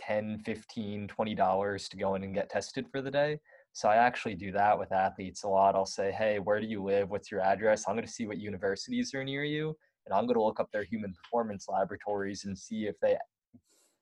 10 0.00 0.40
15 0.44 1.08
20 1.08 1.34
dollars 1.34 1.88
to 1.88 1.96
go 1.96 2.14
in 2.14 2.24
and 2.24 2.34
get 2.34 2.50
tested 2.50 2.86
for 2.90 3.02
the 3.02 3.10
day. 3.10 3.38
So 3.72 3.88
i 3.88 3.96
actually 3.96 4.34
do 4.34 4.50
that 4.52 4.78
with 4.78 4.92
athletes 4.92 5.44
a 5.44 5.48
lot. 5.48 5.74
I'll 5.74 5.86
say 5.86 6.10
hey 6.12 6.38
where 6.38 6.60
do 6.60 6.66
you 6.66 6.82
live? 6.82 7.10
What's 7.10 7.30
your 7.30 7.40
address? 7.40 7.84
I'm 7.86 7.94
going 7.94 8.06
to 8.06 8.12
see 8.12 8.26
what 8.26 8.38
universities 8.38 9.14
are 9.14 9.24
near 9.24 9.44
you 9.44 9.76
and 10.06 10.14
i'm 10.14 10.26
going 10.26 10.36
to 10.36 10.42
look 10.42 10.60
up 10.60 10.70
their 10.72 10.84
human 10.84 11.12
performance 11.14 11.66
laboratories 11.68 12.44
and 12.44 12.56
see 12.56 12.86
if 12.86 12.98
they 13.00 13.16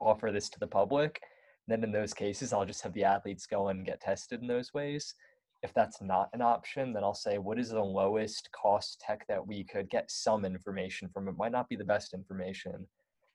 offer 0.00 0.30
this 0.30 0.48
to 0.48 0.58
the 0.58 0.66
public 0.66 1.20
and 1.66 1.72
then 1.72 1.84
in 1.84 1.92
those 1.92 2.14
cases 2.14 2.52
i'll 2.52 2.64
just 2.64 2.82
have 2.82 2.92
the 2.94 3.04
athletes 3.04 3.46
go 3.46 3.68
and 3.68 3.86
get 3.86 4.00
tested 4.00 4.40
in 4.40 4.46
those 4.46 4.72
ways 4.74 5.14
if 5.62 5.74
that's 5.74 6.00
not 6.00 6.28
an 6.32 6.42
option 6.42 6.92
then 6.92 7.04
i'll 7.04 7.14
say 7.14 7.38
what 7.38 7.58
is 7.58 7.70
the 7.70 7.80
lowest 7.80 8.48
cost 8.52 9.00
tech 9.00 9.26
that 9.28 9.44
we 9.44 9.64
could 9.64 9.90
get 9.90 10.10
some 10.10 10.44
information 10.44 11.08
from 11.08 11.28
it 11.28 11.36
might 11.36 11.52
not 11.52 11.68
be 11.68 11.76
the 11.76 11.84
best 11.84 12.14
information 12.14 12.86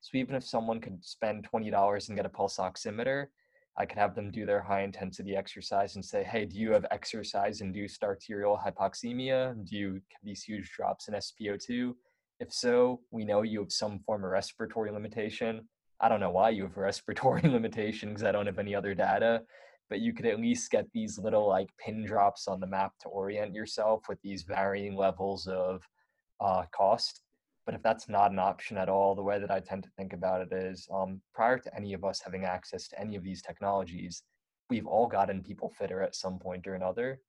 so 0.03 0.17
even 0.17 0.35
if 0.35 0.43
someone 0.43 0.81
could 0.81 1.03
spend 1.03 1.47
$20 1.49 2.09
and 2.09 2.17
get 2.17 2.25
a 2.25 2.29
pulse 2.29 2.57
oximeter, 2.57 3.27
I 3.77 3.85
could 3.85 3.97
have 3.97 4.15
them 4.15 4.31
do 4.31 4.45
their 4.45 4.61
high 4.61 4.81
intensity 4.81 5.33
exercise 5.33 5.95
and 5.95 6.03
say, 6.03 6.25
hey, 6.25 6.45
do 6.45 6.57
you 6.57 6.73
have 6.73 6.85
exercise 6.91 7.61
induced 7.61 8.03
arterial 8.03 8.59
hypoxemia? 8.63 9.55
Do 9.65 9.77
you 9.77 9.93
have 9.93 10.21
these 10.21 10.43
huge 10.43 10.69
drops 10.73 11.07
in 11.07 11.13
SpO2? 11.13 11.93
If 12.41 12.51
so, 12.51 12.99
we 13.11 13.23
know 13.23 13.43
you 13.43 13.61
have 13.61 13.71
some 13.71 13.99
form 13.99 14.25
of 14.25 14.31
respiratory 14.31 14.91
limitation. 14.91 15.69
I 15.99 16.09
don't 16.09 16.19
know 16.19 16.31
why 16.31 16.49
you 16.49 16.63
have 16.63 16.77
respiratory 16.91 17.41
limitation 17.43 18.09
because 18.09 18.23
I 18.23 18.31
don't 18.31 18.45
have 18.45 18.59
any 18.59 18.75
other 18.75 18.93
data, 18.93 19.43
but 19.89 19.99
you 19.99 20.13
could 20.13 20.25
at 20.25 20.39
least 20.39 20.71
get 20.71 20.87
these 20.93 21.17
little 21.17 21.47
like 21.47 21.69
pin 21.77 22.05
drops 22.05 22.47
on 22.47 22.59
the 22.59 22.67
map 22.67 22.93
to 23.01 23.09
orient 23.09 23.53
yourself 23.53 24.03
with 24.09 24.19
these 24.21 24.43
varying 24.43 24.95
levels 24.95 25.47
of 25.47 25.81
uh, 26.41 26.63
cost. 26.75 27.21
But 27.65 27.75
if 27.75 27.81
that's 27.81 28.09
not 28.09 28.31
an 28.31 28.39
option 28.39 28.77
at 28.77 28.89
all, 28.89 29.15
the 29.15 29.23
way 29.23 29.39
that 29.39 29.51
I 29.51 29.61
tend 29.61 29.83
to 29.83 29.89
think 29.97 30.11
about 30.11 30.41
it 30.41 30.51
is 30.51 30.87
um, 30.93 31.21
prior 31.33 31.57
to 31.57 31.75
any 31.75 31.93
of 31.93 32.03
us 32.03 32.21
having 32.21 32.43
access 32.43 32.89
to 32.89 32.99
any 32.99 33.15
of 33.15 33.23
these 33.23 33.41
technologies, 33.41 34.23
we've 34.69 34.87
all 34.87 35.07
gotten 35.07 35.41
people 35.41 35.69
fitter 35.69 36.01
at 36.01 36.15
some 36.15 36.39
point 36.39 36.67
or 36.67 36.75
another. 36.75 37.19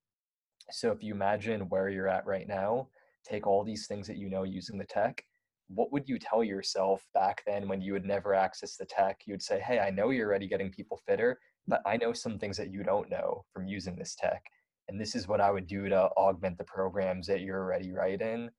So 0.71 0.91
if 0.91 1.03
you 1.03 1.15
imagine 1.15 1.69
where 1.69 1.89
you're 1.89 2.09
at 2.09 2.27
right 2.27 2.49
now, 2.49 2.89
take 3.25 3.47
all 3.47 3.63
these 3.63 3.87
things 3.87 4.07
that 4.09 4.17
you 4.17 4.29
know 4.29 4.43
using 4.43 4.79
the 4.79 4.85
tech, 4.85 5.25
what 5.69 5.93
would 5.93 6.09
you 6.09 6.19
tell 6.19 6.45
yourself 6.45 7.07
back 7.15 7.43
then 7.47 7.69
when 7.69 7.81
you 7.81 7.93
would 7.93 8.05
never 8.05 8.35
access 8.35 8.77
the 8.77 8.85
tech? 8.85 9.23
You'd 9.27 9.43
say, 9.43 9.61
hey, 9.61 9.79
I 9.79 9.91
know 9.91 10.11
you're 10.11 10.29
already 10.29 10.49
getting 10.49 10.71
people 10.71 11.01
fitter, 11.07 11.39
but 11.67 11.83
I 11.87 11.97
know 11.97 12.13
some 12.13 12.39
things 12.39 12.57
that 12.59 12.71
you 12.71 12.83
don't 12.83 13.11
know 13.11 13.45
from 13.53 13.67
using 13.67 13.97
this 13.97 14.15
tech. 14.15 14.43
And 14.89 15.01
this 15.01 15.15
is 15.15 15.29
what 15.29 15.41
I 15.41 15.51
would 15.51 15.67
do 15.67 15.89
to 15.89 16.11
augment 16.17 16.59
the 16.59 16.65
programs 16.65 17.27
that 17.27 17.41
you're 17.41 17.63
already 17.63 17.93
writing 17.93 18.51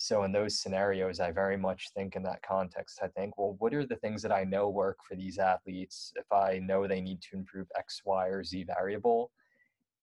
so 0.00 0.22
in 0.22 0.30
those 0.30 0.60
scenarios, 0.60 1.18
I 1.18 1.32
very 1.32 1.56
much 1.56 1.90
think 1.92 2.14
in 2.14 2.22
that 2.22 2.40
context, 2.42 3.00
I 3.02 3.08
think, 3.08 3.36
well, 3.36 3.56
what 3.58 3.74
are 3.74 3.84
the 3.84 3.96
things 3.96 4.22
that 4.22 4.30
I 4.30 4.44
know 4.44 4.68
work 4.68 4.98
for 5.02 5.16
these 5.16 5.38
athletes 5.38 6.12
if 6.14 6.30
I 6.30 6.60
know 6.60 6.86
they 6.86 7.00
need 7.00 7.20
to 7.22 7.36
improve 7.36 7.66
X, 7.76 8.02
Y, 8.04 8.28
or 8.28 8.44
Z 8.44 8.62
variable? 8.62 9.32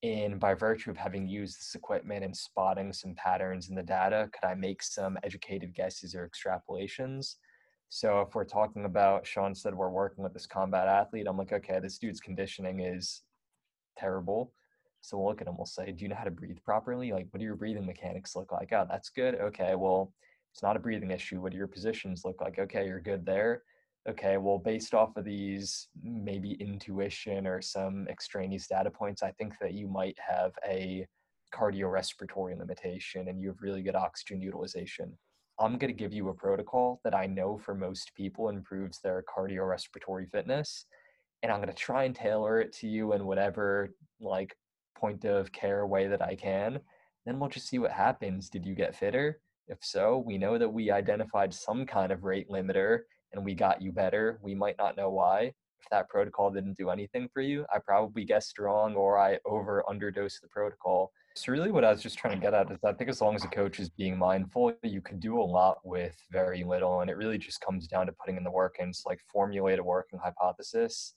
And 0.03 0.39
by 0.39 0.53
virtue 0.53 0.91
of 0.91 0.97
having 0.97 1.27
used 1.27 1.59
this 1.59 1.73
equipment 1.75 2.23
and 2.23 2.35
spotting 2.35 2.93
some 2.93 3.15
patterns 3.15 3.69
in 3.69 3.75
the 3.75 3.83
data, 3.83 4.29
could 4.33 4.47
I 4.47 4.53
make 4.53 4.83
some 4.83 5.17
educated 5.23 5.73
guesses 5.73 6.13
or 6.13 6.29
extrapolations? 6.29 7.35
So 7.89 8.21
if 8.21 8.35
we're 8.35 8.45
talking 8.45 8.85
about, 8.85 9.25
Sean 9.25 9.55
said 9.55 9.73
we're 9.73 9.89
working 9.89 10.23
with 10.23 10.33
this 10.33 10.47
combat 10.47 10.87
athlete, 10.87 11.27
I'm 11.27 11.37
like, 11.37 11.53
okay, 11.53 11.79
this 11.79 11.97
dude's 11.97 12.19
conditioning 12.19 12.81
is 12.81 13.23
terrible 13.97 14.51
so 15.05 15.17
we'll 15.17 15.27
look 15.27 15.41
at 15.41 15.47
him, 15.47 15.55
we'll 15.57 15.67
say, 15.67 15.91
Do 15.91 16.03
you 16.03 16.09
know 16.09 16.15
how 16.15 16.23
to 16.23 16.31
breathe 16.31 16.57
properly? 16.65 17.11
Like, 17.11 17.27
what 17.29 17.39
do 17.39 17.45
your 17.45 17.55
breathing 17.55 17.85
mechanics 17.85 18.35
look 18.35 18.51
like? 18.51 18.73
Oh, 18.73 18.87
that's 18.89 19.09
good. 19.09 19.35
Okay, 19.35 19.75
well, 19.75 20.11
it's 20.51 20.63
not 20.63 20.75
a 20.75 20.79
breathing 20.79 21.11
issue. 21.11 21.39
What 21.39 21.51
do 21.51 21.59
your 21.59 21.67
positions 21.67 22.25
look 22.25 22.41
like? 22.41 22.57
Okay, 22.57 22.87
you're 22.87 22.99
good 22.99 23.23
there. 23.23 23.61
Okay, 24.07 24.37
well, 24.37 24.59
based 24.59 24.93
off 24.93 25.17
of 25.17 25.25
these 25.25 25.87
maybe 26.03 26.53
intuition 26.53 27.47
or 27.47 27.59
some 27.59 28.07
extraneous 28.07 28.67
data 28.67 28.91
points, 28.91 29.23
I 29.23 29.31
think 29.31 29.53
that 29.59 29.73
you 29.73 29.87
might 29.87 30.15
have 30.19 30.51
a 30.67 31.07
cardiorespiratory 31.53 32.57
limitation 32.57 33.29
and 33.29 33.41
you 33.41 33.47
have 33.47 33.61
really 33.61 33.81
good 33.81 33.95
oxygen 33.95 34.41
utilization. 34.41 35.17
I'm 35.59 35.77
going 35.77 35.91
to 35.91 35.97
give 35.97 36.13
you 36.13 36.29
a 36.29 36.33
protocol 36.33 36.99
that 37.03 37.15
I 37.15 37.25
know 37.25 37.57
for 37.57 37.73
most 37.73 38.11
people 38.15 38.49
improves 38.49 38.99
their 38.99 39.23
cardiorespiratory 39.23 40.29
fitness. 40.29 40.85
And 41.41 41.51
I'm 41.51 41.59
going 41.59 41.69
to 41.69 41.73
try 41.73 42.03
and 42.03 42.15
tailor 42.15 42.59
it 42.59 42.73
to 42.77 42.87
you 42.87 43.13
in 43.13 43.25
whatever 43.25 43.89
like 44.19 44.55
point 44.95 45.25
of 45.25 45.51
care 45.51 45.87
way 45.87 46.07
that 46.07 46.21
I 46.21 46.35
can. 46.35 46.79
Then 47.25 47.39
we'll 47.39 47.49
just 47.49 47.69
see 47.69 47.79
what 47.79 47.91
happens. 47.91 48.49
Did 48.49 48.65
you 48.65 48.75
get 48.75 48.95
fitter? 48.95 49.39
If 49.67 49.79
so, 49.81 50.23
we 50.23 50.37
know 50.37 50.59
that 50.59 50.69
we 50.71 50.91
identified 50.91 51.53
some 51.53 51.87
kind 51.87 52.11
of 52.11 52.23
rate 52.23 52.49
limiter 52.49 52.99
and 53.35 53.45
we 53.45 53.53
got 53.53 53.81
you 53.81 53.91
better. 53.91 54.39
We 54.41 54.55
might 54.55 54.77
not 54.77 54.97
know 54.97 55.09
why. 55.09 55.53
If 55.81 55.89
that 55.91 56.09
protocol 56.09 56.49
didn't 56.49 56.77
do 56.77 56.89
anything 56.89 57.29
for 57.31 57.41
you, 57.41 57.65
I 57.73 57.79
probably 57.79 58.23
guessed 58.23 58.57
wrong 58.57 58.95
or 58.95 59.19
I 59.19 59.37
over 59.45 59.83
underdosed 59.87 60.41
the 60.41 60.47
protocol. 60.47 61.11
So 61.35 61.51
really 61.51 61.71
what 61.71 61.83
I 61.83 61.91
was 61.91 62.01
just 62.01 62.17
trying 62.17 62.35
to 62.35 62.41
get 62.41 62.53
at 62.53 62.71
is 62.71 62.79
I 62.83 62.93
think 62.93 63.09
as 63.09 63.21
long 63.21 63.35
as 63.35 63.43
a 63.43 63.49
coach 63.49 63.79
is 63.79 63.89
being 63.89 64.17
mindful, 64.17 64.73
you 64.83 65.01
can 65.01 65.19
do 65.19 65.39
a 65.39 65.43
lot 65.43 65.79
with 65.83 66.15
very 66.31 66.63
little. 66.63 67.01
And 67.01 67.09
it 67.09 67.17
really 67.17 67.37
just 67.37 67.59
comes 67.59 67.87
down 67.87 68.05
to 68.05 68.13
putting 68.13 68.37
in 68.37 68.43
the 68.43 68.51
work 68.51 68.77
and 68.79 68.95
like 69.05 69.19
formulate 69.31 69.77
a 69.77 69.83
working 69.83 70.17
hypothesis, 70.17 71.13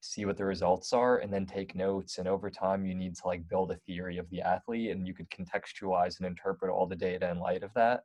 see 0.00 0.26
what 0.26 0.36
the 0.36 0.44
results 0.44 0.92
are, 0.92 1.18
and 1.18 1.32
then 1.32 1.46
take 1.46 1.74
notes. 1.74 2.18
And 2.18 2.28
over 2.28 2.50
time 2.50 2.84
you 2.84 2.94
need 2.94 3.16
to 3.16 3.26
like 3.26 3.48
build 3.48 3.72
a 3.72 3.76
theory 3.86 4.18
of 4.18 4.28
the 4.28 4.42
athlete 4.42 4.90
and 4.90 5.06
you 5.06 5.14
could 5.14 5.30
contextualize 5.30 6.18
and 6.18 6.26
interpret 6.26 6.70
all 6.70 6.86
the 6.86 6.94
data 6.94 7.30
in 7.30 7.40
light 7.40 7.62
of 7.62 7.72
that. 7.74 8.02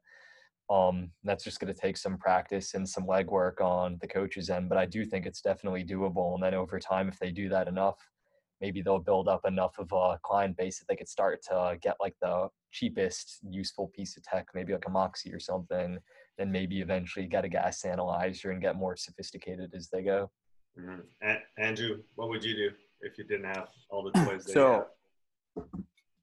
Um, 0.70 1.12
that's 1.24 1.44
just 1.44 1.60
going 1.60 1.74
to 1.74 1.80
take 1.80 1.96
some 1.96 2.18
practice 2.18 2.74
and 2.74 2.88
some 2.88 3.06
legwork 3.06 3.62
on 3.62 3.98
the 4.02 4.08
coach's 4.08 4.50
end, 4.50 4.68
but 4.68 4.78
I 4.78 4.86
do 4.86 5.06
think 5.06 5.26
it's 5.26 5.42
definitely 5.42 5.86
doable. 5.86 6.34
And 6.34 6.44
then 6.44 6.54
over 6.54 6.78
time, 6.78 7.08
if 7.08 7.18
they 7.20 7.32
do 7.32 7.48
that 7.50 7.70
enough, 7.70 7.98
maybe 8.60 8.82
they'll 8.82 9.00
build 9.00 9.28
up 9.28 9.46
enough 9.46 9.78
of 9.80 9.92
a 9.94 10.20
client 10.24 10.58
base 10.58 10.80
that 10.80 10.86
they 10.90 10.96
could 10.96 11.08
start 11.08 11.42
to 11.44 11.78
get 11.82 11.96
like 12.02 12.16
the 12.22 12.50
cheapest 12.72 13.40
useful 13.50 13.88
piece 13.96 14.18
of 14.18 14.24
tech, 14.24 14.48
maybe 14.54 14.74
like 14.74 14.88
a 14.88 14.92
Moxy 14.92 15.34
or 15.34 15.40
something, 15.40 16.00
then 16.38 16.52
maybe 16.52 16.82
eventually 16.82 17.28
get 17.28 17.46
a 17.46 17.50
gas 17.50 17.86
analyzer 17.86 18.52
and 18.52 18.62
get 18.62 18.76
more 18.76 18.96
sophisticated 18.96 19.74
as 19.76 19.90
they 19.90 20.02
go. 20.02 20.30
Mm-hmm. 20.80 21.00
A- 21.24 21.64
Andrew, 21.64 22.02
what 22.16 22.30
would 22.30 22.44
you 22.44 22.56
do 22.56 22.70
if 23.02 23.18
you 23.18 23.24
didn't 23.24 23.46
have 23.46 23.70
all 23.90 24.04
the 24.04 24.12
toys? 24.26 24.52
so, 24.52 24.86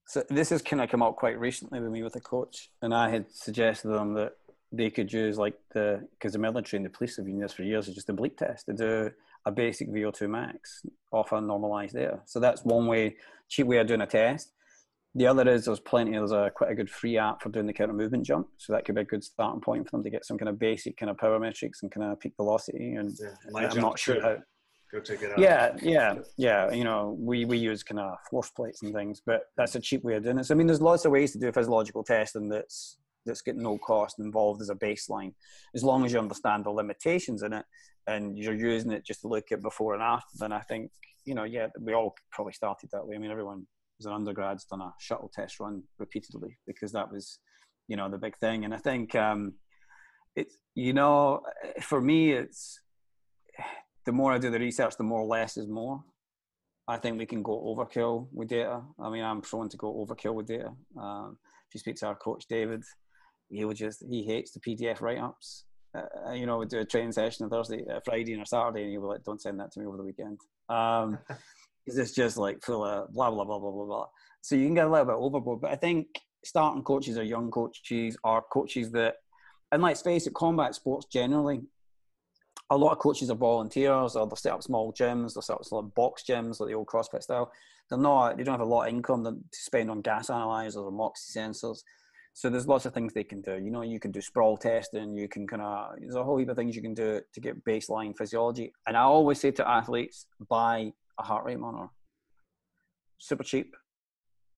so 0.06 0.22
this 0.28 0.50
has 0.50 0.62
kind 0.62 0.82
of 0.82 0.90
come 0.90 1.02
up 1.02 1.16
quite 1.16 1.38
recently 1.38 1.80
with 1.80 1.90
me 1.90 2.02
with 2.02 2.16
a 2.16 2.20
coach, 2.20 2.70
and 2.82 2.94
I 2.94 3.10
had 3.10 3.26
suggested 3.32 3.88
to 3.88 3.94
them 3.94 4.14
that 4.14 4.36
they 4.72 4.90
could 4.90 5.12
use 5.12 5.38
like 5.38 5.54
the 5.72 6.06
because 6.12 6.32
the 6.32 6.38
military 6.38 6.78
and 6.78 6.86
the 6.86 6.90
police 6.90 7.16
have 7.16 7.26
been 7.26 7.38
this 7.38 7.52
for 7.52 7.62
years 7.62 7.88
is 7.88 7.94
just 7.94 8.10
a 8.10 8.14
bleep 8.14 8.36
test 8.36 8.66
to 8.66 8.72
do 8.72 9.10
a 9.46 9.52
basic 9.52 9.88
VO2 9.90 10.28
max 10.28 10.84
off 11.12 11.32
a 11.32 11.40
normalized 11.40 11.96
air. 11.96 12.20
So 12.24 12.40
that's 12.40 12.64
one 12.64 12.86
way, 12.86 13.16
cheap 13.48 13.66
way 13.66 13.78
of 13.78 13.86
doing 13.86 14.00
a 14.00 14.06
test. 14.06 14.52
The 15.14 15.26
other 15.26 15.48
is 15.48 15.66
there's 15.66 15.80
plenty, 15.80 16.12
there's 16.12 16.32
a 16.32 16.50
quite 16.54 16.72
a 16.72 16.74
good 16.74 16.90
free 16.90 17.18
app 17.18 17.42
for 17.42 17.50
doing 17.50 17.66
the 17.66 17.72
counter 17.72 17.92
movement 17.92 18.26
jump. 18.26 18.48
So 18.56 18.72
that 18.72 18.84
could 18.84 18.96
be 18.96 19.02
a 19.02 19.04
good 19.04 19.22
starting 19.22 19.60
point 19.60 19.84
for 19.84 19.92
them 19.92 20.02
to 20.02 20.10
get 20.10 20.24
some 20.24 20.38
kind 20.38 20.48
of 20.48 20.58
basic 20.58 20.96
kind 20.96 21.10
of 21.10 21.18
power 21.18 21.38
metrics 21.38 21.82
and 21.82 21.92
kind 21.92 22.10
of 22.10 22.18
peak 22.18 22.32
velocity. 22.36 22.94
And 22.94 23.16
yeah, 23.20 23.68
I'm 23.68 23.80
not 23.80 23.98
sure 23.98 24.20
how. 24.20 24.38
Go 24.94 25.00
check 25.00 25.22
it 25.22 25.32
out. 25.32 25.38
Yeah, 25.40 25.76
yeah, 25.82 26.14
yeah. 26.36 26.70
You 26.70 26.84
know, 26.84 27.16
we, 27.18 27.44
we 27.44 27.58
use 27.58 27.82
kind 27.82 27.98
of 27.98 28.16
force 28.30 28.50
plates 28.50 28.84
and 28.84 28.94
things, 28.94 29.20
but 29.26 29.42
that's 29.56 29.74
a 29.74 29.80
cheap 29.80 30.04
way 30.04 30.14
of 30.14 30.22
doing 30.22 30.38
it. 30.38 30.44
So, 30.44 30.54
I 30.54 30.56
mean, 30.56 30.68
there's 30.68 30.80
lots 30.80 31.04
of 31.04 31.10
ways 31.10 31.32
to 31.32 31.38
do 31.38 31.48
a 31.48 31.52
physiological 31.52 32.04
testing 32.04 32.48
that's 32.48 32.98
that's 33.26 33.42
got 33.42 33.56
no 33.56 33.76
cost 33.78 34.20
involved 34.20 34.62
as 34.62 34.70
a 34.70 34.74
baseline, 34.76 35.32
as 35.74 35.82
long 35.82 36.04
as 36.04 36.12
you 36.12 36.20
understand 36.20 36.64
the 36.64 36.70
limitations 36.70 37.42
in 37.42 37.52
it 37.54 37.64
and 38.06 38.38
you're 38.38 38.54
using 38.54 38.92
it 38.92 39.04
just 39.04 39.22
to 39.22 39.28
look 39.28 39.50
at 39.50 39.62
before 39.62 39.94
and 39.94 40.02
after, 40.02 40.28
then 40.38 40.52
I 40.52 40.60
think, 40.60 40.92
you 41.24 41.34
know, 41.34 41.44
yeah, 41.44 41.68
we 41.80 41.94
all 41.94 42.14
probably 42.30 42.52
started 42.52 42.90
that 42.92 43.04
way. 43.04 43.16
I 43.16 43.18
mean, 43.18 43.30
everyone 43.32 43.66
as 43.98 44.06
an 44.06 44.12
undergrad's 44.12 44.66
done 44.66 44.82
a 44.82 44.92
shuttle 45.00 45.30
test 45.34 45.58
run 45.58 45.82
repeatedly 45.98 46.58
because 46.66 46.92
that 46.92 47.10
was, 47.10 47.38
you 47.88 47.96
know, 47.96 48.08
the 48.10 48.18
big 48.18 48.36
thing. 48.36 48.64
And 48.64 48.74
I 48.74 48.78
think 48.78 49.14
um, 49.14 49.54
it's, 50.36 50.56
you 50.74 50.92
know, 50.92 51.40
for 51.80 52.00
me, 52.00 52.32
it's 52.32 52.78
the 54.06 54.12
more 54.12 54.32
I 54.32 54.38
do 54.38 54.50
the 54.50 54.58
research, 54.58 54.96
the 54.96 55.04
more 55.04 55.24
less 55.24 55.56
is 55.56 55.68
more. 55.68 56.02
I 56.86 56.98
think 56.98 57.18
we 57.18 57.26
can 57.26 57.42
go 57.42 57.52
overkill 57.52 58.28
with 58.32 58.48
data. 58.48 58.82
I 59.00 59.08
mean, 59.08 59.24
I'm 59.24 59.40
prone 59.40 59.68
to 59.70 59.76
go 59.76 59.92
overkill 59.94 60.34
with 60.34 60.46
data. 60.46 60.72
Um, 61.00 61.38
if 61.68 61.74
you 61.74 61.80
speak 61.80 61.96
to 61.96 62.06
our 62.08 62.14
coach 62.14 62.44
David, 62.48 62.82
he 63.48 63.64
would 63.64 63.76
just 63.76 64.04
he 64.08 64.24
hates 64.24 64.52
the 64.52 64.60
PDF 64.60 65.00
write 65.00 65.18
ups 65.18 65.64
uh, 65.94 66.32
you 66.32 66.46
know, 66.46 66.58
we 66.58 66.66
do 66.66 66.80
a 66.80 66.84
training 66.84 67.12
session 67.12 67.44
on 67.44 67.50
Thursday, 67.50 67.84
uh, 67.88 68.00
Friday, 68.04 68.32
and 68.32 68.42
a 68.42 68.46
Saturday, 68.46 68.82
and 68.82 68.92
you 68.92 69.00
will 69.00 69.10
like, 69.10 69.24
don't 69.24 69.40
send 69.40 69.60
that 69.60 69.72
to 69.72 69.80
me 69.80 69.86
over 69.86 69.96
the 69.96 70.02
weekend. 70.02 70.40
Um, 70.68 71.18
because 71.84 71.98
it's 71.98 72.12
just 72.12 72.36
like 72.36 72.62
full 72.64 72.84
of 72.84 73.12
blah 73.12 73.30
blah 73.30 73.44
blah 73.44 73.58
blah 73.58 73.70
blah 73.70 73.84
blah. 73.84 74.06
So 74.40 74.56
you 74.56 74.66
can 74.66 74.74
get 74.74 74.86
a 74.86 74.90
little 74.90 75.06
bit 75.06 75.14
overboard. 75.14 75.60
But 75.60 75.70
I 75.70 75.76
think 75.76 76.06
starting 76.44 76.82
coaches 76.82 77.16
or 77.16 77.22
young 77.22 77.50
coaches 77.50 78.16
are 78.24 78.42
coaches 78.52 78.90
that, 78.92 79.16
and 79.72 79.82
let's 79.82 80.02
face 80.02 80.26
it, 80.26 80.34
combat 80.34 80.74
sports 80.74 81.06
generally, 81.06 81.62
a 82.70 82.76
lot 82.76 82.92
of 82.92 82.98
coaches 82.98 83.30
are 83.30 83.36
volunteers 83.36 84.16
or 84.16 84.26
they 84.26 84.36
set 84.36 84.52
up 84.52 84.62
small 84.62 84.92
gyms, 84.92 85.34
they 85.34 85.40
set 85.40 85.54
up 85.54 85.64
small 85.64 85.82
box 85.82 86.22
gyms 86.28 86.60
like 86.60 86.68
the 86.68 86.74
old 86.74 86.86
CrossFit 86.86 87.22
style. 87.22 87.52
They're 87.90 87.98
not, 87.98 88.36
they 88.36 88.44
don't 88.44 88.54
have 88.54 88.66
a 88.66 88.70
lot 88.70 88.84
of 88.84 88.94
income 88.94 89.24
to 89.24 89.36
spend 89.52 89.90
on 89.90 90.00
gas 90.00 90.30
analyzers 90.30 90.76
or 90.76 90.90
Moxy 90.90 91.38
sensors. 91.38 91.82
So 92.32 92.50
there's 92.50 92.66
lots 92.66 92.84
of 92.84 92.92
things 92.92 93.12
they 93.12 93.22
can 93.22 93.42
do. 93.42 93.54
You 93.54 93.70
know, 93.70 93.82
you 93.82 94.00
can 94.00 94.10
do 94.10 94.20
sprawl 94.20 94.56
testing. 94.56 95.16
You 95.16 95.28
can 95.28 95.46
kind 95.46 95.62
of 95.62 95.94
there's 96.00 96.16
a 96.16 96.24
whole 96.24 96.36
heap 96.36 96.48
of 96.48 96.56
things 96.56 96.74
you 96.74 96.82
can 96.82 96.94
do 96.94 97.20
to 97.32 97.40
get 97.40 97.64
baseline 97.64 98.16
physiology. 98.16 98.72
And 98.88 98.96
I 98.96 99.02
always 99.02 99.40
say 99.40 99.52
to 99.52 99.68
athletes, 99.68 100.26
buy 100.48 100.92
a 101.18 101.22
heart 101.22 101.44
rate 101.44 101.60
monitor. 101.60 101.90
Super 103.18 103.44
cheap, 103.44 103.76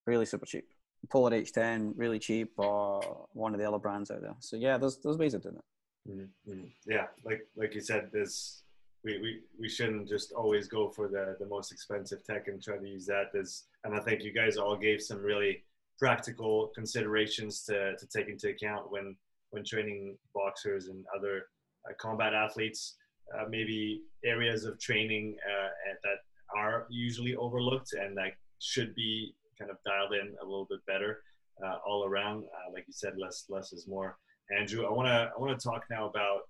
really 0.06 0.24
super 0.24 0.46
cheap. 0.46 0.64
Polar 1.10 1.32
H10, 1.32 1.92
really 1.96 2.18
cheap, 2.18 2.52
or 2.56 3.28
one 3.32 3.52
of 3.52 3.60
the 3.60 3.68
other 3.68 3.78
brands 3.78 4.10
out 4.10 4.22
there. 4.22 4.34
So 4.40 4.56
yeah, 4.56 4.78
there's 4.78 4.98
there's 5.04 5.18
ways 5.18 5.34
of 5.34 5.42
doing 5.42 5.56
it. 5.56 5.64
Mm-hmm. 6.08 6.60
Yeah, 6.86 7.06
like 7.24 7.46
like 7.56 7.74
you 7.74 7.80
said, 7.80 8.10
there's 8.12 8.62
we, 9.04 9.18
we, 9.20 9.40
we 9.60 9.68
shouldn't 9.68 10.08
just 10.08 10.32
always 10.32 10.66
go 10.66 10.88
for 10.88 11.06
the, 11.06 11.36
the 11.38 11.46
most 11.46 11.70
expensive 11.70 12.24
tech 12.24 12.48
and 12.48 12.60
try 12.60 12.76
to 12.76 12.88
use 12.88 13.06
that 13.06 13.26
as 13.38 13.64
and 13.84 13.94
I 13.94 14.00
think 14.00 14.22
you 14.22 14.32
guys 14.32 14.56
all 14.56 14.76
gave 14.76 15.00
some 15.00 15.22
really 15.22 15.62
practical 15.98 16.72
considerations 16.74 17.62
to, 17.64 17.96
to 17.96 18.06
take 18.08 18.28
into 18.28 18.48
account 18.48 18.90
when 18.90 19.16
when 19.50 19.64
training 19.64 20.16
boxers 20.34 20.88
and 20.88 21.04
other 21.16 21.46
uh, 21.88 21.94
combat 21.98 22.34
athletes. 22.34 22.96
Uh, 23.36 23.44
maybe 23.48 24.02
areas 24.24 24.64
of 24.64 24.78
training 24.78 25.36
uh, 25.50 25.68
that 26.04 26.18
are 26.56 26.86
usually 26.90 27.34
overlooked 27.34 27.92
and 27.94 28.16
that 28.16 28.32
should 28.60 28.94
be 28.94 29.34
kind 29.58 29.68
of 29.68 29.76
dialed 29.84 30.12
in 30.12 30.34
a 30.40 30.44
little 30.44 30.66
bit 30.70 30.78
better 30.86 31.22
uh, 31.64 31.76
all 31.86 32.04
around. 32.04 32.44
Uh, 32.44 32.72
like 32.72 32.84
you 32.86 32.92
said, 32.92 33.14
less 33.18 33.46
less 33.48 33.72
is 33.72 33.86
more. 33.88 34.16
Andrew, 34.50 34.86
I 34.86 34.92
want 34.92 35.08
to 35.08 35.30
I 35.34 35.40
want 35.40 35.58
to 35.58 35.68
talk 35.68 35.84
now 35.90 36.08
about 36.08 36.40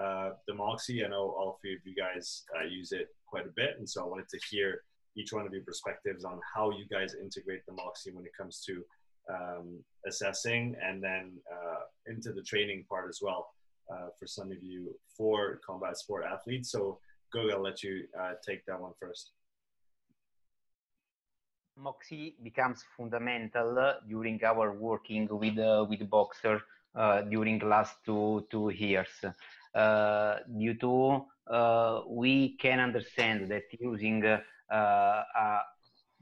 uh, 0.00 0.30
the 0.46 0.54
Moxy. 0.54 1.04
I 1.04 1.08
know 1.08 1.34
all 1.38 1.58
three 1.60 1.74
of 1.74 1.80
you 1.84 1.94
guys 1.94 2.44
use 2.68 2.92
it 2.92 3.08
quite 3.26 3.46
a 3.46 3.52
bit, 3.56 3.76
and 3.78 3.88
so 3.88 4.04
I 4.04 4.06
wanted 4.06 4.28
to 4.28 4.38
hear 4.50 4.82
each 5.16 5.32
one 5.32 5.46
of 5.46 5.52
your 5.52 5.62
perspectives 5.62 6.24
on 6.24 6.38
how 6.54 6.70
you 6.70 6.86
guys 6.90 7.14
integrate 7.14 7.64
the 7.66 7.72
Moxy 7.72 8.12
when 8.12 8.24
it 8.26 8.32
comes 8.38 8.62
to 8.66 8.84
um, 9.32 9.82
assessing 10.06 10.76
and 10.82 11.02
then 11.02 11.32
uh, 11.50 11.80
into 12.06 12.32
the 12.32 12.42
training 12.42 12.84
part 12.88 13.08
as 13.08 13.20
well 13.22 13.48
uh, 13.92 14.08
for 14.18 14.26
some 14.26 14.50
of 14.52 14.62
you 14.62 14.94
for 15.16 15.60
combat 15.66 15.96
sport 15.96 16.24
athletes. 16.30 16.70
So, 16.70 16.98
Guga, 17.34 17.52
I'll 17.52 17.62
let 17.62 17.82
you 17.82 18.04
uh, 18.20 18.32
take 18.46 18.64
that 18.66 18.80
one 18.80 18.92
first. 19.00 19.32
Moxy 21.78 22.34
becomes 22.42 22.84
fundamental 22.96 23.94
during 24.08 24.42
our 24.44 24.72
working 24.72 25.28
with 25.30 25.58
uh, 25.58 25.84
with 25.88 26.08
boxer 26.08 26.56
uh, 26.56 26.60
during 27.30 27.58
the 27.58 27.66
last 27.66 27.96
two 28.04 28.46
two 28.50 28.70
years. 28.70 29.24
Uh, 29.74 30.36
due 30.58 30.74
to 30.74 31.24
we 32.08 32.56
can 32.56 32.80
understand 32.80 33.50
that 33.50 33.64
using 33.78 34.24
a 34.24 35.60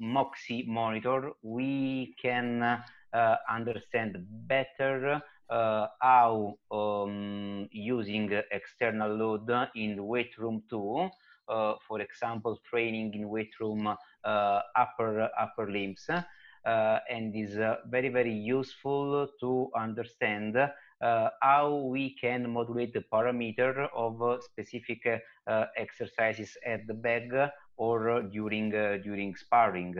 Moxy 0.00 0.64
monitor, 0.66 1.30
we 1.42 2.14
can 2.20 2.62
uh, 2.62 3.36
understand 3.48 4.16
better 4.48 5.22
uh, 5.48 5.86
how 6.00 6.58
um, 6.72 7.68
using 7.70 8.30
external 8.50 9.14
load 9.14 9.50
in 9.76 10.04
weight 10.04 10.36
room 10.38 10.62
too, 10.68 11.08
uh, 11.48 11.74
for 11.86 12.00
example, 12.00 12.58
training 12.68 13.14
in 13.14 13.28
weight 13.28 13.52
room 13.60 13.86
upper 14.24 15.28
upper 15.38 15.70
limbs, 15.70 16.08
and 16.64 17.34
is 17.34 17.56
very 17.88 18.08
very 18.08 18.32
useful 18.32 19.28
to 19.40 19.70
understand 19.76 20.56
uh, 20.56 21.28
how 21.42 21.74
we 21.90 22.14
can 22.20 22.50
modulate 22.50 22.92
the 22.92 23.04
parameter 23.12 23.88
of 23.94 24.22
uh, 24.22 24.40
specific 24.40 25.06
uh, 25.46 25.64
exercises 25.76 26.56
at 26.64 26.86
the 26.86 26.94
bag 26.94 27.30
or 27.76 28.22
during 28.22 28.70
during 29.02 29.34
sparring. 29.34 29.94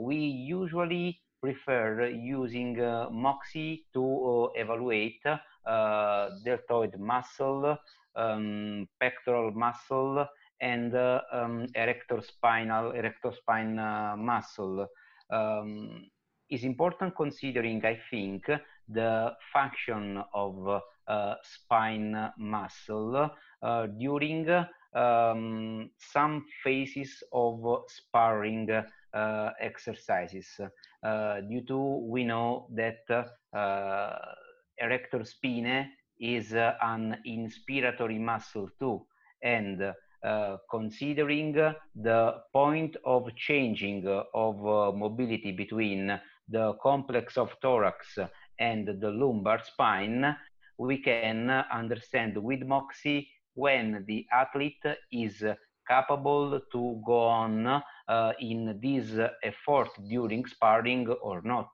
we 0.00 0.16
usually 0.16 1.20
prefer 1.42 2.06
using 2.06 2.80
uh, 2.80 3.08
Moxy 3.10 3.84
to 3.92 4.02
uh, 4.02 4.60
evaluate 4.60 5.20
uh, 5.66 6.28
deltoid 6.44 6.98
muscle, 6.98 7.76
um, 8.14 8.88
pectoral 9.00 9.50
muscle, 9.50 10.24
and 10.60 10.94
um, 10.94 11.66
erector 11.74 12.22
spinal, 12.22 12.92
erector 12.92 13.32
spine 13.32 13.74
muscle. 14.16 14.86
Um, 15.32 16.10
is 16.52 16.64
important 16.64 17.16
considering, 17.16 17.84
I 17.84 17.98
think, 18.10 18.44
the 18.86 19.34
function 19.52 20.22
of 20.34 20.82
uh, 21.08 21.34
spine 21.42 22.30
muscle 22.36 23.30
uh, 23.62 23.86
during 23.98 24.48
um, 24.94 25.90
some 25.98 26.44
phases 26.62 27.22
of 27.32 27.84
sparring 27.88 28.70
uh, 28.70 29.50
exercises. 29.60 30.60
due 31.48 31.64
to 31.66 32.06
we 32.08 32.24
know 32.24 32.68
that 32.74 33.00
erector 34.78 35.24
spine 35.24 35.90
is 36.20 36.52
an 36.52 37.16
inspiratory 37.26 38.20
muscle 38.20 38.68
too, 38.78 39.04
and 39.42 39.82
uh, 39.82 39.92
considering 40.70 41.52
the 41.52 42.34
point 42.52 42.96
of 43.04 43.34
changing 43.36 44.06
of 44.34 44.66
uh, 44.66 44.92
mobility 44.92 45.52
between 45.52 46.18
the 46.48 46.74
complex 46.82 47.36
of 47.36 47.50
thorax 47.60 48.18
and 48.58 48.86
the 49.00 49.10
lumbar 49.10 49.60
spine, 49.64 50.36
we 50.78 50.98
can 50.98 51.50
understand 51.50 52.36
with 52.36 52.62
Moxy 52.62 53.28
when 53.54 54.04
the 54.06 54.26
athlete 54.32 54.84
is 55.10 55.42
capable 55.88 56.60
to 56.72 57.02
go 57.04 57.26
on 57.26 57.66
uh, 57.66 58.32
in 58.40 58.78
this 58.82 59.18
effort 59.42 59.88
during 60.08 60.46
sparring 60.46 61.08
or 61.08 61.42
not. 61.42 61.70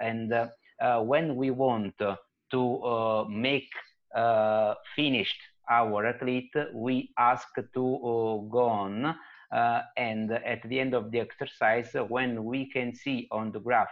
And 0.00 0.32
uh, 0.32 0.48
uh, 0.80 1.02
when 1.02 1.36
we 1.36 1.50
want 1.50 1.94
to 1.98 2.76
uh, 2.82 3.24
make 3.28 3.70
uh, 4.14 4.74
finished 4.96 5.40
our 5.70 6.06
athlete, 6.06 6.52
we 6.74 7.10
ask 7.18 7.48
to 7.54 7.96
uh, 7.96 8.36
go 8.50 8.64
on 8.68 9.14
uh, 9.52 9.80
and 9.96 10.30
at 10.32 10.62
the 10.68 10.78
end 10.78 10.94
of 10.94 11.10
the 11.10 11.20
exercise, 11.20 11.90
when 12.08 12.44
we 12.44 12.70
can 12.70 12.94
see 12.94 13.26
on 13.30 13.50
the 13.50 13.58
graph 13.60 13.88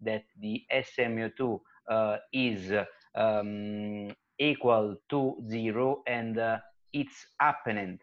that 0.00 0.24
the 0.40 0.62
SMO2 0.72 1.60
uh, 1.90 2.16
is 2.32 2.72
um, 3.14 4.08
equal 4.38 4.96
to 5.08 5.36
zero 5.48 6.02
and 6.06 6.38
uh, 6.38 6.58
it's 6.92 7.26
happening 7.40 7.98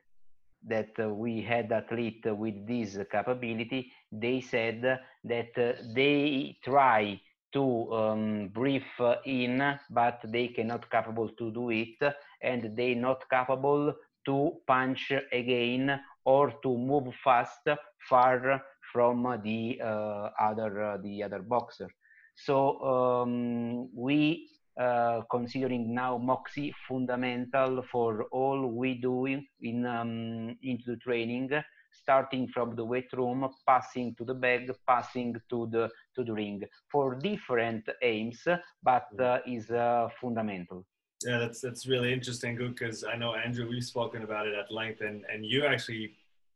that 0.68 0.91
we 1.16 1.41
had 1.41 1.72
athlete 1.72 2.26
with 2.26 2.68
this 2.68 2.98
capability, 3.10 3.91
they 4.12 4.41
said 4.41 4.99
that 5.24 5.78
they 5.95 6.58
try 6.64 7.20
to 7.53 7.94
um, 7.94 8.49
breathe 8.49 8.82
in, 9.26 9.80
but 9.90 10.19
they 10.26 10.49
cannot 10.49 10.90
capable 10.90 11.30
to 11.30 11.52
do 11.52 11.69
it, 11.69 12.14
and 12.41 12.76
they 12.76 12.94
not 12.94 13.24
capable 13.30 13.94
to 14.26 14.52
punch 14.68 15.11
again 15.32 15.99
or 16.26 16.52
to 16.61 16.78
move 16.78 17.14
fast 17.24 17.68
far 18.10 18.61
from 18.91 19.40
the 19.44 19.80
uh, 19.82 20.30
other 20.40 20.84
uh, 20.84 20.98
the 20.98 21.24
other 21.24 21.41
boxer. 21.41 21.90
So 22.36 22.80
um, 22.82 23.90
we 23.95 24.49
uh, 24.80 25.22
considering 25.32 25.94
now 25.94 26.18
Moxy 26.18 26.74
fundamental 26.88 27.84
for 27.91 28.26
all 28.32 28.68
we 28.68 28.94
do 29.02 29.26
in 29.26 29.86
um, 29.86 30.56
into 30.61 30.91
the 30.91 30.98
training, 30.98 31.49
starting 32.02 32.48
from 32.48 32.76
the 32.76 32.86
weight 32.91 33.11
room, 33.14 33.49
passing 33.65 34.15
to 34.15 34.24
the 34.26 34.34
bag, 34.34 34.72
passing 34.88 35.36
to 35.49 35.68
the 35.74 35.90
to 36.15 36.24
the 36.24 36.34
ring 36.34 36.61
for 36.91 37.15
different 37.15 37.84
aims, 38.02 38.41
but 38.84 39.07
uh, 39.19 39.40
is 39.45 39.69
uh, 39.72 40.07
fundamental. 40.22 40.86
Yeah, 41.26 41.40
that's 41.40 41.61
that's 41.61 41.88
really 41.88 42.11
interesting, 42.14 42.56
good, 42.56 42.76
because 42.76 43.03
I 43.03 43.15
know 43.18 43.32
Andrew, 43.34 43.68
we've 43.68 43.84
spoken 43.84 44.22
about 44.24 44.48
it 44.48 44.53
at 44.53 44.72
length, 44.72 45.02
and 45.02 45.26
and 45.32 45.45
you 45.45 45.65
actually 45.65 46.06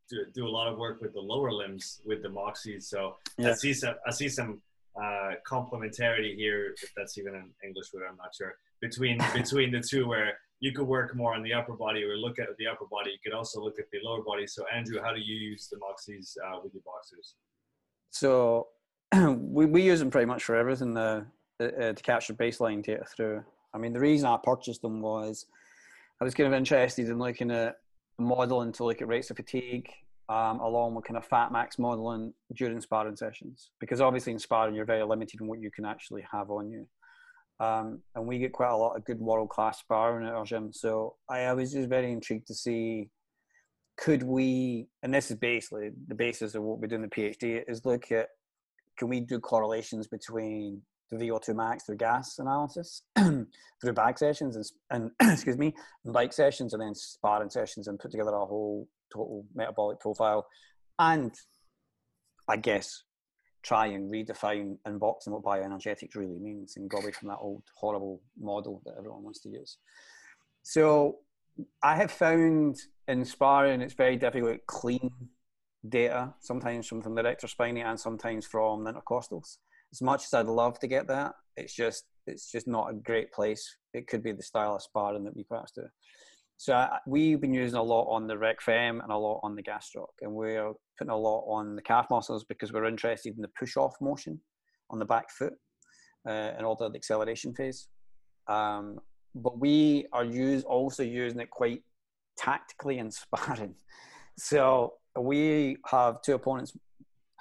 do, 0.08 0.18
do 0.38 0.46
a 0.46 0.52
lot 0.58 0.68
of 0.70 0.78
work 0.78 1.00
with 1.00 1.12
the 1.14 1.24
lower 1.32 1.52
limbs 1.52 2.00
with 2.04 2.22
the 2.22 2.28
Moxy. 2.28 2.80
So 2.80 3.16
yeah. 3.38 3.50
I 3.50 3.54
see 3.54 3.74
some 3.74 3.94
I 4.06 4.10
see 4.10 4.28
some 4.28 4.62
uh, 5.02 5.32
complementarity 5.46 6.36
here, 6.36 6.74
if 6.82 6.92
that's 6.96 7.18
even 7.18 7.34
an 7.34 7.50
English 7.64 7.88
word, 7.92 8.04
I'm 8.08 8.16
not 8.16 8.34
sure, 8.38 8.54
between 8.80 9.18
between 9.34 9.72
the 9.72 9.80
two, 9.80 10.06
where 10.06 10.38
you 10.62 10.70
could 10.70 10.86
work 10.86 11.16
more 11.16 11.34
on 11.34 11.42
the 11.42 11.52
upper 11.52 11.72
body 11.72 12.04
or 12.04 12.16
look 12.16 12.38
at 12.38 12.46
the 12.56 12.68
upper 12.68 12.84
body. 12.88 13.10
You 13.10 13.18
could 13.22 13.36
also 13.36 13.60
look 13.60 13.80
at 13.80 13.86
the 13.90 13.98
lower 14.04 14.22
body. 14.22 14.46
So, 14.46 14.64
Andrew, 14.72 15.02
how 15.02 15.12
do 15.12 15.20
you 15.20 15.34
use 15.34 15.66
the 15.66 15.76
Moxys 15.76 16.36
uh, 16.38 16.60
with 16.62 16.72
your 16.72 16.84
boxers? 16.86 17.34
So, 18.10 18.68
we, 19.36 19.66
we 19.66 19.82
use 19.82 19.98
them 19.98 20.12
pretty 20.12 20.26
much 20.26 20.44
for 20.44 20.54
everything 20.54 20.96
uh, 20.96 21.24
uh, 21.58 21.92
to 21.92 22.02
capture 22.04 22.32
baseline 22.32 22.80
data 22.80 23.04
through. 23.04 23.42
I 23.74 23.78
mean, 23.78 23.92
the 23.92 23.98
reason 23.98 24.28
I 24.28 24.38
purchased 24.40 24.82
them 24.82 25.00
was 25.00 25.46
I 26.20 26.24
was 26.24 26.32
kind 26.32 26.46
of 26.46 26.56
interested 26.56 27.08
in 27.08 27.18
looking 27.18 27.50
at 27.50 27.78
modeling 28.20 28.70
to 28.74 28.84
look 28.84 29.02
at 29.02 29.08
rates 29.08 29.30
of 29.30 29.38
fatigue 29.38 29.88
um, 30.28 30.60
along 30.60 30.94
with 30.94 31.06
kind 31.06 31.16
of 31.16 31.26
fat 31.26 31.50
max 31.50 31.76
modeling 31.76 32.34
during 32.54 32.80
sparring 32.80 33.16
sessions. 33.16 33.72
Because 33.80 34.00
obviously 34.00 34.32
in 34.32 34.38
sparring, 34.38 34.76
you're 34.76 34.84
very 34.84 35.02
limited 35.02 35.40
in 35.40 35.48
what 35.48 35.60
you 35.60 35.72
can 35.72 35.84
actually 35.84 36.24
have 36.30 36.52
on 36.52 36.70
you. 36.70 36.86
Um, 37.62 38.00
and 38.16 38.26
we 38.26 38.40
get 38.40 38.52
quite 38.52 38.72
a 38.72 38.76
lot 38.76 38.96
of 38.96 39.04
good 39.04 39.20
world 39.20 39.48
class 39.48 39.78
sparring 39.78 40.26
at 40.26 40.34
our 40.34 40.44
gym. 40.44 40.72
So 40.72 41.14
I, 41.30 41.42
I 41.42 41.52
was 41.52 41.72
just 41.72 41.88
very 41.88 42.10
intrigued 42.10 42.48
to 42.48 42.54
see 42.54 43.08
could 43.96 44.24
we, 44.24 44.88
and 45.04 45.14
this 45.14 45.30
is 45.30 45.36
basically 45.36 45.90
the 46.08 46.14
basis 46.14 46.56
of 46.56 46.62
what 46.64 46.80
we 46.80 46.88
do 46.88 46.96
in 46.96 47.02
the 47.02 47.08
PhD, 47.08 47.62
is 47.68 47.84
look 47.84 48.10
at 48.10 48.28
can 48.98 49.08
we 49.08 49.20
do 49.20 49.38
correlations 49.38 50.08
between 50.08 50.82
the 51.10 51.16
VO2 51.16 51.54
max 51.54 51.84
through 51.84 51.98
gas 51.98 52.38
analysis, 52.40 53.02
through 53.16 53.92
bag 53.94 54.18
sessions 54.18 54.56
and, 54.90 55.10
and 55.20 55.32
excuse 55.32 55.58
me, 55.58 55.72
bike 56.06 56.32
sessions, 56.32 56.72
and 56.72 56.82
then 56.82 56.94
sparring 56.96 57.50
sessions, 57.50 57.86
and 57.86 57.98
put 57.98 58.10
together 58.10 58.32
a 58.34 58.44
whole 58.44 58.88
total 59.12 59.44
metabolic 59.54 60.00
profile, 60.00 60.46
and 60.98 61.32
I 62.48 62.56
guess 62.56 63.04
try 63.62 63.86
and 63.86 64.10
redefine 64.10 64.76
in 64.86 64.98
boxing 64.98 65.32
what 65.32 65.42
bioenergetics 65.42 66.16
really 66.16 66.38
means 66.38 66.76
and 66.76 66.90
go 66.90 66.98
away 66.98 67.12
from 67.12 67.28
that 67.28 67.38
old 67.40 67.62
horrible 67.76 68.20
model 68.40 68.82
that 68.84 68.94
everyone 68.98 69.22
wants 69.22 69.40
to 69.40 69.48
use. 69.48 69.78
So 70.62 71.18
I 71.82 71.96
have 71.96 72.10
found 72.10 72.78
in 73.08 73.24
sparring 73.24 73.80
it's 73.80 73.94
very 73.94 74.16
difficult 74.16 74.66
clean 74.66 75.10
data, 75.88 76.34
sometimes 76.40 76.86
from, 76.86 77.02
from 77.02 77.14
the 77.14 77.22
erector 77.22 77.46
spinae 77.46 77.84
and 77.84 77.98
sometimes 77.98 78.46
from 78.46 78.84
the 78.84 78.92
intercostals. 78.92 79.58
As 79.92 80.00
much 80.00 80.24
as 80.24 80.34
I'd 80.34 80.46
love 80.46 80.78
to 80.80 80.86
get 80.86 81.06
that, 81.08 81.34
it's 81.56 81.74
just 81.74 82.04
it's 82.26 82.50
just 82.50 82.68
not 82.68 82.90
a 82.90 82.94
great 82.94 83.32
place. 83.32 83.76
It 83.92 84.06
could 84.06 84.22
be 84.22 84.32
the 84.32 84.42
style 84.42 84.76
of 84.76 84.82
sparring 84.82 85.24
that 85.24 85.36
we 85.36 85.44
perhaps 85.44 85.72
do. 85.72 85.82
So 86.56 86.74
I, 86.74 86.98
we've 87.06 87.40
been 87.40 87.52
using 87.52 87.78
a 87.78 87.82
lot 87.82 88.04
on 88.04 88.26
the 88.26 88.38
rec 88.38 88.60
fem 88.60 89.00
and 89.00 89.10
a 89.10 89.16
lot 89.16 89.40
on 89.42 89.56
the 89.56 89.62
gastroc, 89.62 90.08
and 90.20 90.32
we're 90.32 90.72
putting 90.98 91.10
a 91.10 91.16
lot 91.16 91.44
on 91.46 91.76
the 91.76 91.82
calf 91.82 92.06
muscles 92.10 92.44
because 92.44 92.72
we're 92.72 92.86
interested 92.86 93.34
in 93.34 93.42
the 93.42 93.50
push 93.58 93.76
off 93.76 93.94
motion 94.00 94.40
on 94.90 94.98
the 94.98 95.04
back 95.04 95.30
foot 95.30 95.54
uh, 96.26 96.52
and 96.56 96.64
all 96.64 96.76
the 96.76 96.90
acceleration 96.94 97.54
phase. 97.54 97.88
Um, 98.48 98.98
but 99.34 99.58
we 99.58 100.06
are 100.12 100.24
use, 100.24 100.62
also 100.64 101.02
using 101.02 101.40
it 101.40 101.50
quite 101.50 101.82
tactically 102.36 102.98
in 102.98 103.10
sparring. 103.10 103.74
So 104.36 104.94
we 105.18 105.76
have 105.86 106.22
two 106.22 106.34
opponents 106.34 106.76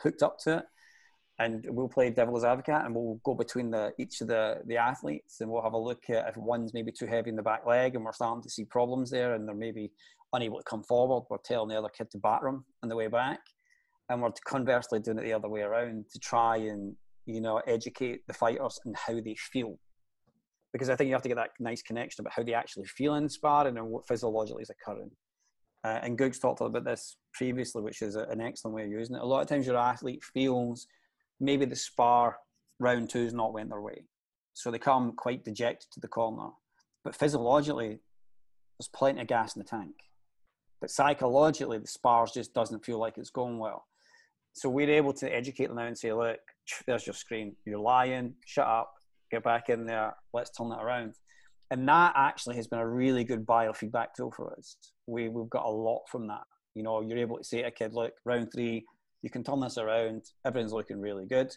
hooked 0.02 0.24
up 0.24 0.38
to 0.40 0.58
it 0.58 0.66
and 1.40 1.66
we'll 1.70 1.88
play 1.88 2.10
devil's 2.10 2.44
advocate 2.44 2.86
and 2.86 2.94
we'll 2.94 3.20
go 3.24 3.34
between 3.34 3.72
the 3.72 3.94
each 3.98 4.22
of 4.22 4.28
the 4.28 4.62
the 4.66 4.78
athletes 4.78 5.42
and 5.42 5.50
we'll 5.50 5.62
have 5.62 5.74
a 5.74 5.78
look 5.78 6.10
at 6.10 6.28
if 6.28 6.38
one's 6.38 6.74
maybe 6.74 6.92
too 6.92 7.08
heavy 7.08 7.30
in 7.30 7.36
the 7.36 7.42
back 7.42 7.66
leg 7.66 7.96
and 7.96 8.04
we're 8.06 8.12
starting 8.12 8.44
to 8.44 8.50
see 8.50 8.66
problems 8.66 9.10
there 9.10 9.34
and 9.34 9.48
they're 9.48 9.56
maybe 9.56 9.92
unable 10.34 10.58
to 10.58 10.64
come 10.64 10.84
forward 10.84 11.24
we're 11.30 11.38
telling 11.44 11.70
the 11.70 11.78
other 11.78 11.90
kid 11.90 12.10
to 12.10 12.18
batter 12.18 12.46
them 12.46 12.66
on 12.84 12.90
the 12.90 12.96
way 12.96 13.08
back 13.08 13.40
and 14.10 14.22
we're 14.22 14.32
conversely 14.46 15.00
doing 15.00 15.18
it 15.18 15.24
the 15.24 15.34
other 15.34 15.50
way 15.50 15.62
around 15.62 16.06
to 16.12 16.20
try 16.20 16.58
and 16.58 16.96
you 17.26 17.42
know 17.42 17.62
educate 17.68 18.22
the 18.28 18.34
fighters 18.34 18.80
and 18.86 18.96
how 18.96 19.14
they 19.14 19.36
feel 19.36 19.78
because 20.74 20.90
I 20.90 20.96
think 20.96 21.10
you 21.10 21.14
have 21.14 21.24
to 21.24 21.30
get 21.30 21.36
that 21.36 21.52
nice 21.60 21.82
connection 21.82 22.22
about 22.22 22.34
how 22.34 22.44
they 22.44 22.54
actually 22.54 22.86
feel 22.86 23.16
in 23.16 23.28
sparring 23.28 23.78
and 23.78 23.88
what 23.88 24.08
physiologically 24.08 24.64
is 24.64 24.70
occurring. 24.70 25.12
Uh, 25.84 26.00
and 26.02 26.18
Goog's 26.18 26.40
talked 26.40 26.62
about 26.62 26.86
this 26.86 27.18
previously, 27.34 27.82
which 27.82 28.02
is 28.02 28.16
an 28.16 28.40
excellent 28.40 28.76
way 28.76 28.84
of 28.84 28.92
using 28.92 29.16
it. 29.16 29.22
A 29.22 29.26
lot 29.26 29.42
of 29.42 29.48
times 29.48 29.66
your 29.66 29.78
athlete 29.78 30.24
feels 30.24 30.88
maybe 31.40 31.66
the 31.66 31.76
spar 31.76 32.38
round 32.80 33.10
two's 33.10 33.34
not 33.34 33.54
went 33.54 33.70
their 33.70 33.82
way. 33.82 34.06
So 34.54 34.70
they 34.70 34.80
come 34.80 35.14
quite 35.14 35.44
dejected 35.44 35.90
to 35.94 36.00
the 36.00 36.08
corner. 36.08 36.50
But 37.04 37.16
physiologically, 37.16 38.00
there's 38.78 38.90
plenty 38.94 39.22
of 39.22 39.28
gas 39.28 39.56
in 39.56 39.60
the 39.60 39.68
tank. 39.68 39.96
But 40.82 40.90
psychologically, 40.90 41.78
the 41.78 41.88
spars 41.88 42.32
just 42.32 42.54
doesn't 42.54 42.84
feel 42.84 43.00
like 43.00 43.18
it's 43.18 43.30
going 43.30 43.60
well. 43.60 43.86
So 44.54 44.68
we're 44.68 44.90
able 44.90 45.14
to 45.14 45.34
educate 45.34 45.68
them 45.68 45.78
now 45.78 45.86
and 45.86 45.98
say, 45.98 46.12
look, 46.12 46.40
there's 46.88 47.08
your 47.08 47.14
screen. 47.14 47.56
You're 47.66 47.80
lying. 47.80 48.34
Shut 48.46 48.68
up. 48.68 48.92
Get 49.30 49.44
back 49.44 49.70
in 49.70 49.86
there. 49.86 50.14
Let's 50.34 50.50
turn 50.50 50.70
that 50.70 50.84
around. 50.84 51.14
And 51.70 51.88
that 51.88 52.14
actually 52.18 52.58
has 52.58 52.68
been 52.68 52.80
a 52.80 52.88
really 52.88 53.24
good 53.24 53.46
biofeedback 53.46 54.08
tool 54.18 54.34
for 54.36 54.54
us. 54.58 54.76
We, 55.08 55.30
we've 55.30 55.50
got 55.50 55.66
a 55.66 55.70
lot 55.70 56.02
from 56.12 56.28
that. 56.28 56.44
You 56.76 56.84
know, 56.84 57.02
you're 57.02 57.18
able 57.18 57.38
to 57.38 57.44
say 57.44 57.62
to 57.62 57.68
a 57.68 57.72
kid, 57.72 57.94
look, 57.94 58.14
round 58.26 58.52
three, 58.52 58.84
you 59.22 59.30
can 59.30 59.44
turn 59.44 59.62
this 59.62 59.78
around. 59.78 60.24
Everything's 60.46 60.74
looking 60.74 61.00
really 61.00 61.28
good. 61.28 61.56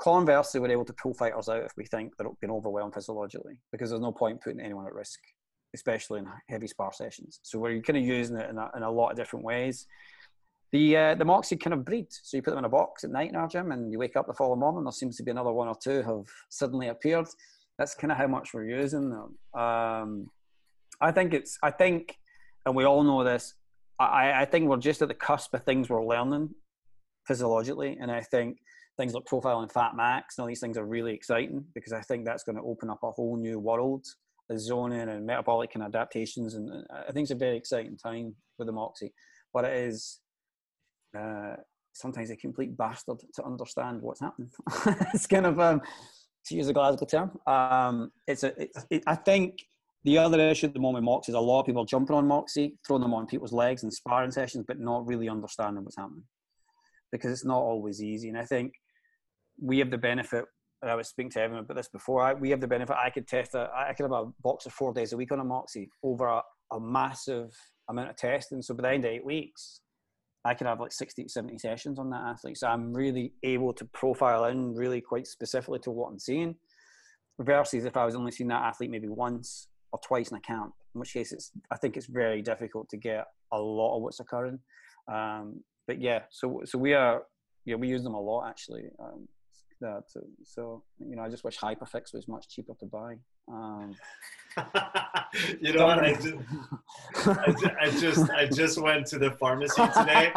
conversely, 0.00 0.60
we're 0.60 0.70
able 0.70 0.84
to 0.84 0.94
pull 0.94 1.14
fighters 1.14 1.48
out 1.48 1.64
if 1.64 1.72
we 1.76 1.84
think 1.84 2.16
they're 2.16 2.28
being 2.40 2.52
overwhelmed 2.52 2.94
physiologically, 2.94 3.54
because 3.70 3.90
there's 3.90 4.00
no 4.00 4.12
point 4.12 4.40
putting 4.40 4.60
anyone 4.60 4.86
at 4.86 4.94
risk, 4.94 5.20
especially 5.74 6.20
in 6.20 6.26
heavy 6.48 6.66
spar 6.66 6.92
sessions. 6.92 7.40
So 7.42 7.58
we're 7.58 7.80
kind 7.80 7.98
of 7.98 8.04
using 8.04 8.36
it 8.36 8.50
in 8.50 8.58
a, 8.58 8.70
in 8.76 8.82
a 8.82 8.90
lot 8.90 9.10
of 9.10 9.16
different 9.16 9.44
ways. 9.44 9.86
The 10.72 10.96
uh, 10.96 11.14
the 11.16 11.24
Moxy 11.24 11.56
kind 11.56 11.74
of 11.74 11.84
breed. 11.84 12.06
So 12.10 12.36
you 12.36 12.42
put 12.42 12.50
them 12.50 12.60
in 12.60 12.64
a 12.64 12.68
box 12.68 13.02
at 13.02 13.10
night 13.10 13.30
in 13.30 13.36
our 13.36 13.48
gym, 13.48 13.72
and 13.72 13.90
you 13.90 13.98
wake 13.98 14.16
up 14.16 14.26
the 14.26 14.34
following 14.34 14.60
morning. 14.60 14.84
There 14.84 14.92
seems 14.92 15.16
to 15.16 15.24
be 15.24 15.30
another 15.32 15.52
one 15.52 15.68
or 15.68 15.74
two 15.82 16.02
have 16.02 16.26
suddenly 16.48 16.88
appeared. 16.88 17.26
That's 17.78 17.94
kind 17.94 18.12
of 18.12 18.18
how 18.18 18.28
much 18.28 18.54
we're 18.54 18.68
using 18.68 19.10
them. 19.10 19.60
Um, 19.60 20.30
I 21.00 21.10
think 21.10 21.34
it's. 21.34 21.58
I 21.62 21.70
think, 21.70 22.16
and 22.66 22.76
we 22.76 22.84
all 22.84 23.02
know 23.02 23.24
this. 23.24 23.54
I, 23.98 24.42
I 24.42 24.44
think 24.44 24.68
we're 24.68 24.76
just 24.76 25.02
at 25.02 25.08
the 25.08 25.14
cusp 25.14 25.52
of 25.54 25.64
things 25.64 25.88
we're 25.88 26.04
learning 26.04 26.50
physiologically, 27.26 27.98
and 28.00 28.10
I 28.10 28.20
think 28.20 28.58
things 28.96 29.14
like 29.14 29.24
profiling 29.24 29.72
fat 29.72 29.96
max 29.96 30.36
and 30.36 30.42
all 30.42 30.48
these 30.48 30.60
things 30.60 30.76
are 30.76 30.84
really 30.84 31.14
exciting 31.14 31.64
because 31.74 31.92
I 31.92 32.00
think 32.00 32.24
that's 32.24 32.44
going 32.44 32.56
to 32.56 32.62
open 32.62 32.90
up 32.90 32.98
a 33.02 33.10
whole 33.10 33.36
new 33.36 33.58
world 33.58 34.06
zoning 34.58 35.08
and 35.08 35.26
metabolic 35.26 35.74
and 35.74 35.84
adaptations, 35.84 36.54
and 36.54 36.84
I 36.90 37.12
think 37.12 37.24
it's 37.24 37.30
a 37.30 37.36
very 37.36 37.56
exciting 37.56 37.96
time 37.96 38.34
with 38.58 38.66
the 38.66 38.72
Moxy. 38.72 39.12
But 39.52 39.64
it 39.64 39.76
is 39.76 40.20
uh, 41.18 41.56
sometimes 41.92 42.30
a 42.30 42.36
complete 42.36 42.76
bastard 42.76 43.18
to 43.34 43.44
understand 43.44 44.00
what's 44.02 44.20
happening. 44.20 44.50
it's 45.14 45.26
kind 45.26 45.46
of 45.46 45.58
um, 45.60 45.80
to 46.46 46.54
use 46.54 46.68
a 46.68 46.72
Glasgow 46.72 47.06
term. 47.06 47.38
Um, 47.46 48.10
it's 48.26 48.44
a. 48.44 48.60
It's, 48.60 48.86
it, 48.90 49.02
I 49.06 49.14
think 49.14 49.58
the 50.04 50.18
other 50.18 50.40
issue 50.40 50.66
at 50.66 50.74
the 50.74 50.80
moment, 50.80 51.04
Moxy, 51.04 51.32
is 51.32 51.36
a 51.36 51.40
lot 51.40 51.60
of 51.60 51.66
people 51.66 51.84
jumping 51.84 52.16
on 52.16 52.26
Moxy, 52.26 52.76
throwing 52.86 53.02
them 53.02 53.14
on 53.14 53.26
people's 53.26 53.52
legs 53.52 53.82
in 53.82 53.90
sparring 53.90 54.30
sessions, 54.30 54.64
but 54.66 54.80
not 54.80 55.06
really 55.06 55.28
understanding 55.28 55.84
what's 55.84 55.96
happening 55.96 56.24
because 57.12 57.32
it's 57.32 57.44
not 57.44 57.58
always 57.58 58.02
easy. 58.02 58.28
And 58.28 58.38
I 58.38 58.44
think 58.44 58.72
we 59.60 59.78
have 59.78 59.90
the 59.90 59.98
benefit. 59.98 60.44
And 60.82 60.90
I 60.90 60.94
was 60.94 61.08
speaking 61.08 61.30
to 61.32 61.42
Evan 61.42 61.58
about 61.58 61.76
this 61.76 61.88
before. 61.88 62.22
I, 62.22 62.32
we 62.32 62.50
have 62.50 62.60
the 62.60 62.66
benefit. 62.66 62.96
I 62.96 63.10
could 63.10 63.28
test 63.28 63.54
a, 63.54 63.70
I 63.74 63.92
could 63.92 64.04
have 64.04 64.12
a 64.12 64.26
box 64.42 64.66
of 64.66 64.72
four 64.72 64.94
days 64.94 65.12
a 65.12 65.16
week 65.16 65.30
on 65.30 65.40
a 65.40 65.44
Moxy 65.44 65.90
over 66.02 66.26
a, 66.26 66.42
a 66.72 66.80
massive 66.80 67.54
amount 67.88 68.10
of 68.10 68.16
testing. 68.16 68.62
So 68.62 68.74
by 68.74 68.82
the 68.82 68.94
end 68.94 69.04
of 69.04 69.10
eight 69.10 69.24
weeks, 69.24 69.80
I 70.44 70.54
could 70.54 70.66
have 70.66 70.80
like 70.80 70.92
60 70.92 71.28
70 71.28 71.58
sessions 71.58 71.98
on 71.98 72.08
that 72.10 72.22
athlete. 72.22 72.56
So 72.56 72.68
I'm 72.68 72.94
really 72.94 73.34
able 73.42 73.74
to 73.74 73.84
profile 73.86 74.46
in 74.46 74.74
really 74.74 75.00
quite 75.00 75.26
specifically 75.26 75.80
to 75.80 75.90
what 75.90 76.08
I'm 76.08 76.18
seeing. 76.18 76.54
Versus 77.40 77.84
if 77.84 77.96
I 77.96 78.04
was 78.04 78.14
only 78.14 78.32
seeing 78.32 78.48
that 78.48 78.62
athlete 78.62 78.90
maybe 78.90 79.08
once 79.08 79.68
or 79.92 80.00
twice 80.04 80.30
in 80.30 80.36
a 80.36 80.40
camp, 80.40 80.72
in 80.94 81.00
which 81.00 81.12
case 81.12 81.32
it's 81.32 81.50
I 81.70 81.76
think 81.76 81.96
it's 81.96 82.06
very 82.06 82.42
difficult 82.42 82.88
to 82.90 82.96
get 82.96 83.26
a 83.52 83.58
lot 83.58 83.96
of 83.96 84.02
what's 84.02 84.20
occurring. 84.20 84.58
Um, 85.10 85.62
but 85.86 86.00
yeah, 86.00 86.20
so 86.30 86.62
so 86.64 86.78
we 86.78 86.94
are 86.94 87.22
yeah 87.64 87.76
we 87.76 87.88
use 87.88 88.02
them 88.02 88.14
a 88.14 88.20
lot 88.20 88.48
actually. 88.48 88.84
Um, 88.98 89.26
that 89.80 90.04
so 90.44 90.82
you 90.98 91.16
know 91.16 91.22
I 91.22 91.28
just 91.28 91.44
wish 91.44 91.58
Hypafix 91.58 92.12
was 92.14 92.28
much 92.28 92.48
cheaper 92.48 92.74
to 92.80 92.86
buy. 92.86 93.16
Um, 93.52 93.96
you 95.60 95.72
know 95.72 95.86
what? 95.86 95.98
I 95.98 96.14
just, 96.14 96.34
I 97.26 97.52
just, 97.52 97.66
I 97.80 97.90
just, 97.90 98.30
I 98.30 98.46
just 98.46 98.80
went 98.80 99.06
to 99.08 99.18
the 99.18 99.32
pharmacy 99.32 99.82
today, 99.96 100.32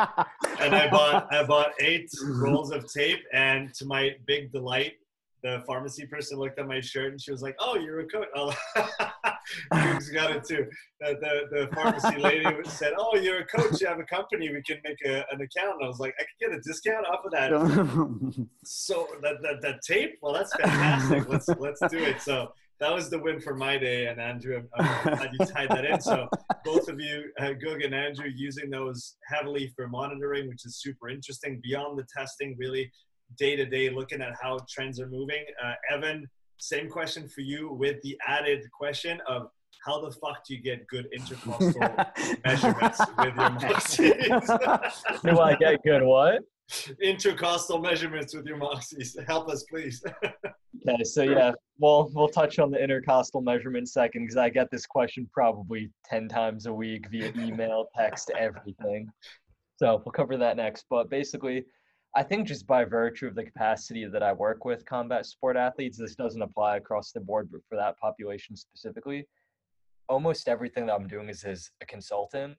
and 0.60 0.76
I 0.76 0.90
bought, 0.90 1.32
I 1.32 1.44
bought 1.44 1.74
eight 1.80 2.10
rolls 2.24 2.72
of 2.72 2.92
tape, 2.92 3.24
and 3.34 3.74
to 3.76 3.86
my 3.86 4.16
big 4.26 4.52
delight, 4.52 4.94
the 5.44 5.62
pharmacy 5.68 6.06
person 6.08 6.40
looked 6.40 6.58
at 6.58 6.68
my 6.68 6.80
shirt 6.80 7.12
and 7.12 7.22
she 7.22 7.32
was 7.32 7.42
like, 7.42 7.56
"Oh, 7.60 7.76
you're 7.76 8.00
a 8.00 8.08
coach." 8.08 8.28
Oh, 8.36 8.56
Hughes 9.74 10.10
got 10.10 10.32
it 10.32 10.46
too. 10.46 10.66
The, 11.02 11.18
the, 11.20 11.60
the 11.60 11.76
pharmacy 11.76 12.18
lady 12.18 12.46
said, 12.66 12.94
"Oh, 12.98 13.18
you're 13.18 13.40
a 13.40 13.46
coach. 13.46 13.82
You 13.82 13.88
have 13.88 14.00
a 14.00 14.06
company. 14.06 14.50
We 14.50 14.62
can 14.64 14.78
make 14.86 14.98
a, 15.06 15.26
an 15.32 15.42
account." 15.42 15.76
And 15.76 15.84
I 15.84 15.88
was 15.88 16.00
like, 16.00 16.16
"I 16.18 16.24
can 16.24 16.50
get 16.50 16.58
a 16.58 16.62
discount 16.62 17.06
off 17.08 17.26
of 17.26 17.32
that." 17.32 17.52
so 18.64 19.08
that, 19.22 19.42
that 19.42 19.62
that 19.62 19.82
tape. 19.86 20.18
Well, 20.22 20.34
that's 20.34 20.56
fantastic. 20.56 21.28
let's 21.28 21.50
let's 21.60 21.82
do 21.92 22.00
it. 22.00 22.22
So 22.22 22.54
that 22.80 22.94
was 22.94 23.10
the 23.10 23.20
win 23.20 23.40
for 23.40 23.54
my 23.54 23.78
day. 23.78 24.08
And 24.08 24.22
Andrew, 24.22 24.64
I'm, 24.78 25.04
glad 25.04 25.30
you 25.38 25.46
tied 25.46 25.70
that 25.70 25.86
in. 25.86 26.02
So 26.02 26.28
both 26.64 26.88
of 26.88 27.00
you, 27.00 27.26
uh, 27.40 27.52
Gug 27.54 27.82
and 27.82 27.94
Andrew, 27.94 28.30
using 28.34 28.70
those 28.70 29.16
heavily 29.28 29.72
for 29.76 29.88
monitoring, 29.88 30.48
which 30.48 30.66
is 30.66 30.82
super 30.82 31.10
interesting. 31.10 31.60
Beyond 31.64 32.00
the 32.00 32.06
testing, 32.16 32.56
really 32.58 32.92
day 33.38 33.56
to 33.56 33.66
day, 33.66 33.90
looking 33.90 34.22
at 34.22 34.34
how 34.42 34.60
trends 34.70 35.00
are 35.00 35.08
moving. 35.08 35.46
Uh, 35.64 35.74
Evan, 35.92 36.30
same 36.58 36.90
question 36.90 37.28
for 37.28 37.42
you 37.42 37.72
with 37.74 38.02
the 38.04 38.18
added 38.28 38.64
question 38.72 39.22
of 39.28 39.50
how 39.86 40.00
the 40.02 40.12
fuck 40.12 40.46
do 40.48 40.56
you 40.56 40.62
get 40.62 40.88
good 40.88 41.08
intercostal 41.14 41.82
measurements 42.46 43.00
with 43.18 43.36
your 43.36 43.50
Moxys? 43.50 45.22
do 45.24 45.40
I 45.40 45.56
get 45.56 45.84
good 45.84 46.04
what? 46.04 46.44
Intercostal 47.02 47.80
measurements 47.80 48.34
with 48.34 48.46
your 48.46 48.58
Moxys. 48.58 49.22
Help 49.28 49.50
us, 49.50 49.64
please. 49.64 50.04
Okay, 50.86 51.04
so 51.06 51.24
yeah, 51.24 51.54
well, 51.78 52.10
we'll 52.14 52.28
touch 52.28 52.60
on 52.60 52.70
the 52.70 52.84
intercostal 52.84 53.42
measurement 53.42 53.88
second 53.88 54.24
because 54.24 54.36
I 54.36 54.50
get 54.50 54.70
this 54.70 54.86
question 54.86 55.30
probably 55.32 55.90
10 56.10 56.28
times 56.28 56.66
a 56.66 56.74
week 56.74 57.08
via 57.10 57.32
email, 57.38 57.88
text, 57.96 58.32
everything. 58.38 59.10
So 59.78 60.02
we'll 60.04 60.12
cover 60.12 60.36
that 60.36 60.58
next. 60.58 60.86
But 60.90 61.10
basically, 61.10 61.64
I 62.16 62.24
think 62.24 62.48
just 62.48 62.68
by 62.68 62.86
virtue 62.86 63.28
of 63.28 63.36
the 63.36 63.44
capacity 63.44 64.06
that 64.06 64.22
I 64.22 64.34
work 64.34 64.66
with 64.66 64.86
combat 64.86 65.26
sport 65.26 65.58
athletes, 65.58 65.98
this 65.98 66.16
doesn't 66.16 66.42
apply 66.42 66.78
across 66.78 67.12
the 67.12 67.20
board, 67.20 67.50
but 67.52 67.62
for 67.68 67.76
that 67.76 67.98
population 67.98 68.56
specifically, 68.56 69.28
almost 70.08 70.48
everything 70.48 70.86
that 70.86 70.94
I'm 70.94 71.08
doing 71.08 71.30
is 71.30 71.44
as 71.44 71.72
a 71.82 71.86
consultant. 71.86 72.56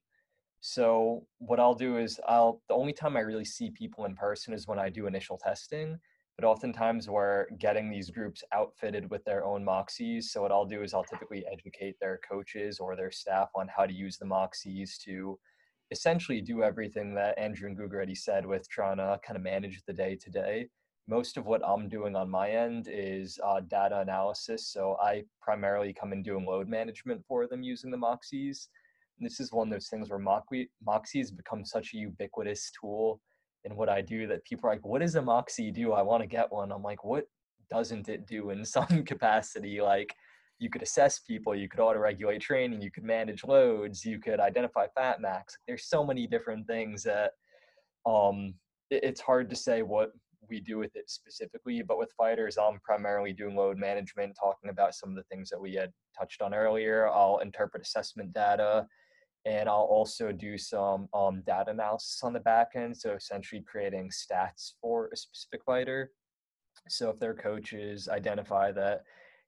So 0.60 1.26
what 1.39 1.60
I'll 1.60 1.74
do 1.74 1.98
is 1.98 2.18
I'll 2.26 2.62
the 2.68 2.74
only 2.74 2.93
time 2.93 3.16
I 3.16 3.20
really 3.20 3.44
see 3.44 3.70
people 3.70 4.06
in 4.06 4.16
person 4.16 4.55
is 4.55 4.66
when 4.66 4.78
I 4.78 4.89
do 4.89 5.06
initial 5.06 5.39
testing 5.39 5.98
but 6.36 6.44
oftentimes 6.44 7.09
we're 7.09 7.47
getting 7.59 7.90
these 7.90 8.10
groups 8.10 8.43
outfitted 8.52 9.09
with 9.10 9.24
their 9.24 9.44
own 9.44 9.64
moxies. 9.64 10.24
So 10.24 10.43
what 10.43 10.51
I'll 10.51 10.64
do 10.64 10.82
is 10.82 10.93
I'll 10.93 11.05
typically 11.05 11.44
educate 11.51 11.97
their 12.01 12.18
coaches 12.28 12.81
or 12.81 12.97
their 12.97 13.12
staff 13.12 13.51
on 13.55 13.68
how 13.74 13.86
to 13.86 13.93
use 13.93 14.18
the 14.18 14.24
moxies 14.24 14.98
to 15.05 15.39
essentially 15.90 16.40
do 16.40 16.62
everything 16.62 17.15
that 17.15 17.39
Andrew 17.39 17.69
and 17.69 17.78
Guga 17.78 17.94
already 17.94 18.15
said 18.15 18.47
with 18.47 18.69
trying 18.69 18.97
to 18.98 19.19
kind 19.27 19.36
of 19.36 19.43
manage 19.43 19.82
the 19.86 19.93
day 19.93 20.16
to 20.16 20.31
day. 20.31 20.69
Most 21.06 21.36
of 21.36 21.47
what 21.47 21.62
I'm 21.66 21.89
doing 21.89 22.16
on 22.16 22.31
my 22.31 22.51
end 22.51 22.89
is 22.90 23.39
uh, 23.44 23.61
data 23.61 24.01
analysis. 24.01 24.69
So 24.69 24.97
I 25.01 25.24
primarily 25.43 25.93
come 25.93 26.12
in 26.12 26.23
doing 26.23 26.47
load 26.47 26.69
management 26.69 27.23
for 27.28 27.47
them 27.47 27.62
using 27.62 27.90
the 27.90 27.98
moxies. 27.98 28.69
And 29.19 29.27
this 29.27 29.39
is 29.39 29.52
one 29.52 29.69
of 29.69 29.73
those 29.73 29.89
things 29.89 30.11
where 30.11 30.19
moxies 30.19 31.36
become 31.36 31.65
such 31.65 31.93
a 31.93 31.98
ubiquitous 31.98 32.73
tool 32.81 33.20
in 33.65 33.77
what 33.77 33.89
I 33.89 34.01
do 34.01 34.27
that 34.27 34.44
people 34.44 34.69
are 34.69 34.73
like, 34.73 34.86
what 34.86 35.01
does 35.01 35.15
a 35.15 35.23
Moxie 35.23 35.70
do? 35.70 35.93
I 35.93 36.02
want 36.02 36.23
to 36.23 36.27
get 36.27 36.52
one. 36.52 36.70
I'm 36.70 36.82
like, 36.82 37.05
what 37.05 37.24
doesn't 37.70 38.09
it 38.09 38.27
do 38.27 38.51
in 38.51 38.65
some 38.77 39.05
capacity? 39.05 39.81
Like 39.81 40.15
you 40.59 40.70
could 40.70 40.82
assess 40.82 41.18
people, 41.20 41.55
you 41.55 41.68
could 41.68 41.81
auto 41.81 41.98
regulate 41.98 42.40
training, 42.40 42.81
you 42.81 42.90
could 42.90 43.05
manage 43.05 43.44
loads, 43.44 44.05
you 44.05 44.18
could 44.18 44.40
identify 44.40 44.86
fat 44.94 45.20
max. 45.20 45.56
There's 45.66 45.86
so 45.86 46.05
many 46.05 46.26
different 46.26 46.66
things 46.66 47.02
that 47.02 47.32
um, 48.06 48.55
it, 48.90 49.02
it's 49.02 49.20
hard 49.20 49.51
to 49.51 49.56
say 49.56 49.82
what 49.82 50.12
we 50.48 50.60
do 50.60 50.78
with 50.78 50.94
it 50.94 51.10
specifically, 51.10 51.82
but 51.82 51.98
with 51.98 52.12
fighters, 52.12 52.59
I'm 52.59 52.81
primarily 52.85 53.32
doing 53.32 53.56
load 53.56 53.78
management, 53.78 54.36
talking 54.39 54.70
about 54.70 54.94
some 54.94 55.10
of 55.10 55.16
the 55.16 55.24
things 55.24 55.51
that 55.51 55.60
we 55.60 55.74
had 55.74 55.90
touched 56.18 56.43
on 56.43 56.55
earlier. 56.55 57.09
I'll 57.09 57.39
interpret 57.39 57.82
assessment 57.82 58.32
data 58.32 58.86
and 59.47 59.68
I'll 59.68 59.89
also 59.90 60.32
do 60.32 60.56
some 60.56 61.09
um, 61.12 61.43
data 61.47 61.70
analysis 61.70 62.20
on 62.22 62.32
the 62.32 62.40
back 62.40 62.70
end. 62.74 62.97
So 62.97 63.12
essentially 63.12 63.62
creating 63.62 64.10
stats 64.10 64.72
for 64.81 65.10
a 65.12 65.16
specific 65.16 65.64
fighter. 65.64 66.12
So 66.89 67.10
if 67.10 67.18
their 67.18 67.35
coaches 67.35 68.09
identify 68.09 68.72
that 68.72 69.02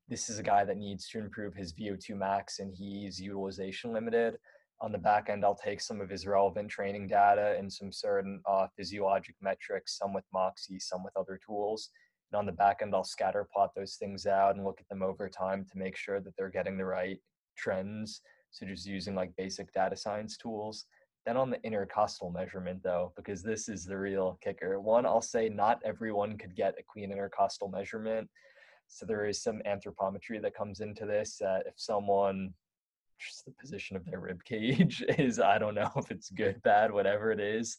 this 0.08 0.28
is 0.28 0.38
a 0.38 0.42
guy 0.42 0.64
that 0.64 0.76
needs 0.76 1.08
to 1.08 1.18
improve 1.18 1.54
his 1.54 1.72
VO2 1.72 2.16
max 2.16 2.58
and 2.58 2.74
he's 2.74 3.20
utilization 3.20 3.92
limited, 3.92 4.36
on 4.80 4.92
the 4.92 4.98
back 4.98 5.30
end, 5.30 5.44
I'll 5.44 5.54
take 5.54 5.80
some 5.80 6.00
of 6.00 6.10
his 6.10 6.26
relevant 6.26 6.68
training 6.68 7.06
data 7.08 7.56
and 7.58 7.72
some 7.72 7.90
certain 7.90 8.42
uh, 8.46 8.66
physiologic 8.76 9.34
metrics, 9.40 9.96
some 9.96 10.12
with 10.12 10.24
Moxy, 10.34 10.78
some 10.78 11.02
with 11.02 11.16
other 11.16 11.40
tools. 11.44 11.88
And 12.30 12.38
on 12.38 12.46
the 12.46 12.52
back 12.52 12.80
end, 12.82 12.94
I'll 12.94 13.04
scatter 13.04 13.48
plot 13.50 13.70
those 13.74 13.94
things 13.94 14.26
out 14.26 14.54
and 14.54 14.64
look 14.64 14.80
at 14.80 14.88
them 14.88 15.02
over 15.02 15.28
time 15.28 15.64
to 15.72 15.78
make 15.78 15.96
sure 15.96 16.20
that 16.20 16.34
they're 16.36 16.50
getting 16.50 16.76
the 16.76 16.84
right 16.84 17.18
trends 17.56 18.20
so 18.50 18.66
just 18.66 18.86
using 18.86 19.14
like 19.14 19.36
basic 19.36 19.72
data 19.72 19.96
science 19.96 20.36
tools. 20.36 20.84
Then 21.24 21.36
on 21.36 21.50
the 21.50 21.62
intercostal 21.64 22.30
measurement 22.30 22.82
though, 22.82 23.12
because 23.16 23.42
this 23.42 23.68
is 23.68 23.84
the 23.84 23.96
real 23.96 24.38
kicker. 24.42 24.80
One, 24.80 25.06
I'll 25.06 25.22
say 25.22 25.48
not 25.48 25.80
everyone 25.84 26.38
could 26.38 26.54
get 26.54 26.74
a 26.78 26.82
clean 26.82 27.12
intercostal 27.12 27.68
measurement. 27.68 28.28
So 28.88 29.06
there 29.06 29.26
is 29.26 29.42
some 29.42 29.60
anthropometry 29.66 30.40
that 30.42 30.54
comes 30.54 30.80
into 30.80 31.06
this. 31.06 31.36
That 31.38 31.64
if 31.66 31.74
someone, 31.76 32.54
just 33.18 33.44
the 33.44 33.52
position 33.52 33.96
of 33.96 34.04
their 34.04 34.20
rib 34.20 34.44
cage 34.44 35.04
is, 35.18 35.40
I 35.40 35.58
don't 35.58 35.74
know 35.74 35.90
if 35.96 36.10
it's 36.10 36.30
good, 36.30 36.62
bad, 36.62 36.92
whatever 36.92 37.30
it 37.32 37.40
is, 37.40 37.78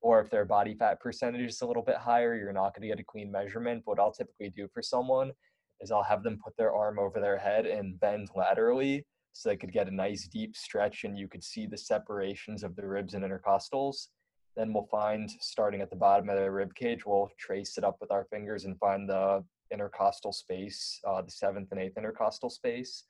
or 0.00 0.20
if 0.20 0.30
their 0.30 0.44
body 0.44 0.74
fat 0.74 1.00
percentage 1.00 1.48
is 1.48 1.60
a 1.60 1.66
little 1.66 1.82
bit 1.82 1.96
higher, 1.96 2.36
you're 2.36 2.52
not 2.52 2.74
going 2.74 2.82
to 2.82 2.88
get 2.88 3.00
a 3.00 3.04
clean 3.04 3.30
measurement. 3.30 3.82
But 3.84 3.92
What 3.92 4.00
I'll 4.00 4.12
typically 4.12 4.50
do 4.50 4.68
for 4.72 4.82
someone 4.82 5.32
is 5.80 5.90
I'll 5.90 6.02
have 6.02 6.22
them 6.22 6.38
put 6.42 6.56
their 6.56 6.72
arm 6.72 6.98
over 6.98 7.20
their 7.20 7.38
head 7.38 7.66
and 7.66 7.98
bend 8.00 8.28
laterally 8.34 9.06
so 9.32 9.48
they 9.48 9.56
could 9.56 9.72
get 9.72 9.88
a 9.88 9.94
nice 9.94 10.26
deep 10.26 10.56
stretch 10.56 11.04
and 11.04 11.16
you 11.16 11.28
could 11.28 11.44
see 11.44 11.66
the 11.66 11.78
separations 11.78 12.64
of 12.64 12.74
the 12.74 12.86
ribs 12.86 13.14
and 13.14 13.24
intercostals. 13.24 14.08
Then 14.56 14.72
we'll 14.72 14.88
find, 14.90 15.30
starting 15.40 15.80
at 15.80 15.90
the 15.90 15.96
bottom 15.96 16.28
of 16.28 16.36
their 16.36 16.50
rib 16.50 16.74
cage, 16.74 17.06
we'll 17.06 17.30
trace 17.38 17.78
it 17.78 17.84
up 17.84 17.98
with 18.00 18.10
our 18.10 18.24
fingers 18.24 18.64
and 18.64 18.76
find 18.78 19.08
the 19.08 19.44
intercostal 19.72 20.32
space, 20.32 21.00
uh, 21.06 21.22
the 21.22 21.30
seventh 21.30 21.68
and 21.70 21.80
eighth 21.80 21.96
intercostal 21.96 22.50
space. 22.50 23.04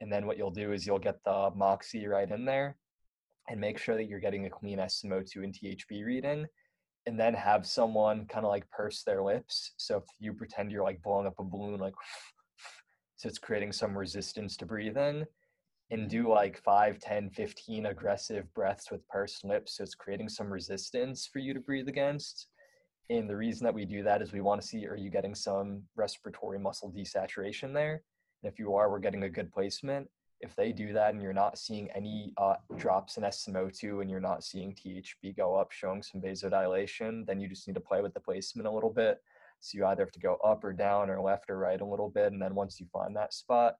And 0.00 0.12
then 0.12 0.26
what 0.26 0.38
you'll 0.38 0.50
do 0.50 0.72
is 0.72 0.86
you'll 0.86 0.98
get 0.98 1.22
the 1.24 1.50
Moxy 1.56 2.06
right 2.06 2.30
in 2.30 2.44
there 2.44 2.76
and 3.48 3.60
make 3.60 3.78
sure 3.78 3.96
that 3.96 4.04
you're 4.04 4.20
getting 4.20 4.46
a 4.46 4.50
clean 4.50 4.78
SMO2 4.78 5.36
and 5.36 5.54
THB 5.54 6.04
reading. 6.04 6.46
And 7.06 7.18
then 7.18 7.34
have 7.34 7.66
someone 7.66 8.26
kind 8.26 8.44
of 8.44 8.50
like 8.50 8.68
purse 8.70 9.02
their 9.02 9.22
lips. 9.22 9.72
So 9.78 9.96
if 9.96 10.04
you 10.20 10.34
pretend 10.34 10.70
you're 10.70 10.84
like 10.84 11.02
blowing 11.02 11.26
up 11.26 11.38
a 11.38 11.44
balloon, 11.44 11.80
like, 11.80 11.94
so 13.16 13.28
it's 13.28 13.38
creating 13.38 13.72
some 13.72 13.96
resistance 13.96 14.56
to 14.58 14.66
breathing 14.66 15.24
and 15.90 16.08
do 16.08 16.28
like 16.28 16.62
5 16.62 16.98
10 16.98 17.30
15 17.30 17.86
aggressive 17.86 18.52
breaths 18.54 18.90
with 18.90 19.06
pursed 19.08 19.44
lips 19.44 19.76
so 19.76 19.82
it's 19.82 19.94
creating 19.94 20.28
some 20.28 20.52
resistance 20.52 21.28
for 21.32 21.38
you 21.38 21.54
to 21.54 21.60
breathe 21.60 21.88
against 21.88 22.48
and 23.10 23.28
the 23.28 23.36
reason 23.36 23.64
that 23.64 23.74
we 23.74 23.84
do 23.84 24.02
that 24.02 24.20
is 24.22 24.32
we 24.32 24.40
want 24.40 24.60
to 24.60 24.66
see 24.66 24.86
are 24.86 24.96
you 24.96 25.10
getting 25.10 25.34
some 25.34 25.82
respiratory 25.96 26.58
muscle 26.58 26.92
desaturation 26.92 27.72
there 27.72 28.02
and 28.42 28.52
if 28.52 28.58
you 28.58 28.74
are 28.74 28.90
we're 28.90 28.98
getting 28.98 29.24
a 29.24 29.28
good 29.28 29.52
placement 29.52 30.08
if 30.40 30.54
they 30.54 30.70
do 30.70 30.92
that 30.92 31.14
and 31.14 31.22
you're 31.22 31.32
not 31.32 31.58
seeing 31.58 31.90
any 31.96 32.32
uh, 32.36 32.54
drops 32.76 33.16
in 33.16 33.24
SMO2 33.24 34.00
and 34.00 34.08
you're 34.08 34.20
not 34.20 34.44
seeing 34.44 34.72
THB 34.72 35.36
go 35.36 35.56
up 35.56 35.72
showing 35.72 36.02
some 36.02 36.20
vasodilation 36.20 37.26
then 37.26 37.40
you 37.40 37.48
just 37.48 37.66
need 37.66 37.74
to 37.74 37.80
play 37.80 38.00
with 38.02 38.14
the 38.14 38.20
placement 38.20 38.68
a 38.68 38.70
little 38.70 38.92
bit 38.92 39.20
so 39.60 39.76
you 39.76 39.86
either 39.86 40.02
have 40.02 40.12
to 40.12 40.20
go 40.20 40.36
up 40.44 40.62
or 40.62 40.72
down 40.72 41.10
or 41.10 41.20
left 41.20 41.50
or 41.50 41.58
right 41.58 41.80
a 41.80 41.84
little 41.84 42.10
bit 42.10 42.32
and 42.32 42.40
then 42.40 42.54
once 42.54 42.78
you 42.78 42.86
find 42.92 43.16
that 43.16 43.34
spot 43.34 43.76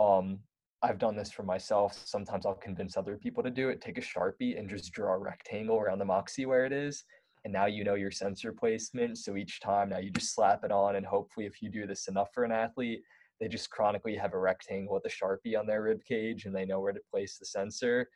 um, 0.00 0.38
I've 0.84 0.98
done 0.98 1.14
this 1.14 1.30
for 1.30 1.44
myself. 1.44 2.00
Sometimes 2.04 2.44
I'll 2.44 2.54
convince 2.54 2.96
other 2.96 3.16
people 3.16 3.42
to 3.44 3.50
do 3.50 3.68
it. 3.68 3.80
Take 3.80 3.98
a 3.98 4.00
Sharpie 4.00 4.58
and 4.58 4.68
just 4.68 4.92
draw 4.92 5.14
a 5.14 5.18
rectangle 5.18 5.78
around 5.78 6.00
the 6.00 6.04
Moxy 6.04 6.44
where 6.44 6.66
it 6.66 6.72
is. 6.72 7.04
And 7.44 7.52
now 7.52 7.66
you 7.66 7.82
know 7.84 7.94
your 7.94 8.10
sensor 8.10 8.52
placement. 8.52 9.18
So 9.18 9.36
each 9.36 9.60
time 9.60 9.88
now 9.88 9.98
you 9.98 10.10
just 10.10 10.34
slap 10.34 10.64
it 10.64 10.70
on. 10.70 10.96
And 10.96 11.04
hopefully, 11.04 11.46
if 11.46 11.60
you 11.60 11.70
do 11.70 11.86
this 11.86 12.08
enough 12.08 12.28
for 12.32 12.44
an 12.44 12.52
athlete, 12.52 13.02
they 13.40 13.48
just 13.48 13.70
chronically 13.70 14.14
have 14.16 14.34
a 14.34 14.38
rectangle 14.38 14.94
with 14.94 15.04
a 15.04 15.08
Sharpie 15.08 15.58
on 15.58 15.66
their 15.66 15.82
rib 15.82 16.04
cage 16.04 16.44
and 16.44 16.54
they 16.54 16.64
know 16.64 16.80
where 16.80 16.92
to 16.92 17.00
place 17.10 17.38
the 17.38 17.46
sensor. 17.46 18.08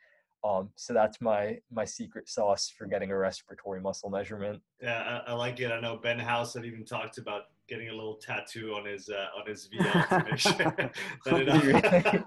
Um, 0.43 0.69
so 0.75 0.93
that's 0.93 1.19
my 1.19 1.57
my 1.71 1.83
secret 1.83 2.29
sauce 2.29 2.71
for 2.77 2.85
getting 2.85 3.11
a 3.11 3.17
respiratory 3.17 3.81
muscle 3.81 4.09
measurement. 4.09 4.61
Yeah, 4.81 5.21
I, 5.27 5.31
I 5.31 5.33
like 5.33 5.59
it. 5.59 5.71
I 5.71 5.81
know 5.81 5.97
Ben 5.97 6.19
House 6.19 6.53
had 6.53 6.63
even 6.63 6.85
talked 6.85 7.17
about 7.17 7.43
getting 7.67 7.89
a 7.89 7.93
little 7.93 8.15
tattoo 8.15 8.73
on 8.73 8.85
his 8.85 9.09
uh, 9.09 9.39
on 9.39 9.47
his 9.47 9.67
VL 9.67 10.09
to 10.09 10.29
make 10.29 10.39
sure 10.39 10.53
that 10.53 10.91
it. 11.25 12.23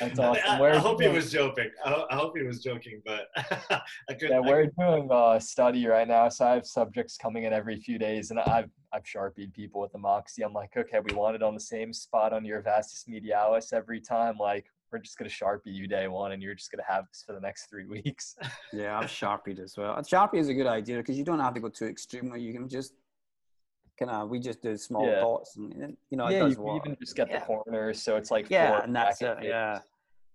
That's 0.00 0.18
awesome. 0.18 0.42
I, 0.46 0.58
I, 0.58 0.74
I 0.74 0.78
hope 0.78 1.00
he 1.00 1.08
was 1.08 1.30
joking. 1.30 1.70
I, 1.84 2.04
I, 2.10 2.16
hope 2.16 2.36
he 2.36 2.44
was 2.44 2.62
joking, 2.62 3.02
but 3.04 3.28
I 3.36 4.14
could. 4.18 4.30
Yeah, 4.30 4.40
we're 4.40 4.66
doing 4.78 5.08
a 5.10 5.40
study 5.40 5.86
right 5.86 6.06
now, 6.06 6.28
so 6.28 6.46
I 6.46 6.54
have 6.54 6.66
subjects 6.66 7.16
coming 7.16 7.44
in 7.44 7.52
every 7.52 7.80
few 7.80 7.98
days, 7.98 8.30
and 8.30 8.40
I've 8.40 8.70
I've 8.92 9.06
sharpied 9.06 9.54
people 9.54 9.80
with 9.80 9.92
the 9.92 9.98
Moxy. 9.98 10.42
I'm 10.42 10.52
like, 10.52 10.76
okay, 10.76 10.98
we 11.00 11.14
want 11.14 11.36
it 11.36 11.42
on 11.42 11.54
the 11.54 11.60
same 11.60 11.92
spot 11.92 12.32
on 12.32 12.44
your 12.44 12.62
vastus 12.62 13.04
medialis 13.08 13.72
every 13.72 14.00
time. 14.00 14.36
Like, 14.38 14.66
we're 14.92 14.98
just 14.98 15.18
gonna 15.18 15.30
sharpie 15.30 15.60
you 15.66 15.86
day 15.86 16.08
one, 16.08 16.32
and 16.32 16.42
you're 16.42 16.54
just 16.54 16.70
gonna 16.70 16.84
have 16.88 17.04
this 17.08 17.24
for 17.26 17.32
the 17.32 17.40
next 17.40 17.68
three 17.68 17.86
weeks. 18.04 18.36
yeah, 18.72 18.98
I've 18.98 19.10
sharpied 19.10 19.58
as 19.58 19.76
well. 19.76 19.96
Sharpie 19.96 20.38
is 20.38 20.48
a 20.48 20.54
good 20.54 20.66
idea 20.66 20.98
because 20.98 21.18
you 21.18 21.24
don't 21.24 21.40
have 21.40 21.54
to 21.54 21.60
go 21.60 21.68
too 21.68 21.86
extreme. 21.86 22.34
You 22.36 22.52
can 22.52 22.68
just 22.68 22.92
kind 23.98 24.10
of 24.10 24.22
uh, 24.22 24.26
we 24.26 24.38
just 24.38 24.62
do 24.62 24.76
small 24.76 25.06
yeah. 25.06 25.20
dots 25.20 25.56
and 25.56 25.96
you 26.10 26.16
know 26.16 26.28
yeah, 26.28 26.46
you 26.46 26.54
can 26.54 26.76
even 26.76 26.96
just 27.00 27.16
get 27.16 27.28
yeah. 27.28 27.38
the 27.38 27.44
corners 27.44 28.02
so 28.02 28.16
it's 28.16 28.30
like 28.30 28.48
yeah 28.50 28.82
and 28.82 28.94
that's 28.94 29.22
it 29.22 29.38
yeah 29.42 29.78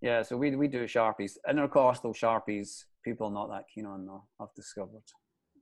yeah 0.02 0.22
so 0.22 0.36
we 0.36 0.56
we 0.56 0.68
do 0.68 0.86
sharpies 0.86 1.38
and 1.48 1.60
of 1.60 1.70
course 1.70 2.00
those 2.00 2.18
sharpies 2.18 2.86
people 3.04 3.28
are 3.28 3.32
not 3.32 3.50
that 3.50 3.66
keen 3.74 3.86
on 3.86 4.06
though 4.06 4.24
i've 4.40 4.54
discovered 4.56 5.04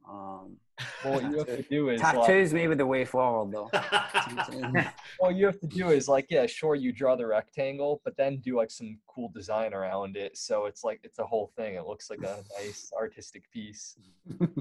um, 0.10 0.58
well, 1.04 1.14
what 1.16 1.24
you 1.24 1.38
have 1.38 1.48
to 1.48 1.62
do 1.64 1.90
is 1.90 2.02
tattoos 2.02 2.52
like, 2.52 2.62
maybe 2.62 2.76
the 2.76 2.86
way 2.86 3.06
forward 3.06 3.54
though. 3.54 3.70
what 5.20 5.36
you 5.36 5.46
have 5.46 5.60
to 5.60 5.68
do 5.68 5.90
is 5.90 6.08
like, 6.08 6.28
yeah, 6.30 6.46
sure, 6.46 6.74
you 6.74 6.92
draw 6.92 7.16
the 7.16 7.26
rectangle, 7.26 8.02
but 8.04 8.16
then 8.18 8.38
do 8.38 8.56
like 8.56 8.72
some 8.72 8.98
cool 9.08 9.30
design 9.30 9.74
around 9.74 10.16
it. 10.16 10.38
So 10.38 10.66
it's 10.66 10.84
like 10.84 11.02
it's 11.04 11.20
a 11.20 11.26
whole 11.26 11.52
thing. 11.56 11.76
It 11.76 11.86
looks 11.86 12.10
like 12.10 12.20
a 12.20 12.44
nice 12.60 12.92
artistic 12.98 13.52
piece. 13.52 13.98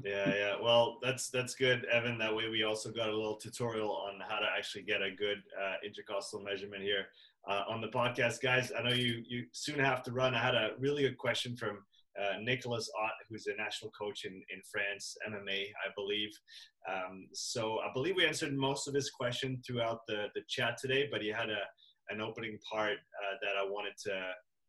yeah, 0.04 0.34
yeah. 0.34 0.54
Well, 0.60 0.98
that's 1.02 1.30
that's 1.30 1.54
good, 1.54 1.86
Evan. 1.86 2.18
That 2.18 2.34
way, 2.34 2.48
we 2.48 2.64
also 2.64 2.90
got 2.90 3.08
a 3.08 3.16
little 3.16 3.36
tutorial 3.36 3.90
on 3.90 4.20
how 4.28 4.38
to 4.38 4.46
actually 4.56 4.82
get 4.82 5.02
a 5.02 5.10
good 5.10 5.42
uh, 5.58 5.74
intercostal 5.86 6.40
measurement 6.40 6.82
here 6.82 7.06
uh, 7.48 7.62
on 7.68 7.80
the 7.80 7.88
podcast, 7.88 8.42
guys. 8.42 8.72
I 8.76 8.82
know 8.82 8.94
you 8.94 9.22
you 9.26 9.46
soon 9.52 9.78
have 9.78 10.02
to 10.04 10.12
run. 10.12 10.34
I 10.34 10.40
had 10.40 10.54
a 10.54 10.70
really 10.78 11.02
good 11.02 11.18
question 11.18 11.56
from 11.56 11.78
uh, 12.20 12.40
Nicholas 12.42 12.90
Ott, 13.02 13.12
who's 13.28 13.46
a 13.46 13.56
national 13.56 13.90
coach 13.98 14.24
in, 14.24 14.32
in 14.32 14.60
France, 14.70 15.16
MMA, 15.28 15.62
I 15.62 15.90
believe. 15.96 16.30
Um, 16.90 17.28
so 17.32 17.78
I 17.78 17.92
believe 17.92 18.16
we 18.16 18.26
answered 18.26 18.56
most 18.56 18.88
of 18.88 18.94
his 18.94 19.10
question 19.10 19.60
throughout 19.66 20.00
the, 20.08 20.26
the 20.34 20.42
chat 20.48 20.78
today, 20.78 21.08
but 21.10 21.22
he 21.22 21.28
had 21.28 21.50
a, 21.50 21.62
an 22.10 22.20
opening 22.20 22.58
part 22.70 22.92
uh, 22.92 23.36
that 23.42 23.56
I 23.58 23.64
wanted 23.64 23.94
to, 24.06 24.14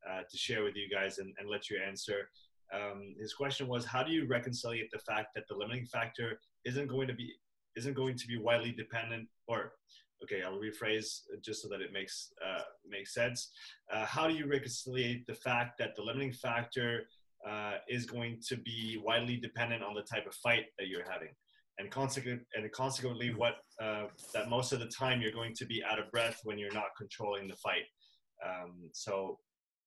uh, 0.10 0.22
to 0.30 0.38
share 0.38 0.64
with 0.64 0.76
you 0.76 0.90
guys 0.90 1.18
and, 1.18 1.34
and 1.40 1.50
let 1.50 1.70
you 1.70 1.80
answer. 1.86 2.30
Um, 2.74 3.16
his 3.20 3.34
question 3.34 3.68
was, 3.68 3.86
how 3.86 4.04
do 4.04 4.12
you 4.12 4.28
reconcile 4.28 4.74
the 4.92 5.00
fact 5.00 5.30
that 5.36 5.46
the 5.50 5.56
limiting 5.56 5.86
factor 5.86 6.40
isn't 6.66 6.88
going 6.88 7.08
to 7.08 7.14
be 7.14 7.34
isn't 7.76 7.94
going 7.94 8.18
to 8.18 8.28
be 8.28 8.38
widely 8.38 8.72
dependent 8.72 9.28
or 9.48 9.74
okay 10.24 10.42
i'll 10.44 10.60
rephrase 10.60 11.22
just 11.42 11.62
so 11.62 11.70
that 11.70 11.82
it 11.82 11.94
makes 11.94 12.34
uh, 12.46 12.62
makes 12.88 13.14
sense 13.14 13.52
uh, 13.94 14.06
how 14.06 14.28
do 14.28 14.34
you 14.34 14.48
reconcile 14.48 15.16
the 15.28 15.34
fact 15.34 15.78
that 15.78 15.96
the 15.96 16.02
limiting 16.02 16.34
factor 16.34 17.04
uh, 17.48 17.74
is 17.88 18.06
going 18.06 18.40
to 18.48 18.58
be 18.58 19.02
widely 19.04 19.38
dependent 19.38 19.84
on 19.84 19.94
the 19.94 20.02
type 20.04 20.26
of 20.28 20.34
fight 20.36 20.66
that 20.78 20.88
you're 20.88 21.10
having. 21.10 21.30
And 21.78 21.90
consequent 21.90 22.42
and 22.56 22.70
consequently 22.72 23.34
what 23.34 23.56
uh, 23.82 24.06
that 24.34 24.50
most 24.50 24.74
of 24.74 24.80
the 24.80 24.88
time 24.88 25.22
you're 25.22 25.32
going 25.32 25.56
to 25.56 25.66
be 25.66 25.82
out 25.90 25.98
of 25.98 26.12
breath 26.12 26.40
when 26.44 26.58
you're 26.58 26.74
not 26.74 26.88
controlling 26.98 27.48
the 27.48 27.56
fight. 27.56 27.86
Um, 28.46 28.90
so 28.94 29.38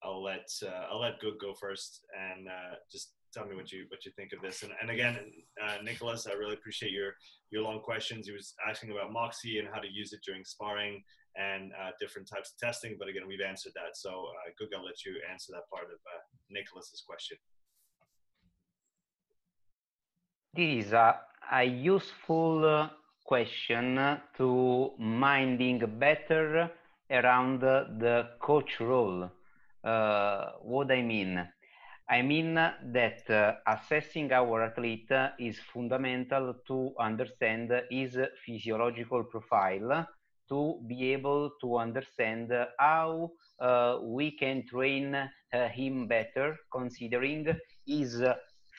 i'll 0.04 0.22
let 0.22 0.48
uh, 0.66 0.86
i'll 0.90 1.00
let 1.00 1.20
good 1.20 1.34
go 1.38 1.54
first 1.54 2.04
and 2.18 2.48
uh, 2.48 2.74
just 2.90 3.12
tell 3.32 3.46
me 3.46 3.54
what 3.54 3.70
you 3.70 3.84
what 3.88 4.04
you 4.04 4.12
think 4.16 4.32
of 4.32 4.40
this. 4.40 4.62
And, 4.62 4.72
and 4.80 4.90
again 4.90 5.18
uh, 5.62 5.76
nicholas 5.82 6.26
i 6.26 6.32
really 6.32 6.54
appreciate 6.54 6.92
your 6.92 7.12
your 7.52 7.62
long 7.62 7.80
questions. 7.80 8.26
He 8.26 8.32
was 8.32 8.54
asking 8.68 8.90
about 8.90 9.12
moxy 9.12 9.58
and 9.58 9.68
how 9.72 9.78
to 9.78 9.88
use 9.88 10.12
it 10.12 10.20
during 10.26 10.44
sparring 10.44 11.04
and 11.36 11.72
uh, 11.72 11.90
different 12.00 12.28
types 12.28 12.52
of 12.52 12.58
testing. 12.58 12.96
But 12.98 13.08
again, 13.08 13.22
we've 13.26 13.40
answered 13.40 13.72
that. 13.74 13.96
So, 13.96 14.10
uh, 14.10 14.50
Guga, 14.60 14.78
I'll 14.78 14.84
let 14.84 15.04
you 15.04 15.14
answer 15.30 15.52
that 15.52 15.68
part 15.70 15.84
of 15.84 15.98
uh, 16.06 16.20
Nicholas's 16.50 17.02
question. 17.06 17.36
This 20.54 20.86
is 20.86 20.92
a, 20.92 21.18
a 21.50 21.64
useful 21.64 22.64
uh, 22.64 22.88
question 23.24 24.18
to 24.36 24.90
minding 24.98 25.78
better 25.98 26.70
around 27.10 27.60
the 27.60 28.28
coach 28.40 28.80
role. 28.80 29.30
Uh, 29.82 30.50
what 30.62 30.90
I 30.92 31.02
mean? 31.02 31.48
I 32.08 32.20
mean 32.20 32.54
that 32.54 33.30
uh, 33.30 33.54
assessing 33.66 34.32
our 34.32 34.62
athlete 34.62 35.10
is 35.38 35.58
fundamental 35.72 36.54
to 36.66 36.92
understand 37.00 37.72
his 37.90 38.18
physiological 38.44 39.24
profile 39.24 40.06
to 40.52 40.78
be 40.86 41.12
able 41.12 41.52
to 41.62 41.78
understand 41.78 42.52
how 42.78 43.30
uh, 43.58 43.98
we 44.02 44.30
can 44.42 44.62
train 44.66 45.14
uh, 45.14 45.28
him 45.68 46.06
better 46.06 46.56
considering 46.70 47.46
his 47.86 48.22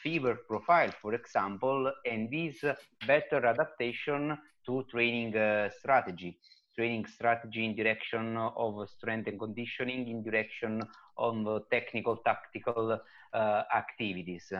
fiber 0.04 0.36
profile, 0.48 0.91
for 1.02 1.16
example, 1.16 1.91
and 2.06 2.30
this 2.30 2.64
better 3.08 3.44
adaptation 3.44 4.38
to 4.66 4.84
training 4.91 5.36
uh, 5.36 5.70
strategy. 5.80 6.38
Training 6.76 7.06
strategy 7.08 7.66
in 7.66 7.76
direction 7.76 8.38
of 8.38 8.88
strength 8.90 9.28
and 9.28 9.40
conditioning, 9.40 10.08
in 10.08 10.24
direction 10.24 10.82
of 11.18 11.36
technical, 11.72 12.18
tactical 12.18 13.00
uh, 13.34 13.62
activities. 13.76 14.52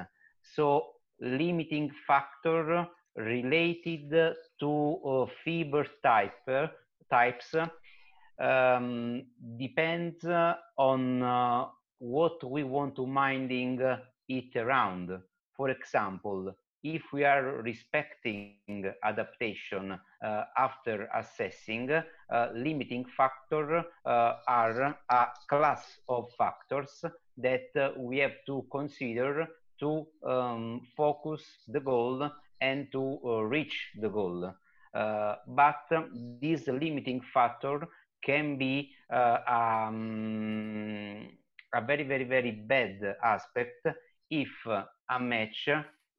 So 0.56 0.66
limiting 1.20 1.92
factor 2.08 2.88
related 3.16 4.34
to 4.60 5.00
uh, 5.06 5.26
fiber 5.44 5.86
type 6.02 6.74
types 7.10 7.56
um, 8.40 9.24
depends 9.58 10.26
on 10.78 11.24
uh, 11.24 11.66
what 12.00 12.44
we 12.44 12.64
want 12.64 12.96
to 12.96 13.06
minding 13.06 13.80
it 14.28 14.56
around. 14.56 15.12
For 15.56 15.70
example, 15.70 16.54
if 16.84 17.14
we 17.14 17.24
are 17.24 17.62
respecting 17.62 18.54
adaptation 18.74 19.66
uh, 19.82 20.44
after 20.58 20.82
assessing, 21.16 21.70
uh, 21.92 22.04
limiting 22.54 23.06
factor 23.06 23.84
uh, 24.06 24.34
are 24.48 24.98
a 25.10 25.28
class 25.48 26.00
of 26.10 26.30
factors 26.38 27.06
that 27.38 27.70
uh, 27.78 27.92
we 27.98 28.18
have 28.18 28.36
to 28.46 28.66
consider 28.72 29.48
to 29.80 30.06
um, 30.28 30.82
focus 30.96 31.44
the 31.68 31.80
goal 31.80 32.30
and 32.62 32.92
to 32.92 33.20
uh, 33.26 33.42
reach 33.44 33.92
the 34.02 34.10
goal. 34.10 34.54
Uh, 34.94 35.36
but 35.48 35.82
this 36.42 36.68
limiting 36.68 37.22
factor 37.34 37.88
can 38.24 38.58
be 38.58 38.92
uh, 39.12 39.38
um, 39.48 41.28
a 41.74 41.82
very, 41.82 42.04
very, 42.04 42.24
very 42.24 42.52
bad 42.52 43.16
aspect 43.24 43.88
if 44.30 44.50
a 44.68 45.20
match 45.20 45.70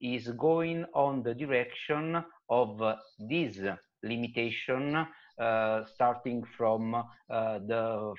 is 0.01 0.28
going 0.38 0.84
on 0.94 1.22
the 1.22 1.34
direction 1.34 2.22
of 2.51 2.82
this 3.18 3.59
limitation 4.02 5.06
uh, 5.38 5.84
starting 5.84 6.44
from 6.56 6.94
uh, 6.94 7.02
the 7.66 8.14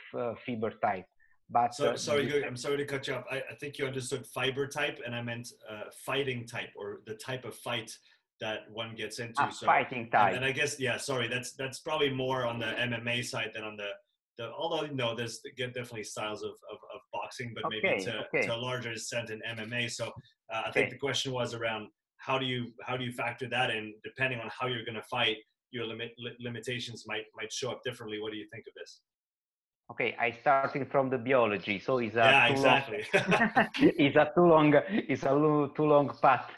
fiber 0.45 0.72
type. 0.82 1.06
But 1.49 1.76
so, 1.76 1.95
sorry, 1.95 2.44
I'm 2.44 2.57
sorry 2.57 2.77
to 2.77 2.86
cut 2.86 3.07
you 3.07 3.14
off. 3.14 3.26
I, 3.32 3.38
I, 3.38 3.56
think 3.60 3.77
you 3.77 3.86
understood 3.86 4.26
fiber 4.26 4.65
type, 4.68 4.99
and 5.06 5.14
I 5.14 5.22
meant 5.22 5.48
uh, 5.69 5.91
fighting 6.06 6.48
type 6.48 6.72
or 6.76 7.02
the 7.06 7.14
type 7.14 7.45
of 7.45 7.56
fight 7.56 7.95
that 8.41 8.70
one 8.72 8.95
gets 8.95 9.20
into. 9.20 9.34
Ah, 9.38 9.49
so, 9.49 9.66
fighting 9.66 10.10
type. 10.10 10.36
And, 10.36 10.45
I 10.45 10.52
guess 10.52 10.80
yeah, 10.80 10.98
sorry, 10.98 11.28
that's 11.28 11.53
that's 11.53 11.80
probably 11.80 12.10
more 12.10 12.45
on 12.45 12.60
the 12.60 12.66
MMA 12.66 13.26
side 13.26 13.52
than 13.53 13.64
on 13.64 13.78
the 13.78 13.90
the. 14.38 14.52
Although 14.52 14.88
no, 14.94 15.16
there's 15.16 15.41
definitely 15.57 16.03
styles 16.03 16.44
of, 16.44 16.52
of, 16.52 16.78
of 16.94 17.02
boxing, 17.14 17.53
but 17.56 17.66
okay, 17.66 17.80
maybe 17.84 18.03
to, 18.03 18.26
okay. 18.26 18.48
to 18.48 18.56
a 18.56 18.57
larger 18.57 18.91
extent 18.91 19.30
in 19.30 19.41
MMA. 19.49 19.91
So 19.91 20.12
uh, 20.53 20.64
I 20.66 20.72
think 20.72 20.91
the 20.91 20.98
question 20.98 21.32
was 21.32 21.53
around 21.53 21.88
how 22.26 22.38
do 22.38 22.45
you 22.45 22.72
how 22.88 22.98
do 22.98 23.03
you 23.03 23.12
factor 23.12 23.48
that 23.48 23.70
in 23.70 23.94
depending 24.03 24.40
on 24.40 24.49
how 24.57 24.68
you're 24.68 24.86
going 24.90 25.02
to 25.03 25.10
fight 25.16 25.38
your 25.72 25.86
limit 25.86 26.12
li- 26.18 26.38
limitations 26.40 27.03
might 27.07 27.26
might 27.36 27.52
show 27.52 27.72
up 27.72 27.82
differently 27.84 28.20
what 28.22 28.32
do 28.32 28.38
you 28.38 28.48
think 28.52 28.66
of 28.70 28.74
this 28.80 29.02
okay 29.91 30.16
i 30.20 30.32
starting 30.32 30.86
from 30.86 31.10
the 31.10 31.18
biology 31.18 31.78
so 31.80 31.98
it's 31.99 32.16
a 32.16 32.20
yeah 32.20 32.48
exactly 32.48 33.02
long, 33.14 33.68
it's 34.03 34.16
a 34.16 34.32
too 34.36 34.48
long 34.53 34.74
it's 35.12 35.24
a 35.24 35.34
too 35.78 35.88
long 35.94 36.07
path 36.22 36.49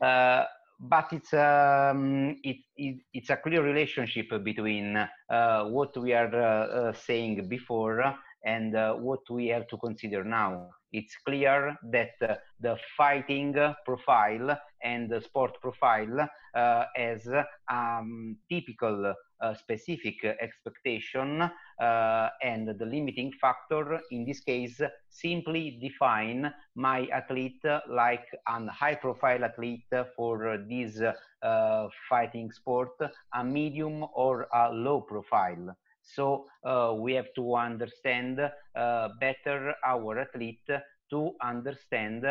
uh, 0.00 0.44
but 0.80 1.12
it's 1.12 1.32
um, 1.32 2.36
it, 2.42 2.56
it, 2.76 2.96
it's 3.12 3.30
a 3.30 3.36
clear 3.36 3.62
relationship 3.62 4.26
between 4.42 4.96
uh, 4.96 5.64
what 5.64 5.96
we 5.96 6.12
are 6.12 6.34
uh, 6.34 6.66
uh 6.66 6.92
saying 6.92 7.48
before 7.48 8.14
and 8.44 8.76
uh, 8.76 8.94
what 8.94 9.20
we 9.30 9.46
have 9.48 9.66
to 9.68 9.76
consider 9.78 10.24
now 10.24 10.68
it's 10.94 11.16
clear 11.26 11.76
that 11.90 12.14
uh, 12.22 12.36
the 12.60 12.76
fighting 12.96 13.52
profile 13.84 14.56
and 14.82 15.10
the 15.10 15.20
sport 15.20 15.60
profile 15.60 16.28
uh, 16.54 16.84
as 16.96 17.28
um, 17.70 18.36
typical 18.48 19.12
uh, 19.40 19.54
specific 19.54 20.24
expectation 20.40 21.42
uh, 21.42 22.28
and 22.42 22.68
the 22.78 22.86
limiting 22.86 23.32
factor 23.40 24.00
in 24.12 24.24
this 24.24 24.40
case 24.40 24.80
simply 25.10 25.78
define 25.82 26.52
my 26.76 27.06
athlete 27.12 27.60
like 27.88 28.26
an 28.46 28.68
high 28.68 28.94
profile 28.94 29.44
athlete 29.44 29.92
for 30.16 30.58
this 30.68 31.02
uh, 31.42 31.88
fighting 32.08 32.50
sport 32.52 32.92
a 33.34 33.44
medium 33.44 34.04
or 34.14 34.46
a 34.54 34.72
low 34.72 35.00
profile 35.00 35.76
so 36.04 36.46
uh, 36.64 36.94
we 36.96 37.14
have 37.14 37.32
to 37.34 37.56
understand 37.56 38.40
uh, 38.40 39.08
better 39.20 39.74
our 39.84 40.18
athlete 40.18 40.68
to 41.10 41.32
understand 41.42 42.24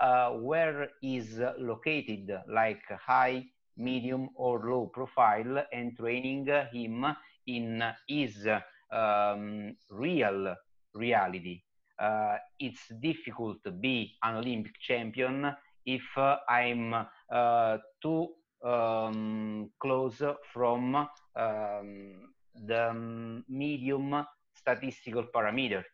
uh, 0.00 0.30
where 0.30 0.88
is 1.02 1.40
located 1.58 2.30
like 2.48 2.82
high, 3.06 3.44
medium 3.76 4.28
or 4.34 4.60
low 4.70 4.86
profile 4.86 5.64
and 5.72 5.96
training 5.96 6.46
him 6.72 7.04
in 7.46 7.82
his 8.08 8.46
um, 8.92 9.76
real 9.90 10.54
reality. 10.94 11.62
Uh, 11.98 12.36
it's 12.58 12.88
difficult 13.00 13.58
to 13.64 13.70
be 13.70 14.16
an 14.22 14.36
Olympic 14.36 14.72
champion 14.80 15.54
if 15.84 16.02
uh, 16.16 16.36
I'm 16.48 16.94
uh, 17.30 17.78
too 18.02 18.28
um, 18.64 19.70
close 19.80 20.22
from 20.52 20.94
um, 21.36 22.30
the 22.54 23.42
medium 23.48 24.24
statistical 24.54 25.24
parameter. 25.24 25.84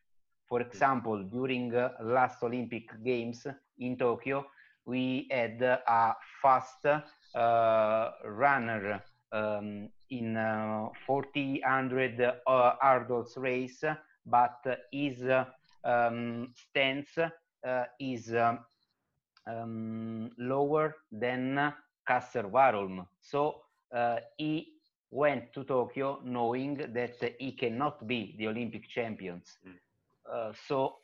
For 0.48 0.60
example, 0.60 1.22
during 1.24 1.74
uh, 1.74 1.90
last 2.02 2.42
Olympic 2.42 2.90
Games 3.04 3.46
in 3.78 3.96
Tokyo, 3.96 4.46
we 4.84 5.26
had 5.30 5.60
a 5.62 6.14
fast 6.40 6.86
uh, 6.86 8.10
runner 8.24 9.02
um, 9.32 9.88
in 10.10 10.36
uh, 10.36 10.88
400 11.06 12.20
uh, 12.46 12.72
hurdles 12.80 13.36
race, 13.36 13.82
but 14.24 14.64
his 14.92 15.22
um, 15.84 16.52
stance 16.54 17.18
uh, 17.18 17.84
is 17.98 18.32
um, 18.34 18.60
um, 19.46 20.30
lower 20.38 20.94
than 21.10 21.72
Karsten 22.06 22.50
Warholm. 22.50 23.06
So 23.20 23.62
uh, 23.94 24.18
he 24.36 24.75
went 25.10 25.52
to 25.52 25.64
Tokyo 25.64 26.20
knowing 26.24 26.76
that 26.92 27.34
he 27.38 27.52
cannot 27.52 28.06
be 28.06 28.34
the 28.38 28.48
Olympic 28.48 28.88
champions. 28.88 29.58
Mm. 29.66 29.74
Uh, 30.32 30.52
so 30.66 30.96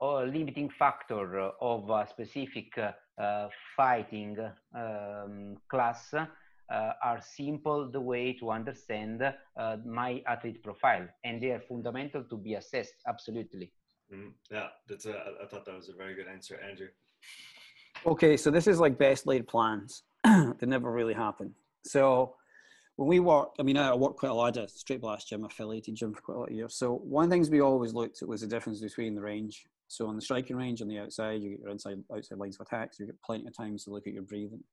a 0.00 0.24
limiting 0.26 0.68
factor 0.68 1.50
of 1.60 1.88
a 1.88 2.06
specific 2.08 2.78
uh, 2.78 3.48
fighting 3.76 4.36
um, 4.74 5.56
class 5.68 6.12
uh, 6.12 6.92
are 7.02 7.20
simple 7.20 7.90
the 7.90 8.00
way 8.00 8.32
to 8.32 8.50
understand 8.50 9.22
uh, 9.22 9.76
my 9.84 10.22
athlete 10.26 10.62
profile 10.62 11.06
and 11.24 11.42
they 11.42 11.50
are 11.50 11.62
fundamental 11.68 12.24
to 12.24 12.36
be 12.36 12.54
assessed 12.54 12.94
absolutely. 13.06 13.72
Mm, 14.12 14.32
yeah 14.50 14.68
that's 14.88 15.06
a, 15.06 15.18
i 15.42 15.46
thought 15.46 15.64
that 15.64 15.74
was 15.74 15.88
a 15.88 15.92
very 15.92 16.14
good 16.14 16.28
answer 16.28 16.60
andrew. 16.68 16.88
Okay 18.04 18.36
so 18.36 18.50
this 18.50 18.66
is 18.66 18.78
like 18.78 18.98
best 18.98 19.26
laid 19.26 19.46
plans. 19.48 20.02
They 20.24 20.66
never 20.66 20.90
really 20.90 21.14
happen 21.14 21.54
so 21.84 22.34
when 22.96 23.08
we 23.08 23.20
work, 23.20 23.50
I 23.58 23.62
mean, 23.62 23.76
I 23.76 23.94
worked 23.94 24.16
quite 24.16 24.30
a 24.30 24.34
lot 24.34 24.56
at 24.56 24.70
straight 24.70 25.02
blast 25.02 25.28
gym, 25.28 25.44
affiliated 25.44 25.94
gym 25.94 26.14
for 26.14 26.22
quite 26.22 26.34
a 26.36 26.40
lot 26.40 26.48
of 26.48 26.54
years. 26.54 26.74
So 26.74 26.94
one 26.94 27.24
of 27.24 27.30
the 27.30 27.34
things 27.34 27.50
we 27.50 27.60
always 27.60 27.92
looked 27.92 28.22
at 28.22 28.28
was 28.28 28.40
the 28.40 28.46
difference 28.46 28.80
between 28.80 29.14
the 29.14 29.20
range. 29.20 29.66
So 29.88 30.06
on 30.06 30.16
the 30.16 30.22
striking 30.22 30.56
range 30.56 30.80
on 30.80 30.88
the 30.88 30.98
outside, 30.98 31.42
you 31.42 31.50
get 31.50 31.60
your 31.60 31.68
inside 31.68 32.02
outside 32.12 32.38
lines 32.38 32.56
of 32.58 32.66
attack, 32.66 32.94
so 32.94 33.02
you 33.02 33.06
get 33.06 33.22
plenty 33.22 33.46
of 33.46 33.56
times 33.56 33.84
to 33.84 33.90
look 33.90 34.06
at 34.06 34.14
your 34.14 34.22
breathing. 34.22 34.64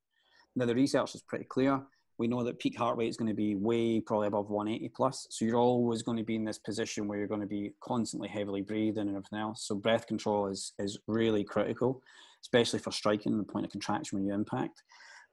Now 0.55 0.65
the 0.65 0.73
research 0.73 1.15
is 1.15 1.21
pretty 1.21 1.45
clear. 1.45 1.81
We 2.17 2.27
know 2.27 2.43
that 2.43 2.59
peak 2.59 2.77
heart 2.77 2.97
rate 2.97 3.09
is 3.09 3.17
going 3.17 3.29
to 3.29 3.35
be 3.35 3.55
way 3.55 3.99
probably 3.99 4.27
above 4.27 4.49
180 4.49 4.89
plus. 4.95 5.27
So 5.29 5.45
you're 5.45 5.57
always 5.57 6.03
going 6.03 6.17
to 6.17 6.23
be 6.23 6.35
in 6.35 6.45
this 6.45 6.59
position 6.59 7.07
where 7.07 7.17
you're 7.17 7.27
going 7.27 7.41
to 7.41 7.47
be 7.47 7.73
constantly 7.81 8.29
heavily 8.29 8.61
breathing 8.61 9.07
and 9.07 9.17
everything 9.17 9.39
else. 9.39 9.67
So 9.67 9.75
breath 9.75 10.07
control 10.07 10.47
is 10.47 10.73
is 10.79 10.97
really 11.07 11.43
critical, 11.43 12.01
especially 12.41 12.79
for 12.79 12.91
striking 12.91 13.37
the 13.37 13.43
point 13.43 13.65
of 13.65 13.71
contraction 13.71 14.17
when 14.17 14.27
you 14.27 14.33
impact. 14.33 14.83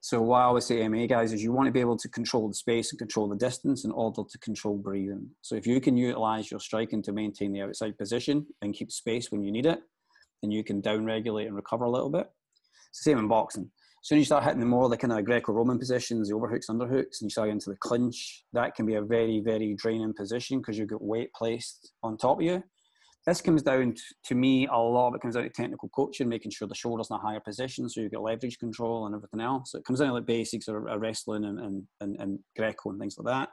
So 0.02 0.22
what 0.22 0.38
I 0.38 0.44
always 0.44 0.64
say 0.64 0.78
to 0.78 0.84
MMA 0.84 1.10
guys 1.10 1.32
is 1.34 1.42
you 1.42 1.52
want 1.52 1.66
to 1.66 1.72
be 1.72 1.80
able 1.80 1.98
to 1.98 2.08
control 2.08 2.48
the 2.48 2.54
space 2.54 2.90
and 2.90 2.98
control 2.98 3.28
the 3.28 3.36
distance 3.36 3.84
in 3.84 3.90
order 3.90 4.22
to 4.28 4.38
control 4.38 4.78
breathing. 4.78 5.28
So 5.42 5.56
if 5.56 5.66
you 5.66 5.78
can 5.78 5.94
utilize 5.94 6.50
your 6.50 6.58
striking 6.58 7.02
to 7.02 7.12
maintain 7.12 7.52
the 7.52 7.60
outside 7.60 7.98
position 7.98 8.46
and 8.62 8.72
keep 8.72 8.90
space 8.90 9.30
when 9.30 9.44
you 9.44 9.52
need 9.52 9.66
it, 9.66 9.80
then 10.40 10.50
you 10.50 10.64
can 10.64 10.80
down 10.80 11.04
regulate 11.04 11.46
and 11.46 11.54
recover 11.54 11.84
a 11.84 11.90
little 11.90 12.08
bit. 12.08 12.30
It's 12.88 13.04
the 13.04 13.10
same 13.10 13.18
in 13.18 13.28
boxing. 13.28 13.70
As 14.02 14.08
soon 14.08 14.16
as 14.16 14.22
you 14.22 14.24
start 14.24 14.44
hitting 14.44 14.60
the 14.60 14.66
more 14.66 14.88
the 14.88 14.96
kind 14.96 15.12
of 15.12 15.22
Greco-Roman 15.26 15.78
positions, 15.78 16.30
the 16.30 16.34
overhooks, 16.34 16.70
underhooks, 16.70 17.20
and 17.20 17.24
you 17.24 17.30
start 17.30 17.50
into 17.50 17.68
the 17.68 17.76
clinch, 17.76 18.44
that 18.54 18.74
can 18.74 18.86
be 18.86 18.94
a 18.94 19.02
very, 19.02 19.40
very 19.40 19.74
draining 19.74 20.14
position 20.14 20.60
because 20.60 20.78
you've 20.78 20.88
got 20.88 21.02
weight 21.02 21.30
placed 21.34 21.92
on 22.02 22.16
top 22.16 22.38
of 22.38 22.42
you 22.42 22.62
this 23.26 23.40
comes 23.40 23.62
down 23.62 23.94
to 24.24 24.34
me 24.34 24.66
a 24.66 24.76
lot 24.76 25.08
of 25.08 25.14
it 25.14 25.20
comes 25.20 25.34
down 25.34 25.44
to 25.44 25.50
technical 25.50 25.88
coaching, 25.90 26.28
making 26.28 26.50
sure 26.50 26.66
the 26.66 26.74
shoulder's 26.74 27.10
in 27.10 27.16
a 27.16 27.18
higher 27.18 27.40
position 27.40 27.88
so 27.88 28.00
you 28.00 28.08
get 28.08 28.20
leverage 28.20 28.58
control 28.58 29.06
and 29.06 29.14
everything 29.14 29.40
else. 29.40 29.72
So 29.72 29.78
it 29.78 29.84
comes 29.84 29.98
down 29.98 30.08
to 30.08 30.14
like 30.14 30.26
basics 30.26 30.68
of, 30.68 30.76
wrestling 30.76 31.44
and, 31.44 31.58
and, 31.60 31.82
and, 32.00 32.16
and 32.18 32.38
Greco 32.56 32.90
and 32.90 32.98
things 32.98 33.16
like 33.18 33.32
that. 33.32 33.50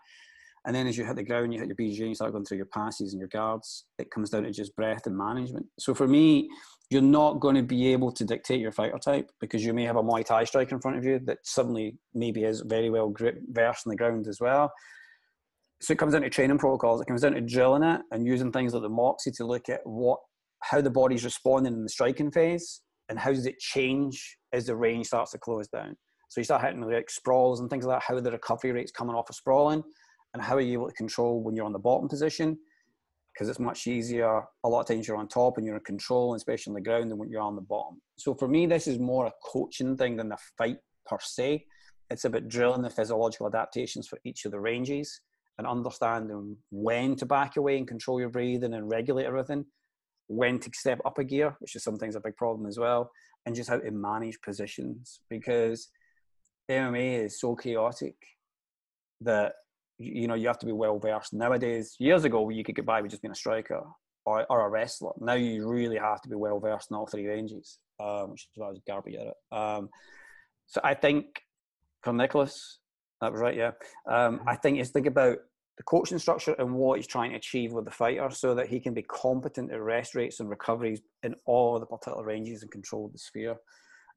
And 0.65 0.75
then 0.75 0.87
as 0.87 0.97
you 0.97 1.05
hit 1.05 1.15
the 1.15 1.23
ground, 1.23 1.53
you 1.53 1.59
hit 1.59 1.69
your 1.69 1.75
BJ, 1.75 2.09
you 2.09 2.15
start 2.15 2.31
going 2.31 2.43
through 2.43 2.57
your 2.57 2.65
passes 2.67 3.13
and 3.13 3.19
your 3.19 3.29
guards. 3.29 3.85
It 3.99 4.11
comes 4.11 4.29
down 4.29 4.43
to 4.43 4.51
just 4.51 4.75
breath 4.75 5.05
and 5.05 5.17
management. 5.17 5.65
So 5.79 5.93
for 5.93 6.07
me, 6.07 6.49
you're 6.89 7.01
not 7.01 7.39
going 7.39 7.55
to 7.55 7.63
be 7.63 7.91
able 7.91 8.11
to 8.13 8.25
dictate 8.25 8.59
your 8.59 8.71
fighter 8.71 8.97
type 8.97 9.29
because 9.39 9.63
you 9.63 9.73
may 9.73 9.83
have 9.83 9.97
a 9.97 10.03
Muay 10.03 10.25
Thai 10.25 10.45
striker 10.45 10.75
in 10.75 10.81
front 10.81 10.97
of 10.97 11.05
you 11.05 11.19
that 11.25 11.39
suddenly 11.43 11.97
maybe 12.13 12.43
is 12.43 12.61
very 12.65 12.89
well 12.89 13.13
versed 13.49 13.85
in 13.85 13.89
the 13.89 13.95
ground 13.95 14.27
as 14.27 14.39
well 14.39 14.71
so 15.81 15.93
it 15.93 15.99
comes 15.99 16.13
down 16.13 16.23
to 16.23 16.29
training 16.29 16.57
protocols. 16.57 17.01
It 17.01 17.07
comes 17.07 17.21
down 17.21 17.33
to 17.33 17.41
drilling 17.41 17.83
it 17.83 18.01
and 18.11 18.25
using 18.25 18.51
things 18.51 18.73
like 18.73 18.81
the 18.81 18.89
Moxy 18.89 19.31
to 19.31 19.45
look 19.45 19.69
at 19.69 19.81
what 19.83 20.19
how 20.63 20.81
the 20.81 20.89
body's 20.89 21.23
responding 21.23 21.73
in 21.73 21.83
the 21.83 21.89
striking 21.89 22.31
phase 22.31 22.81
and 23.09 23.19
how 23.19 23.31
does 23.31 23.45
it 23.45 23.59
change 23.59 24.37
as 24.53 24.65
the 24.65 24.75
range 24.75 25.07
starts 25.07 25.31
to 25.31 25.37
close 25.37 25.67
down. 25.67 25.95
So 26.29 26.41
you 26.41 26.45
start 26.45 26.63
hitting 26.63 26.81
like 26.81 27.09
sprawls 27.09 27.59
and 27.59 27.69
things 27.69 27.85
like 27.85 27.99
that. 27.99 28.05
How 28.05 28.19
the 28.19 28.31
recovery 28.31 28.71
rate's 28.71 28.91
coming 28.91 29.15
off 29.15 29.29
of 29.29 29.35
sprawling, 29.35 29.83
and 30.33 30.43
how 30.43 30.55
are 30.55 30.61
you 30.61 30.73
able 30.73 30.89
to 30.89 30.93
control 30.93 31.41
when 31.41 31.55
you're 31.55 31.65
on 31.65 31.73
the 31.73 31.79
bottom 31.79 32.09
position? 32.09 32.57
Because 33.33 33.47
it's 33.47 33.59
much 33.59 33.85
easier. 33.85 34.41
A 34.63 34.69
lot 34.69 34.81
of 34.81 34.87
times 34.87 35.07
you're 35.07 35.17
on 35.17 35.27
top 35.27 35.57
and 35.57 35.65
you're 35.65 35.77
in 35.77 35.83
control, 35.83 36.33
especially 36.33 36.71
on 36.71 36.75
the 36.75 36.81
ground, 36.81 37.11
than 37.11 37.19
when 37.19 37.29
you're 37.29 37.41
on 37.41 37.55
the 37.55 37.61
bottom. 37.61 38.01
So 38.17 38.33
for 38.33 38.47
me, 38.47 38.65
this 38.65 38.87
is 38.87 38.97
more 38.97 39.27
a 39.27 39.31
coaching 39.45 39.95
thing 39.95 40.17
than 40.17 40.31
a 40.31 40.37
fight 40.57 40.77
per 41.05 41.17
se. 41.21 41.65
It's 42.09 42.25
about 42.25 42.47
drilling 42.47 42.81
the 42.81 42.89
physiological 42.89 43.47
adaptations 43.47 44.07
for 44.07 44.17
each 44.25 44.43
of 44.45 44.51
the 44.51 44.59
ranges 44.59 45.21
and 45.57 45.67
understanding 45.67 46.57
when 46.71 47.15
to 47.15 47.25
back 47.25 47.57
away 47.57 47.77
and 47.77 47.87
control 47.87 48.19
your 48.19 48.29
breathing 48.29 48.73
and 48.73 48.89
regulate 48.89 49.25
everything, 49.25 49.65
when 50.27 50.59
to 50.59 50.69
step 50.73 50.99
up 51.05 51.17
a 51.17 51.23
gear, 51.23 51.55
which 51.59 51.75
is 51.75 51.83
sometimes 51.83 52.15
a 52.15 52.19
big 52.19 52.35
problem 52.35 52.67
as 52.67 52.77
well, 52.77 53.09
and 53.45 53.55
just 53.55 53.69
how 53.69 53.77
to 53.77 53.91
manage 53.91 54.39
positions 54.41 55.21
because 55.29 55.89
MMA 56.69 57.23
is 57.25 57.39
so 57.39 57.55
chaotic 57.55 58.15
that 59.21 59.53
you 59.97 60.27
know 60.27 60.35
you 60.35 60.47
have 60.47 60.59
to 60.59 60.65
be 60.65 60.73
well 60.73 60.99
versed. 60.99 61.33
Nowadays, 61.33 61.95
years 61.99 62.23
ago, 62.25 62.49
you 62.49 62.63
could 62.63 62.75
get 62.75 62.85
by 62.85 63.01
with 63.01 63.11
just 63.11 63.21
being 63.21 63.31
a 63.31 63.35
striker 63.35 63.81
or, 64.25 64.45
or 64.49 64.67
a 64.67 64.69
wrestler. 64.69 65.13
Now 65.19 65.33
you 65.33 65.67
really 65.67 65.97
have 65.97 66.21
to 66.21 66.29
be 66.29 66.35
well 66.35 66.59
versed 66.59 66.91
in 66.91 66.97
all 66.97 67.07
three 67.07 67.25
ranges, 67.25 67.79
um, 67.99 68.31
which 68.31 68.41
is 68.41 68.49
why 68.55 68.67
I 68.67 68.69
was 68.69 68.81
garbage 68.85 69.15
at 69.15 69.27
it. 69.27 69.57
Um, 69.57 69.89
So 70.67 70.81
I 70.83 70.93
think 70.93 71.25
for 72.03 72.13
Nicholas, 72.13 72.79
that 73.21 73.31
was 73.31 73.41
right, 73.41 73.55
yeah. 73.55 73.71
Um, 74.09 74.41
I 74.47 74.55
think 74.55 74.79
is 74.79 74.89
think 74.89 75.07
about 75.07 75.37
the 75.77 75.83
coaching 75.83 76.17
structure 76.17 76.55
and 76.57 76.73
what 76.73 76.97
he's 76.97 77.07
trying 77.07 77.31
to 77.31 77.37
achieve 77.37 77.71
with 77.71 77.85
the 77.85 77.91
fighter 77.91 78.29
so 78.31 78.55
that 78.55 78.67
he 78.67 78.79
can 78.79 78.93
be 78.93 79.03
competent 79.03 79.71
at 79.71 79.81
rest 79.81 80.15
rates 80.15 80.39
and 80.39 80.49
recoveries 80.49 81.01
in 81.23 81.35
all 81.45 81.79
the 81.79 81.85
particular 81.85 82.25
ranges 82.25 82.63
and 82.63 82.71
control 82.71 83.09
the 83.11 83.19
sphere. 83.19 83.55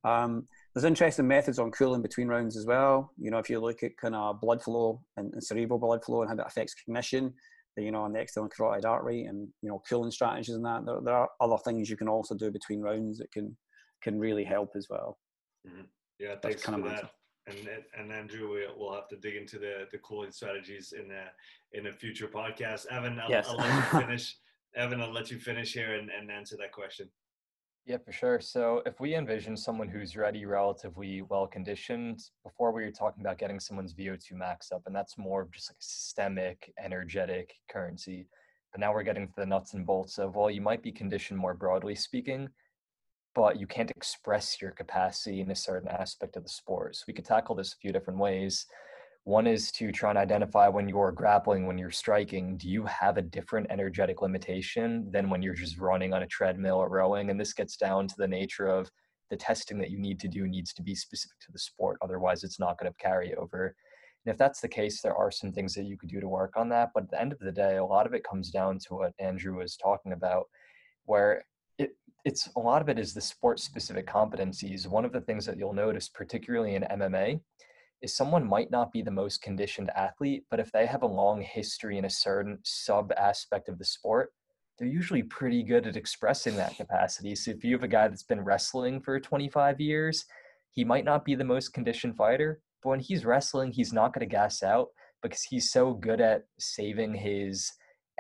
Um, 0.02 0.46
there's 0.74 0.84
interesting 0.84 1.28
methods 1.28 1.58
on 1.58 1.70
cooling 1.70 2.00
between 2.00 2.28
rounds 2.28 2.56
as 2.56 2.64
well. 2.64 3.12
You 3.18 3.30
know, 3.30 3.38
if 3.38 3.50
you 3.50 3.60
look 3.60 3.82
at 3.82 3.96
kind 3.98 4.14
of 4.14 4.40
blood 4.40 4.62
flow 4.62 5.02
and, 5.18 5.32
and 5.34 5.44
cerebral 5.44 5.78
blood 5.78 6.02
flow 6.02 6.22
and 6.22 6.30
how 6.30 6.36
that 6.36 6.46
affects 6.46 6.74
cognition, 6.74 7.34
you 7.76 7.92
know, 7.92 8.02
on 8.02 8.12
the 8.12 8.20
external 8.20 8.48
carotid 8.48 8.86
artery 8.86 9.24
and, 9.24 9.48
you 9.62 9.68
know, 9.68 9.82
cooling 9.88 10.10
strategies 10.10 10.54
and 10.54 10.64
that, 10.64 10.86
there, 10.86 11.00
there 11.04 11.14
are 11.14 11.28
other 11.40 11.58
things 11.58 11.90
you 11.90 11.96
can 11.96 12.08
also 12.08 12.34
do 12.34 12.50
between 12.50 12.80
rounds 12.80 13.18
that 13.18 13.30
can, 13.32 13.54
can 14.02 14.18
really 14.18 14.44
help 14.44 14.70
as 14.76 14.86
well. 14.88 15.18
Mm-hmm. 15.66 15.82
Yeah, 16.18 16.36
thanks 16.42 16.62
for 16.62 16.72
that 16.72 17.10
and 17.46 17.56
and 17.98 18.12
Andrew, 18.12 18.56
we'll 18.76 18.94
have 18.94 19.08
to 19.08 19.16
dig 19.16 19.36
into 19.36 19.58
the 19.58 19.86
the 19.90 19.98
cooling 19.98 20.32
strategies 20.32 20.92
in 20.92 21.10
a 21.10 21.78
in 21.78 21.86
a 21.86 21.92
future 21.92 22.28
podcast. 22.28 22.86
Evan, 22.86 23.18
I'll, 23.18 23.30
yes. 23.30 23.46
I'll 23.48 23.56
let 23.56 23.74
you 23.74 24.00
finish. 24.00 24.36
Evan, 24.76 25.00
I'll 25.00 25.12
let 25.12 25.30
you 25.30 25.38
finish 25.38 25.72
here 25.72 25.94
and, 25.94 26.10
and 26.10 26.30
answer 26.30 26.56
that 26.58 26.70
question. 26.70 27.08
Yeah, 27.86 27.96
for 28.04 28.12
sure. 28.12 28.40
So 28.40 28.82
if 28.86 29.00
we 29.00 29.16
envision 29.16 29.56
someone 29.56 29.88
who's 29.88 30.16
ready, 30.16 30.44
relatively 30.46 31.22
well 31.22 31.46
conditioned, 31.46 32.20
before 32.44 32.72
we 32.72 32.84
were 32.84 32.92
talking 32.92 33.22
about 33.22 33.38
getting 33.38 33.58
someone's 33.58 33.94
VO2 33.94 34.32
max 34.32 34.70
up, 34.70 34.82
and 34.86 34.94
that's 34.94 35.18
more 35.18 35.42
of 35.42 35.50
just 35.50 35.70
like 35.70 35.78
a 35.80 35.82
systemic, 35.82 36.72
energetic 36.82 37.54
currency. 37.68 38.28
But 38.72 38.80
now 38.80 38.94
we're 38.94 39.02
getting 39.02 39.26
to 39.26 39.34
the 39.36 39.46
nuts 39.46 39.74
and 39.74 39.84
bolts 39.84 40.18
of, 40.18 40.36
well, 40.36 40.50
you 40.50 40.60
might 40.60 40.82
be 40.82 40.92
conditioned 40.92 41.40
more 41.40 41.54
broadly 41.54 41.96
speaking, 41.96 42.48
but 43.34 43.60
you 43.60 43.66
can't 43.66 43.90
express 43.90 44.60
your 44.60 44.72
capacity 44.72 45.40
in 45.40 45.50
a 45.50 45.56
certain 45.56 45.88
aspect 45.88 46.36
of 46.36 46.42
the 46.42 46.48
sport. 46.48 46.96
So 46.96 47.04
we 47.06 47.14
could 47.14 47.24
tackle 47.24 47.54
this 47.54 47.72
a 47.72 47.76
few 47.76 47.92
different 47.92 48.18
ways. 48.18 48.66
One 49.24 49.46
is 49.46 49.70
to 49.72 49.92
try 49.92 50.10
and 50.10 50.18
identify 50.18 50.68
when 50.68 50.88
you're 50.88 51.12
grappling, 51.12 51.66
when 51.66 51.78
you're 51.78 51.90
striking, 51.90 52.56
do 52.56 52.68
you 52.68 52.84
have 52.86 53.18
a 53.18 53.22
different 53.22 53.66
energetic 53.70 54.22
limitation 54.22 55.10
than 55.12 55.28
when 55.28 55.42
you're 55.42 55.54
just 55.54 55.78
running 55.78 56.14
on 56.14 56.22
a 56.22 56.26
treadmill 56.26 56.76
or 56.76 56.88
rowing? 56.88 57.30
And 57.30 57.38
this 57.38 57.52
gets 57.52 57.76
down 57.76 58.08
to 58.08 58.14
the 58.16 58.26
nature 58.26 58.66
of 58.66 58.90
the 59.28 59.36
testing 59.36 59.78
that 59.78 59.90
you 59.90 59.98
need 59.98 60.18
to 60.20 60.28
do 60.28 60.48
needs 60.48 60.72
to 60.72 60.82
be 60.82 60.94
specific 60.94 61.38
to 61.40 61.52
the 61.52 61.58
sport. 61.58 61.98
Otherwise, 62.02 62.42
it's 62.42 62.58
not 62.58 62.78
going 62.78 62.90
to 62.90 62.98
carry 62.98 63.34
over. 63.36 63.74
And 64.24 64.32
if 64.32 64.38
that's 64.38 64.60
the 64.60 64.68
case, 64.68 65.00
there 65.00 65.14
are 65.14 65.30
some 65.30 65.52
things 65.52 65.74
that 65.74 65.84
you 65.84 65.96
could 65.96 66.10
do 66.10 66.20
to 66.20 66.28
work 66.28 66.54
on 66.56 66.68
that. 66.70 66.90
But 66.92 67.04
at 67.04 67.10
the 67.10 67.20
end 67.20 67.32
of 67.32 67.38
the 67.38 67.52
day, 67.52 67.76
a 67.76 67.84
lot 67.84 68.06
of 68.06 68.14
it 68.14 68.24
comes 68.24 68.50
down 68.50 68.78
to 68.80 68.94
what 68.94 69.12
Andrew 69.18 69.58
was 69.58 69.76
talking 69.76 70.12
about, 70.12 70.46
where 71.04 71.44
it's 72.24 72.48
a 72.56 72.60
lot 72.60 72.82
of 72.82 72.88
it 72.88 72.98
is 72.98 73.14
the 73.14 73.20
sport 73.20 73.60
specific 73.60 74.06
competencies. 74.06 74.86
One 74.86 75.04
of 75.04 75.12
the 75.12 75.20
things 75.20 75.46
that 75.46 75.58
you'll 75.58 75.72
notice, 75.72 76.08
particularly 76.08 76.74
in 76.74 76.82
MMA, 76.82 77.40
is 78.02 78.14
someone 78.14 78.46
might 78.46 78.70
not 78.70 78.92
be 78.92 79.02
the 79.02 79.10
most 79.10 79.42
conditioned 79.42 79.90
athlete, 79.94 80.44
but 80.50 80.60
if 80.60 80.72
they 80.72 80.86
have 80.86 81.02
a 81.02 81.06
long 81.06 81.42
history 81.42 81.98
in 81.98 82.06
a 82.06 82.10
certain 82.10 82.58
sub 82.62 83.12
aspect 83.12 83.68
of 83.68 83.78
the 83.78 83.84
sport, 83.84 84.32
they're 84.78 84.88
usually 84.88 85.22
pretty 85.22 85.62
good 85.62 85.86
at 85.86 85.96
expressing 85.96 86.56
that 86.56 86.76
capacity. 86.76 87.34
So 87.34 87.50
if 87.50 87.62
you 87.62 87.74
have 87.74 87.82
a 87.82 87.88
guy 87.88 88.08
that's 88.08 88.22
been 88.22 88.42
wrestling 88.42 89.00
for 89.02 89.20
25 89.20 89.78
years, 89.78 90.24
he 90.70 90.84
might 90.84 91.04
not 91.04 91.24
be 91.24 91.34
the 91.34 91.44
most 91.44 91.74
conditioned 91.74 92.16
fighter, 92.16 92.60
but 92.82 92.90
when 92.90 93.00
he's 93.00 93.26
wrestling, 93.26 93.72
he's 93.72 93.92
not 93.92 94.14
going 94.14 94.26
to 94.26 94.34
gas 94.34 94.62
out 94.62 94.88
because 95.22 95.42
he's 95.42 95.70
so 95.70 95.92
good 95.92 96.20
at 96.22 96.44
saving 96.58 97.14
his 97.14 97.70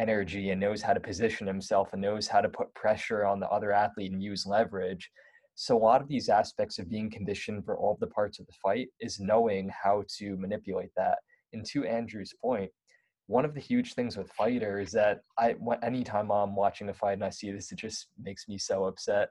energy 0.00 0.50
and 0.50 0.60
knows 0.60 0.80
how 0.80 0.94
to 0.94 1.00
position 1.00 1.46
himself 1.46 1.92
and 1.92 2.00
knows 2.00 2.26
how 2.26 2.40
to 2.40 2.48
put 2.48 2.74
pressure 2.74 3.26
on 3.26 3.38
the 3.38 3.48
other 3.50 3.70
athlete 3.70 4.12
and 4.12 4.22
use 4.22 4.46
leverage. 4.46 5.10
So 5.54 5.76
a 5.76 5.78
lot 5.78 6.00
of 6.00 6.08
these 6.08 6.30
aspects 6.30 6.78
of 6.78 6.88
being 6.88 7.10
conditioned 7.10 7.66
for 7.66 7.76
all 7.76 7.98
the 8.00 8.06
parts 8.06 8.40
of 8.40 8.46
the 8.46 8.54
fight 8.62 8.88
is 9.00 9.20
knowing 9.20 9.70
how 9.70 10.04
to 10.16 10.36
manipulate 10.38 10.90
that. 10.96 11.18
And 11.52 11.66
to 11.66 11.84
Andrew's 11.84 12.32
point, 12.40 12.70
one 13.26 13.44
of 13.44 13.54
the 13.54 13.60
huge 13.60 13.94
things 13.94 14.16
with 14.16 14.32
fighters 14.32 14.90
that 14.92 15.20
I 15.38 15.54
anytime 15.82 16.32
I'm 16.32 16.56
watching 16.56 16.88
a 16.88 16.94
fight 16.94 17.12
and 17.12 17.24
I 17.24 17.30
see 17.30 17.52
this, 17.52 17.70
it 17.70 17.78
just 17.78 18.06
makes 18.20 18.48
me 18.48 18.58
so 18.58 18.86
upset. 18.86 19.28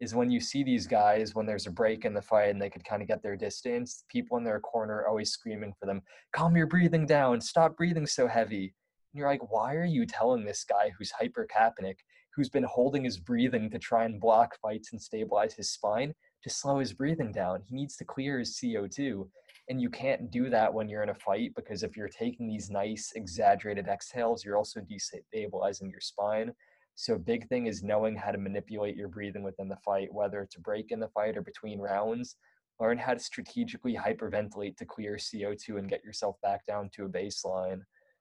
Is 0.00 0.14
when 0.14 0.30
you 0.30 0.40
see 0.40 0.62
these 0.62 0.86
guys 0.86 1.34
when 1.34 1.46
there's 1.46 1.66
a 1.66 1.70
break 1.70 2.04
in 2.04 2.14
the 2.14 2.22
fight 2.22 2.50
and 2.50 2.60
they 2.60 2.70
could 2.70 2.84
kind 2.84 3.02
of 3.02 3.08
get 3.08 3.22
their 3.22 3.36
distance, 3.36 4.04
people 4.08 4.36
in 4.38 4.44
their 4.44 4.60
corner 4.60 5.06
always 5.06 5.30
screaming 5.30 5.72
for 5.78 5.86
them, 5.86 6.00
calm 6.32 6.56
your 6.56 6.66
breathing 6.66 7.06
down, 7.06 7.40
stop 7.40 7.76
breathing 7.76 8.06
so 8.06 8.26
heavy. 8.26 8.74
And 9.12 9.18
you're 9.18 9.28
like, 9.28 9.52
why 9.52 9.74
are 9.74 9.84
you 9.84 10.06
telling 10.06 10.44
this 10.44 10.64
guy 10.64 10.92
who's 10.96 11.12
hypercapnic, 11.12 11.96
who's 12.34 12.48
been 12.48 12.64
holding 12.64 13.04
his 13.04 13.18
breathing 13.18 13.68
to 13.70 13.78
try 13.78 14.04
and 14.04 14.20
block 14.20 14.56
fights 14.62 14.92
and 14.92 15.02
stabilize 15.02 15.54
his 15.54 15.70
spine, 15.70 16.14
to 16.42 16.50
slow 16.50 16.78
his 16.78 16.92
breathing 16.92 17.32
down? 17.32 17.62
He 17.66 17.74
needs 17.74 17.96
to 17.96 18.04
clear 18.04 18.38
his 18.38 18.56
CO2. 18.56 19.28
And 19.68 19.80
you 19.80 19.90
can't 19.90 20.30
do 20.30 20.50
that 20.50 20.72
when 20.72 20.88
you're 20.88 21.02
in 21.02 21.10
a 21.10 21.14
fight 21.14 21.52
because 21.54 21.82
if 21.82 21.96
you're 21.96 22.08
taking 22.08 22.46
these 22.48 22.70
nice 22.70 23.12
exaggerated 23.14 23.88
exhales, 23.88 24.44
you're 24.44 24.56
also 24.56 24.80
destabilizing 24.80 25.90
your 25.90 26.00
spine. 26.00 26.52
So, 26.96 27.16
big 27.16 27.48
thing 27.48 27.66
is 27.66 27.82
knowing 27.82 28.16
how 28.16 28.30
to 28.30 28.38
manipulate 28.38 28.96
your 28.96 29.08
breathing 29.08 29.42
within 29.42 29.68
the 29.68 29.78
fight, 29.84 30.12
whether 30.12 30.42
it's 30.42 30.56
a 30.56 30.60
break 30.60 30.90
in 30.90 31.00
the 31.00 31.08
fight 31.08 31.36
or 31.36 31.42
between 31.42 31.80
rounds. 31.80 32.36
Learn 32.80 32.98
how 32.98 33.14
to 33.14 33.20
strategically 33.20 33.94
hyperventilate 33.94 34.76
to 34.76 34.84
clear 34.84 35.16
CO2 35.16 35.78
and 35.78 35.88
get 35.88 36.04
yourself 36.04 36.36
back 36.42 36.66
down 36.66 36.90
to 36.94 37.04
a 37.04 37.08
baseline. 37.08 37.80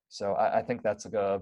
So 0.09 0.33
I, 0.33 0.59
I 0.59 0.61
think 0.61 0.81
that's 0.81 1.05
like 1.05 1.13
a 1.13 1.41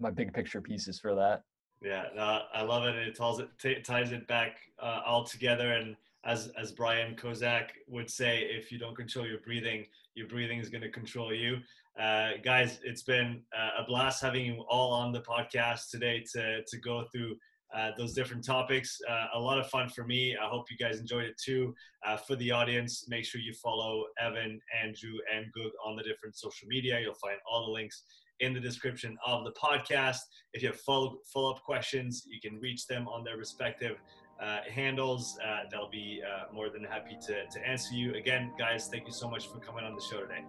my 0.00 0.10
big 0.10 0.34
picture 0.34 0.60
pieces 0.60 0.98
for 0.98 1.14
that. 1.14 1.42
Yeah, 1.82 2.04
uh, 2.18 2.42
I 2.52 2.62
love 2.62 2.84
it. 2.84 2.96
It 2.96 3.16
ties 3.16 3.38
it 3.38 3.48
t- 3.60 3.80
ties 3.80 4.12
it 4.12 4.26
back 4.26 4.56
uh, 4.82 5.00
all 5.06 5.24
together. 5.24 5.72
And 5.72 5.96
as 6.24 6.50
as 6.60 6.72
Brian 6.72 7.14
Kozak 7.14 7.68
would 7.88 8.10
say, 8.10 8.40
if 8.40 8.72
you 8.72 8.78
don't 8.78 8.96
control 8.96 9.26
your 9.26 9.38
breathing, 9.38 9.86
your 10.14 10.26
breathing 10.28 10.58
is 10.58 10.68
going 10.68 10.82
to 10.82 10.90
control 10.90 11.32
you. 11.32 11.58
Uh, 11.98 12.32
guys, 12.42 12.80
it's 12.82 13.02
been 13.02 13.42
uh, 13.56 13.82
a 13.82 13.86
blast 13.86 14.20
having 14.20 14.44
you 14.44 14.64
all 14.68 14.92
on 14.92 15.12
the 15.12 15.20
podcast 15.20 15.90
today 15.90 16.24
to 16.32 16.64
to 16.64 16.76
go 16.78 17.04
through 17.12 17.36
uh, 17.74 17.90
those 17.98 18.14
different 18.14 18.44
topics. 18.44 18.98
Uh, 19.08 19.26
a 19.34 19.40
lot 19.40 19.58
of 19.58 19.66
fun 19.68 19.88
for 19.88 20.04
me. 20.04 20.36
I 20.36 20.48
hope 20.48 20.70
you 20.70 20.76
guys 20.76 21.00
enjoyed 21.00 21.24
it 21.24 21.36
too. 21.38 21.74
Uh, 22.06 22.16
for 22.16 22.36
the 22.36 22.50
audience, 22.50 23.06
make 23.08 23.24
sure 23.24 23.40
you 23.40 23.52
follow 23.54 24.04
Evan, 24.20 24.60
Andrew, 24.82 25.12
and 25.34 25.46
Guga 25.46 25.70
on 25.84 25.96
the 25.96 26.02
different 26.02 26.36
social 26.36 26.68
media. 26.68 27.00
You'll 27.00 27.14
find 27.14 27.36
all 27.50 27.66
the 27.66 27.72
links 27.72 28.04
in 28.40 28.52
the 28.52 28.60
description 28.60 29.16
of 29.26 29.44
the 29.44 29.52
podcast. 29.52 30.18
If 30.52 30.62
you 30.62 30.68
have 30.68 30.80
follow 30.80 31.18
follow 31.32 31.52
up 31.52 31.62
questions, 31.62 32.24
you 32.26 32.40
can 32.40 32.60
reach 32.60 32.86
them 32.86 33.08
on 33.08 33.24
their 33.24 33.36
respective 33.36 33.96
uh, 34.42 34.58
handles. 34.70 35.38
Uh, 35.44 35.60
they'll 35.70 35.90
be 35.90 36.22
uh, 36.22 36.52
more 36.52 36.68
than 36.70 36.84
happy 36.84 37.16
to, 37.26 37.46
to 37.46 37.66
answer 37.66 37.94
you. 37.94 38.14
Again, 38.14 38.52
guys, 38.58 38.88
thank 38.88 39.06
you 39.06 39.12
so 39.12 39.28
much 39.28 39.48
for 39.48 39.58
coming 39.58 39.84
on 39.84 39.94
the 39.94 40.02
show 40.02 40.20
today. 40.20 40.44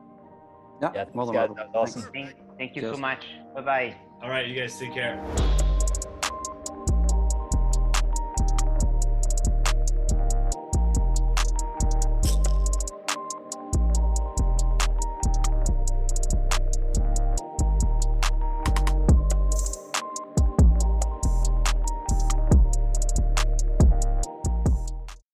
Yeah, 0.82 0.92
yeah 0.94 1.06
well, 1.14 1.56
awesome. 1.74 2.02
Thank, 2.14 2.36
thank 2.58 2.76
you 2.76 2.82
Cheers. 2.82 2.96
so 2.96 3.02
much. 3.02 3.26
Bye 3.54 3.62
bye. 3.62 3.96
All 4.22 4.30
right, 4.30 4.48
you 4.48 4.56
guys 4.56 4.78
take 4.78 4.94
care. 4.94 5.24